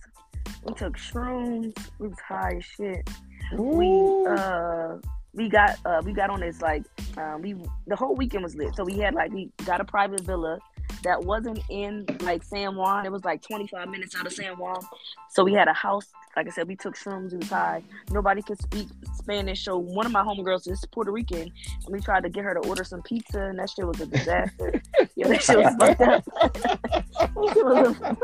We 0.64 0.74
took 0.74 0.96
shrooms. 0.96 1.76
We 1.98 2.08
was 2.08 2.18
high 2.26 2.56
as 2.56 2.64
shit. 2.64 3.10
We 3.52 4.26
uh 4.26 4.96
we 5.34 5.48
got 5.48 5.78
uh 5.84 6.00
we 6.04 6.12
got 6.12 6.30
on 6.30 6.40
this 6.40 6.62
like 6.62 6.84
um 7.18 7.42
we 7.42 7.54
the 7.86 7.96
whole 7.96 8.16
weekend 8.16 8.44
was 8.44 8.54
lit. 8.54 8.74
So 8.74 8.84
we 8.84 8.98
had 8.98 9.14
like 9.14 9.32
we 9.32 9.50
got 9.64 9.80
a 9.80 9.84
private 9.84 10.22
villa 10.22 10.58
that 11.04 11.22
wasn't 11.22 11.60
in 11.70 12.06
like 12.20 12.42
San 12.42 12.76
Juan. 12.76 13.06
It 13.06 13.12
was 13.12 13.24
like 13.24 13.42
25 13.42 13.88
minutes 13.88 14.16
out 14.16 14.26
of 14.26 14.32
San 14.32 14.58
Juan. 14.58 14.80
So 15.30 15.44
we 15.44 15.52
had 15.52 15.68
a 15.68 15.72
house. 15.72 16.06
Like 16.36 16.48
I 16.48 16.50
said, 16.50 16.66
we 16.66 16.74
took 16.74 16.96
shrooms. 16.96 17.48
High. 17.48 17.82
Nobody 18.10 18.42
could 18.42 18.60
speak 18.60 18.88
Spanish. 19.14 19.64
So 19.64 19.78
one 19.78 20.06
of 20.06 20.12
my 20.12 20.22
homegirls 20.22 20.68
is 20.68 20.84
Puerto 20.90 21.12
Rican, 21.12 21.42
and 21.42 21.88
we 21.88 22.00
tried 22.00 22.24
to 22.24 22.28
get 22.28 22.44
her 22.44 22.54
to 22.54 22.68
order 22.68 22.82
some 22.82 23.02
pizza, 23.02 23.40
and 23.40 23.58
that 23.58 23.70
shit 23.70 23.86
was 23.86 24.00
a 24.00 24.06
disaster. 24.06 24.82
yeah, 25.16 25.28
that 25.28 25.42
shit 25.42 25.58
was 25.58 25.74
fucked 25.78 26.00
up. 26.00 26.24
it 27.20 27.64
was 27.64 27.96
a 28.00 28.16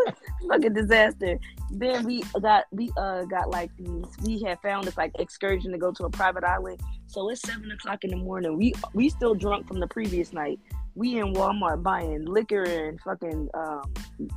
fucking 0.48 0.72
disaster. 0.72 1.38
Then 1.70 2.04
we 2.04 2.22
got 2.40 2.64
we 2.72 2.90
uh 2.96 3.24
got 3.24 3.50
like 3.50 3.70
these. 3.76 4.06
We 4.24 4.42
had 4.42 4.60
found 4.60 4.86
this 4.86 4.96
like 4.96 5.12
excursion 5.18 5.70
to 5.72 5.78
go 5.78 5.92
to 5.92 6.04
a 6.04 6.10
private 6.10 6.42
island. 6.42 6.80
So 7.06 7.28
it's 7.28 7.42
seven 7.42 7.70
o'clock 7.70 8.04
in 8.04 8.10
the 8.10 8.16
morning. 8.16 8.56
We 8.56 8.74
we 8.94 9.08
still 9.08 9.34
drunk 9.34 9.68
from 9.68 9.78
the 9.78 9.86
previous 9.86 10.32
night. 10.32 10.58
We 10.94 11.18
in 11.18 11.32
Walmart 11.34 11.82
buying 11.82 12.24
liquor 12.24 12.64
and 12.64 13.00
fucking 13.00 13.48
um 13.54 13.82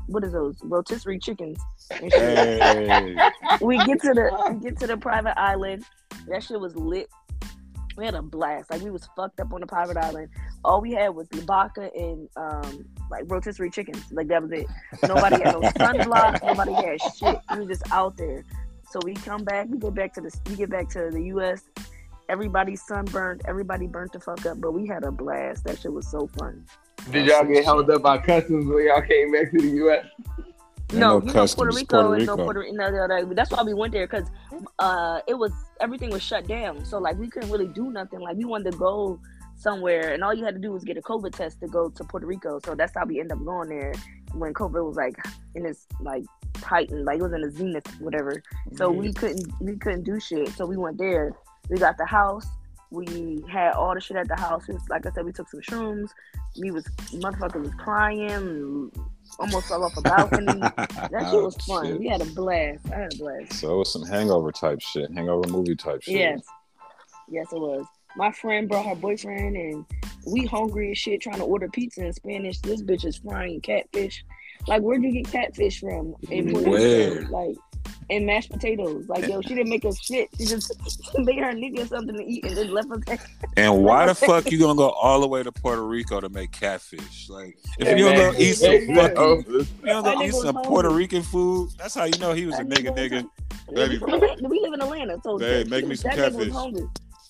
what 0.08 0.24
is 0.24 0.34
those 0.34 0.56
rotisserie 0.64 1.20
chickens 1.20 1.60
and 1.92 2.12
shit. 2.12 2.62
Hey. 2.62 3.16
we 3.62 3.78
get 3.86 4.02
to 4.02 4.14
the 4.14 4.54
we 4.54 4.70
get 4.70 4.80
to 4.80 4.88
the 4.88 4.98
private 4.98 5.38
island. 5.40 5.84
That 6.28 6.44
shit 6.44 6.60
was 6.60 6.76
lit. 6.76 7.10
We 7.98 8.06
had 8.06 8.16
a 8.16 8.22
blast. 8.22 8.72
Like 8.72 8.82
we 8.82 8.90
was 8.90 9.08
fucked 9.16 9.40
up 9.40 9.54
on 9.54 9.62
the 9.62 9.68
private 9.68 9.98
island. 9.98 10.30
All 10.64 10.82
we 10.82 10.92
had 10.92 11.10
was 11.10 11.28
vodka 11.32 11.92
and 11.96 12.30
um 12.38 12.86
like 13.10 13.24
rotisserie 13.28 13.70
chickens. 13.70 14.04
Like 14.12 14.28
that 14.28 14.42
was 14.42 14.52
it. 14.52 14.68
Nobody 15.08 15.44
had 15.44 15.54
no 15.54 15.62
sunblock. 15.78 16.44
Nobody 16.44 16.74
had 16.74 17.02
shit. 17.18 17.38
We 17.52 17.60
were 17.60 17.68
just 17.68 17.92
out 17.92 18.18
there. 18.18 18.44
So 18.92 19.00
we 19.04 19.16
come 19.16 19.44
back. 19.44 19.68
We 19.70 19.80
get 19.80 19.96
back 19.96 20.14
to 20.14 20.22
the 20.22 20.32
we 20.50 20.56
get 20.56 20.70
back 20.70 20.90
to 20.90 21.10
the 21.12 21.24
U.S. 21.24 21.64
Everybody 22.30 22.76
sunburned. 22.76 23.42
Everybody 23.46 23.88
burnt 23.88 24.14
the 24.14 24.20
fuck 24.20 24.46
up. 24.46 24.62
But 24.62 24.72
we 24.72 24.88
had 24.88 25.04
a 25.04 25.12
blast. 25.12 25.66
That 25.66 25.80
shit 25.80 25.94
was 25.94 26.10
so 26.10 26.28
fun. 26.40 26.66
Did 27.12 27.28
y'all 27.28 27.44
get 27.44 27.66
held 27.66 27.90
up 27.90 28.02
by 28.02 28.18
customs 28.18 28.66
when 28.66 28.88
y'all 28.88 29.02
came 29.02 29.32
back 29.32 29.52
to 29.52 29.58
the 29.58 29.70
U.S.? 29.70 30.06
No, 30.94 31.20
no 31.20 31.26
you 31.26 31.34
know, 31.34 31.34
Puerto 31.34 31.34
customs, 31.34 31.76
Rico 31.76 32.04
Puerto 32.04 32.14
and 32.14 32.26
no 32.26 32.34
Rico. 32.34 32.44
Puerto 32.44 32.72
no, 32.72 32.90
no, 32.90 33.08
no, 33.08 33.34
That's 33.34 33.52
why 33.52 33.64
we 33.64 33.74
went 33.74 33.94
there 33.94 34.08
because 34.08 34.30
uh, 34.80 35.20
it 35.28 35.34
was 35.34 35.52
everything 35.82 36.12
was 36.12 36.22
shut 36.22 36.48
down. 36.48 36.86
So 36.86 37.00
like 37.00 37.18
we 37.18 37.30
couldn't 37.30 37.50
really 37.50 37.68
do 37.68 37.92
nothing. 37.92 38.20
Like 38.20 38.38
we 38.38 38.46
wanted 38.46 38.72
to 38.72 38.78
go 38.78 39.20
somewhere, 39.56 40.14
and 40.14 40.24
all 40.24 40.34
you 40.34 40.46
had 40.46 40.54
to 40.56 40.62
do 40.62 40.72
was 40.72 40.84
get 40.84 40.98
a 40.98 41.02
COVID 41.02 41.32
test 41.32 41.60
to 41.62 41.68
go 41.68 41.90
to 41.90 42.04
Puerto 42.04 42.28
Rico. 42.28 42.60
So 42.66 42.76
that's 42.76 42.94
how 42.96 43.06
we 43.06 43.20
ended 43.20 43.38
up 43.38 43.46
going 43.46 43.70
there 43.70 43.94
when 44.34 44.54
COVID 44.54 44.86
was 44.86 44.96
like 44.96 45.16
in 45.56 45.66
its 45.66 45.88
like 46.00 46.24
heightened, 46.64 47.06
like 47.06 47.20
it 47.20 47.24
was 47.24 47.34
in 47.34 47.42
the 47.42 47.52
zenith, 47.52 47.88
whatever. 48.00 48.42
So 48.76 48.92
we 48.92 49.14
couldn't 49.14 49.52
we 49.62 49.76
couldn't 49.78 50.04
do 50.04 50.20
shit. 50.20 50.50
So 50.50 50.66
we 50.66 50.78
went 50.78 50.98
there. 50.98 51.34
We 51.70 51.78
got 51.78 51.98
the 51.98 52.06
house. 52.06 52.46
We 52.92 53.44
had 53.50 53.74
all 53.74 53.96
the 53.96 54.02
shit 54.02 54.18
at 54.18 54.28
the 54.28 54.36
house. 54.36 54.68
Was, 54.68 54.82
like 54.90 55.06
I 55.06 55.12
said, 55.12 55.26
we 55.26 55.32
took 55.32 55.50
some 55.50 55.62
shrooms. 55.62 56.10
We 56.60 56.70
was 56.70 56.86
motherfucker 57.12 57.62
was 57.62 57.74
crying, 57.76 58.92
almost 59.40 59.68
fell 59.68 59.84
off 59.84 59.98
a 59.98 60.02
balcony. 60.02 60.62
That 61.12 61.30
shit 61.32 61.44
was 61.44 61.56
fun. 61.66 61.88
shit. 61.88 62.00
We 62.00 62.08
had 62.08 62.22
a 62.22 62.26
blast. 62.26 62.92
I 62.92 63.00
had 63.00 63.14
a 63.14 63.18
blast. 63.18 63.54
So 63.54 63.74
it 63.76 63.78
was 63.78 63.92
some 63.92 64.04
hangover 64.04 64.52
type 64.52 64.80
shit, 64.82 65.12
hangover 65.12 65.50
movie 65.50 65.76
type 65.76 66.04
shit. 66.04 66.16
Yes. 66.16 66.42
Yes, 67.30 67.48
it 67.52 67.60
was. 67.60 67.86
My 68.16 68.32
friend 68.32 68.70
brought 68.70 68.86
her 68.86 68.96
boyfriend 68.96 69.56
and 69.56 69.86
we 70.28 70.46
hungry 70.46 70.92
as 70.92 70.98
shit 70.98 71.22
trying 71.22 71.38
to 71.38 71.44
order 71.44 71.68
pizza 71.70 72.06
in 72.06 72.14
Spanish. 72.14 72.60
This 72.60 72.82
bitch 72.82 73.06
is 73.06 73.18
frying 73.18 73.60
catfish. 73.62 74.24
Like, 74.68 74.82
where'd 74.82 75.04
you 75.04 75.12
get 75.12 75.32
catfish 75.32 75.80
from? 75.80 76.16
In 76.30 76.54
Where? 76.64 77.24
Like, 77.24 77.56
and 78.10 78.26
mashed 78.26 78.52
potatoes. 78.52 79.06
Like, 79.08 79.28
yo, 79.28 79.42
she 79.42 79.50
didn't 79.56 79.70
make 79.70 79.86
us 79.86 80.00
shit. 80.04 80.30
She 80.38 80.46
just 80.46 80.76
made 81.18 81.40
her 81.40 81.54
nigga 81.54 81.88
something 81.88 82.16
to 82.16 82.24
eat 82.24 82.44
and 82.46 82.58
then 82.58 82.74
left 82.74 82.92
us. 82.92 83.00
There 83.06 83.20
and 83.56 83.84
why 83.84 84.08
the 84.08 84.16
fuck 84.16 84.52
you 84.52 84.60
gonna 84.60 84.76
go 84.76 84.90
all 84.90 85.22
the 85.22 85.28
way 85.28 85.44
to 85.44 85.52
Puerto 85.52 85.86
Rico 85.86 86.20
to 86.20 86.30
make 86.30 86.52
catfish? 86.52 87.30
Like, 87.30 87.58
if 87.80 87.88
Yeah, 87.88 87.96
you 87.96 88.06
don't 88.06 88.16
go 88.16 88.34
eat 88.38 88.54
some 88.54 88.74
Yeah, 88.74 88.96
fucking, 88.96 89.18
oh, 89.18 89.44
you 89.48 89.66
don't 89.86 90.04
go 90.04 90.24
eat 90.24 90.34
some 90.34 90.56
hungry. 90.56 90.70
Puerto 90.70 90.90
Rican 90.90 91.22
food, 91.22 91.70
that's 91.78 91.96
how 91.96 92.06
you 92.06 92.18
know 92.18 92.34
he 92.34 92.46
was 92.46 92.58
a 92.60 92.64
nigga, 92.64 92.96
nigga 92.96 93.04
nigga. 93.14 93.30
Baby. 93.74 93.98
We, 94.00 94.36
we 94.48 94.60
live 94.62 94.74
in 94.74 94.82
Atlanta, 94.82 95.20
so 95.24 95.38
Hey, 95.38 95.64
that, 95.64 95.70
make 95.70 95.86
me 95.88 95.96
some 95.96 96.12
that 96.12 96.18
nigga 96.18 96.36
was 96.36 96.48
catfish. 96.48 96.54
hungry. 96.54 96.88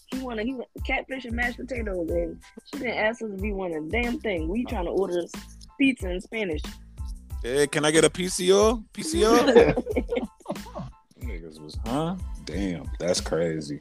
He 0.07 0.19
wanted 0.19 0.45
he 0.45 0.57
catfish 0.85 1.25
and 1.25 1.35
mashed 1.35 1.57
potatoes, 1.57 2.09
and 2.09 2.39
she 2.65 2.79
didn't 2.79 2.97
ask 2.97 3.21
us 3.21 3.29
if 3.33 3.39
we 3.39 3.51
want 3.51 3.73
a 3.73 3.81
damn 3.89 4.19
thing. 4.19 4.47
We 4.47 4.65
trying 4.65 4.85
to 4.85 4.91
order 4.91 5.23
pizza 5.79 6.09
in 6.09 6.21
Spanish. 6.21 6.61
Hey, 7.41 7.67
can 7.67 7.83
I 7.83 7.91
get 7.91 8.05
a 8.05 8.09
PCO? 8.09 8.83
PCO? 8.93 9.83
Niggas 11.23 11.61
was, 11.61 11.77
huh? 11.85 12.15
Damn, 12.45 12.89
that's 12.99 13.21
crazy. 13.21 13.79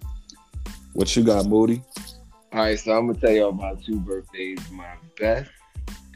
What 0.95 1.15
you 1.17 1.25
got, 1.25 1.47
Moody? 1.47 1.83
All 2.53 2.61
right, 2.61 2.79
so 2.79 2.93
I'm 2.93 3.07
gonna 3.07 3.19
tell 3.19 3.31
y'all 3.31 3.49
about 3.49 3.83
two 3.83 3.99
birthdays, 4.01 4.59
my 4.71 4.95
best 5.19 5.51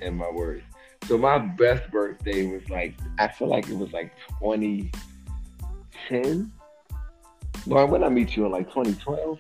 and 0.03 0.17
my 0.17 0.31
worst. 0.31 0.65
So 1.07 1.17
my 1.17 1.39
best 1.39 1.91
birthday 1.91 2.47
was 2.47 2.69
like 2.69 2.95
I 3.19 3.29
feel 3.29 3.49
like 3.49 3.69
it 3.69 3.77
was 3.77 3.93
like 3.93 4.13
2010. 4.41 6.53
Lauren, 7.67 7.91
when 7.91 8.05
I 8.05 8.09
meet 8.09 8.37
you 8.37 8.47
in 8.47 8.53
like 8.53 8.69
2012. 8.69 9.39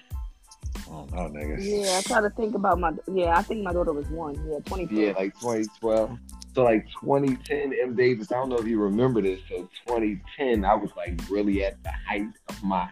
Oh 0.88 1.06
no, 1.12 1.28
niggas. 1.28 1.58
Yeah, 1.60 1.98
I 1.98 2.02
try 2.02 2.20
to 2.20 2.30
think 2.30 2.54
about 2.54 2.78
my. 2.78 2.92
Yeah, 3.12 3.36
I 3.36 3.42
think 3.42 3.62
my 3.62 3.72
daughter 3.72 3.92
was 3.92 4.08
one. 4.08 4.34
Yeah, 4.48 4.58
twenty. 4.64 4.86
Yeah, 4.90 5.12
like 5.12 5.34
2012. 5.40 6.18
So 6.56 6.64
like 6.64 6.86
2010, 7.02 7.74
M 7.82 7.94
Davis. 7.94 8.32
I 8.32 8.36
don't 8.36 8.48
know 8.48 8.56
if 8.56 8.66
you 8.66 8.80
remember 8.80 9.20
this. 9.20 9.40
So 9.46 9.68
2010, 9.86 10.64
I 10.64 10.74
was 10.74 10.90
like 10.96 11.20
really 11.28 11.62
at 11.62 11.82
the 11.82 11.92
height 12.08 12.28
of 12.48 12.64
my 12.64 12.88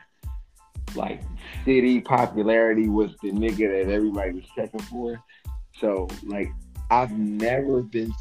like 0.94 1.22
city 1.64 2.02
popularity. 2.02 2.90
Was 2.90 3.12
the 3.22 3.30
nigga 3.30 3.86
that 3.86 3.90
everybody 3.90 4.32
was 4.32 4.44
checking 4.54 4.80
for. 4.80 5.18
So 5.80 6.08
like 6.24 6.50
I've 6.90 7.12
never 7.12 7.80
been. 7.80 8.12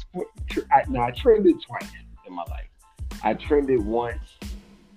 I, 0.72 0.84
now 0.88 1.02
I 1.02 1.10
trended 1.10 1.56
twice 1.60 1.90
in 2.26 2.32
my 2.32 2.44
life. 2.44 2.70
I 3.22 3.34
trended 3.34 3.84
once 3.84 4.24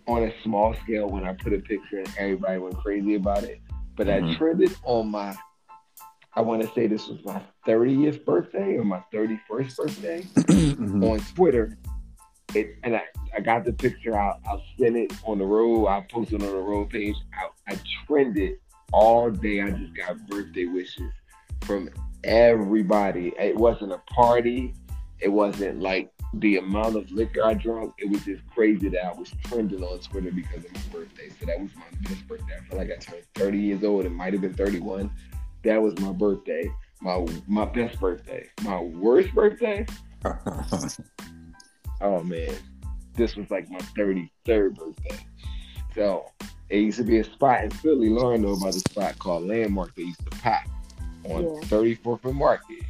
on 0.07 0.23
a 0.23 0.33
small 0.43 0.73
scale 0.75 1.09
when 1.09 1.25
I 1.25 1.33
put 1.33 1.51
a 1.51 1.59
picture 1.59 1.97
and 1.97 2.13
everybody 2.17 2.57
went 2.57 2.77
crazy 2.77 3.15
about 3.15 3.43
it. 3.43 3.59
But 3.97 4.07
mm-hmm. 4.07 4.29
I 4.29 4.35
trended 4.35 4.73
on 4.83 5.11
my, 5.11 5.35
I 6.37 6.41
want 6.41 6.61
to 6.61 6.71
say 6.75 6.85
this 6.85 7.07
was 7.07 7.17
my 7.25 7.41
30th 7.67 8.23
birthday 8.23 8.77
or 8.77 8.83
my 8.83 9.01
31st 9.11 9.75
birthday 9.75 10.21
mm-hmm. 10.35 11.03
on 11.03 11.19
Twitter. 11.33 11.75
It, 12.53 12.75
and 12.83 12.95
I, 12.95 13.01
I 13.35 13.39
got 13.39 13.65
the 13.65 13.73
picture 13.73 14.15
out. 14.15 14.39
I'll 14.47 14.61
send 14.79 14.97
it 14.97 15.11
on 15.25 15.39
the 15.39 15.45
road. 15.45 15.87
I'll 15.87 16.03
post 16.03 16.33
it 16.33 16.43
on 16.43 16.47
the 16.47 16.55
road 16.55 16.91
page. 16.91 17.15
I, 17.33 17.73
I 17.73 17.79
trended 18.05 18.59
all 18.93 19.31
day. 19.31 19.61
I 19.61 19.71
just 19.71 19.95
got 19.95 20.27
birthday 20.27 20.65
wishes 20.65 21.11
from 21.61 21.89
everybody. 22.23 23.33
It 23.39 23.55
wasn't 23.55 23.93
a 23.93 24.01
party. 24.13 24.75
It 25.19 25.29
wasn't 25.29 25.81
like 25.81 26.11
the 26.35 26.57
amount 26.57 26.97
of 26.97 27.09
liquor 27.09 27.43
I 27.43 27.55
drank. 27.55 27.93
It 27.97 28.11
was 28.11 28.23
just 28.25 28.43
crazy 28.53 28.89
that 28.89 29.03
I 29.03 29.11
was 29.11 29.31
trending 29.45 29.83
on 29.83 29.97
Twitter 30.01 30.31
because 30.31 30.63
of 30.63 30.71
my 30.71 30.81
birthday. 30.99 31.29
So 31.39 31.47
that 31.47 31.59
was 31.59 31.71
my 31.75 32.07
best 32.07 32.27
birthday. 32.27 32.57
I 32.61 32.69
feel 32.69 32.77
like 32.77 32.91
I 32.91 32.97
turned 32.97 33.23
30 33.33 33.57
years 33.57 33.83
old. 33.83 34.05
It 34.05 34.11
might 34.11 34.33
have 34.33 34.43
been 34.43 34.53
31. 34.53 35.09
That 35.63 35.81
was 35.81 35.97
my 35.99 36.11
birthday. 36.11 36.71
My 37.01 37.25
my 37.47 37.65
best 37.65 37.99
birthday. 37.99 38.47
My 38.63 38.81
worst 38.81 39.33
birthday. 39.33 39.85
oh 42.01 42.23
man, 42.23 42.53
this 43.13 43.35
was 43.35 43.49
like 43.49 43.69
my 43.69 43.79
33rd 43.79 44.75
birthday. 44.75 45.25
So 45.93 46.31
it 46.69 46.77
used 46.77 46.97
to 46.97 47.03
be 47.03 47.19
a 47.19 47.23
spot 47.23 47.63
in 47.63 47.71
Philly. 47.71 48.09
Lauren 48.09 48.41
know 48.41 48.53
about 48.53 48.75
a 48.75 48.79
spot 48.79 49.17
called 49.19 49.47
Landmark. 49.47 49.95
They 49.95 50.03
used 50.03 50.19
to 50.19 50.37
pop 50.37 50.63
on 51.25 51.43
yeah. 51.43 51.61
34th 51.67 52.25
and 52.25 52.35
Market. 52.35 52.83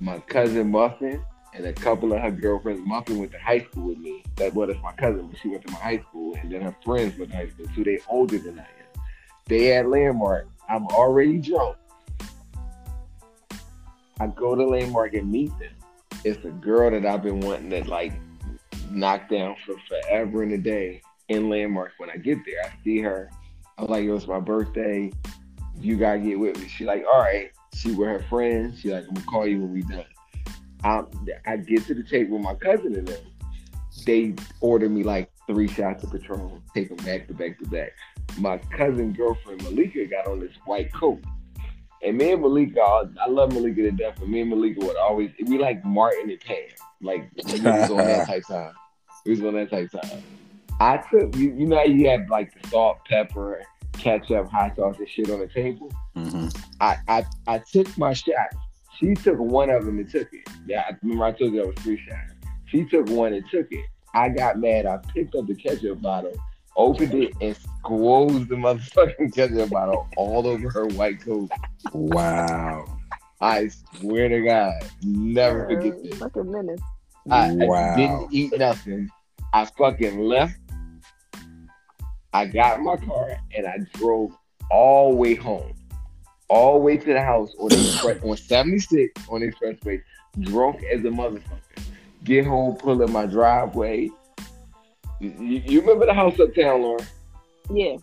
My 0.00 0.18
cousin 0.20 0.70
Muffin 0.70 1.22
and 1.54 1.66
a 1.66 1.72
couple 1.72 2.12
of 2.12 2.20
her 2.20 2.30
girlfriends, 2.30 2.80
Muffin 2.86 3.18
went 3.18 3.32
to 3.32 3.38
high 3.38 3.60
school 3.60 3.88
with 3.88 3.98
me. 3.98 4.22
That 4.36 4.54
was 4.54 4.74
my 4.82 4.92
cousin, 4.92 5.26
but 5.26 5.38
she 5.38 5.48
went 5.48 5.66
to 5.66 5.72
my 5.72 5.78
high 5.78 5.98
school, 5.98 6.34
and 6.36 6.50
then 6.50 6.62
her 6.62 6.74
friends 6.84 7.18
went 7.18 7.32
to 7.32 7.36
high 7.36 7.48
school, 7.48 7.66
so 7.74 7.82
they 7.82 7.98
older 8.08 8.38
than 8.38 8.58
I 8.58 8.62
am. 8.62 9.02
They 9.46 9.76
at 9.76 9.88
Landmark. 9.88 10.48
I'm 10.70 10.86
already 10.86 11.38
drunk. 11.38 11.76
I 14.20 14.26
go 14.28 14.54
to 14.54 14.64
Landmark 14.64 15.14
and 15.14 15.30
meet 15.30 15.50
them. 15.58 15.72
It's 16.24 16.44
a 16.44 16.50
girl 16.50 16.90
that 16.90 17.04
I've 17.06 17.22
been 17.22 17.40
wanting 17.40 17.70
to 17.70 17.88
like 17.88 18.12
knock 18.90 19.28
down 19.28 19.56
for 19.66 19.74
forever 19.88 20.42
and 20.42 20.52
a 20.52 20.58
day 20.58 21.02
in 21.28 21.48
Landmark. 21.48 21.92
When 21.98 22.10
I 22.10 22.16
get 22.16 22.38
there, 22.44 22.62
I 22.64 22.70
see 22.84 23.00
her. 23.00 23.30
I'm 23.78 23.86
like, 23.86 24.04
it 24.04 24.12
was 24.12 24.26
my 24.26 24.40
birthday 24.40 25.10
you 25.80 25.96
gotta 25.96 26.18
get 26.18 26.38
with 26.38 26.58
me. 26.58 26.68
She 26.68 26.84
like, 26.84 27.04
all 27.10 27.20
right. 27.20 27.50
She 27.74 27.92
with 27.92 28.08
her 28.08 28.24
friends. 28.28 28.80
She 28.80 28.92
like, 28.92 29.04
I'm 29.08 29.14
gonna 29.14 29.26
call 29.26 29.46
you 29.46 29.60
when 29.60 29.72
we 29.72 29.82
done. 29.82 30.04
I, 30.84 31.02
I 31.46 31.56
get 31.56 31.86
to 31.86 31.94
the 31.94 32.02
table 32.02 32.36
with 32.36 32.42
my 32.42 32.54
cousin 32.54 32.94
and 32.94 33.08
them. 33.08 33.22
They 34.06 34.34
order 34.60 34.88
me 34.88 35.02
like 35.02 35.30
three 35.46 35.68
shots 35.68 36.04
of 36.04 36.12
Patron, 36.12 36.62
take 36.74 36.88
them 36.88 37.04
back 37.04 37.28
to 37.28 37.34
back 37.34 37.58
to 37.58 37.66
back. 37.66 37.92
My 38.38 38.58
cousin 38.58 39.12
girlfriend 39.12 39.62
Malika 39.62 40.06
got 40.06 40.26
on 40.26 40.40
this 40.40 40.54
white 40.64 40.92
coat. 40.92 41.22
And 42.02 42.16
me 42.16 42.32
and 42.32 42.40
Malika, 42.40 42.80
I 43.20 43.28
love 43.28 43.52
Malika 43.52 43.82
to 43.82 43.90
death, 43.90 44.16
but 44.18 44.28
me 44.28 44.40
and 44.40 44.50
Malika 44.50 44.84
would 44.86 44.96
always, 44.96 45.30
we 45.46 45.58
like 45.58 45.84
Martin 45.84 46.30
and 46.30 46.40
Pam. 46.40 46.56
Like, 47.02 47.30
we 47.36 47.60
was 47.60 47.90
on 47.90 47.98
that 47.98 48.26
type 48.26 48.44
time. 48.46 48.72
We 49.26 49.32
was 49.32 49.42
on 49.42 49.54
that 49.54 49.70
type 49.70 49.90
time. 49.90 50.22
I 50.80 50.96
took, 51.10 51.36
you, 51.36 51.54
you 51.54 51.66
know, 51.66 51.82
you 51.82 52.08
have 52.08 52.30
like 52.30 52.54
the 52.54 52.68
salt, 52.68 53.00
pepper, 53.06 53.62
ketchup, 53.98 54.48
hot 54.48 54.76
sauce, 54.76 54.96
and 54.98 55.08
shit 55.08 55.30
on 55.30 55.40
the 55.40 55.46
table. 55.46 55.92
Mm-hmm. 56.16 56.48
I, 56.80 56.96
I 57.06 57.24
I 57.46 57.58
took 57.58 57.96
my 57.98 58.14
shot. 58.14 58.48
She 58.98 59.14
took 59.14 59.38
one 59.38 59.70
of 59.70 59.84
them 59.84 59.98
and 59.98 60.10
took 60.10 60.32
it. 60.32 60.48
Yeah, 60.66 60.84
I 60.88 60.96
remember 61.02 61.24
I 61.24 61.32
told 61.32 61.52
you 61.52 61.60
that 61.60 61.66
was 61.66 61.76
three 61.84 62.00
shots. 62.08 62.32
She 62.66 62.84
took 62.84 63.08
one 63.10 63.34
and 63.34 63.44
took 63.50 63.70
it. 63.70 63.84
I 64.14 64.28
got 64.30 64.58
mad. 64.58 64.86
I 64.86 64.98
picked 65.14 65.34
up 65.34 65.46
the 65.46 65.54
ketchup 65.54 66.00
bottle, 66.00 66.32
opened 66.76 67.14
it, 67.14 67.32
and 67.40 67.56
squoze 67.56 68.46
the 68.48 68.54
motherfucking 68.54 69.34
ketchup 69.34 69.70
bottle 69.70 70.08
all 70.16 70.46
over 70.46 70.70
her 70.70 70.86
white 70.88 71.20
coat. 71.20 71.50
Wow. 71.92 72.84
I 73.40 73.68
swear 73.68 74.28
to 74.28 74.42
God, 74.42 74.74
never 75.02 75.66
forget 75.66 76.02
this. 76.02 76.20
Like 76.20 76.36
a 76.36 76.44
minute. 76.44 76.80
I, 77.30 77.52
wow. 77.52 77.92
I 77.92 77.96
didn't 77.96 78.28
eat 78.32 78.58
nothing. 78.58 79.10
I 79.52 79.64
fucking 79.64 80.20
left 80.20 80.60
I 82.32 82.46
got 82.46 82.78
in 82.78 82.84
my 82.84 82.96
car 82.96 83.36
and 83.56 83.66
I 83.66 83.78
drove 83.94 84.36
all 84.70 85.10
the 85.10 85.16
way 85.16 85.34
home, 85.34 85.74
all 86.48 86.74
the 86.74 86.80
way 86.80 86.96
to 86.96 87.12
the 87.12 87.20
house 87.20 87.52
on 87.58 87.68
the 87.68 88.20
on 88.22 88.36
76 88.36 89.28
on 89.28 89.40
the 89.40 89.50
expressway, 89.50 90.02
drunk 90.40 90.82
as 90.84 91.00
a 91.00 91.08
motherfucker. 91.08 91.42
Get 92.22 92.46
home, 92.46 92.76
pull 92.76 93.02
in 93.02 93.12
my 93.12 93.26
driveway. 93.26 94.10
You, 95.20 95.62
you 95.66 95.80
remember 95.80 96.06
the 96.06 96.14
house 96.14 96.38
uptown, 96.40 96.82
Lauren? 96.82 97.06
Yeah. 97.70 97.96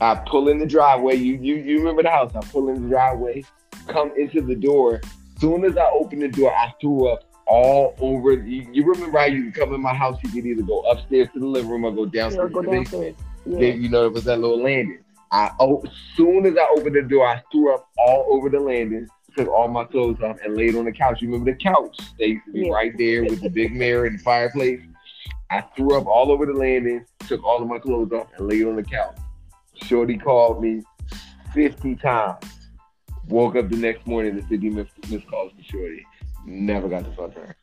I 0.00 0.14
pull 0.26 0.48
in 0.48 0.58
the 0.58 0.66
driveway. 0.66 1.16
You 1.16 1.34
you 1.34 1.56
you 1.56 1.78
remember 1.78 2.02
the 2.02 2.10
house? 2.10 2.32
I 2.34 2.40
pull 2.40 2.68
in 2.70 2.82
the 2.82 2.88
driveway, 2.88 3.44
come 3.88 4.12
into 4.16 4.40
the 4.40 4.54
door. 4.54 5.00
Soon 5.38 5.64
as 5.64 5.76
I 5.76 5.88
open 5.90 6.20
the 6.20 6.28
door, 6.28 6.54
I 6.54 6.72
threw 6.80 7.08
up 7.08 7.24
all 7.46 7.94
over. 8.00 8.32
You, 8.32 8.66
you 8.72 8.84
remember 8.84 9.18
how 9.18 9.26
you 9.26 9.52
come 9.52 9.74
in 9.74 9.82
my 9.82 9.94
house? 9.94 10.18
You 10.24 10.30
could 10.30 10.46
either 10.46 10.62
go 10.62 10.80
upstairs 10.82 11.28
to 11.34 11.40
the 11.40 11.46
living 11.46 11.70
room 11.70 11.84
or 11.84 11.92
go 11.92 12.06
downstairs 12.06 12.50
yeah, 12.50 12.54
go 12.54 12.62
to 12.62 12.70
the 12.70 12.78
basement. 12.78 13.16
Yeah. 13.44 13.58
Then, 13.58 13.82
you 13.82 13.88
know, 13.88 14.06
it 14.06 14.12
was 14.12 14.24
that 14.24 14.40
little 14.40 14.62
landing. 14.62 15.00
I 15.30 15.50
oh, 15.60 15.82
soon 16.16 16.46
as 16.46 16.56
I 16.56 16.66
opened 16.76 16.96
the 16.96 17.02
door, 17.02 17.26
I 17.26 17.42
threw 17.50 17.74
up 17.74 17.88
all 17.98 18.26
over 18.30 18.48
the 18.48 18.60
landing, 18.60 19.08
took 19.36 19.48
all 19.48 19.68
my 19.68 19.84
clothes 19.84 20.20
off, 20.22 20.38
and 20.44 20.56
laid 20.56 20.76
on 20.76 20.84
the 20.84 20.92
couch. 20.92 21.20
You 21.20 21.28
remember 21.28 21.52
the 21.52 21.58
couch? 21.58 21.98
They 22.18 22.26
used 22.26 22.46
to 22.46 22.52
be 22.52 22.66
yeah. 22.66 22.72
right 22.72 22.92
there 22.96 23.24
with 23.24 23.40
the 23.40 23.50
big 23.50 23.74
mirror 23.74 24.06
and 24.06 24.18
the 24.18 24.22
fireplace. 24.22 24.80
I 25.52 25.60
threw 25.76 25.98
up 25.98 26.06
all 26.06 26.32
over 26.32 26.46
the 26.46 26.54
landing, 26.54 27.04
took 27.28 27.44
all 27.44 27.60
of 27.60 27.68
my 27.68 27.78
clothes 27.78 28.10
off, 28.10 28.28
and 28.38 28.48
laid 28.48 28.66
on 28.66 28.76
the 28.76 28.82
couch. 28.82 29.18
Shorty 29.74 30.16
called 30.16 30.62
me 30.62 30.82
50 31.52 31.94
times. 31.96 32.42
Woke 33.28 33.56
up 33.56 33.68
the 33.68 33.76
next 33.76 34.06
morning, 34.06 34.34
the 34.34 34.42
city 34.48 34.70
missed, 34.70 34.92
missed 35.10 35.26
calls 35.28 35.52
for 35.54 35.62
Shorty. 35.62 36.06
Never 36.46 36.88
got 36.88 37.04
to 37.04 37.10
fuck 37.12 37.34
her. 37.34 37.54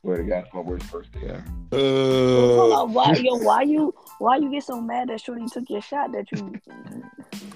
Swear 0.00 0.18
to 0.18 0.22
God, 0.22 0.44
it's 0.44 0.54
my 0.54 0.60
worst 0.60 0.90
birthday 0.92 1.28
ever. 1.28 1.44
Uh, 1.72 2.84
why, 2.86 3.14
yo, 3.14 3.36
why 3.36 3.62
you 3.62 3.92
why 4.18 4.36
you 4.36 4.50
get 4.50 4.62
so 4.62 4.80
mad 4.80 5.08
that 5.08 5.20
Shorty 5.20 5.46
took 5.46 5.68
your 5.68 5.82
shot 5.82 6.12
that 6.12 6.30
you 6.30 6.52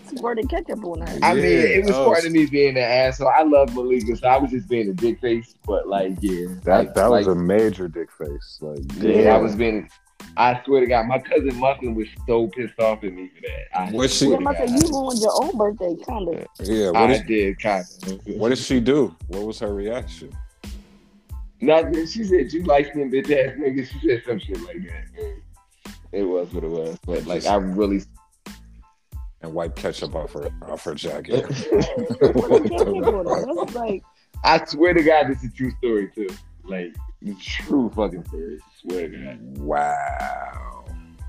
squirted 0.06 0.50
ketchup 0.50 0.84
on 0.84 1.06
her? 1.06 1.18
I 1.22 1.34
mean, 1.34 1.44
it 1.44 1.84
was 1.84 1.94
oh. 1.94 2.06
part 2.06 2.24
of 2.24 2.32
me 2.32 2.46
being 2.46 2.76
an 2.76 2.82
asshole. 2.82 3.28
I 3.28 3.42
love 3.42 3.74
Malika, 3.74 4.16
so 4.16 4.26
I 4.26 4.38
was 4.38 4.50
just 4.50 4.68
being 4.68 4.88
a 4.88 4.92
dick 4.92 5.20
face. 5.20 5.54
But 5.64 5.86
like, 5.86 6.16
yeah, 6.20 6.48
that 6.64 6.78
like, 6.78 6.94
that 6.94 7.10
was 7.10 7.26
like, 7.28 7.36
a 7.36 7.38
major 7.38 7.86
dick 7.86 8.10
face. 8.10 8.58
Like, 8.60 8.80
yeah, 8.96 9.34
I 9.34 9.38
was 9.38 9.54
being. 9.54 9.88
I 10.36 10.60
swear 10.64 10.80
to 10.80 10.86
God, 10.86 11.06
my 11.06 11.18
cousin 11.18 11.54
Muffin 11.56 11.94
was 11.94 12.08
so 12.26 12.48
pissed 12.48 12.78
off 12.80 13.04
at 13.04 13.12
me 13.12 13.30
for 13.34 13.42
that. 13.42 13.78
I 13.78 13.90
what 13.92 14.10
she? 14.10 14.26
Yeah, 14.26 14.38
you 14.38 14.80
ruined 14.90 15.20
your 15.20 15.44
own 15.44 15.56
birthday, 15.56 15.94
kind 16.04 16.28
of. 16.28 16.46
Yeah, 16.60 16.90
what 16.90 17.10
I 17.10 17.22
did, 17.22 17.60
kind 17.60 17.84
of. 18.06 18.20
What 18.36 18.48
did 18.48 18.58
she 18.58 18.80
do? 18.80 19.14
What 19.28 19.44
was 19.44 19.60
her 19.60 19.72
reaction? 19.72 20.32
Nothing. 21.62 22.06
She 22.06 22.24
said 22.24 22.52
you 22.52 22.64
like 22.64 22.88
skin 22.88 23.10
bitch 23.10 23.30
ass 23.30 23.56
nigga. 23.56 23.86
She 23.86 24.08
said 24.08 24.22
some 24.26 24.38
shit 24.40 24.60
like 24.62 24.82
that. 24.82 25.36
It 26.10 26.24
was 26.24 26.52
what 26.52 26.64
it 26.64 26.70
was. 26.70 26.98
But 27.06 27.24
like 27.26 27.46
I 27.46 27.54
really 27.54 28.02
and 29.42 29.54
wipe 29.54 29.76
ketchup 29.76 30.14
off 30.16 30.32
her 30.32 30.50
off 30.62 30.84
her 30.84 30.94
jacket. 30.94 31.48
like 33.74 34.02
I 34.44 34.64
swear 34.64 34.92
to 34.92 35.02
God, 35.04 35.28
this 35.28 35.38
is 35.38 35.50
a 35.50 35.52
true 35.52 35.70
story 35.78 36.10
too. 36.12 36.28
Like 36.64 36.96
true 37.40 37.90
fucking 37.94 38.24
story. 38.24 38.58
I 38.60 38.80
swear 38.80 39.08
to 39.08 39.16
God. 39.16 39.58
Wow. 39.58 40.84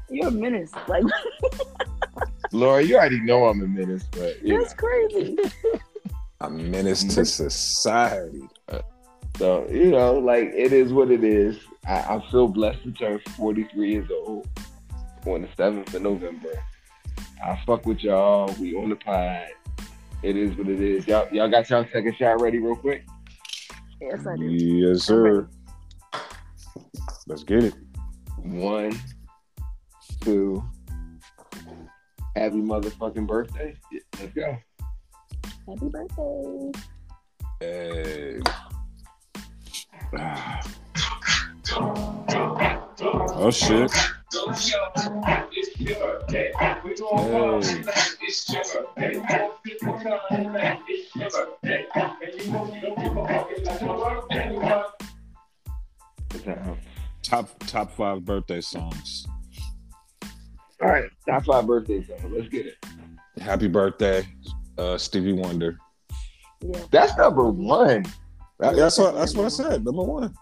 You're 0.09 0.29
a 0.29 0.31
menace. 0.31 0.71
Like 0.87 1.03
Laura, 2.51 2.81
you 2.81 2.97
already 2.97 3.19
know 3.19 3.45
I'm 3.45 3.61
a 3.61 3.67
menace, 3.67 4.05
but 4.11 4.41
you 4.43 4.59
That's 4.59 4.73
crazy. 4.73 5.37
A 6.41 6.49
menace 6.49 7.03
to 7.03 7.23
society. 7.25 8.47
Uh, 8.67 8.79
So, 9.37 9.67
you 9.69 9.91
know, 9.91 10.13
like 10.19 10.51
it 10.55 10.73
is 10.73 10.93
what 10.93 11.11
it 11.11 11.23
is. 11.23 11.57
I, 11.85 12.15
I 12.15 12.31
feel 12.31 12.47
blessed 12.47 12.83
to 12.83 12.91
turn 12.91 13.19
43 13.35 13.91
years 13.91 14.09
old 14.11 14.47
on 15.25 15.41
the 15.41 15.47
7th 15.47 15.93
of 15.93 16.01
November. 16.01 16.63
I 17.43 17.59
fuck 17.65 17.85
with 17.85 17.99
y'all. 17.99 18.53
We 18.59 18.75
on 18.75 18.89
the 18.89 18.95
pod. 18.95 19.47
It 20.21 20.37
is 20.37 20.55
what 20.55 20.69
it 20.69 20.79
is. 20.79 21.05
Y'all, 21.07 21.27
y'all 21.33 21.49
got 21.49 21.69
y'all 21.69 21.85
second 21.91 22.15
shot 22.15 22.41
ready 22.41 22.59
real 22.59 22.75
quick? 22.75 23.05
Yes, 23.99 24.25
I 24.25 24.37
do. 24.37 24.45
Yes, 24.45 25.03
sir. 25.03 25.49
Let's 27.27 27.43
get 27.43 27.65
it. 27.65 27.73
One, 28.37 28.97
two. 30.21 30.63
Happy 32.35 32.55
motherfucking 32.55 33.27
birthday. 33.27 33.75
Yeah, 33.91 33.99
let's 34.19 34.33
go. 34.33 34.57
Happy 35.67 35.89
birthday. 35.89 36.79
Hey. 37.59 38.41
Oh 43.35 43.49
shit. 43.51 43.91
What's 43.91 44.71
that? 56.45 56.77
Top 57.23 57.49
top 57.65 57.91
five 57.91 58.23
birthday 58.23 58.61
songs. 58.61 59.25
All 60.81 60.89
right, 60.89 61.09
top 61.27 61.45
five 61.45 61.65
birthday 61.65 62.03
song. 62.03 62.17
Let's 62.35 62.49
get 62.49 62.67
it. 62.67 62.75
Happy 63.41 63.67
birthday, 63.67 64.27
uh, 64.77 64.97
Stevie 64.97 65.33
Wonder. 65.33 65.77
Yeah. 66.61 66.79
That's 66.91 67.17
number 67.17 67.49
one. 67.49 68.05
That- 68.59 68.75
that's 68.75 68.97
what 68.97 69.15
that's 69.15 69.35
what 69.35 69.45
I 69.45 69.49
said. 69.49 69.83
Number 69.85 70.03
one. 70.03 70.33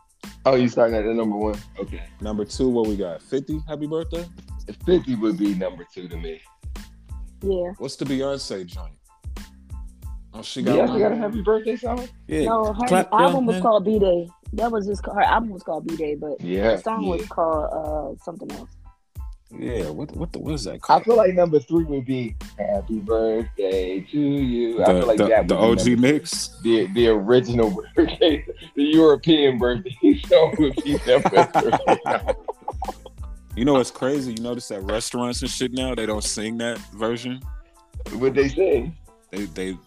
Oh, 0.45 0.55
you 0.55 0.67
starting 0.69 0.95
at 0.95 1.03
the 1.05 1.13
number 1.13 1.35
one? 1.37 1.57
Okay. 1.79 2.03
Number 2.19 2.45
two, 2.45 2.69
what 2.69 2.87
we 2.87 2.95
got? 2.95 3.21
Fifty. 3.21 3.59
Happy 3.67 3.87
birthday. 3.87 4.25
50 4.85 5.15
would 5.15 5.37
be 5.37 5.53
number 5.55 5.85
two 5.93 6.07
to 6.07 6.15
me. 6.17 6.39
Yeah. 7.41 7.71
What's 7.79 7.95
the 7.95 8.05
Beyonce 8.05 8.65
joint? 8.65 8.93
Oh, 10.33 10.41
she 10.41 10.61
got 10.61 10.75
Yeah, 10.77 10.85
one. 10.85 10.93
she 10.95 10.99
got 10.99 11.11
a 11.11 11.15
happy 11.15 11.41
birthday 11.41 11.75
song? 11.75 12.07
Yeah. 12.27 12.45
No, 12.45 12.65
her 12.73 12.87
Clap 12.87 13.09
your 13.11 13.21
album 13.21 13.45
was 13.47 13.55
hand. 13.55 13.63
called 13.63 13.85
B'Day. 13.85 14.29
That 14.53 14.71
was 14.71 14.87
just 14.87 15.05
her 15.05 15.21
album 15.21 15.49
was 15.49 15.63
called 15.63 15.87
B'Day, 15.87 16.19
but 16.19 16.39
Yeah. 16.39 16.75
the 16.75 16.81
song 16.81 17.03
yeah. 17.03 17.09
was 17.09 17.25
called 17.27 17.69
uh 18.17 18.23
something 18.23 18.51
else. 18.51 18.69
Yeah. 19.57 19.89
What 19.89 20.11
what 20.15 20.31
the 20.31 20.39
what 20.39 20.53
is 20.53 20.63
that 20.63 20.79
I 20.89 20.99
feel 21.01 21.17
like 21.17 21.33
number 21.33 21.59
three 21.59 21.83
would 21.83 22.05
be 22.05 22.35
Happy 22.57 22.99
Birthday 22.99 23.99
to 24.11 24.19
you. 24.19 24.83
I 24.83 24.93
the 24.93 24.99
feel 24.99 25.07
like 25.07 25.17
the, 25.17 25.27
that 25.27 25.47
the 25.47 25.55
OG 25.57 25.87
mix. 25.99 26.57
The, 26.63 26.87
the 26.93 27.07
original 27.09 27.69
birthday, 27.95 28.45
the 28.75 28.83
European 28.83 29.57
birthday 29.57 30.21
song 30.27 30.55
would 30.59 30.75
be 30.83 30.97
number 31.05 31.43
three. 31.59 32.33
You 33.55 33.65
know 33.65 33.73
what's 33.73 33.91
crazy? 33.91 34.33
You 34.33 34.41
notice 34.41 34.71
at 34.71 34.81
restaurants 34.83 35.41
and 35.41 35.51
shit 35.51 35.73
now 35.73 35.93
they 35.93 36.05
don't 36.05 36.23
sing 36.23 36.57
that 36.59 36.77
version. 36.93 37.41
what 38.13 38.33
they 38.33 38.47
say? 38.47 38.93
They 39.31 39.45
they 39.45 39.77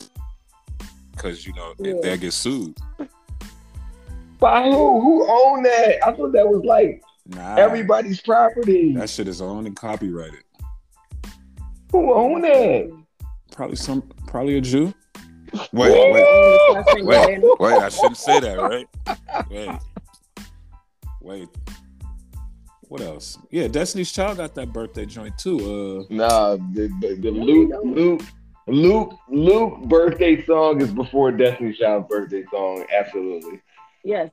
because 1.13 1.47
you 1.47 1.55
know 1.55 1.73
Yeah. 1.79 1.95
they 2.03 2.19
get 2.19 2.33
sued. 2.35 2.77
By 4.39 4.65
who? 4.65 5.01
Who 5.01 5.27
owned 5.31 5.65
that? 5.65 6.07
I 6.07 6.13
thought 6.13 6.33
that 6.33 6.47
was 6.47 6.63
like 6.65 7.03
Nah, 7.27 7.57
everybody's 7.57 8.21
property. 8.21 8.95
that 8.95 9.09
shit 9.09 9.29
is 9.29 9.41
owned 9.41 9.67
and 9.67 9.75
copyrighted. 9.77 10.43
Who 11.93 12.13
owned 12.13 12.45
it? 12.45 12.93
Probably 13.53 13.77
some 13.77 14.03
probably 14.27 14.59
a 14.59 14.61
Jew. 14.61 14.93
Wait, 15.55 15.65
What? 15.73 16.13
wait, 16.13 17.05
wait, 17.05 17.43
wait! 17.61 17.73
I 17.83 17.89
shouldn't 17.89 18.17
say 18.17 18.41
that, 18.41 18.61
right? 18.61 18.87
Wait, 19.51 19.71
wait. 21.21 21.49
What 22.89 23.01
else? 23.01 23.39
Yeah, 23.51 23.69
Destiny's 23.69 24.13
Child 24.13 24.37
got 24.39 24.55
that 24.57 24.73
birthday 24.73 25.07
joint 25.07 25.37
too. 25.39 26.05
Uh 26.11 26.15
Nah, 26.15 26.57
the, 26.57 26.89
the, 27.01 27.15
the 27.21 27.31
Luke, 27.31 27.73
Luke, 27.85 28.23
Luke, 28.67 29.15
Luke 29.29 29.81
birthday 29.85 30.45
song 30.45 30.81
is 30.83 30.93
before 30.93 31.33
Destiny's 31.33 31.79
Child's 31.79 32.09
birthday 32.09 32.45
song. 32.51 32.85
Absolutely. 32.95 33.61
Yes. 34.05 34.29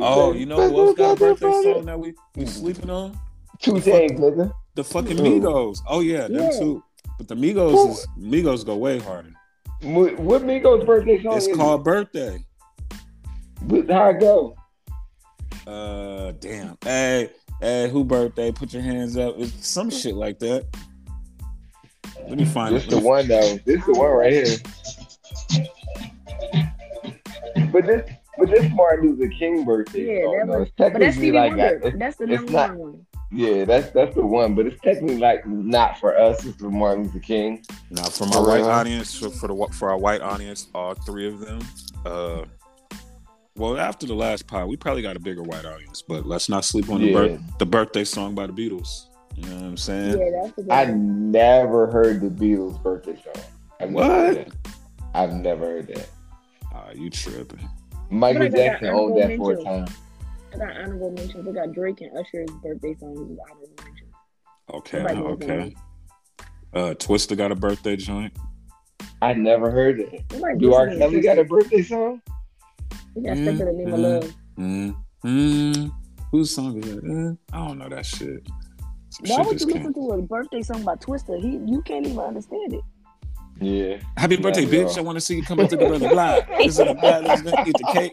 Oh, 0.00 0.32
you 0.32 0.44
know 0.46 0.68
who 0.68 0.88
else 0.88 0.96
got 0.96 1.12
a 1.12 1.16
birthday 1.20 1.50
song 1.62 1.86
that 1.86 1.98
we 1.98 2.14
we 2.34 2.46
sleeping 2.46 2.90
on? 2.90 3.18
Two 3.60 3.78
things, 3.80 4.18
nigga. 4.18 4.52
The 4.74 4.82
fucking 4.84 5.16
Migos. 5.18 5.78
Oh 5.88 6.00
yeah, 6.00 6.22
them 6.28 6.34
Yeah. 6.34 6.50
too. 6.58 6.82
But 7.16 7.28
the 7.28 7.34
Migos 7.36 7.90
is 7.90 8.06
Migos 8.18 8.64
go 8.66 8.76
way 8.76 8.98
harder. 8.98 9.32
What, 9.82 10.18
what 10.18 10.42
Migos 10.42 10.84
birthday 10.84 11.22
song 11.22 11.36
It's 11.36 11.46
is 11.46 11.56
called 11.56 11.84
Birthday. 11.84 12.44
How 13.88 14.10
it 14.10 14.20
go? 14.20 14.56
Uh, 15.66 16.32
damn. 16.40 16.76
Hey, 16.82 17.30
hey, 17.60 17.88
who 17.90 18.04
birthday? 18.04 18.50
Put 18.52 18.72
your 18.72 18.82
hands 18.82 19.16
up. 19.16 19.34
It's 19.38 19.66
some 19.66 19.90
shit 19.90 20.14
like 20.14 20.38
that. 20.40 20.66
Let 22.28 22.36
me 22.38 22.44
find 22.44 22.74
This 22.74 22.84
it. 22.84 22.90
the 22.90 22.98
one 22.98 23.28
though. 23.28 23.58
This 23.64 23.80
is 23.80 23.86
the 23.86 23.92
one 23.94 24.10
right 24.10 24.32
here. 24.32 24.56
But 27.72 27.86
this, 27.86 28.10
but 28.38 28.50
this 28.50 28.70
Martin 28.72 29.10
Luther 29.16 29.28
King 29.38 29.64
birthday 29.64 30.18
Yeah, 30.20 30.24
song. 30.24 30.36
that 30.38 30.46
though. 30.46 30.58
was- 30.60 30.68
But 30.76 30.92
that's 31.00 31.16
Stevie 31.16 31.36
like 31.38 31.50
Wonder. 31.56 31.92
That's 31.98 32.16
the 32.16 32.26
number 32.26 32.52
not- 32.52 32.70
one 32.70 32.78
one. 32.92 33.06
yeah, 33.32 33.64
that's 33.64 33.90
that's 33.90 34.14
the 34.14 34.24
one. 34.26 34.54
But 34.54 34.66
it's 34.66 34.80
technically 34.80 35.18
like 35.18 35.46
not 35.46 35.98
for 35.98 36.16
us. 36.18 36.44
It's 36.46 36.56
for 36.60 36.70
Martin 36.70 37.04
Luther 37.04 37.18
King. 37.20 37.62
Now, 37.90 38.04
for 38.04 38.26
my 38.26 38.32
For 38.32 38.46
white 38.46 38.62
audience, 38.62 39.18
for, 39.18 39.30
for 39.30 39.48
the 39.48 39.68
for 39.74 39.90
our 39.90 39.98
white 39.98 40.20
audience, 40.20 40.68
all 40.74 40.94
three 40.94 41.26
of 41.28 41.40
them. 41.40 41.60
Uh, 42.06 42.44
well, 43.56 43.76
after 43.76 44.06
the 44.06 44.14
last 44.14 44.46
pod, 44.46 44.68
we 44.68 44.76
probably 44.76 45.02
got 45.02 45.16
a 45.16 45.20
bigger 45.20 45.42
white 45.42 45.64
audience, 45.64 46.00
but 46.00 46.24
let's 46.26 46.48
not 46.48 46.64
sleep 46.64 46.88
on 46.90 47.00
the 47.00 47.12
birth, 47.12 47.40
the 47.58 47.66
birthday 47.66 48.04
song 48.04 48.34
by 48.34 48.46
the 48.46 48.52
Beatles. 48.52 49.06
You 49.34 49.48
know 49.50 49.54
what 49.56 49.64
I'm 49.64 49.76
saying? 49.76 50.16
Yeah, 50.18 50.42
that's 50.42 50.54
the 50.56 50.62
good 50.62 50.70
I 50.72 50.84
one. 50.84 51.30
never 51.32 51.88
heard 51.88 52.20
the 52.20 52.28
Beatles 52.28 52.80
birthday 52.82 53.16
song. 53.16 53.42
I've 53.80 53.90
What? 53.90 54.06
that. 54.34 54.48
I've 55.14 55.32
never 55.34 55.64
heard 55.66 55.88
that. 55.88 56.08
Ah, 56.74 56.90
you 56.94 57.10
tripping? 57.10 57.68
Michael 58.10 58.40
But 58.40 58.46
I 58.46 58.48
got 58.48 58.56
Jackson 58.56 58.86
that 58.88 58.94
owned 58.94 59.16
that 59.16 59.24
honorable 59.24 59.44
for 59.54 59.60
a 59.60 59.64
time. 59.64 59.86
I 60.52 60.56
got 60.58 60.76
honorable 60.76 61.10
mentions. 61.12 61.48
I 61.48 61.52
got 61.52 61.72
Drake 61.72 62.00
and 62.00 62.16
Usher's 62.18 62.50
birthday 62.62 62.94
songs 62.94 63.18
as 63.20 63.38
honorable 63.50 63.68
mentions. 63.84 64.12
Okay, 64.74 64.98
Nobody 64.98 65.20
knows 65.20 65.32
okay. 65.42 65.74
Uh, 66.74 66.94
Twista 66.94 67.36
got 67.36 67.50
a 67.52 67.54
birthday 67.54 67.96
joint. 67.96 68.36
I 69.22 69.32
never 69.32 69.70
heard 69.70 70.00
it. 70.00 70.22
Nobody 70.32 70.58
Do 70.58 70.74
R. 70.74 70.84
listens 70.84 70.98
Kelly 71.00 71.20
got 71.22 71.38
a 71.38 71.44
birthday 71.44 71.82
song? 71.82 72.20
We 73.14 73.22
got 73.22 73.36
stuck 73.38 73.48
in 73.48 73.58
the 73.58 73.72
name 73.72 73.92
of 73.94 73.98
Mm, 73.98 74.02
love. 74.02 74.34
Mm, 74.58 74.96
mm, 75.24 75.92
whose 76.30 76.54
song 76.54 76.76
is 76.82 76.94
that? 76.94 77.04
Mm, 77.04 77.38
I 77.52 77.66
don't 77.66 77.78
know 77.78 77.88
that 77.88 78.06
shit. 78.06 78.46
Some 79.10 79.26
Why 79.26 79.36
shit 79.38 79.46
would 79.46 79.60
you 79.60 79.66
came. 79.66 79.76
listen 79.78 79.94
to 79.94 80.10
a 80.12 80.22
birthday 80.22 80.62
song 80.62 80.84
by 80.84 80.94
Twista? 80.96 81.40
He, 81.40 81.58
you 81.70 81.82
can't 81.82 82.06
even 82.06 82.18
understand 82.18 82.74
it. 82.74 82.82
Yeah. 83.60 83.98
Happy 84.16 84.36
birthday, 84.36 84.62
Yeah, 84.62 84.84
bitch! 84.84 84.94
yo. 84.96 85.02
I 85.02 85.04
want 85.04 85.16
to 85.16 85.20
see 85.20 85.36
you 85.36 85.42
coming 85.42 85.66
to 85.68 85.76
the 85.76 85.86
brother 85.86 86.08
block. 86.08 86.46
Is 86.60 86.78
it 86.78 86.86
a 86.86 86.94
bad? 86.94 87.24
Let's 87.24 87.42
go 87.42 87.50
eat 87.66 87.74
the 87.76 87.90
cake. 87.92 88.12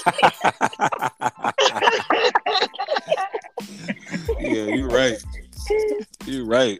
yeah, 4.40 4.74
you're 4.74 4.88
right. 4.88 5.16
You're 6.24 6.46
right. 6.46 6.78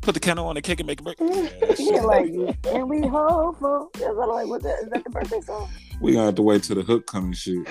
Put 0.00 0.14
the 0.14 0.20
candle 0.20 0.46
on 0.48 0.56
the 0.56 0.62
cake 0.62 0.80
and 0.80 0.86
make 0.86 1.00
it 1.00 1.04
break. 1.04 1.16
Yeah, 1.20 1.28
that. 1.60 1.76
Yeah, 1.78 2.00
like, 2.00 2.26
and 2.74 2.90
we 2.90 3.06
hopeful. 3.06 3.90
That's 3.94 4.14
what 4.16 4.28
like, 4.28 4.48
what 4.48 4.62
that, 4.64 4.80
is 4.82 4.88
that 4.90 5.04
the 5.04 5.10
birthday 5.10 5.40
song? 5.40 5.70
We 6.00 6.12
gonna 6.14 6.26
have 6.26 6.34
to 6.34 6.42
wait 6.42 6.64
till 6.64 6.74
the 6.76 6.82
hook 6.82 7.06
comes. 7.06 7.38
Shit. 7.38 7.66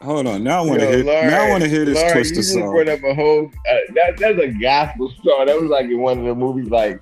Hold 0.00 0.26
on. 0.26 0.42
Now 0.42 0.64
I 0.64 0.66
want 0.66 0.80
to 0.80 0.86
hear. 0.86 1.04
Lauren, 1.04 1.28
now 1.28 1.42
I 1.42 1.50
want 1.50 1.62
to 1.64 1.68
hear 1.68 1.84
this 1.84 1.98
Lauren, 1.98 2.16
Twista 2.16 2.28
you 2.30 2.34
just 2.36 2.52
song. 2.54 2.70
brought 2.70 2.88
up 2.88 3.04
a 3.04 3.14
whole. 3.14 3.50
Uh, 3.70 3.76
that, 3.94 4.16
that's 4.18 4.38
a 4.38 4.48
gospel 4.48 5.12
song. 5.22 5.44
That 5.46 5.60
was 5.60 5.68
like 5.70 5.84
in 5.84 6.00
one 6.00 6.18
of 6.20 6.24
the 6.24 6.34
movies, 6.34 6.70
like 6.70 6.98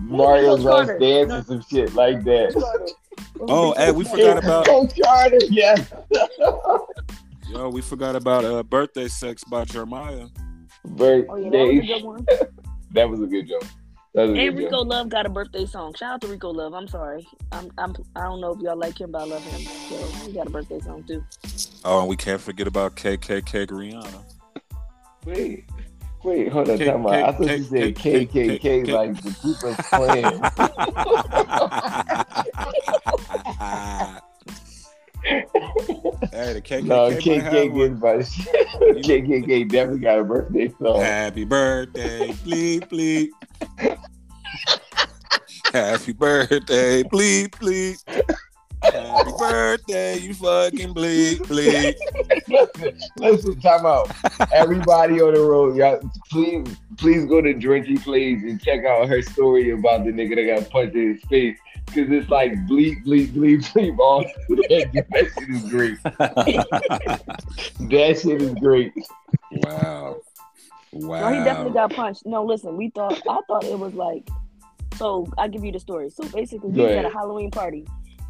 Mario's 0.00 0.60
Last 0.64 0.86
Carter. 0.86 0.98
Dance 0.98 1.28
No. 1.28 1.38
or 1.38 1.42
some 1.42 1.62
shit 1.70 1.94
like 1.94 2.24
that. 2.24 2.96
Oh, 3.40 3.72
hey, 3.76 3.92
we 3.92 4.04
forgot 4.04 4.38
about. 4.44 4.66
Coach 4.66 4.92
Carter, 5.02 5.38
yes. 5.48 5.92
Yo, 7.48 7.68
we 7.68 7.80
forgot 7.82 8.14
about 8.16 8.44
uh, 8.44 8.62
birthday 8.62 9.08
sex 9.08 9.42
by 9.44 9.64
Jeremiah. 9.64 10.26
Birthday. 10.84 11.26
Oh, 11.28 11.36
yeah, 11.36 11.50
that 11.50 11.58
was 11.66 11.78
a 11.78 11.86
good 11.86 12.04
one. 12.04 12.26
That 12.92 13.08
was 13.08 13.20
a 13.22 13.26
good 13.26 13.46
joke. 13.46 13.62
That 14.14 14.22
was 14.22 14.30
a 14.30 14.34
And 14.40 14.56
good 14.56 14.64
Rico 14.64 14.78
joke. 14.78 14.88
Love 14.88 15.08
got 15.10 15.24
a 15.24 15.28
birthday 15.28 15.64
song. 15.64 15.94
Shout 15.94 16.14
out 16.14 16.20
to 16.22 16.26
Rico 16.26 16.50
Love. 16.50 16.74
I'm 16.74 16.88
sorry. 16.88 17.24
I'm, 17.52 17.70
I'm 17.78 17.94
I 18.16 18.22
don't 18.22 18.40
know 18.40 18.52
if 18.52 18.58
y'all 18.60 18.76
like 18.76 19.00
him, 19.00 19.12
but 19.12 19.22
I 19.22 19.24
love 19.26 19.44
him. 19.44 19.60
So 19.60 20.26
he 20.26 20.32
got 20.32 20.48
a 20.48 20.50
birthday 20.50 20.80
song 20.80 21.04
too. 21.04 21.24
Oh, 21.84 22.00
and 22.00 22.08
we 22.08 22.16
can't 22.16 22.40
forget 22.40 22.66
about 22.66 22.96
KKK 22.96 23.66
Rihanna. 23.68 24.24
Wait, 25.24 25.66
wait, 26.22 26.48
hold 26.52 26.70
on. 26.70 26.78
K- 26.78 26.84
Time. 26.86 27.06
I 27.06 27.32
thought 27.32 27.46
K- 27.46 27.56
you 27.56 27.64
said 27.64 27.94
KKK 27.94 28.88
like 28.88 29.22
the 29.22 29.32
People's 29.42 29.76
Klan. 29.88 30.40
Hey, 35.22 36.54
the 36.54 36.62
KKK. 36.62 36.84
No, 36.84 37.10
KKK 37.10 38.00
but 38.00 38.20
KKK 39.02 39.68
definitely 39.68 40.00
got 40.00 40.18
a 40.18 40.24
birthday 40.24 40.72
song. 40.80 41.00
Happy 41.00 41.44
birthday, 41.44 42.28
bleep 42.44 42.88
bleep. 42.88 43.28
Happy 45.72 46.12
birthday, 46.12 47.02
bleep 47.02 47.50
bleep. 47.50 47.98
Happy 48.82 49.30
birthday, 49.38 50.18
you 50.18 50.34
fucking 50.34 50.94
bleep 50.94 51.36
bleep. 51.40 51.94
listen, 52.48 52.98
listen, 53.18 53.60
time 53.60 53.84
out. 53.84 54.10
Everybody 54.52 55.20
on 55.20 55.34
the 55.34 55.40
road, 55.40 55.76
y'all, 55.76 56.00
please, 56.30 56.66
please 56.96 57.26
go 57.26 57.40
to 57.42 57.52
Drenky 57.54 58.02
Plays 58.02 58.42
and 58.42 58.60
check 58.62 58.84
out 58.84 59.08
her 59.08 59.20
story 59.22 59.70
about 59.70 60.04
the 60.04 60.12
nigga 60.12 60.36
that 60.36 60.60
got 60.60 60.70
punched 60.70 60.96
in 60.96 61.14
his 61.14 61.22
face. 61.24 61.58
Cause 61.88 62.06
it's 62.08 62.30
like 62.30 62.52
bleep, 62.68 63.04
bleep, 63.04 63.32
bleep, 63.32 63.64
bleep. 63.72 63.98
All 63.98 64.20
that 64.48 65.30
shit 65.38 65.50
is 65.50 65.68
great. 65.68 65.98
That 67.90 68.20
shit 68.20 68.40
is 68.40 68.54
great. 68.54 68.92
wow. 69.50 70.20
Wow. 70.92 71.20
No, 71.20 71.38
he 71.38 71.44
definitely 71.44 71.72
got 71.72 71.92
punched. 71.92 72.26
No, 72.26 72.44
listen, 72.44 72.76
we 72.76 72.90
thought 72.90 73.20
I 73.28 73.40
thought 73.48 73.64
it 73.64 73.78
was 73.78 73.94
like 73.94 74.28
so 74.96 75.26
I'll 75.38 75.48
give 75.48 75.64
you 75.64 75.72
the 75.72 75.80
story. 75.80 76.10
So 76.10 76.24
basically 76.28 76.70
we 76.70 76.76
Go 76.76 76.86
was 76.86 76.92
at 76.92 77.04
a 77.04 77.10
Halloween 77.10 77.50
party 77.50 77.86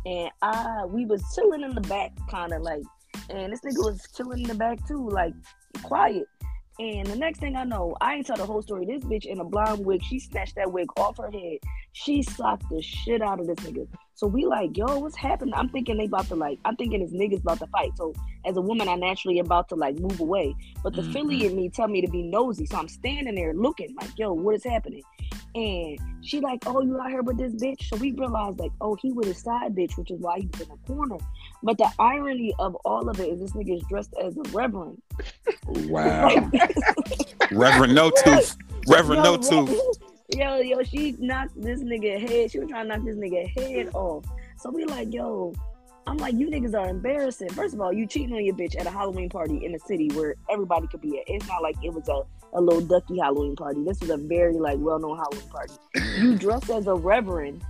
and 0.07 0.31
I 0.43 0.85
we 0.87 1.07
was 1.07 1.23
chilling 1.35 1.63
in 1.63 1.75
the 1.75 1.81
back 1.83 2.13
kinda 2.31 2.59
like 2.59 2.83
and 3.31 3.53
this 3.53 3.61
nigga 3.61 3.85
was 3.85 4.03
chilling 4.17 4.43
in 4.43 4.49
the 4.49 4.55
back 4.55 4.87
too, 4.87 5.09
like 5.09 5.35
quiet. 5.83 6.27
And 6.79 7.07
the 7.07 7.17
next 7.17 7.41
thing 7.41 7.57
I 7.57 7.65
know, 7.65 7.95
I 8.01 8.15
ain't 8.15 8.27
tell 8.27 8.37
the 8.37 8.47
whole 8.47 8.63
story. 8.63 8.87
This 8.87 9.05
bitch 9.05 9.27
in 9.27 9.41
a 9.41 9.45
blonde 9.45 9.85
wig, 9.85 10.03
she 10.03 10.19
snatched 10.19 10.57
that 10.57 10.73
wig 10.73 10.89
off 10.97 11.19
her 11.19 11.31
head. 11.31 11.59
She 11.93 12.23
socked 12.23 12.69
the 12.71 12.81
shit 12.81 13.21
out 13.21 13.39
of 13.39 13.47
this 13.47 13.57
nigga. 13.57 13.87
So 14.21 14.27
we 14.27 14.45
like, 14.45 14.77
yo, 14.77 14.99
what's 14.99 15.17
happening? 15.17 15.55
I'm 15.55 15.71
thinking 15.71 15.97
they 15.97 16.05
about 16.05 16.27
to 16.29 16.35
like, 16.35 16.59
I'm 16.67 16.77
thinking 16.77 17.01
this 17.01 17.11
nigga's 17.11 17.41
about 17.41 17.59
to 17.61 17.67
fight. 17.69 17.93
So 17.97 18.13
as 18.45 18.55
a 18.55 18.61
woman, 18.61 18.87
I 18.87 18.95
naturally 18.95 19.39
about 19.39 19.71
to 19.71 19.77
like 19.77 19.99
move 19.99 20.21
away. 20.21 20.55
But 20.85 20.95
the 20.95 21.01
Mhm. 21.01 21.13
Philly 21.15 21.47
in 21.47 21.57
me 21.57 21.71
tell 21.71 21.89
me 21.89 22.03
to 22.03 22.07
be 22.07 22.25
nosy. 22.25 22.67
So 22.67 22.77
I'm 22.77 22.89
standing 22.89 23.35
there 23.35 23.55
looking 23.55 23.97
like, 23.99 24.11
yo, 24.19 24.35
what 24.35 24.57
is 24.57 24.63
happening? 24.63 25.03
And 25.55 25.99
she 26.21 26.39
like, 26.41 26.63
oh, 26.67 26.83
you 26.83 27.01
out 27.01 27.09
here 27.09 27.23
with 27.23 27.39
this 27.39 27.55
bitch? 27.55 27.89
So 27.89 27.97
we 27.97 28.13
realized 28.13 28.59
like, 28.59 28.73
oh, 28.83 28.95
he 29.01 29.11
with 29.11 29.25
his 29.25 29.41
side 29.41 29.75
bitch, 29.75 29.97
which 29.97 30.11
is 30.11 30.21
why 30.21 30.41
he 30.41 30.49
was 30.49 30.61
in 30.61 30.69
the 30.69 30.95
corner. 30.95 31.17
But 31.63 31.79
the 31.79 31.91
irony 31.99 32.55
of 32.59 32.75
all 32.85 33.09
of 33.09 33.19
it 33.21 33.27
is 33.27 33.41
this 33.41 33.53
nigga 33.53 33.77
is 33.79 33.83
dressed 33.89 34.13
as 34.23 34.37
a 34.37 34.43
reverend. 34.51 35.01
Wow. 35.65 36.51
Reverend 37.51 37.95
No 37.95 38.11
Tooth. 38.11 38.55
Reverend 38.87 39.23
No 39.23 39.33
Yo, 39.33 39.39
Tooth. 39.39 39.97
Yo, 40.37 40.59
yo, 40.59 40.83
she 40.83 41.17
knocked 41.19 41.61
this 41.61 41.83
nigga 41.83 42.21
head. 42.21 42.51
She 42.51 42.59
was 42.61 42.69
trying 42.69 42.89
to 42.89 42.97
knock 42.97 43.05
this 43.05 43.17
nigga 43.17 43.49
head 43.49 43.91
off. 43.95 44.25
So 44.59 44.71
we 44.71 44.85
like, 44.85 45.13
yo, 45.13 45.53
I'm 46.07 46.17
like, 46.19 46.35
you 46.35 46.49
niggas 46.49 46.75
are 46.75 46.89
embarrassing. 46.89 47.51
First 47.51 47.75
of 47.75 47.81
all, 47.81 47.93
you 47.93 48.07
cheating 48.07 48.35
on 48.35 48.45
your 48.45 48.55
bitch 48.55 48.79
at 48.79 48.87
a 48.87 48.91
Halloween 48.91 49.29
party 49.29 49.65
in 49.65 49.75
a 49.75 49.79
city 49.79 50.09
where 50.15 50.35
everybody 50.49 50.87
could 50.87 51.01
be 51.01 51.19
at. 51.19 51.25
It's 51.27 51.47
not 51.49 51.63
like 51.63 51.77
it 51.83 51.93
was 51.93 52.09
a, 52.09 52.23
a 52.57 52.61
little 52.61 52.81
ducky 52.81 53.19
Halloween 53.19 53.57
party. 53.57 53.83
This 53.85 54.01
was 54.01 54.11
a 54.11 54.17
very 54.17 54.55
like 54.55 54.79
well 54.79 54.99
known 54.99 55.17
Halloween 55.17 55.49
party. 55.51 55.75
You 56.21 56.37
dressed 56.37 56.71
as 56.71 56.87
a 56.87 56.95
reverend 56.95 57.63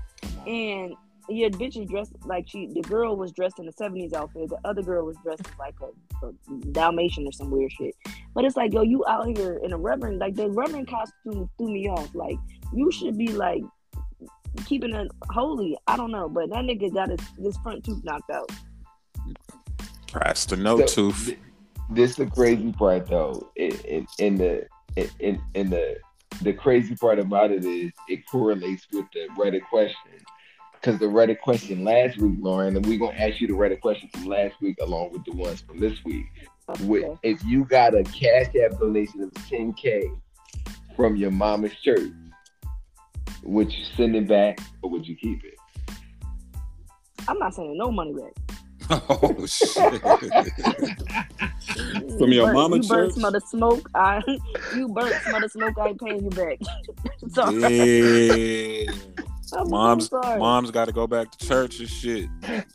and 0.47 0.95
your 1.31 1.51
bitch 1.51 1.81
is 1.81 1.89
dressed 1.89 2.13
like 2.25 2.47
she 2.49 2.67
the 2.75 2.83
girl 2.83 3.17
was 3.17 3.33
dressed 3.33 3.59
in 3.59 3.69
a 3.69 3.73
70s 3.73 4.13
outfit. 4.13 4.49
The 4.49 4.59
other 4.65 4.83
girl 4.83 5.07
was 5.07 5.17
dressed 5.23 5.43
as 5.47 5.59
like 5.59 5.75
a, 5.83 6.27
a 6.27 6.33
Dalmatian 6.73 7.27
or 7.27 7.33
some 7.33 7.51
weird 7.51 7.73
shit. 7.73 7.95
But 8.35 8.45
it's 8.45 8.57
like, 8.57 8.73
yo, 8.73 8.83
you 8.83 9.05
out 9.09 9.27
here 9.37 9.61
in 9.63 9.73
a 9.73 9.77
reverend, 9.77 10.19
like 10.19 10.35
the 10.35 10.51
reverend 10.51 10.89
costume 10.89 11.49
threw 11.57 11.73
me 11.73 11.89
off. 11.89 12.15
Like, 12.15 12.37
you 12.73 12.91
should 12.93 13.17
be 13.17 13.29
like 13.29 13.63
keeping 14.67 14.95
it 14.95 15.09
holy. 15.31 15.77
I 15.87 15.97
don't 15.97 16.11
know, 16.11 16.29
but 16.29 16.51
that 16.51 16.65
nigga 16.65 16.93
got 16.93 17.11
his, 17.11 17.21
his 17.43 17.57
front 17.59 17.85
tooth 17.85 18.03
knocked 18.05 18.31
out. 18.31 18.51
Pastor 20.13 20.57
No 20.57 20.79
So, 20.79 20.87
Tooth. 20.87 21.27
th- 21.27 21.39
This 21.91 22.17
the 22.17 22.27
crazy 22.27 22.73
part 22.73 23.07
though. 23.07 23.51
In, 23.57 23.73
in, 23.81 24.07
in 24.19 24.35
the 24.37 24.67
in, 24.97 25.41
in 25.55 25.71
the 25.71 25.97
the 26.43 26.53
crazy 26.53 26.97
part 26.97 27.19
about 27.19 27.51
it 27.51 27.65
is 27.65 27.93
it 28.09 28.27
correlates 28.27 28.87
with 28.93 29.07
the 29.13 29.29
Reddit 29.39 29.63
question. 29.69 29.97
Because 30.81 30.99
the 30.99 31.07
Reddit 31.07 31.41
question 31.41 31.85
last 31.85 32.17
week, 32.19 32.39
Lauren, 32.41 32.75
and 32.77 32.87
we're 32.87 32.99
gonna 32.99 33.17
ask 33.19 33.39
you 33.41 33.47
the 33.47 33.53
Reddit 33.53 33.81
question 33.81 34.09
from 34.15 34.25
last 34.27 34.55
week 34.63 34.77
along 34.81 35.13
with 35.13 35.25
the 35.27 35.33
ones 35.33 35.61
from 35.61 35.79
this 35.79 36.03
week. 36.05 36.27
With, 36.85 37.05
Okay. 37.05 37.19
if 37.23 37.45
you 37.45 37.65
got 37.65 37.95
a 37.95 38.03
cash 38.05 38.47
app 38.65 38.79
donation 38.79 39.21
of 39.23 39.31
10k 39.35 40.05
from 40.97 41.17
your 41.17 41.31
mama's 41.33 41.75
church, 41.83 42.11
would 43.43 43.71
you 43.73 43.85
send 43.97 44.17
it 44.17 44.27
back 44.29 44.59
or 44.83 44.89
would 44.91 45.07
you 45.07 45.17
keep 45.17 45.45
it? 45.45 45.55
I'm 47.29 47.39
not 47.39 47.55
sending 47.55 47.77
no 47.77 47.91
money 47.91 48.15
back. 48.15 48.33
Oh 49.09 49.47
shit. 49.47 50.01
From 52.19 52.33
your 52.33 52.47
burnt- 52.47 52.55
mama 52.57 52.77
you 52.79 52.89
burnt 52.89 53.13
some 53.15 53.25
of 53.25 53.33
the 53.35 53.41
smoke. 53.41 53.89
I 53.95 54.21
you 54.75 54.89
burnt 54.89 55.15
some 55.23 55.35
of 55.37 55.43
the 55.43 55.49
smoke. 55.49 55.79
I 55.79 55.89
ain't 55.89 56.01
paying 56.01 56.25
you 56.25 56.31
back. 56.31 56.59
Sorry. 57.29 58.85
Yeah. 58.87 58.93
I'm 59.53 59.71
Mom's 59.71 60.09
sorry. 60.09 60.39
mom's 60.39 60.71
got 60.71 60.87
to 60.87 60.93
go 60.93 61.07
back 61.07 61.31
to 61.33 61.47
church 61.47 61.81
and 61.81 61.89
shit. 61.89 62.29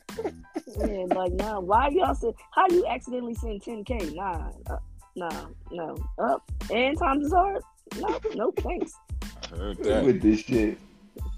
Yeah, 0.80 1.06
like 1.16 1.32
nah. 1.34 1.60
Why 1.60 1.88
y'all 1.90 2.14
send? 2.14 2.34
How 2.52 2.68
you 2.70 2.86
accidentally 2.86 3.34
send 3.36 3.62
10k? 3.62 4.14
Nah, 4.14 4.50
uh, 4.70 4.78
nah, 5.16 5.46
no. 5.72 5.96
Up 6.20 6.44
and 6.74 6.98
times 6.98 7.28
is 7.28 7.34
hard. 7.34 7.62
No, 7.98 8.20
no, 8.36 8.52
thanks. 8.58 8.94
I 9.54 9.58
heard 9.58 9.78
that. 9.84 10.04
With 10.04 10.22
this 10.22 10.42
shit. 10.42 10.78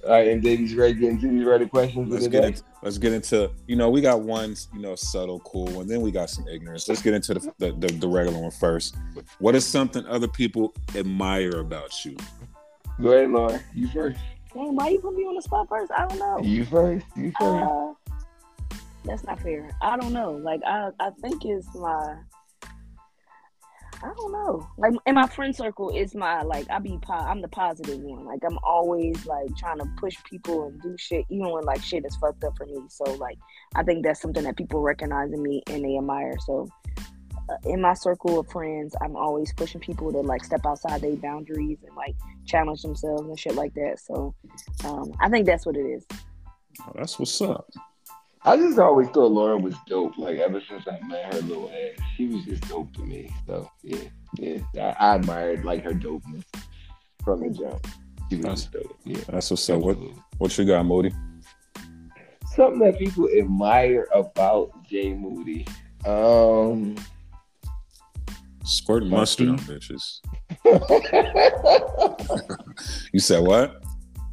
All 0.05 0.11
right, 0.11 0.27
and 0.30 0.41
Davies 0.41 0.73
ready 0.73 0.95
to 0.95 0.99
get 0.99 1.09
into 1.11 1.27
these 1.27 1.45
Reddit 1.45 1.69
questions 1.69 2.11
Let's 2.11 2.27
get 2.27 2.43
into 2.45 2.64
let's 2.81 2.97
get 2.97 3.14
into 3.14 3.51
you 3.68 3.76
know 3.76 3.89
we 3.89 4.01
got 4.01 4.22
one 4.22 4.55
you 4.73 4.80
know 4.80 4.95
subtle 4.95 5.39
cool 5.41 5.81
and 5.81 5.89
then 5.89 6.01
we 6.01 6.11
got 6.11 6.30
some 6.30 6.47
ignorance. 6.47 6.88
Let's 6.88 7.01
get 7.01 7.14
into 7.14 7.35
the 7.35 7.53
the, 7.59 7.72
the, 7.73 7.88
the 7.88 8.07
regular 8.07 8.39
one 8.39 8.51
first. 8.51 8.95
What 9.39 9.53
is 9.55 9.65
something 9.65 10.05
other 10.07 10.27
people 10.27 10.73
admire 10.95 11.59
about 11.59 12.05
you? 12.05 12.18
Go 13.01 13.11
ahead, 13.11 13.30
Lauren. 13.30 13.61
You 13.76 13.88
first. 13.89 14.18
Dang, 14.53 14.76
why 14.76 14.90
you 14.90 14.99
put 14.99 15.15
me 15.15 15.24
on 15.24 15.36
the 15.36 15.41
spot 15.41 15.68
first? 15.69 15.91
I 15.91 16.07
don't 16.07 16.19
know. 16.19 16.40
You 16.41 16.65
first. 16.65 17.06
You 17.15 17.32
first. 17.40 17.41
Uh, 17.41 17.94
that's 19.06 19.24
not 19.24 19.40
fair. 19.41 19.69
I 19.82 19.98
don't 19.98 20.14
know. 20.14 20.32
Like 20.32 20.61
I, 20.65 20.90
I 20.99 21.10
think 21.22 21.44
it's 21.45 21.68
my. 21.76 22.18
I 24.03 24.14
don't 24.15 24.32
know. 24.32 24.68
Like 24.78 24.94
in 25.07 25.15
my 25.15 25.28
friend 25.28 25.56
circle, 25.56 25.91
it's 25.94 26.14
my 26.14 26.44
like 26.44 26.69
I 26.69 26.78
be 26.80 26.99
po- 27.02 27.14
I'm 27.14 27.41
the 27.41 27.48
positive 27.48 27.99
one. 27.99 28.26
Like 28.26 28.41
I'm 28.45 28.60
always 28.64 29.26
like 29.26 29.56
trying 29.57 29.80
to 29.80 29.86
push 29.98 30.15
people 30.24 30.68
and 30.68 30.82
do 30.82 30.95
shit, 30.98 31.26
even 31.30 31.49
when 31.49 31.65
like 31.65 31.82
shit 31.82 32.06
is 32.06 32.15
fucked 32.18 32.44
up 32.44 32.56
for 32.57 32.65
me. 32.68 32.80
So 32.90 33.06
like 33.14 33.38
I 33.76 33.84
think 33.84 34.03
that's 34.03 34.22
something 34.22 34.44
that 34.44 34.56
people 34.56 34.82
recognize 34.82 35.32
in 35.32 35.41
me 35.41 35.64
and 35.68 35.84
they 35.84 35.98
admire. 35.98 36.38
So 36.45 36.69
uh, 37.49 37.56
in 37.65 37.82
my 37.82 37.94
circle 37.95 38.40
of 38.40 38.48
friends, 38.49 38.95
I'm 39.02 39.15
always 39.15 39.52
pushing 39.53 39.82
people 39.82 40.11
to 40.11 40.19
like 40.19 40.44
step 40.44 40.65
outside 40.65 41.02
their 41.02 41.15
boundaries 41.15 41.80
and 41.86 41.95
like 41.95 42.15
challenge 42.48 42.82
themselves 42.82 43.22
and 43.28 43.40
shit 43.40 43.56
like 43.56 43.74
that. 43.76 43.99
So 43.99 44.34
um, 44.86 45.14
I 45.19 45.30
think 45.30 45.45
that's 45.45 45.65
what 45.65 45.76
it 45.76 45.86
is. 45.86 46.06
Oh, 46.82 46.91
that's 46.95 47.19
what's 47.19 47.40
up. 47.41 47.69
I 48.44 48.56
just 48.56 48.80
always 48.80 49.10
thought 49.10 49.32
Lauren 49.32 49.61
was 49.61 49.76
dope. 49.88 50.18
Like 50.18 50.38
ever 50.38 50.61
since 50.69 50.88
I 50.88 51.06
met 51.06 51.34
her 51.34 51.41
little 51.41 51.69
ass, 51.69 51.99
she 52.15 52.28
was 52.28 52.45
just 52.45 52.68
dope 52.69 52.94
to 52.94 53.02
me. 53.02 53.30
So 53.45 53.69
yeah, 53.84 53.99
yeah, 54.38 54.60
I, 54.99 55.11
I 55.11 55.15
admired 55.15 55.65
like 55.65 55.84
her 55.84 55.91
dopeness 55.91 56.45
from 57.24 57.41
the 57.41 57.49
jump. 57.49 57.86
She 58.30 58.38
was 58.38 58.44
That's- 58.44 58.65
dope. 58.68 58.98
Yeah. 59.03 59.22
That's 59.30 59.49
what's 59.49 59.69
up. 59.69 59.82
What 59.82 59.98
what 60.38 60.57
you 60.57 60.65
got, 60.65 60.86
Moody? 60.86 61.14
Something 62.56 62.80
that 62.80 62.98
people 62.98 63.28
admire 63.38 64.07
about 64.14 64.72
Jay 64.88 65.14
Moody. 65.14 65.68
Um, 66.06 66.95
Squirt 68.68 69.06
mustard 69.06 69.49
on 69.49 69.60
bitches. 69.60 70.19
You 73.14 73.19
said 73.19 73.44
what? 73.44 73.81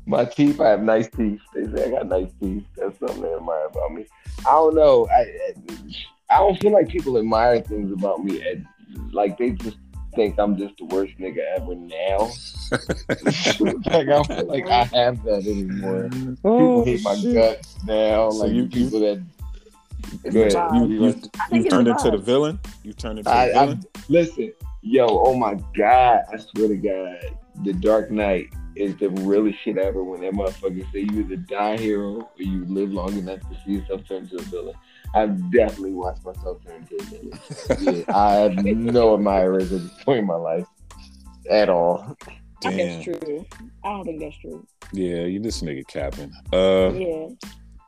my 0.06 0.24
teeth. 0.24 0.60
I 0.60 0.70
have 0.70 0.82
nice 0.82 1.08
teeth. 1.08 1.40
They 1.54 1.64
say 1.64 1.86
I 1.86 1.90
got 1.90 2.08
nice 2.08 2.30
teeth. 2.40 2.64
That's 2.76 2.98
something 2.98 3.22
they 3.22 3.34
admire 3.34 3.66
about 3.66 3.92
me. 3.92 4.06
I 4.40 4.52
don't 4.52 4.74
know. 4.74 5.08
I 5.10 5.26
I 6.30 6.38
don't 6.38 6.60
feel 6.60 6.72
like 6.72 6.88
people 6.88 7.18
admire 7.18 7.60
things 7.60 7.92
about 7.92 8.24
me. 8.24 8.42
Like 9.12 9.38
they 9.38 9.50
just 9.50 9.76
think 10.14 10.38
I'm 10.38 10.56
just 10.56 10.76
the 10.78 10.84
worst 10.86 11.16
nigga 11.18 11.38
ever 11.56 11.74
now. 11.74 12.30
like 13.90 13.94
I 13.94 14.04
don't 14.04 14.26
feel 14.26 14.46
like 14.46 14.66
I 14.66 14.84
have 14.84 15.22
that 15.24 15.46
anymore. 15.46 16.08
People 16.10 16.84
hate 16.84 17.02
my 17.02 17.16
oh, 17.18 17.32
guts 17.32 17.76
now. 17.84 18.30
So 18.30 18.36
like 18.38 18.52
you- 18.52 18.66
people 18.66 19.00
that 19.00 19.18
It's 19.18 19.33
Go 20.32 20.40
ahead. 20.40 20.52
vibe. 20.52 20.90
You 20.90 21.06
you, 21.06 21.22
you 21.62 21.70
turned 21.70 21.88
into 21.88 22.10
the 22.10 22.18
villain. 22.18 22.58
You 22.82 22.92
turned 22.92 23.18
into 23.18 23.30
I, 23.30 23.48
the 23.48 23.56
I 23.56 23.64
villain. 23.66 23.84
listen, 24.08 24.52
yo, 24.82 25.06
oh 25.08 25.34
my 25.34 25.54
god, 25.76 26.22
I 26.32 26.36
swear 26.38 26.68
to 26.68 26.76
God, 26.76 27.36
the 27.64 27.72
Dark 27.72 28.10
Knight 28.10 28.52
is 28.76 28.96
the 28.96 29.08
realest 29.10 29.58
shit 29.62 29.78
ever. 29.78 30.02
When 30.02 30.20
that 30.22 30.32
motherfucker 30.32 30.90
say 30.92 31.00
you 31.00 31.20
either 31.20 31.36
die 31.36 31.76
hero 31.76 32.20
or 32.22 32.28
you 32.42 32.64
live 32.66 32.92
long 32.92 33.16
enough 33.16 33.40
to 33.40 33.56
see 33.64 33.72
yourself 33.72 34.06
turn 34.08 34.24
into 34.24 34.36
a 34.36 34.42
villain. 34.42 34.74
I've 35.14 35.52
definitely 35.52 35.92
watched 35.92 36.24
myself 36.24 36.58
turn 36.64 36.86
into 36.90 36.96
a 36.96 37.02
villain. 37.04 37.38
Yeah, 37.80 38.04
I 38.14 38.32
have 38.34 38.64
no 38.64 39.14
admirers 39.14 39.72
at 39.72 39.82
this 39.82 40.04
point 40.04 40.20
in 40.20 40.26
my 40.26 40.34
life 40.34 40.66
at 41.48 41.68
all. 41.68 42.16
I 42.26 42.70
think 42.70 42.76
Damn. 42.76 42.76
that's 42.78 43.04
true. 43.04 43.46
I 43.84 43.88
don't 43.90 44.04
think 44.04 44.20
that's 44.20 44.38
true. 44.38 44.66
Yeah, 44.92 45.24
you 45.24 45.38
this 45.40 45.62
nigga 45.62 45.86
capping. 45.86 46.32
Uh, 46.52 46.90
Yeah. 46.94 47.28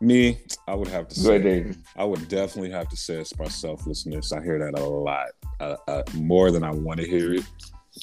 Me, 0.00 0.38
I 0.68 0.74
would 0.74 0.88
have 0.88 1.08
to 1.08 1.14
say. 1.14 1.72
I 1.96 2.04
would 2.04 2.28
definitely 2.28 2.70
have 2.70 2.88
to 2.90 2.96
say 2.96 3.14
it's 3.14 3.36
my 3.38 3.48
selflessness. 3.48 4.30
I 4.32 4.42
hear 4.42 4.58
that 4.58 4.78
a 4.78 4.84
lot, 4.84 5.28
uh, 5.60 5.76
uh, 5.88 6.02
more 6.14 6.50
than 6.50 6.62
I 6.64 6.70
want 6.70 7.00
to 7.00 7.06
hear 7.06 7.32
it, 7.34 7.44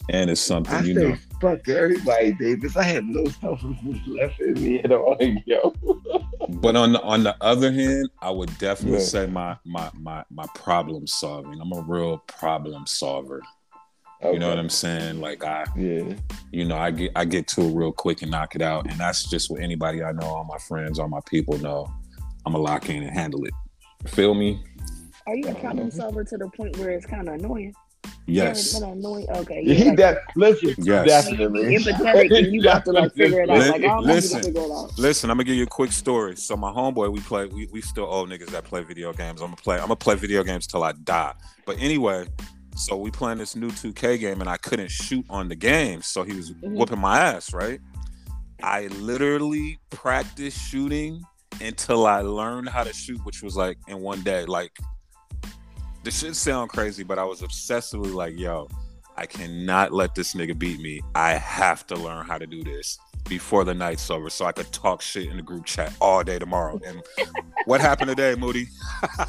and 0.09 0.29
it's 0.29 0.41
something 0.41 0.73
I 0.73 0.81
you 0.81 0.93
know. 0.95 1.15
fuck 1.39 1.67
everybody, 1.69 2.33
Davis. 2.33 2.75
I 2.75 2.83
have 2.83 3.03
no 3.05 3.25
selflessness 3.41 3.99
left 4.07 4.39
in 4.39 4.53
me 4.55 4.79
at 4.79 4.91
all, 4.91 5.17
yo. 5.45 5.73
But 6.49 6.75
on 6.75 6.93
the 6.93 7.01
on 7.03 7.23
the 7.23 7.35
other 7.41 7.71
hand, 7.71 8.09
I 8.21 8.31
would 8.31 8.57
definitely 8.57 8.99
Yeah. 8.99 9.05
say 9.05 9.27
my 9.27 9.57
my 9.63 9.91
my 9.99 10.23
my 10.31 10.45
problem 10.55 11.05
solving. 11.05 11.59
I'm 11.61 11.71
a 11.73 11.81
real 11.81 12.17
problem 12.27 12.87
solver. 12.87 13.41
You 14.31 14.39
know 14.39 14.49
what 14.49 14.57
I'm 14.59 14.69
saying? 14.69 15.19
Like 15.19 15.43
I, 15.43 15.65
Yeah. 15.75 16.13
you 16.51 16.65
know, 16.65 16.77
I 16.77 16.91
get 16.91 17.11
I 17.15 17.25
get 17.25 17.47
to 17.49 17.61
it 17.61 17.73
real 17.75 17.91
quick 17.91 18.21
and 18.21 18.31
knock 18.31 18.55
it 18.55 18.61
out, 18.61 18.89
and 18.89 18.99
that's 18.99 19.29
just 19.29 19.49
what 19.51 19.61
anybody 19.61 20.03
I 20.03 20.11
know, 20.11 20.25
all 20.27 20.43
my 20.45 20.57
friends, 20.57 20.99
all 20.99 21.07
my 21.09 21.19
people 21.25 21.57
know. 21.57 21.87
I'm 22.45 22.53
gonna 22.53 22.63
lock 22.63 22.89
in 22.89 23.03
and 23.03 23.11
handle 23.11 23.43
it. 23.45 23.53
Feel 24.07 24.33
me? 24.33 24.61
Are 25.27 25.35
you 25.35 25.47
a 25.49 25.55
problem 25.55 25.89
solver 25.91 26.23
to 26.23 26.37
the 26.37 26.49
point 26.49 26.77
where 26.77 26.89
it's 26.91 27.05
kind 27.05 27.27
of 27.29 27.35
annoying? 27.35 27.73
Yes. 28.25 28.79
Kind 28.79 28.99
annoying. 28.99 29.27
Okay. 29.29 29.61
Yeah, 29.65 29.73
he 29.73 29.83
like- 29.85 29.97
that 29.97 30.17
listen, 30.35 30.75
Yes. 30.79 31.05
definitely. 31.07 31.77
empathetic 31.77 32.37
and 32.37 32.53
you 32.53 32.61
got 32.63 32.85
to 32.85 32.91
like 32.91 33.13
figure 33.15 33.41
it 33.41 33.49
out. 33.49 33.57
Li- 33.59 33.69
Like 33.69 33.81
I 33.83 33.87
don't 33.87 34.03
listen. 34.05 34.39
to 34.41 34.47
figure 34.47 34.61
it 34.63 34.71
out. 34.71 34.97
Listen, 34.97 35.29
I'm 35.29 35.35
gonna 35.37 35.45
give 35.45 35.55
you 35.55 35.63
a 35.63 35.67
quick 35.67 35.91
story. 35.91 36.35
So 36.37 36.55
my 36.55 36.71
homeboy, 36.71 37.11
we 37.11 37.19
play, 37.21 37.45
we, 37.47 37.67
we 37.71 37.81
still 37.81 38.05
old 38.05 38.29
niggas 38.29 38.47
that 38.51 38.63
play 38.63 38.81
video 38.83 39.11
games. 39.13 39.41
I'm 39.41 39.47
gonna 39.47 39.57
play, 39.57 39.75
I'm 39.75 39.83
gonna 39.83 39.95
play 39.97 40.15
video 40.15 40.43
games 40.43 40.67
till 40.67 40.83
I 40.83 40.91
die. 40.93 41.33
But 41.65 41.77
anyway, 41.79 42.27
so 42.75 42.97
we 42.97 43.11
playing 43.11 43.37
this 43.37 43.55
new 43.55 43.69
2K 43.69 44.19
game 44.19 44.41
and 44.41 44.49
I 44.49 44.57
couldn't 44.57 44.89
shoot 44.91 45.25
on 45.29 45.47
the 45.49 45.55
game, 45.55 46.01
so 46.01 46.23
he 46.23 46.33
was 46.33 46.51
Mhm. 46.51 46.73
whooping 46.75 46.99
my 46.99 47.19
ass, 47.19 47.53
right? 47.53 47.79
I 48.61 48.87
literally 48.87 49.79
practiced 49.89 50.57
shooting 50.57 51.21
until 51.61 52.05
I 52.07 52.21
learned 52.21 52.69
how 52.69 52.83
to 52.83 52.93
shoot, 52.93 53.23
which 53.25 53.41
was 53.43 53.55
like 53.55 53.77
in 53.87 53.99
one 53.99 54.21
day. 54.23 54.45
Like 54.45 54.71
this 56.03 56.19
should 56.19 56.35
sound 56.35 56.69
crazy, 56.69 57.03
but 57.03 57.17
I 57.19 57.23
was 57.23 57.41
obsessively 57.41 58.13
like, 58.13 58.37
yo, 58.37 58.67
I 59.15 59.25
cannot 59.25 59.93
let 59.93 60.15
this 60.15 60.33
nigga 60.33 60.57
beat 60.57 60.79
me. 60.79 61.01
I 61.15 61.31
have 61.31 61.85
to 61.87 61.95
learn 61.95 62.25
how 62.25 62.37
to 62.37 62.47
do 62.47 62.63
this 62.63 62.99
before 63.29 63.63
the 63.63 63.73
night's 63.73 64.09
over 64.09 64.29
so 64.29 64.45
I 64.45 64.51
could 64.51 64.71
talk 64.71 65.01
shit 65.01 65.29
in 65.29 65.37
the 65.37 65.43
group 65.43 65.65
chat 65.65 65.93
all 66.01 66.23
day 66.23 66.39
tomorrow. 66.39 66.79
And 66.85 67.01
what 67.65 67.79
happened 67.79 68.09
today, 68.09 68.35
Moody? 68.35 68.67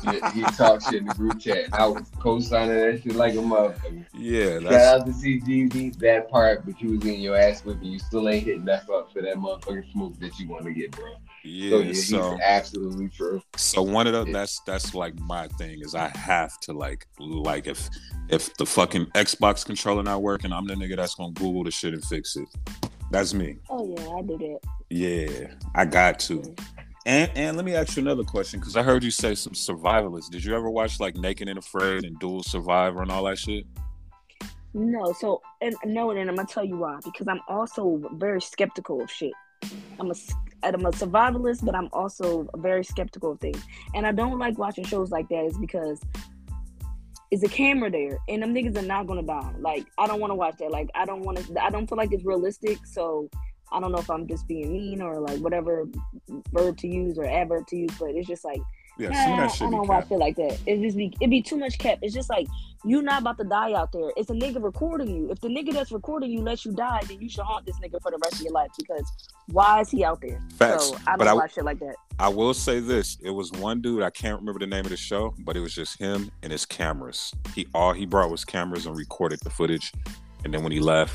Yeah, 0.02 0.32
he 0.32 0.43
talked 0.43 0.85
shit 0.85 1.02
in 1.02 1.06
the 1.06 1.15
group 1.15 1.39
chat. 1.40 1.73
I 1.73 1.86
was 1.86 2.11
co-signing 2.19 2.77
that 2.77 3.02
shit 3.02 3.15
like 3.15 3.35
a 3.35 3.39
motherfucker. 3.39 4.05
Yeah, 4.12 4.61
Shout 4.61 4.62
that's 4.70 5.01
out 5.01 5.06
to 5.06 5.12
CGZ 5.12 5.98
that 5.98 6.31
part, 6.31 6.65
but 6.65 6.81
you 6.81 6.90
was 6.90 7.01
getting 7.01 7.20
your 7.20 7.36
ass 7.36 7.65
whipped 7.65 7.82
and 7.82 7.93
you 7.93 7.98
still 7.98 8.28
ain't 8.28 8.44
hitting 8.44 8.65
that 8.65 8.89
up 8.90 9.12
for 9.12 9.23
that 9.23 9.36
motherfucking 9.36 9.93
smoke 9.93 10.19
that 10.20 10.39
you 10.39 10.48
want 10.48 10.65
to 10.65 10.73
get, 10.73 10.90
bro. 10.93 11.12
So 11.45 11.51
yeah. 11.51 11.77
yeah, 11.77 11.93
So 11.93 12.39
absolutely 12.43 13.09
true. 13.11 13.43
so 13.57 13.83
one 13.83 14.07
of 14.07 14.12
the 14.15 14.33
that's 14.33 14.61
that's 14.61 14.95
like 14.95 15.19
my 15.21 15.47
thing 15.59 15.81
is 15.83 15.95
I 15.95 16.09
have 16.16 16.59
to 16.61 16.73
like 16.73 17.07
like 17.19 17.66
if 17.66 17.89
if 18.31 18.55
the 18.57 18.65
fucking 18.66 19.07
Xbox 19.15 19.65
controller 19.65 20.03
not 20.03 20.23
working, 20.23 20.53
I'm 20.53 20.66
the 20.66 20.75
nigga 20.75 20.97
that's 20.97 21.15
gonna 21.15 21.33
Google 21.33 21.65
the 21.65 21.71
shit 21.71 21.93
and 21.93 22.05
fix 22.05 22.37
it. 22.37 22.49
That's 23.11 23.35
me. 23.35 23.59
Oh 23.69 23.95
yeah, 23.97 24.09
I 24.11 24.23
do 24.23 24.39
that. 24.39 24.59
Yeah, 24.91 25.55
I 25.75 25.85
got 25.85 26.19
to. 26.21 26.43
And 27.07 27.31
and 27.35 27.57
let 27.57 27.66
me 27.66 27.75
ask 27.75 27.97
you 27.97 28.03
another 28.03 28.25
question 28.25 28.61
because 28.61 28.77
I 28.77 28.83
heard 28.83 29.05
you 29.05 29.11
say 29.11 29.35
some 29.35 29.53
survivalists. 29.53 30.31
Did 30.31 30.43
you 30.43 30.57
ever 30.57 30.71
watch 30.71 30.99
like 31.01 31.16
Naked 31.16 31.49
and 31.49 31.59
Afraid 31.59 32.05
and 32.05 32.19
Dual 32.19 32.43
Survivor 32.43 33.03
and 33.03 33.11
all 33.11 33.25
that 33.25 33.39
shit? 33.39 33.66
No, 34.73 35.12
so 35.12 35.41
and 35.61 35.77
no, 35.85 36.11
and 36.11 36.29
I'm 36.29 36.35
gonna 36.35 36.49
tell 36.49 36.65
you 36.65 36.79
why. 36.79 36.99
Because 37.05 37.29
I'm 37.29 37.41
also 37.47 38.01
very 38.15 38.41
skeptical 38.41 39.03
of 39.03 39.11
shit. 39.11 39.33
I'm 39.99 40.11
a 40.11 40.15
I'm 40.62 40.86
a 40.86 40.93
survivalist, 40.93 41.65
but 41.65 41.74
I'm 41.74 41.89
also 41.93 42.49
very 42.57 42.85
skeptical 42.85 43.32
of 43.32 43.41
things. 43.41 43.62
And 43.95 44.07
I 44.07 44.12
don't 44.12 44.39
like 44.39 44.59
watching 44.59 44.85
shows 44.85 45.11
like 45.11 45.28
that. 45.28 45.45
Is 45.45 45.59
because 45.59 46.01
is 47.31 47.43
a 47.43 47.49
camera 47.49 47.91
there, 47.91 48.19
and 48.28 48.43
them 48.43 48.55
niggas 48.55 48.77
are 48.77 48.82
not 48.82 49.07
gonna 49.07 49.23
die. 49.23 49.53
Like 49.59 49.86
I 49.99 50.07
don't 50.07 50.20
want 50.20 50.31
to 50.31 50.36
watch 50.36 50.57
that. 50.59 50.70
Like 50.70 50.91
I 50.95 51.05
don't 51.05 51.23
want 51.23 51.39
to. 51.39 51.62
I 51.62 51.70
don't 51.70 51.86
feel 51.86 51.99
like 51.99 52.12
it's 52.12 52.24
realistic. 52.24 52.78
So 52.86 53.28
I 53.73 53.81
don't 53.81 53.93
know 53.93 53.99
if 53.99 54.11
I'm 54.11 54.27
just 54.27 54.47
being 54.47 54.73
mean 54.73 55.03
or 55.03 55.20
like 55.20 55.41
whatever 55.41 55.86
verb 56.53 56.77
to 56.78 56.89
use 56.89 57.19
or 57.19 57.27
adverb 57.27 57.66
to 57.69 57.77
use, 57.77 57.91
but 57.99 58.11
it's 58.11 58.28
just 58.28 58.45
like 58.45 58.61
Yeah, 58.97 59.09
some 59.25 59.33
of 59.33 59.39
Nah, 59.39 59.47
that 59.47 59.53
shit 59.55 59.62
I 59.69 59.71
don't 59.71 59.81
cap. 59.81 59.89
watch 59.89 60.11
it 60.12 60.19
like 60.19 60.37
that. 60.37 60.59
It 60.66 60.81
just 60.81 60.97
be 60.97 61.12
it 61.21 61.29
be 61.29 61.43
too 61.43 61.57
much 61.57 61.79
cap. 61.79 61.99
It's 62.03 62.15
just 62.15 62.31
like 62.31 62.47
you 62.85 63.03
not 63.03 63.23
about 63.23 63.39
to 63.39 63.45
die 63.45 63.73
out 63.73 63.91
there. 63.93 64.12
It's 64.16 64.31
a 64.31 64.35
nigga 64.35 64.62
recording 64.62 65.09
you. 65.09 65.31
If 65.33 65.41
the 65.41 65.49
nigga 65.49 65.73
that's 65.73 65.91
recording 65.91 66.31
you 66.31 66.43
lets 66.43 66.65
you 66.65 66.73
die, 66.73 67.01
then 67.09 67.21
you 67.21 67.29
should 67.29 67.43
haunt 67.45 67.66
this 67.66 67.77
nigga 67.81 68.01
for 68.03 68.11
the 68.12 68.19
rest 68.23 68.35
of 68.35 68.43
your 68.43 68.53
life 68.53 68.71
because 68.79 69.03
why 69.51 69.81
is 69.81 69.91
he 69.91 70.05
out 70.05 70.21
there? 70.21 70.39
Facts. 70.59 70.91
So 70.91 70.97
I 71.07 71.16
don't 71.16 71.27
I- 71.29 71.35
watch 71.35 71.55
shit 71.55 71.65
like 71.65 71.81
that. 71.81 71.95
I 72.21 72.29
will 72.29 72.55
say 72.55 72.79
this: 72.79 73.19
it 73.25 73.31
was 73.31 73.51
one 73.53 73.81
dude 73.81 74.03
I 74.05 74.11
can't 74.11 74.39
remember 74.39 74.61
the 74.61 74.69
name 74.69 74.85
of 74.85 74.91
the 74.91 74.97
show, 74.97 75.35
but 75.41 75.57
it 75.57 75.61
was 75.61 75.75
just 75.75 75.99
him 75.99 76.31
and 76.45 76.53
his 76.53 76.65
cameras. 76.65 77.33
He 77.55 77.66
all 77.75 77.93
he 77.93 78.07
brought 78.07 78.31
was 78.31 78.45
cameras 78.45 78.87
and 78.87 78.97
recorded 78.97 79.41
the 79.41 79.51
footage, 79.51 79.91
and 80.45 80.55
then 80.55 80.62
when 80.62 80.71
he 80.71 80.79
left, 80.79 81.12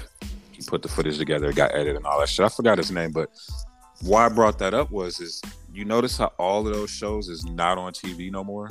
he 0.51 0.61
put 0.67 0.81
the 0.81 0.89
footage 0.89 1.17
together, 1.17 1.53
got 1.53 1.71
edited 1.73 1.95
and 1.95 2.05
all 2.05 2.19
that 2.19 2.27
shit. 2.27 2.45
I 2.45 2.49
forgot 2.49 2.77
his 2.77 2.91
name, 2.91 3.13
but 3.13 3.29
why 4.01 4.25
I 4.25 4.29
brought 4.29 4.59
that 4.59 4.73
up 4.73 4.91
was 4.91 5.21
is 5.21 5.41
you 5.73 5.85
notice 5.85 6.17
how 6.17 6.33
all 6.37 6.67
of 6.67 6.73
those 6.73 6.89
shows 6.89 7.29
is 7.29 7.45
not 7.45 7.77
on 7.77 7.93
TV 7.93 8.31
no 8.31 8.43
more. 8.43 8.69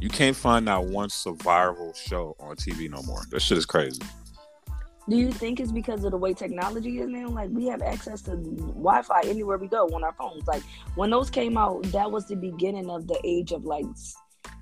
You 0.00 0.08
can't 0.08 0.36
find 0.36 0.66
that 0.68 0.84
one 0.84 1.08
survival 1.08 1.92
show 1.94 2.36
on 2.40 2.56
TV 2.56 2.90
no 2.90 3.02
more. 3.02 3.22
That 3.30 3.40
shit 3.40 3.58
is 3.58 3.66
crazy. 3.66 4.02
Do 5.08 5.16
you 5.16 5.30
think 5.30 5.60
it's 5.60 5.70
because 5.70 6.02
of 6.04 6.12
the 6.12 6.16
way 6.16 6.32
technology 6.32 6.98
is 6.98 7.08
now? 7.08 7.28
Like 7.28 7.50
we 7.50 7.66
have 7.66 7.82
access 7.82 8.22
to 8.22 8.36
Wi-Fi 8.36 9.20
anywhere 9.26 9.58
we 9.58 9.68
go 9.68 9.86
on 9.88 10.02
our 10.02 10.14
phones. 10.14 10.46
Like 10.46 10.62
when 10.94 11.10
those 11.10 11.28
came 11.28 11.58
out, 11.58 11.82
that 11.92 12.10
was 12.10 12.26
the 12.26 12.36
beginning 12.36 12.88
of 12.88 13.06
the 13.06 13.20
age 13.22 13.52
of 13.52 13.64
like 13.64 13.84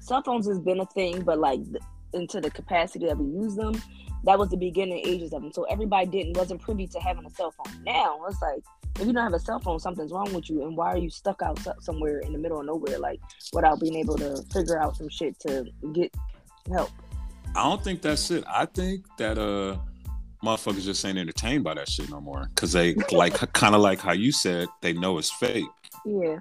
cell 0.00 0.22
phones 0.22 0.48
has 0.48 0.58
been 0.58 0.80
a 0.80 0.86
thing, 0.86 1.22
but 1.22 1.38
like 1.38 1.60
into 2.12 2.40
the 2.40 2.50
capacity 2.50 3.06
that 3.06 3.16
we 3.16 3.26
use 3.40 3.54
them, 3.54 3.80
that 4.24 4.38
was 4.38 4.48
the 4.48 4.56
beginning 4.56 5.00
ages 5.06 5.32
of 5.32 5.42
them. 5.42 5.52
So 5.52 5.62
everybody 5.64 6.06
didn't 6.06 6.36
wasn't 6.36 6.60
privy 6.60 6.88
to 6.88 6.98
having 6.98 7.24
a 7.24 7.30
cell 7.30 7.52
phone. 7.52 7.82
Now 7.84 8.20
it's 8.28 8.42
like 8.42 8.62
if 9.00 9.06
you 9.06 9.12
don't 9.12 9.22
have 9.22 9.34
a 9.34 9.40
cell 9.40 9.58
phone, 9.58 9.78
something's 9.78 10.12
wrong 10.12 10.32
with 10.32 10.50
you, 10.50 10.62
and 10.62 10.76
why 10.76 10.92
are 10.92 10.98
you 10.98 11.10
stuck 11.10 11.42
out 11.42 11.58
somewhere 11.80 12.20
in 12.20 12.32
the 12.32 12.38
middle 12.38 12.60
of 12.60 12.66
nowhere, 12.66 12.98
like 12.98 13.20
without 13.52 13.80
being 13.80 13.96
able 13.96 14.16
to 14.18 14.42
figure 14.52 14.78
out 14.78 14.96
some 14.96 15.08
shit 15.08 15.38
to 15.40 15.64
get 15.92 16.14
help? 16.70 16.90
I 17.54 17.64
don't 17.64 17.82
think 17.82 18.02
that's 18.02 18.30
it. 18.30 18.44
I 18.46 18.66
think 18.66 19.04
that 19.18 19.38
uh 19.38 19.76
motherfuckers 20.44 20.82
just 20.84 21.04
ain't 21.04 21.18
entertained 21.18 21.64
by 21.64 21.74
that 21.74 21.88
shit 21.88 22.10
no 22.10 22.20
more. 22.20 22.48
Cause 22.56 22.72
they 22.72 22.94
like 23.12 23.34
kind 23.52 23.74
of 23.74 23.80
like 23.80 24.00
how 24.00 24.12
you 24.12 24.32
said 24.32 24.68
they 24.80 24.92
know 24.92 25.18
it's 25.18 25.30
fake. 25.30 25.64
Yeah. 26.04 26.38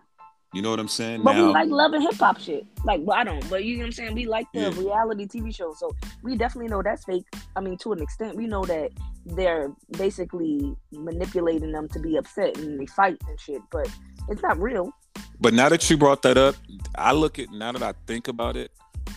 You 0.54 0.62
know 0.62 0.70
what 0.70 0.80
I'm 0.82 0.88
saying? 0.90 1.24
But 1.24 1.34
now, 1.34 1.48
we 1.48 1.54
like 1.54 1.70
loving 1.70 2.02
hip 2.02 2.16
hop 2.16 2.38
shit. 2.38 2.66
Like, 2.84 3.00
well, 3.04 3.18
I 3.18 3.24
don't, 3.24 3.48
but 3.50 3.64
you 3.64 3.78
know 3.78 3.84
what 3.84 3.86
I'm 3.88 3.92
saying? 3.94 4.16
We 4.16 4.26
like 4.26 4.48
the 4.54 4.62
Yeah. 4.62 4.80
reality 4.80 5.26
TV 5.26 5.56
shows. 5.56 5.80
So 5.80 5.96
we 6.24 6.36
definitely 6.36 6.70
know 6.70 6.82
that's 6.82 7.06
fake. 7.06 7.24
I 7.56 7.62
mean, 7.62 7.78
to 7.78 7.94
an 7.94 8.02
extent, 8.02 8.36
we 8.36 8.48
know 8.48 8.66
that 8.66 8.92
they're 9.26 9.72
basically 9.98 10.76
manipulating 10.92 11.72
them 11.72 11.88
to 11.90 12.00
be 12.00 12.18
upset 12.18 12.58
and 12.58 12.80
they 12.80 12.86
fight 12.86 13.18
and 13.28 13.40
shit, 13.40 13.62
but 13.72 13.90
it's 14.30 14.42
not 14.42 14.60
real. 14.60 14.92
but 15.40 15.54
now 15.54 15.70
that 15.70 15.90
you 15.90 15.98
brought 15.98 16.22
that 16.24 16.38
up, 16.38 16.56
I 16.96 17.12
look 17.14 17.40
at 17.40 17.52
now 17.52 17.72
that 17.72 17.84
I 17.84 17.94
think 18.08 18.28
about 18.28 18.56
it, 18.58 18.72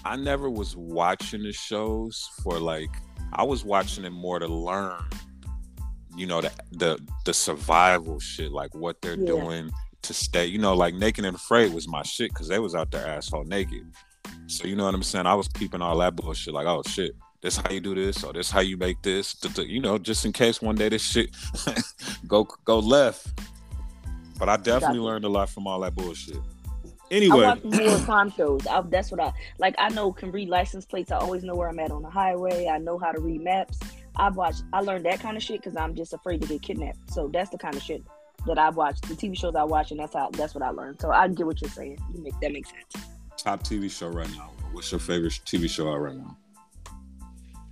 I 0.04 0.16
never 0.16 0.50
was 0.50 0.76
watching 0.76 1.42
the 1.42 1.52
shows 1.52 2.28
for 2.42 2.58
like 2.58 2.90
I 3.32 3.42
was 3.42 3.64
watching 3.64 4.04
it 4.04 4.10
more 4.10 4.38
to 4.38 4.46
learn, 4.46 5.02
you 6.16 6.26
know, 6.26 6.40
the 6.40 6.52
the 6.72 6.98
the 7.24 7.34
survival 7.34 8.20
shit, 8.20 8.52
like 8.52 8.74
what 8.74 9.00
they're 9.02 9.16
Yeah. 9.18 9.26
doing 9.26 9.70
to 10.02 10.12
stay, 10.14 10.44
you 10.46 10.58
know, 10.58 10.74
like 10.74 10.94
Naked 10.94 11.24
and 11.24 11.34
Afraid 11.36 11.72
was 11.72 11.88
my 11.88 12.02
shit 12.02 12.30
because 12.30 12.48
they 12.48 12.58
was 12.58 12.74
out 12.74 12.90
there 12.90 13.06
asshole 13.06 13.44
naked. 13.44 13.86
So 14.46 14.66
you 14.66 14.76
know 14.76 14.84
what 14.84 14.94
I'm 14.94 15.02
saying? 15.02 15.26
I 15.26 15.34
was 15.34 15.48
peeping 15.48 15.80
all 15.80 15.96
that 15.98 16.14
bullshit, 16.16 16.52
like, 16.52 16.66
oh 16.66 16.82
shit, 16.86 17.12
this 17.44 17.58
how 17.58 17.70
you 17.70 17.80
do 17.80 17.94
this, 17.94 18.24
or 18.24 18.32
this 18.32 18.50
how 18.50 18.60
you 18.60 18.78
make 18.78 19.02
this, 19.02 19.36
you 19.58 19.78
know, 19.78 19.98
just 19.98 20.24
in 20.24 20.32
case 20.32 20.62
one 20.62 20.76
day 20.76 20.88
this 20.88 21.02
shit 21.02 21.28
go 22.26 22.44
go 22.64 22.78
left. 22.78 23.26
But 24.38 24.48
I 24.48 24.56
definitely 24.56 25.00
learned 25.00 25.26
a 25.26 25.28
lot 25.28 25.50
from 25.50 25.66
all 25.66 25.78
that 25.80 25.94
bullshit. 25.94 26.38
Anyway, 27.10 27.44
I 27.44 27.50
watch 27.50 27.64
more 27.64 27.98
crime 28.06 28.30
shows. 28.30 28.66
I, 28.66 28.80
that's 28.80 29.10
what 29.10 29.20
I 29.20 29.30
like. 29.58 29.74
I 29.76 29.90
know 29.90 30.10
can 30.10 30.32
read 30.32 30.48
license 30.48 30.86
plates. 30.86 31.12
I 31.12 31.18
always 31.18 31.44
know 31.44 31.54
where 31.54 31.68
I'm 31.68 31.78
at 31.80 31.90
on 31.90 32.00
the 32.00 32.08
highway. 32.08 32.66
I 32.66 32.78
know 32.78 32.98
how 32.98 33.12
to 33.12 33.20
read 33.20 33.42
maps. 33.42 33.78
I've 34.16 34.36
watched. 34.36 34.62
I 34.72 34.80
learned 34.80 35.04
that 35.04 35.20
kind 35.20 35.36
of 35.36 35.42
shit 35.42 35.60
because 35.62 35.76
I'm 35.76 35.94
just 35.94 36.14
afraid 36.14 36.40
to 36.40 36.48
get 36.48 36.62
kidnapped. 36.62 37.12
So 37.12 37.28
that's 37.28 37.50
the 37.50 37.58
kind 37.58 37.76
of 37.76 37.82
shit 37.82 38.02
that 38.46 38.58
I 38.58 38.70
watch. 38.70 39.02
The 39.02 39.14
TV 39.14 39.38
shows 39.38 39.54
I 39.54 39.64
watch, 39.64 39.90
and 39.90 40.00
that's 40.00 40.14
how 40.14 40.30
that's 40.32 40.54
what 40.54 40.62
I 40.62 40.70
learned. 40.70 40.98
So 40.98 41.10
I 41.10 41.28
get 41.28 41.44
what 41.44 41.60
you're 41.60 41.70
saying. 41.70 41.98
You 42.14 42.22
make 42.22 42.40
that 42.40 42.52
makes 42.52 42.70
sense. 42.70 43.06
top 43.36 43.62
TV 43.62 43.90
show 43.90 44.08
right 44.08 44.30
now. 44.30 44.50
What's 44.72 44.90
your 44.90 44.98
favorite 44.98 45.38
TV 45.44 45.68
show 45.68 45.92
out 45.92 45.98
right 45.98 46.16
now? 46.16 46.38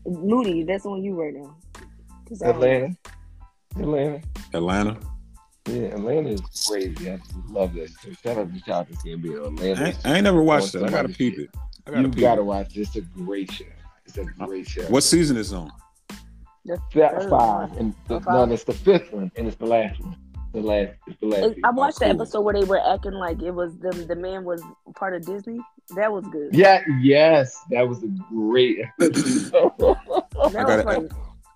Moody, 0.07 0.65
that's 0.65 0.85
on 0.87 1.03
you 1.03 1.15
right 1.21 1.35
now. 1.35 1.57
Atlanta. 2.45 2.97
Atlanta. 3.79 4.21
Atlanta. 4.55 4.97
Yeah, 5.69 5.83
Atlanta 5.95 6.31
is 6.31 6.41
crazy. 6.69 7.11
I 7.11 7.21
love 7.49 7.75
that 7.75 7.89
show. 8.03 8.11
Shout 8.23 8.39
out 8.39 8.53
to 8.53 8.61
Childish 8.63 8.97
Gambino. 8.97 9.45
I 9.45 9.47
Atlanta. 9.47 9.87
ain't, 9.87 9.99
I 10.07 10.15
ain't 10.17 10.25
never 10.25 10.43
watched 10.43 10.75
On 10.75 10.83
it. 10.83 10.87
I 10.87 10.91
gotta 10.91 10.97
somebody's 11.13 11.17
peep 11.17 11.39
it. 11.39 11.51
I 11.87 11.91
gotta 11.91 12.03
You 12.03 12.09
peep 12.09 12.21
gotta 12.21 12.41
it. 12.41 12.45
watch. 12.45 12.77
it. 12.77 12.81
It's 12.81 12.97
a 12.97 13.01
great 13.01 13.51
show. 13.53 13.65
It's 14.05 14.19
a 14.19 14.23
uh, 14.23 14.47
great 14.47 14.67
show. 14.69 14.83
What 14.85 15.05
season 15.05 15.37
is 15.37 15.53
on? 15.53 15.71
the 16.65 16.79
that 16.95 17.13
third 17.13 17.31
five? 17.31 17.71
one. 17.71 17.79
And 17.79 17.95
the, 18.09 18.19
no, 18.21 18.53
it's 18.53 18.65
the 18.65 18.73
fifth 18.73 19.13
one, 19.13 19.31
and 19.37 19.47
it's 19.47 19.57
the 19.57 19.67
last 19.67 20.01
one. 20.01 20.17
The 20.53 20.61
last, 20.61 20.93
the 21.21 21.27
last. 21.27 21.39
It- 21.41 21.49
season. 21.51 21.63
I 21.65 21.71
watched 21.71 21.99
the 22.01 22.05
cool. 22.07 22.15
episode 22.15 22.41
where 22.43 22.55
they 22.55 22.65
were 22.65 22.81
acting 22.95 23.13
like 23.15 23.43
it 23.43 23.53
was 23.53 23.77
the 23.79 23.91
the 23.91 24.17
man 24.17 24.45
was 24.45 24.63
part 24.95 25.15
of 25.15 25.25
Disney. 25.25 25.59
That 25.97 26.13
was 26.13 26.27
good. 26.29 26.55
Yeah, 26.55 26.83
yes, 27.01 27.57
that 27.71 27.89
was 27.89 28.03
a 28.03 28.09
great 28.29 28.79
episode. 29.01 29.73
I 29.81 30.51
gotta, 30.51 30.83
funny. 30.83 31.09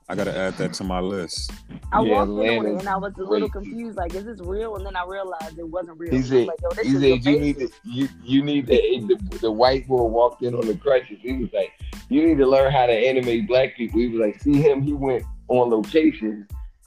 I 0.09 0.15
gotta 0.15 0.37
add 0.37 0.55
that 0.55 0.73
to 0.75 0.85
my 0.85 1.01
list. 1.01 1.53
I 1.93 2.03
Yeah, 2.03 2.13
walked 2.25 2.31
in 2.47 2.59
on 2.59 2.67
it 2.67 2.79
and 2.81 2.89
I 2.89 2.97
was 2.97 3.13
a 3.19 3.23
little 3.23 3.49
great. 3.49 3.53
confused. 3.53 3.97
Like, 3.99 4.15
is 4.15 4.25
this 4.25 4.41
real? 4.41 4.77
And 4.77 4.87
then 4.87 4.97
I 4.97 5.05
realized 5.05 5.59
it 5.59 5.69
wasn't 5.69 5.99
real. 5.99 6.13
He 6.13 6.23
said- 6.23 6.47
like, 6.49 6.61
Yo, 6.63 6.71
this 6.71 6.87
He 6.87 6.95
is 6.95 7.01
said 7.25 7.33
you 7.33 7.41
need 7.41 7.59
to 7.59 7.69
you 7.85 8.09
you 8.25 8.43
need 8.43 8.67
to 8.69 8.73
the, 9.31 9.39
the 9.41 9.51
white 9.51 9.87
boy 9.87 10.03
walked 10.05 10.43
in 10.43 10.55
on 10.55 10.67
the 10.67 10.75
crutches. 10.77 11.19
He 11.21 11.35
was 11.35 11.53
like, 11.53 11.73
you 12.09 12.27
need 12.27 12.39
to 12.39 12.47
learn 12.47 12.73
how 12.73 12.87
to 12.87 12.93
animate 12.93 13.47
black 13.49 13.77
people. 13.77 14.01
He 14.01 14.09
was 14.09 14.21
like, 14.21 14.41
see 14.41 14.61
him, 14.63 14.81
he 14.83 14.93
went 14.93 15.25
on 15.49 15.71
location 15.71 16.47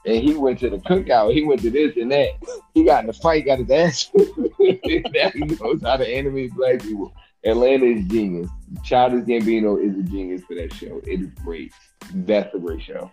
and 0.10 0.23
he 0.23 0.34
went 0.36 0.60
to 0.60 0.69
the 0.69 0.77
cookout. 0.77 1.34
He 1.34 1.44
went 1.44 1.61
to 1.61 1.69
this 1.69 1.95
and 1.98 2.11
that. 2.11 2.30
He 2.73 2.84
got 2.84 3.03
in 3.03 3.10
a 3.10 3.14
fight, 3.14 3.45
got 3.45 3.60
his 3.60 3.69
ass. 3.69 4.10
now 4.15 5.30
he 5.30 5.40
knows 5.40 5.81
how 5.84 5.98
to 5.98 6.07
animate 6.07 6.53
black 6.56 6.81
people. 6.81 7.14
Atlanta 7.45 7.86
is 7.86 8.06
genius. 8.06 8.49
Childish 8.84 9.23
Gambino 9.26 9.81
is 9.81 9.98
a 9.98 10.03
genius 10.03 10.41
for 10.44 10.56
that 10.56 10.73
show. 10.73 10.99
It 11.06 11.22
is 11.22 11.30
great. 11.44 11.72
That's 12.14 12.53
a 12.56 12.60
great 12.60 12.81
show. 12.81 13.11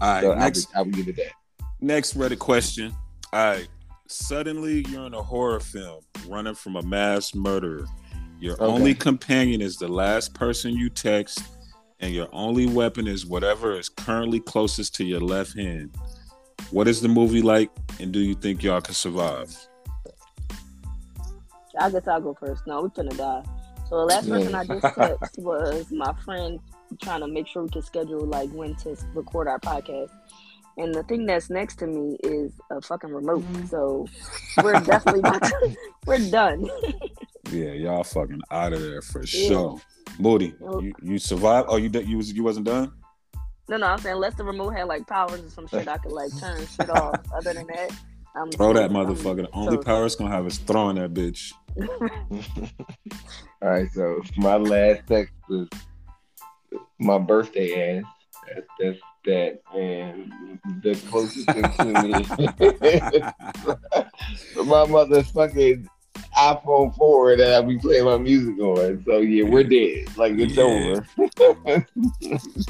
All 0.00 0.12
right, 0.14 0.22
So 0.22 0.32
I 0.32 0.38
next 0.38 0.68
would, 0.68 0.76
I 0.76 0.82
would 0.82 0.94
give 0.94 1.08
it 1.08 1.16
that. 1.16 1.32
next 1.80 2.16
Reddit 2.16 2.38
question. 2.38 2.92
All 3.32 3.44
right, 3.52 3.68
suddenly 4.08 4.84
you're 4.88 5.06
in 5.06 5.14
a 5.14 5.22
horror 5.22 5.60
film 5.60 6.02
running 6.26 6.54
from 6.54 6.76
a 6.76 6.82
mass 6.82 7.34
murderer. 7.34 7.86
Your 8.40 8.54
Okay. 8.54 8.64
only 8.64 8.94
companion 8.94 9.60
is 9.60 9.76
the 9.76 9.86
last 9.88 10.32
person 10.34 10.72
you 10.72 10.88
text, 10.88 11.40
and 12.00 12.12
your 12.14 12.28
only 12.32 12.66
weapon 12.66 13.06
is 13.06 13.26
whatever 13.26 13.78
is 13.78 13.88
currently 13.90 14.40
closest 14.40 14.94
to 14.96 15.04
your 15.04 15.20
left 15.20 15.56
hand. 15.56 15.94
What 16.70 16.86
is 16.88 17.00
the 17.00 17.08
movie 17.08 17.42
like, 17.42 17.70
and 17.98 18.12
do 18.12 18.20
you 18.20 18.34
think 18.34 18.62
y'all 18.62 18.80
can 18.80 18.94
survive? 18.94 19.54
I 21.78 21.90
guess 21.90 22.06
I'll 22.06 22.20
go 22.20 22.34
first. 22.34 22.66
No, 22.66 22.82
we 22.82 22.88
finna 22.90 23.16
die. 23.16 23.42
So 23.88 23.98
the 23.98 24.04
last 24.04 24.28
person 24.28 24.54
I 24.54 24.64
just 24.64 24.94
text 24.94 25.38
was 25.38 25.90
my 25.90 26.12
friend 26.24 26.60
trying 27.02 27.20
to 27.20 27.28
make 27.28 27.46
sure 27.46 27.62
we 27.64 27.70
could 27.70 27.84
schedule 27.84 28.24
like 28.24 28.50
when 28.50 28.74
to 28.76 28.96
record 29.14 29.48
our 29.48 29.58
podcast. 29.58 30.10
And 30.76 30.94
the 30.94 31.02
thing 31.02 31.26
that's 31.26 31.50
next 31.50 31.76
to 31.80 31.86
me 31.86 32.16
is 32.22 32.52
a 32.70 32.80
fucking 32.80 33.10
remote. 33.10 33.42
Mm-hmm. 33.42 33.66
So 33.66 34.06
we're 34.62 34.80
definitely 34.80 35.20
about 35.20 35.42
to, 35.42 35.76
we're 36.06 36.30
done. 36.30 36.68
Yeah, 37.50 37.72
y'all 37.72 38.04
fucking 38.04 38.40
out 38.50 38.72
of 38.72 38.80
there 38.80 39.02
for 39.02 39.24
Yeah. 39.24 39.48
sure. 39.48 39.80
Moody, 40.18 40.54
you, 40.60 40.94
you 41.02 41.18
survived? 41.18 41.66
Oh, 41.70 41.76
you 41.76 41.90
you 42.04 42.16
was 42.16 42.32
you 42.32 42.42
wasn't 42.44 42.66
done? 42.66 42.92
No, 43.70 43.76
no, 43.76 43.86
I'm 43.86 43.98
saying 43.98 44.16
unless 44.16 44.34
the 44.34 44.42
remote 44.42 44.70
had 44.70 44.88
like 44.88 45.06
powers 45.06 45.44
or 45.44 45.48
some 45.48 45.68
shit, 45.68 45.86
I 45.86 45.96
could 45.98 46.10
like 46.10 46.36
turn 46.40 46.66
shit 46.66 46.90
off. 46.96 47.20
Other 47.32 47.54
than 47.54 47.68
that, 47.68 47.92
I'm 48.34 48.50
Throw 48.50 48.72
that 48.72 48.90
motherfucker. 48.90 49.42
The 49.42 49.50
only 49.52 49.76
so- 49.76 49.82
power 49.82 50.06
it's 50.06 50.16
gonna 50.16 50.34
have 50.34 50.44
is 50.48 50.58
throwing 50.58 50.96
that 50.96 51.14
bitch. 51.14 51.52
All 53.62 53.68
right, 53.68 53.88
so 53.92 54.20
my 54.36 54.56
last 54.56 55.06
text 55.06 55.32
was 55.48 55.68
my 56.98 57.18
birthday 57.18 58.00
ass. 58.00 58.04
That's, 58.48 58.66
that's 58.80 58.98
that, 59.26 59.60
and 59.72 60.32
the 60.82 60.96
closest 61.08 61.48
thing 61.52 61.62
to 61.62 61.84
me, 61.84 62.12
my 64.64 64.84
motherfucking 64.86 65.86
iPhone 66.36 66.94
4 66.96 67.36
that 67.36 67.54
I 67.62 67.66
be 67.66 67.78
playing 67.78 68.04
my 68.04 68.18
music 68.18 68.58
on. 68.58 69.02
So 69.04 69.18
yeah, 69.18 69.44
we're 69.44 69.64
dead. 69.64 70.16
Like 70.16 70.34
it's 70.38 70.54
Yeah. 70.56 70.64
over. 70.64 71.86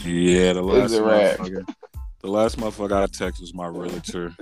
Yeah, 0.05 0.53
the 0.55 0.63
last 0.63 0.85
It's 0.93 0.95
a 0.95 1.03
wrap. 1.05 1.39
motherfucker. 1.39 1.75
The 2.23 2.29
last 2.29 2.59
motherfucker 2.59 3.03
I 3.03 3.07
text 3.07 3.41
was 3.41 3.55
my 3.55 3.67
realtor. 3.67 4.35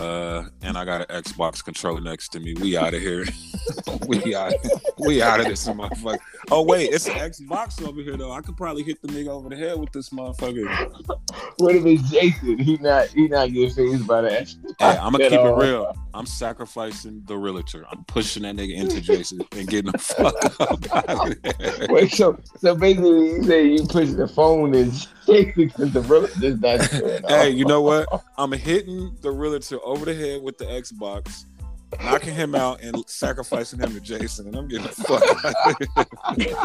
Uh, 0.00 0.44
and 0.62 0.76
I 0.76 0.84
got 0.84 1.10
an 1.10 1.22
Xbox 1.22 1.64
controller 1.64 2.00
next 2.00 2.28
to 2.28 2.40
me. 2.40 2.54
We 2.60 2.76
out 2.76 2.92
of 2.92 3.00
here. 3.00 3.24
we 4.06 4.34
out. 4.34 4.52
We 4.98 5.22
out 5.22 5.40
of 5.40 5.46
this 5.46 5.66
motherfucker. 5.66 6.18
Oh 6.50 6.62
wait, 6.62 6.92
it's 6.92 7.06
an 7.06 7.14
Xbox 7.14 7.82
over 7.86 8.00
here 8.02 8.16
though. 8.16 8.32
I 8.32 8.40
could 8.42 8.56
probably 8.56 8.82
hit 8.82 9.00
the 9.00 9.08
nigga 9.08 9.28
over 9.28 9.48
the 9.48 9.56
head 9.56 9.78
with 9.78 9.92
this 9.92 10.10
motherfucker. 10.10 10.66
what 11.58 11.74
if 11.74 11.86
it's 11.86 12.10
Jason? 12.10 12.58
He 12.58 12.76
not 12.78 13.08
he 13.08 13.28
not 13.28 13.52
getting 13.52 13.70
phased 13.70 14.06
by 14.06 14.22
that. 14.22 14.54
Hey, 14.78 14.98
I'm 14.98 15.12
gonna 15.12 15.30
keep 15.30 15.40
it 15.40 15.56
real. 15.56 15.94
I'm 16.12 16.26
sacrificing 16.26 17.22
the 17.26 17.36
realtor. 17.36 17.84
I'm 17.90 18.04
pushing 18.04 18.42
that 18.44 18.56
nigga 18.56 18.74
into 18.74 19.00
Jason 19.00 19.40
and 19.52 19.66
getting 19.68 19.92
the 19.92 19.98
fuck 19.98 20.60
up 20.60 20.94
out 20.94 21.30
of 21.30 21.42
there. 21.42 21.86
Wait, 21.88 22.12
so 22.12 22.38
so 22.58 22.74
basically 22.74 23.30
you 23.32 23.42
say 23.44 23.66
you 23.66 23.86
push 23.86 24.10
the 24.10 24.28
phone 24.28 24.74
and 24.74 24.92
Jason 25.26 25.52
because 25.56 25.92
the 25.92 26.58
not 26.60 27.30
Hey, 27.30 27.50
you 27.50 27.64
know 27.64 27.82
what? 27.82 28.08
I'm 28.38 28.52
hitting 28.52 29.16
the 29.20 29.30
realtor 29.30 29.78
over 29.86 30.04
the 30.04 30.14
head 30.14 30.42
with 30.42 30.58
the 30.58 30.64
Xbox, 30.64 31.44
knocking 32.02 32.34
him 32.34 32.54
out 32.54 32.82
and 32.82 33.02
sacrificing 33.08 33.78
him 33.78 33.92
to 33.94 34.00
Jason, 34.00 34.48
and 34.48 34.56
I'm 34.56 34.68
getting 34.68 34.86
the 34.86 34.92
fuck 34.92 35.22
out 35.44 35.54
of 36.36 36.42
here. 36.42 36.56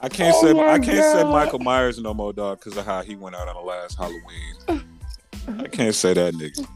I 0.00 0.08
can't 0.08 0.34
Oh 0.36 0.42
say 0.42 0.58
I 0.58 0.78
can't 0.78 1.04
say 1.04 1.24
Michael 1.24 1.58
Myers 1.58 1.98
no 1.98 2.14
more, 2.14 2.32
dog, 2.32 2.60
because 2.60 2.76
of 2.76 2.86
how 2.86 3.02
he 3.02 3.16
went 3.16 3.34
out 3.34 3.48
on 3.48 3.56
the 3.56 3.60
last 3.60 3.98
Halloween. 3.98 4.84
I 5.58 5.66
can't 5.66 5.94
say 5.94 6.14
that 6.14 6.34
nigga. 6.34 6.66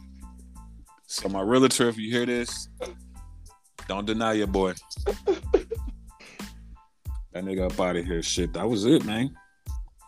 So 1.06 1.28
my 1.28 1.40
realtor, 1.40 1.88
if 1.88 1.98
you 1.98 2.10
hear 2.10 2.26
this, 2.26 2.68
don't 3.86 4.06
deny 4.06 4.32
your 4.32 4.48
boy. 4.48 4.74
That 7.32 7.44
nigga 7.44 7.70
up 7.70 7.78
out 7.78 7.96
of 7.96 8.04
here. 8.04 8.22
Shit, 8.22 8.52
that 8.54 8.68
was 8.68 8.84
it, 8.86 9.04
man. 9.04 9.36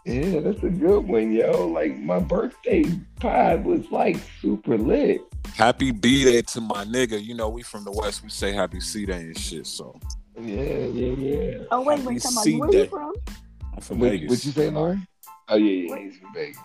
Yeah, 0.05 0.41
that's 0.41 0.63
a 0.63 0.69
good 0.69 1.01
one, 1.09 1.33
yo. 1.33 1.67
Like 1.67 1.99
my 1.99 2.19
birthday 2.19 2.85
pod 3.21 3.65
was 3.65 3.91
like 3.91 4.17
super 4.41 4.77
lit. 4.77 5.23
Happy 5.55 5.93
B 5.93 6.25
Day 6.25 6.43
to 6.43 6.61
my 6.61 6.85
nigga. 6.85 7.23
You 7.23 7.35
know, 7.35 7.49
we 7.49 7.63
from 7.63 7.85
the 7.85 7.93
West, 7.93 8.23
we 8.23 8.29
say 8.29 8.53
happy 8.53 8.81
C 8.81 9.07
Day 9.07 9.21
and 9.21 9.39
shit. 9.39 9.67
So 9.67 9.99
Yeah, 10.39 10.63
yeah, 10.63 11.13
yeah. 11.13 11.59
Oh 11.71 11.83
wait, 11.83 12.01
Happy 12.01 12.15
wait, 12.15 12.23
come 12.23 12.37
on. 12.39 12.45
C 12.45 12.57
Where 12.61 12.73
you 12.73 12.87
from? 12.87 13.15
I'm 13.75 13.81
from 13.81 13.99
What, 13.99 14.11
Vegas. 14.11 14.31
what 14.31 14.45
you 14.45 14.53
say, 14.53 14.71
Lauren? 14.71 15.07
Oh 15.49 15.57
yeah, 15.57 15.95
yeah, 15.95 16.03
he's 16.03 16.19
from 16.19 16.35
Vegas. 16.35 16.59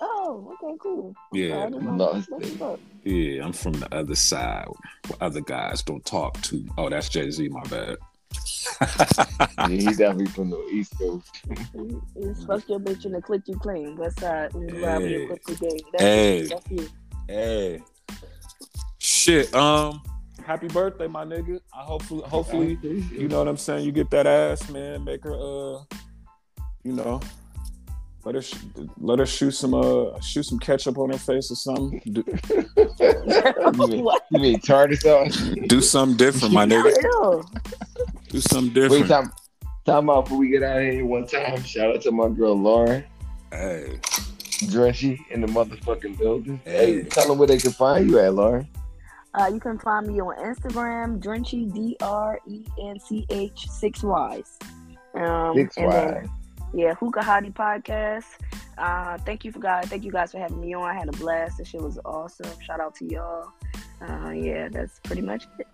Oh, 0.00 0.56
okay, 0.62 0.76
cool. 0.80 1.14
Yeah, 1.32 1.64
I 1.64 1.70
didn't 1.70 1.96
no, 1.96 2.12
That's 2.12 2.28
what's 2.30 2.60
up. 2.60 2.78
yeah, 3.02 3.44
I'm 3.44 3.52
from 3.52 3.72
the 3.72 3.92
other 3.94 4.14
side 4.14 4.68
where 5.08 5.16
other 5.22 5.40
guys 5.40 5.82
don't 5.82 6.04
talk 6.04 6.40
to. 6.42 6.64
Oh, 6.76 6.88
that's 6.88 7.08
Jay 7.08 7.30
Z, 7.30 7.48
my 7.48 7.62
bad. 7.64 7.96
Yeah, 8.80 9.68
he's 9.68 9.96
definitely 9.96 10.26
from 10.26 10.50
the 10.50 10.64
East 10.72 10.96
Coast. 10.98 11.26
You- 11.74 12.02
you 12.16 12.34
fuck 12.46 12.68
your 12.68 12.78
bitch 12.78 13.04
and 13.04 13.14
the 13.14 13.22
click 13.22 13.42
you 13.46 13.56
claim. 13.58 13.96
West 13.96 14.20
side, 14.20 14.52
you 14.54 14.84
ride 14.84 14.98
with 15.02 15.08
Hey. 15.10 15.18
your 15.18 15.26
click 15.36 15.42
you 15.48 15.56
game. 15.56 15.80
That's, 15.92 16.02
Hey. 16.04 16.46
that's 16.46 16.70
you. 16.70 16.88
hey. 17.28 17.82
Shit. 18.98 19.54
Um, 19.54 20.00
happy 20.44 20.68
birthday, 20.68 21.06
my 21.08 21.24
nigga. 21.24 21.60
I 21.74 21.82
hopefully 21.82 22.22
hopefully 22.26 22.78
you 22.82 23.28
know 23.28 23.38
what 23.38 23.48
I'm 23.48 23.56
saying, 23.56 23.84
you 23.84 23.92
get 23.92 24.10
that 24.10 24.26
ass, 24.26 24.68
man. 24.70 25.04
Make 25.04 25.24
her 25.24 25.34
uh 25.34 25.82
you 26.84 26.92
know 26.92 27.20
let 28.24 28.34
her 28.34 28.42
sh- 28.42 28.54
let 28.98 29.18
her 29.18 29.26
shoot 29.26 29.52
some 29.52 29.74
uh 29.74 30.18
shoot 30.20 30.44
some 30.44 30.58
ketchup 30.58 30.98
on 30.98 31.10
her 31.10 31.18
face 31.18 31.50
or 31.50 31.54
something. 31.56 32.00
Do, 32.12 32.24
You 32.78 33.72
mean, 33.88 34.04
What? 34.04 34.24
you 34.30 34.40
mean 34.40 34.60
tartar 34.60 34.96
sauce? 34.96 35.36
do 35.66 35.80
something 35.80 36.16
different, 36.16 36.54
my 36.54 36.66
nigga. 36.70 37.44
Ew. 38.28 38.32
Do 38.32 38.40
something 38.40 38.82
Wait, 38.82 38.88
different. 38.88 39.08
time, 39.08 39.32
time 39.86 40.10
out 40.10 40.24
before 40.24 40.38
we 40.38 40.48
get 40.48 40.62
out 40.62 40.78
of 40.78 40.82
here. 40.84 41.04
One 41.04 41.26
time, 41.26 41.62
shout 41.62 41.94
out 41.94 42.02
to 42.02 42.10
my 42.10 42.28
girl 42.28 42.54
Lauren 42.54 43.04
Hey. 43.52 43.98
Drenchy 44.66 45.18
in 45.30 45.40
the 45.40 45.46
motherfucking 45.46 46.18
building. 46.18 46.60
Hey. 46.64 47.02
Hey, 47.02 47.08
tell 47.08 47.28
them 47.28 47.38
where 47.38 47.46
they 47.48 47.58
can 47.58 47.70
find 47.72 48.10
you 48.10 48.18
at, 48.18 48.34
Lauren. 48.34 48.68
Uh, 49.34 49.48
you 49.52 49.60
can 49.60 49.78
find 49.78 50.06
me 50.06 50.20
on 50.20 50.36
Instagram, 50.38 51.20
Drenchy 51.22 51.72
D 51.72 51.96
R 52.00 52.40
E 52.48 52.64
N 52.82 52.98
C 52.98 53.24
H 53.30 53.68
six 53.68 54.02
Y's. 54.02 54.58
Um, 55.14 55.54
Six 55.54 55.76
and 55.76 55.92
then- 55.92 56.30
yeah, 56.74 56.92
Hookah 56.94 57.20
Hottie 57.20 57.52
podcast. 57.54 58.24
Uh, 58.76 59.16
thank 59.18 59.44
you 59.44 59.50
for 59.52 59.58
guys. 59.58 59.86
Thank 59.86 60.04
you 60.04 60.12
guys 60.12 60.32
for 60.32 60.38
having 60.38 60.60
me 60.60 60.74
on. 60.74 60.82
I 60.84 60.92
had 60.92 61.08
a 61.08 61.12
blast. 61.12 61.58
This 61.58 61.68
shit 61.68 61.80
was 61.80 61.98
awesome. 62.04 62.50
Shout 62.60 62.80
out 62.80 62.94
to 62.96 63.06
y'all. 63.06 63.52
Uh, 64.02 64.30
yeah, 64.30 64.68
that's 64.68 65.00
pretty 65.00 65.22
much 65.22 65.44
it. 65.58 65.66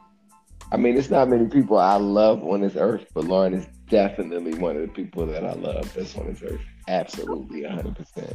I 0.72 0.76
mean, 0.76 0.96
it's 0.96 1.10
not 1.10 1.28
many 1.28 1.46
people 1.46 1.78
I 1.78 1.96
love 1.96 2.42
on 2.42 2.60
this 2.60 2.76
earth, 2.76 3.06
but 3.14 3.24
Lauren 3.24 3.54
is 3.54 3.66
definitely 3.88 4.54
one 4.54 4.76
of 4.76 4.82
the 4.82 4.88
people 4.88 5.26
that 5.26 5.44
I 5.44 5.52
love 5.52 5.92
that's 5.94 6.16
on 6.16 6.26
this 6.26 6.42
earth. 6.42 6.60
Absolutely, 6.88 7.62
100%. 7.62 8.34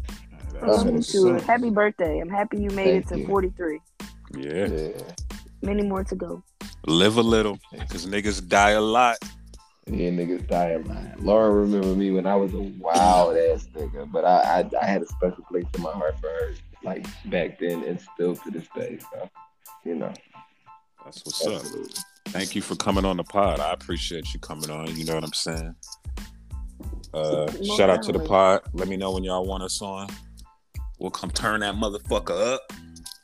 Love 0.62 0.86
you 0.86 0.92
That's 0.94 1.12
too. 1.12 1.34
what's 1.34 1.44
up. 1.44 1.50
Happy 1.50 1.70
birthday. 1.70 2.20
I'm 2.20 2.30
happy 2.30 2.62
you 2.62 2.70
made 2.72 3.06
Thank 3.06 3.06
it 3.06 3.08
to 3.10 3.20
you. 3.20 3.28
43. 3.28 3.80
Yeah. 4.38 4.68
Yeah. 4.68 4.90
Many 5.62 5.84
more 5.84 6.04
to 6.04 6.16
go. 6.16 6.44
Live 6.88 7.18
a 7.18 7.22
little, 7.22 7.60
because 7.72 8.06
niggas 8.06 8.48
die 8.48 8.72
a 8.72 8.82
lot. 8.82 9.18
Yeah, 9.86 10.10
niggas 10.12 10.48
die 10.48 10.72
a 10.72 10.80
lot. 10.80 11.20
Lauren 11.20 11.56
remember 11.72 11.96
me 11.96 12.12
when 12.12 12.26
I 12.26 12.36
was 12.36 12.54
a 12.54 12.60
wild 12.62 13.36
ass 13.36 13.68
nigga, 13.76 14.10
but 14.12 14.24
I, 14.24 14.62
I 14.62 14.70
I 14.82 14.86
had 14.86 15.02
a 15.02 15.08
special 15.08 15.44
place 15.50 15.66
in 15.76 15.82
my 15.82 15.92
heart 15.92 16.20
for 16.22 16.30
her, 16.30 16.54
like 16.84 17.06
back 17.30 17.60
then 17.60 17.84
and 17.84 18.00
still 18.00 18.36
to 18.36 18.52
this 18.52 18.68
day. 18.76 19.00
So, 19.12 19.30
you 19.84 19.96
know, 19.96 20.14
That's 21.04 21.26
what's 21.26 21.46
up. 21.46 21.64
Absolutely. 22.30 22.46
Thank 22.46 22.56
you 22.56 22.62
for 22.62 22.76
coming 22.76 23.06
on 23.06 23.18
the 23.18 23.24
pod. 23.24 23.60
I 23.60 23.74
appreciate 23.74 24.34
you 24.34 24.40
coming 24.40 24.70
on. 24.70 24.96
You 24.96 25.06
know 25.06 25.16
what 25.16 25.24
I'm 25.24 25.34
saying? 25.34 25.76
Uh, 27.14 27.48
Most 27.48 27.78
shout 27.78 27.90
out 27.90 28.04
to 28.04 28.12
the 28.12 28.20
pod. 28.20 28.62
Let 28.74 28.88
me 28.88 28.98
know 28.98 29.12
when 29.12 29.24
y'all 29.24 29.46
want 29.46 29.64
us 29.64 29.82
on. 29.82 30.08
We'll 31.00 31.12
come 31.12 31.32
turn 31.32 31.62
that 31.62 31.76
motherfucker 31.76 32.54
up. 32.54 32.62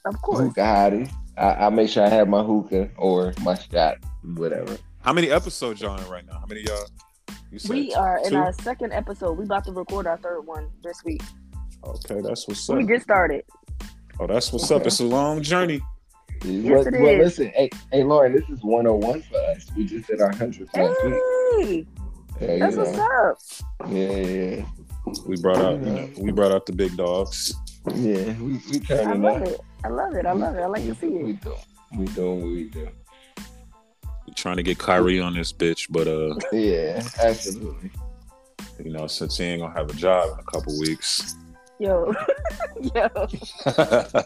Of 0.05 0.21
course. 0.21 0.39
Hookah 0.39 0.61
hottie. 0.61 1.11
I, 1.37 1.65
I 1.65 1.69
make 1.69 1.89
sure 1.89 2.05
I 2.05 2.09
have 2.09 2.27
my 2.29 2.41
hookah 2.43 2.89
or 2.97 3.33
my 3.41 3.55
shot, 3.55 3.97
whatever. 4.35 4.77
How 5.01 5.13
many 5.13 5.29
episodes 5.29 5.81
y'all 5.81 5.99
in 5.99 6.07
right 6.09 6.25
now? 6.25 6.39
How 6.39 6.45
many 6.47 6.61
y'all? 6.61 6.87
You 7.51 7.59
said 7.59 7.71
We 7.71 7.93
are 7.93 8.19
in 8.23 8.31
two? 8.31 8.37
our 8.37 8.53
second 8.53 8.93
episode. 8.93 9.37
We 9.37 9.43
about 9.43 9.65
to 9.65 9.71
record 9.71 10.07
our 10.07 10.17
third 10.17 10.41
one 10.41 10.69
this 10.83 11.03
week. 11.03 11.21
Okay, 11.83 12.21
that's 12.21 12.47
what's 12.47 12.67
up. 12.69 12.77
We 12.77 12.85
just 12.85 13.03
started. 13.03 13.43
Oh, 14.19 14.27
that's 14.27 14.51
what's 14.51 14.71
up. 14.71 14.85
It's 14.87 14.99
a 15.01 15.05
long 15.05 15.41
journey. 15.41 15.81
Yes, 16.43 16.71
well, 16.71 16.87
it 16.87 16.93
well, 17.01 17.07
is. 17.13 17.19
listen, 17.39 17.47
hey, 17.55 17.69
hey, 17.91 18.03
Lauren, 18.03 18.33
this 18.33 18.43
is 18.49 18.61
101 18.63 19.21
for 19.23 19.37
us. 19.37 19.65
We 19.75 19.85
just 19.85 20.07
did 20.07 20.21
our 20.21 20.31
100th 20.31 20.75
last 20.75 21.03
week. 21.03 21.87
Hey, 22.39 22.59
that's 22.59 22.75
what's 22.75 22.91
know. 22.91 23.31
up. 23.31 23.89
Yeah, 23.91 24.09
yeah, 24.11 24.65
We 25.25 25.37
brought 25.37 25.57
out, 25.57 25.79
you 25.79 25.85
know, 25.85 26.09
we 26.17 26.31
brought 26.31 26.51
out 26.51 26.65
the 26.65 26.73
big 26.73 26.95
dogs. 26.97 27.53
yeah. 27.95 28.33
We, 28.39 28.59
we 28.71 28.81
I 28.89 29.13
love 29.13 29.41
up. 29.41 29.47
it. 29.47 29.59
I 29.83 29.87
love 29.89 30.13
it. 30.15 30.25
I 30.25 30.31
love 30.33 30.55
it. 30.55 30.61
I 30.61 30.65
like 30.67 30.83
to 30.85 30.95
see 30.95 31.07
it. 31.07 31.23
We 31.25 31.33
do. 31.33 31.55
We 31.97 32.05
doing 32.07 32.41
what 32.41 32.51
we 32.51 32.63
do. 32.65 32.89
We're 34.27 34.33
trying 34.35 34.57
to 34.57 34.63
get 34.63 34.77
Kyrie 34.79 35.19
on 35.21 35.33
this 35.33 35.53
bitch, 35.53 35.87
but 35.89 36.07
uh, 36.07 36.35
Yeah, 36.51 37.01
absolutely. 37.19 37.91
you 38.83 38.91
know, 38.91 39.07
since 39.07 39.37
he 39.37 39.45
ain't 39.45 39.61
gonna 39.61 39.73
have 39.73 39.89
a 39.89 39.93
job 39.93 40.33
in 40.33 40.39
a 40.39 40.43
couple 40.43 40.77
weeks. 40.79 41.35
Yo, 41.79 42.13
yo, 42.95 43.07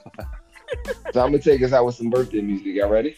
So 1.11 1.21
I'm 1.21 1.31
gonna 1.31 1.39
take 1.39 1.61
us 1.63 1.73
out 1.73 1.85
with 1.85 1.95
some 1.95 2.09
birthday 2.09 2.41
music. 2.41 2.75
Y'all 2.75 2.89
ready? 2.89 3.15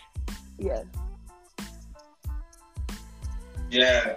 yeah. 3.69 4.15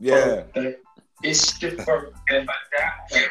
Yeah. 0.00 0.42
Oh, 0.54 0.60
yeah. 0.60 0.70
It's 1.22 1.60
your 1.60 1.72
birthday, 1.72 2.44
my 2.44 2.54
guy. 2.76 3.28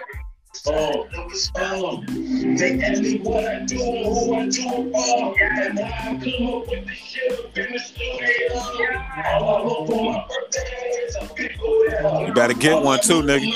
Oh, 0.70 1.08
oh, 1.56 2.04
they 2.08 2.82
ask 2.82 3.02
me 3.02 3.20
what 3.20 3.46
I 3.46 3.60
do, 3.64 3.78
who 3.78 4.36
I 4.36 4.48
do 4.48 4.64
it 4.68 4.92
for. 4.92 5.42
And 5.42 5.80
I 5.80 6.04
come 6.04 6.48
up 6.54 6.68
with 6.68 6.86
the 6.86 6.94
shit 6.94 7.32
up 7.40 7.58
in 7.58 7.72
the 7.72 7.80
studio. 7.80 9.00
All 9.26 9.78
over 9.78 9.96
my 9.96 10.28
birthday, 10.28 10.60
it's 11.06 11.16
a 11.16 11.34
big 11.36 12.28
You 12.28 12.34
better 12.34 12.54
get 12.54 12.84
one 12.84 13.00
too, 13.00 13.22
nigga. 13.22 13.50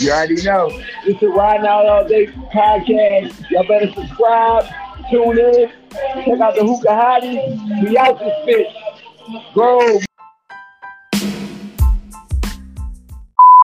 You 0.00 0.12
already 0.12 0.42
know. 0.42 0.70
This 1.04 1.16
is 1.16 1.28
Riding 1.34 1.66
Out 1.66 1.86
All 1.86 2.08
Day 2.08 2.26
podcast. 2.26 3.50
Y'all 3.50 3.68
better 3.68 3.92
subscribe, 3.92 4.64
tune 5.10 5.38
in, 5.38 5.70
check 6.24 6.40
out 6.40 6.54
the 6.54 6.64
Hookah 6.64 6.88
Hottie. 6.88 7.86
We 7.86 7.98
out 7.98 8.18
this 8.18 8.32
bitch. 8.48 9.52
Bro. 9.52 10.00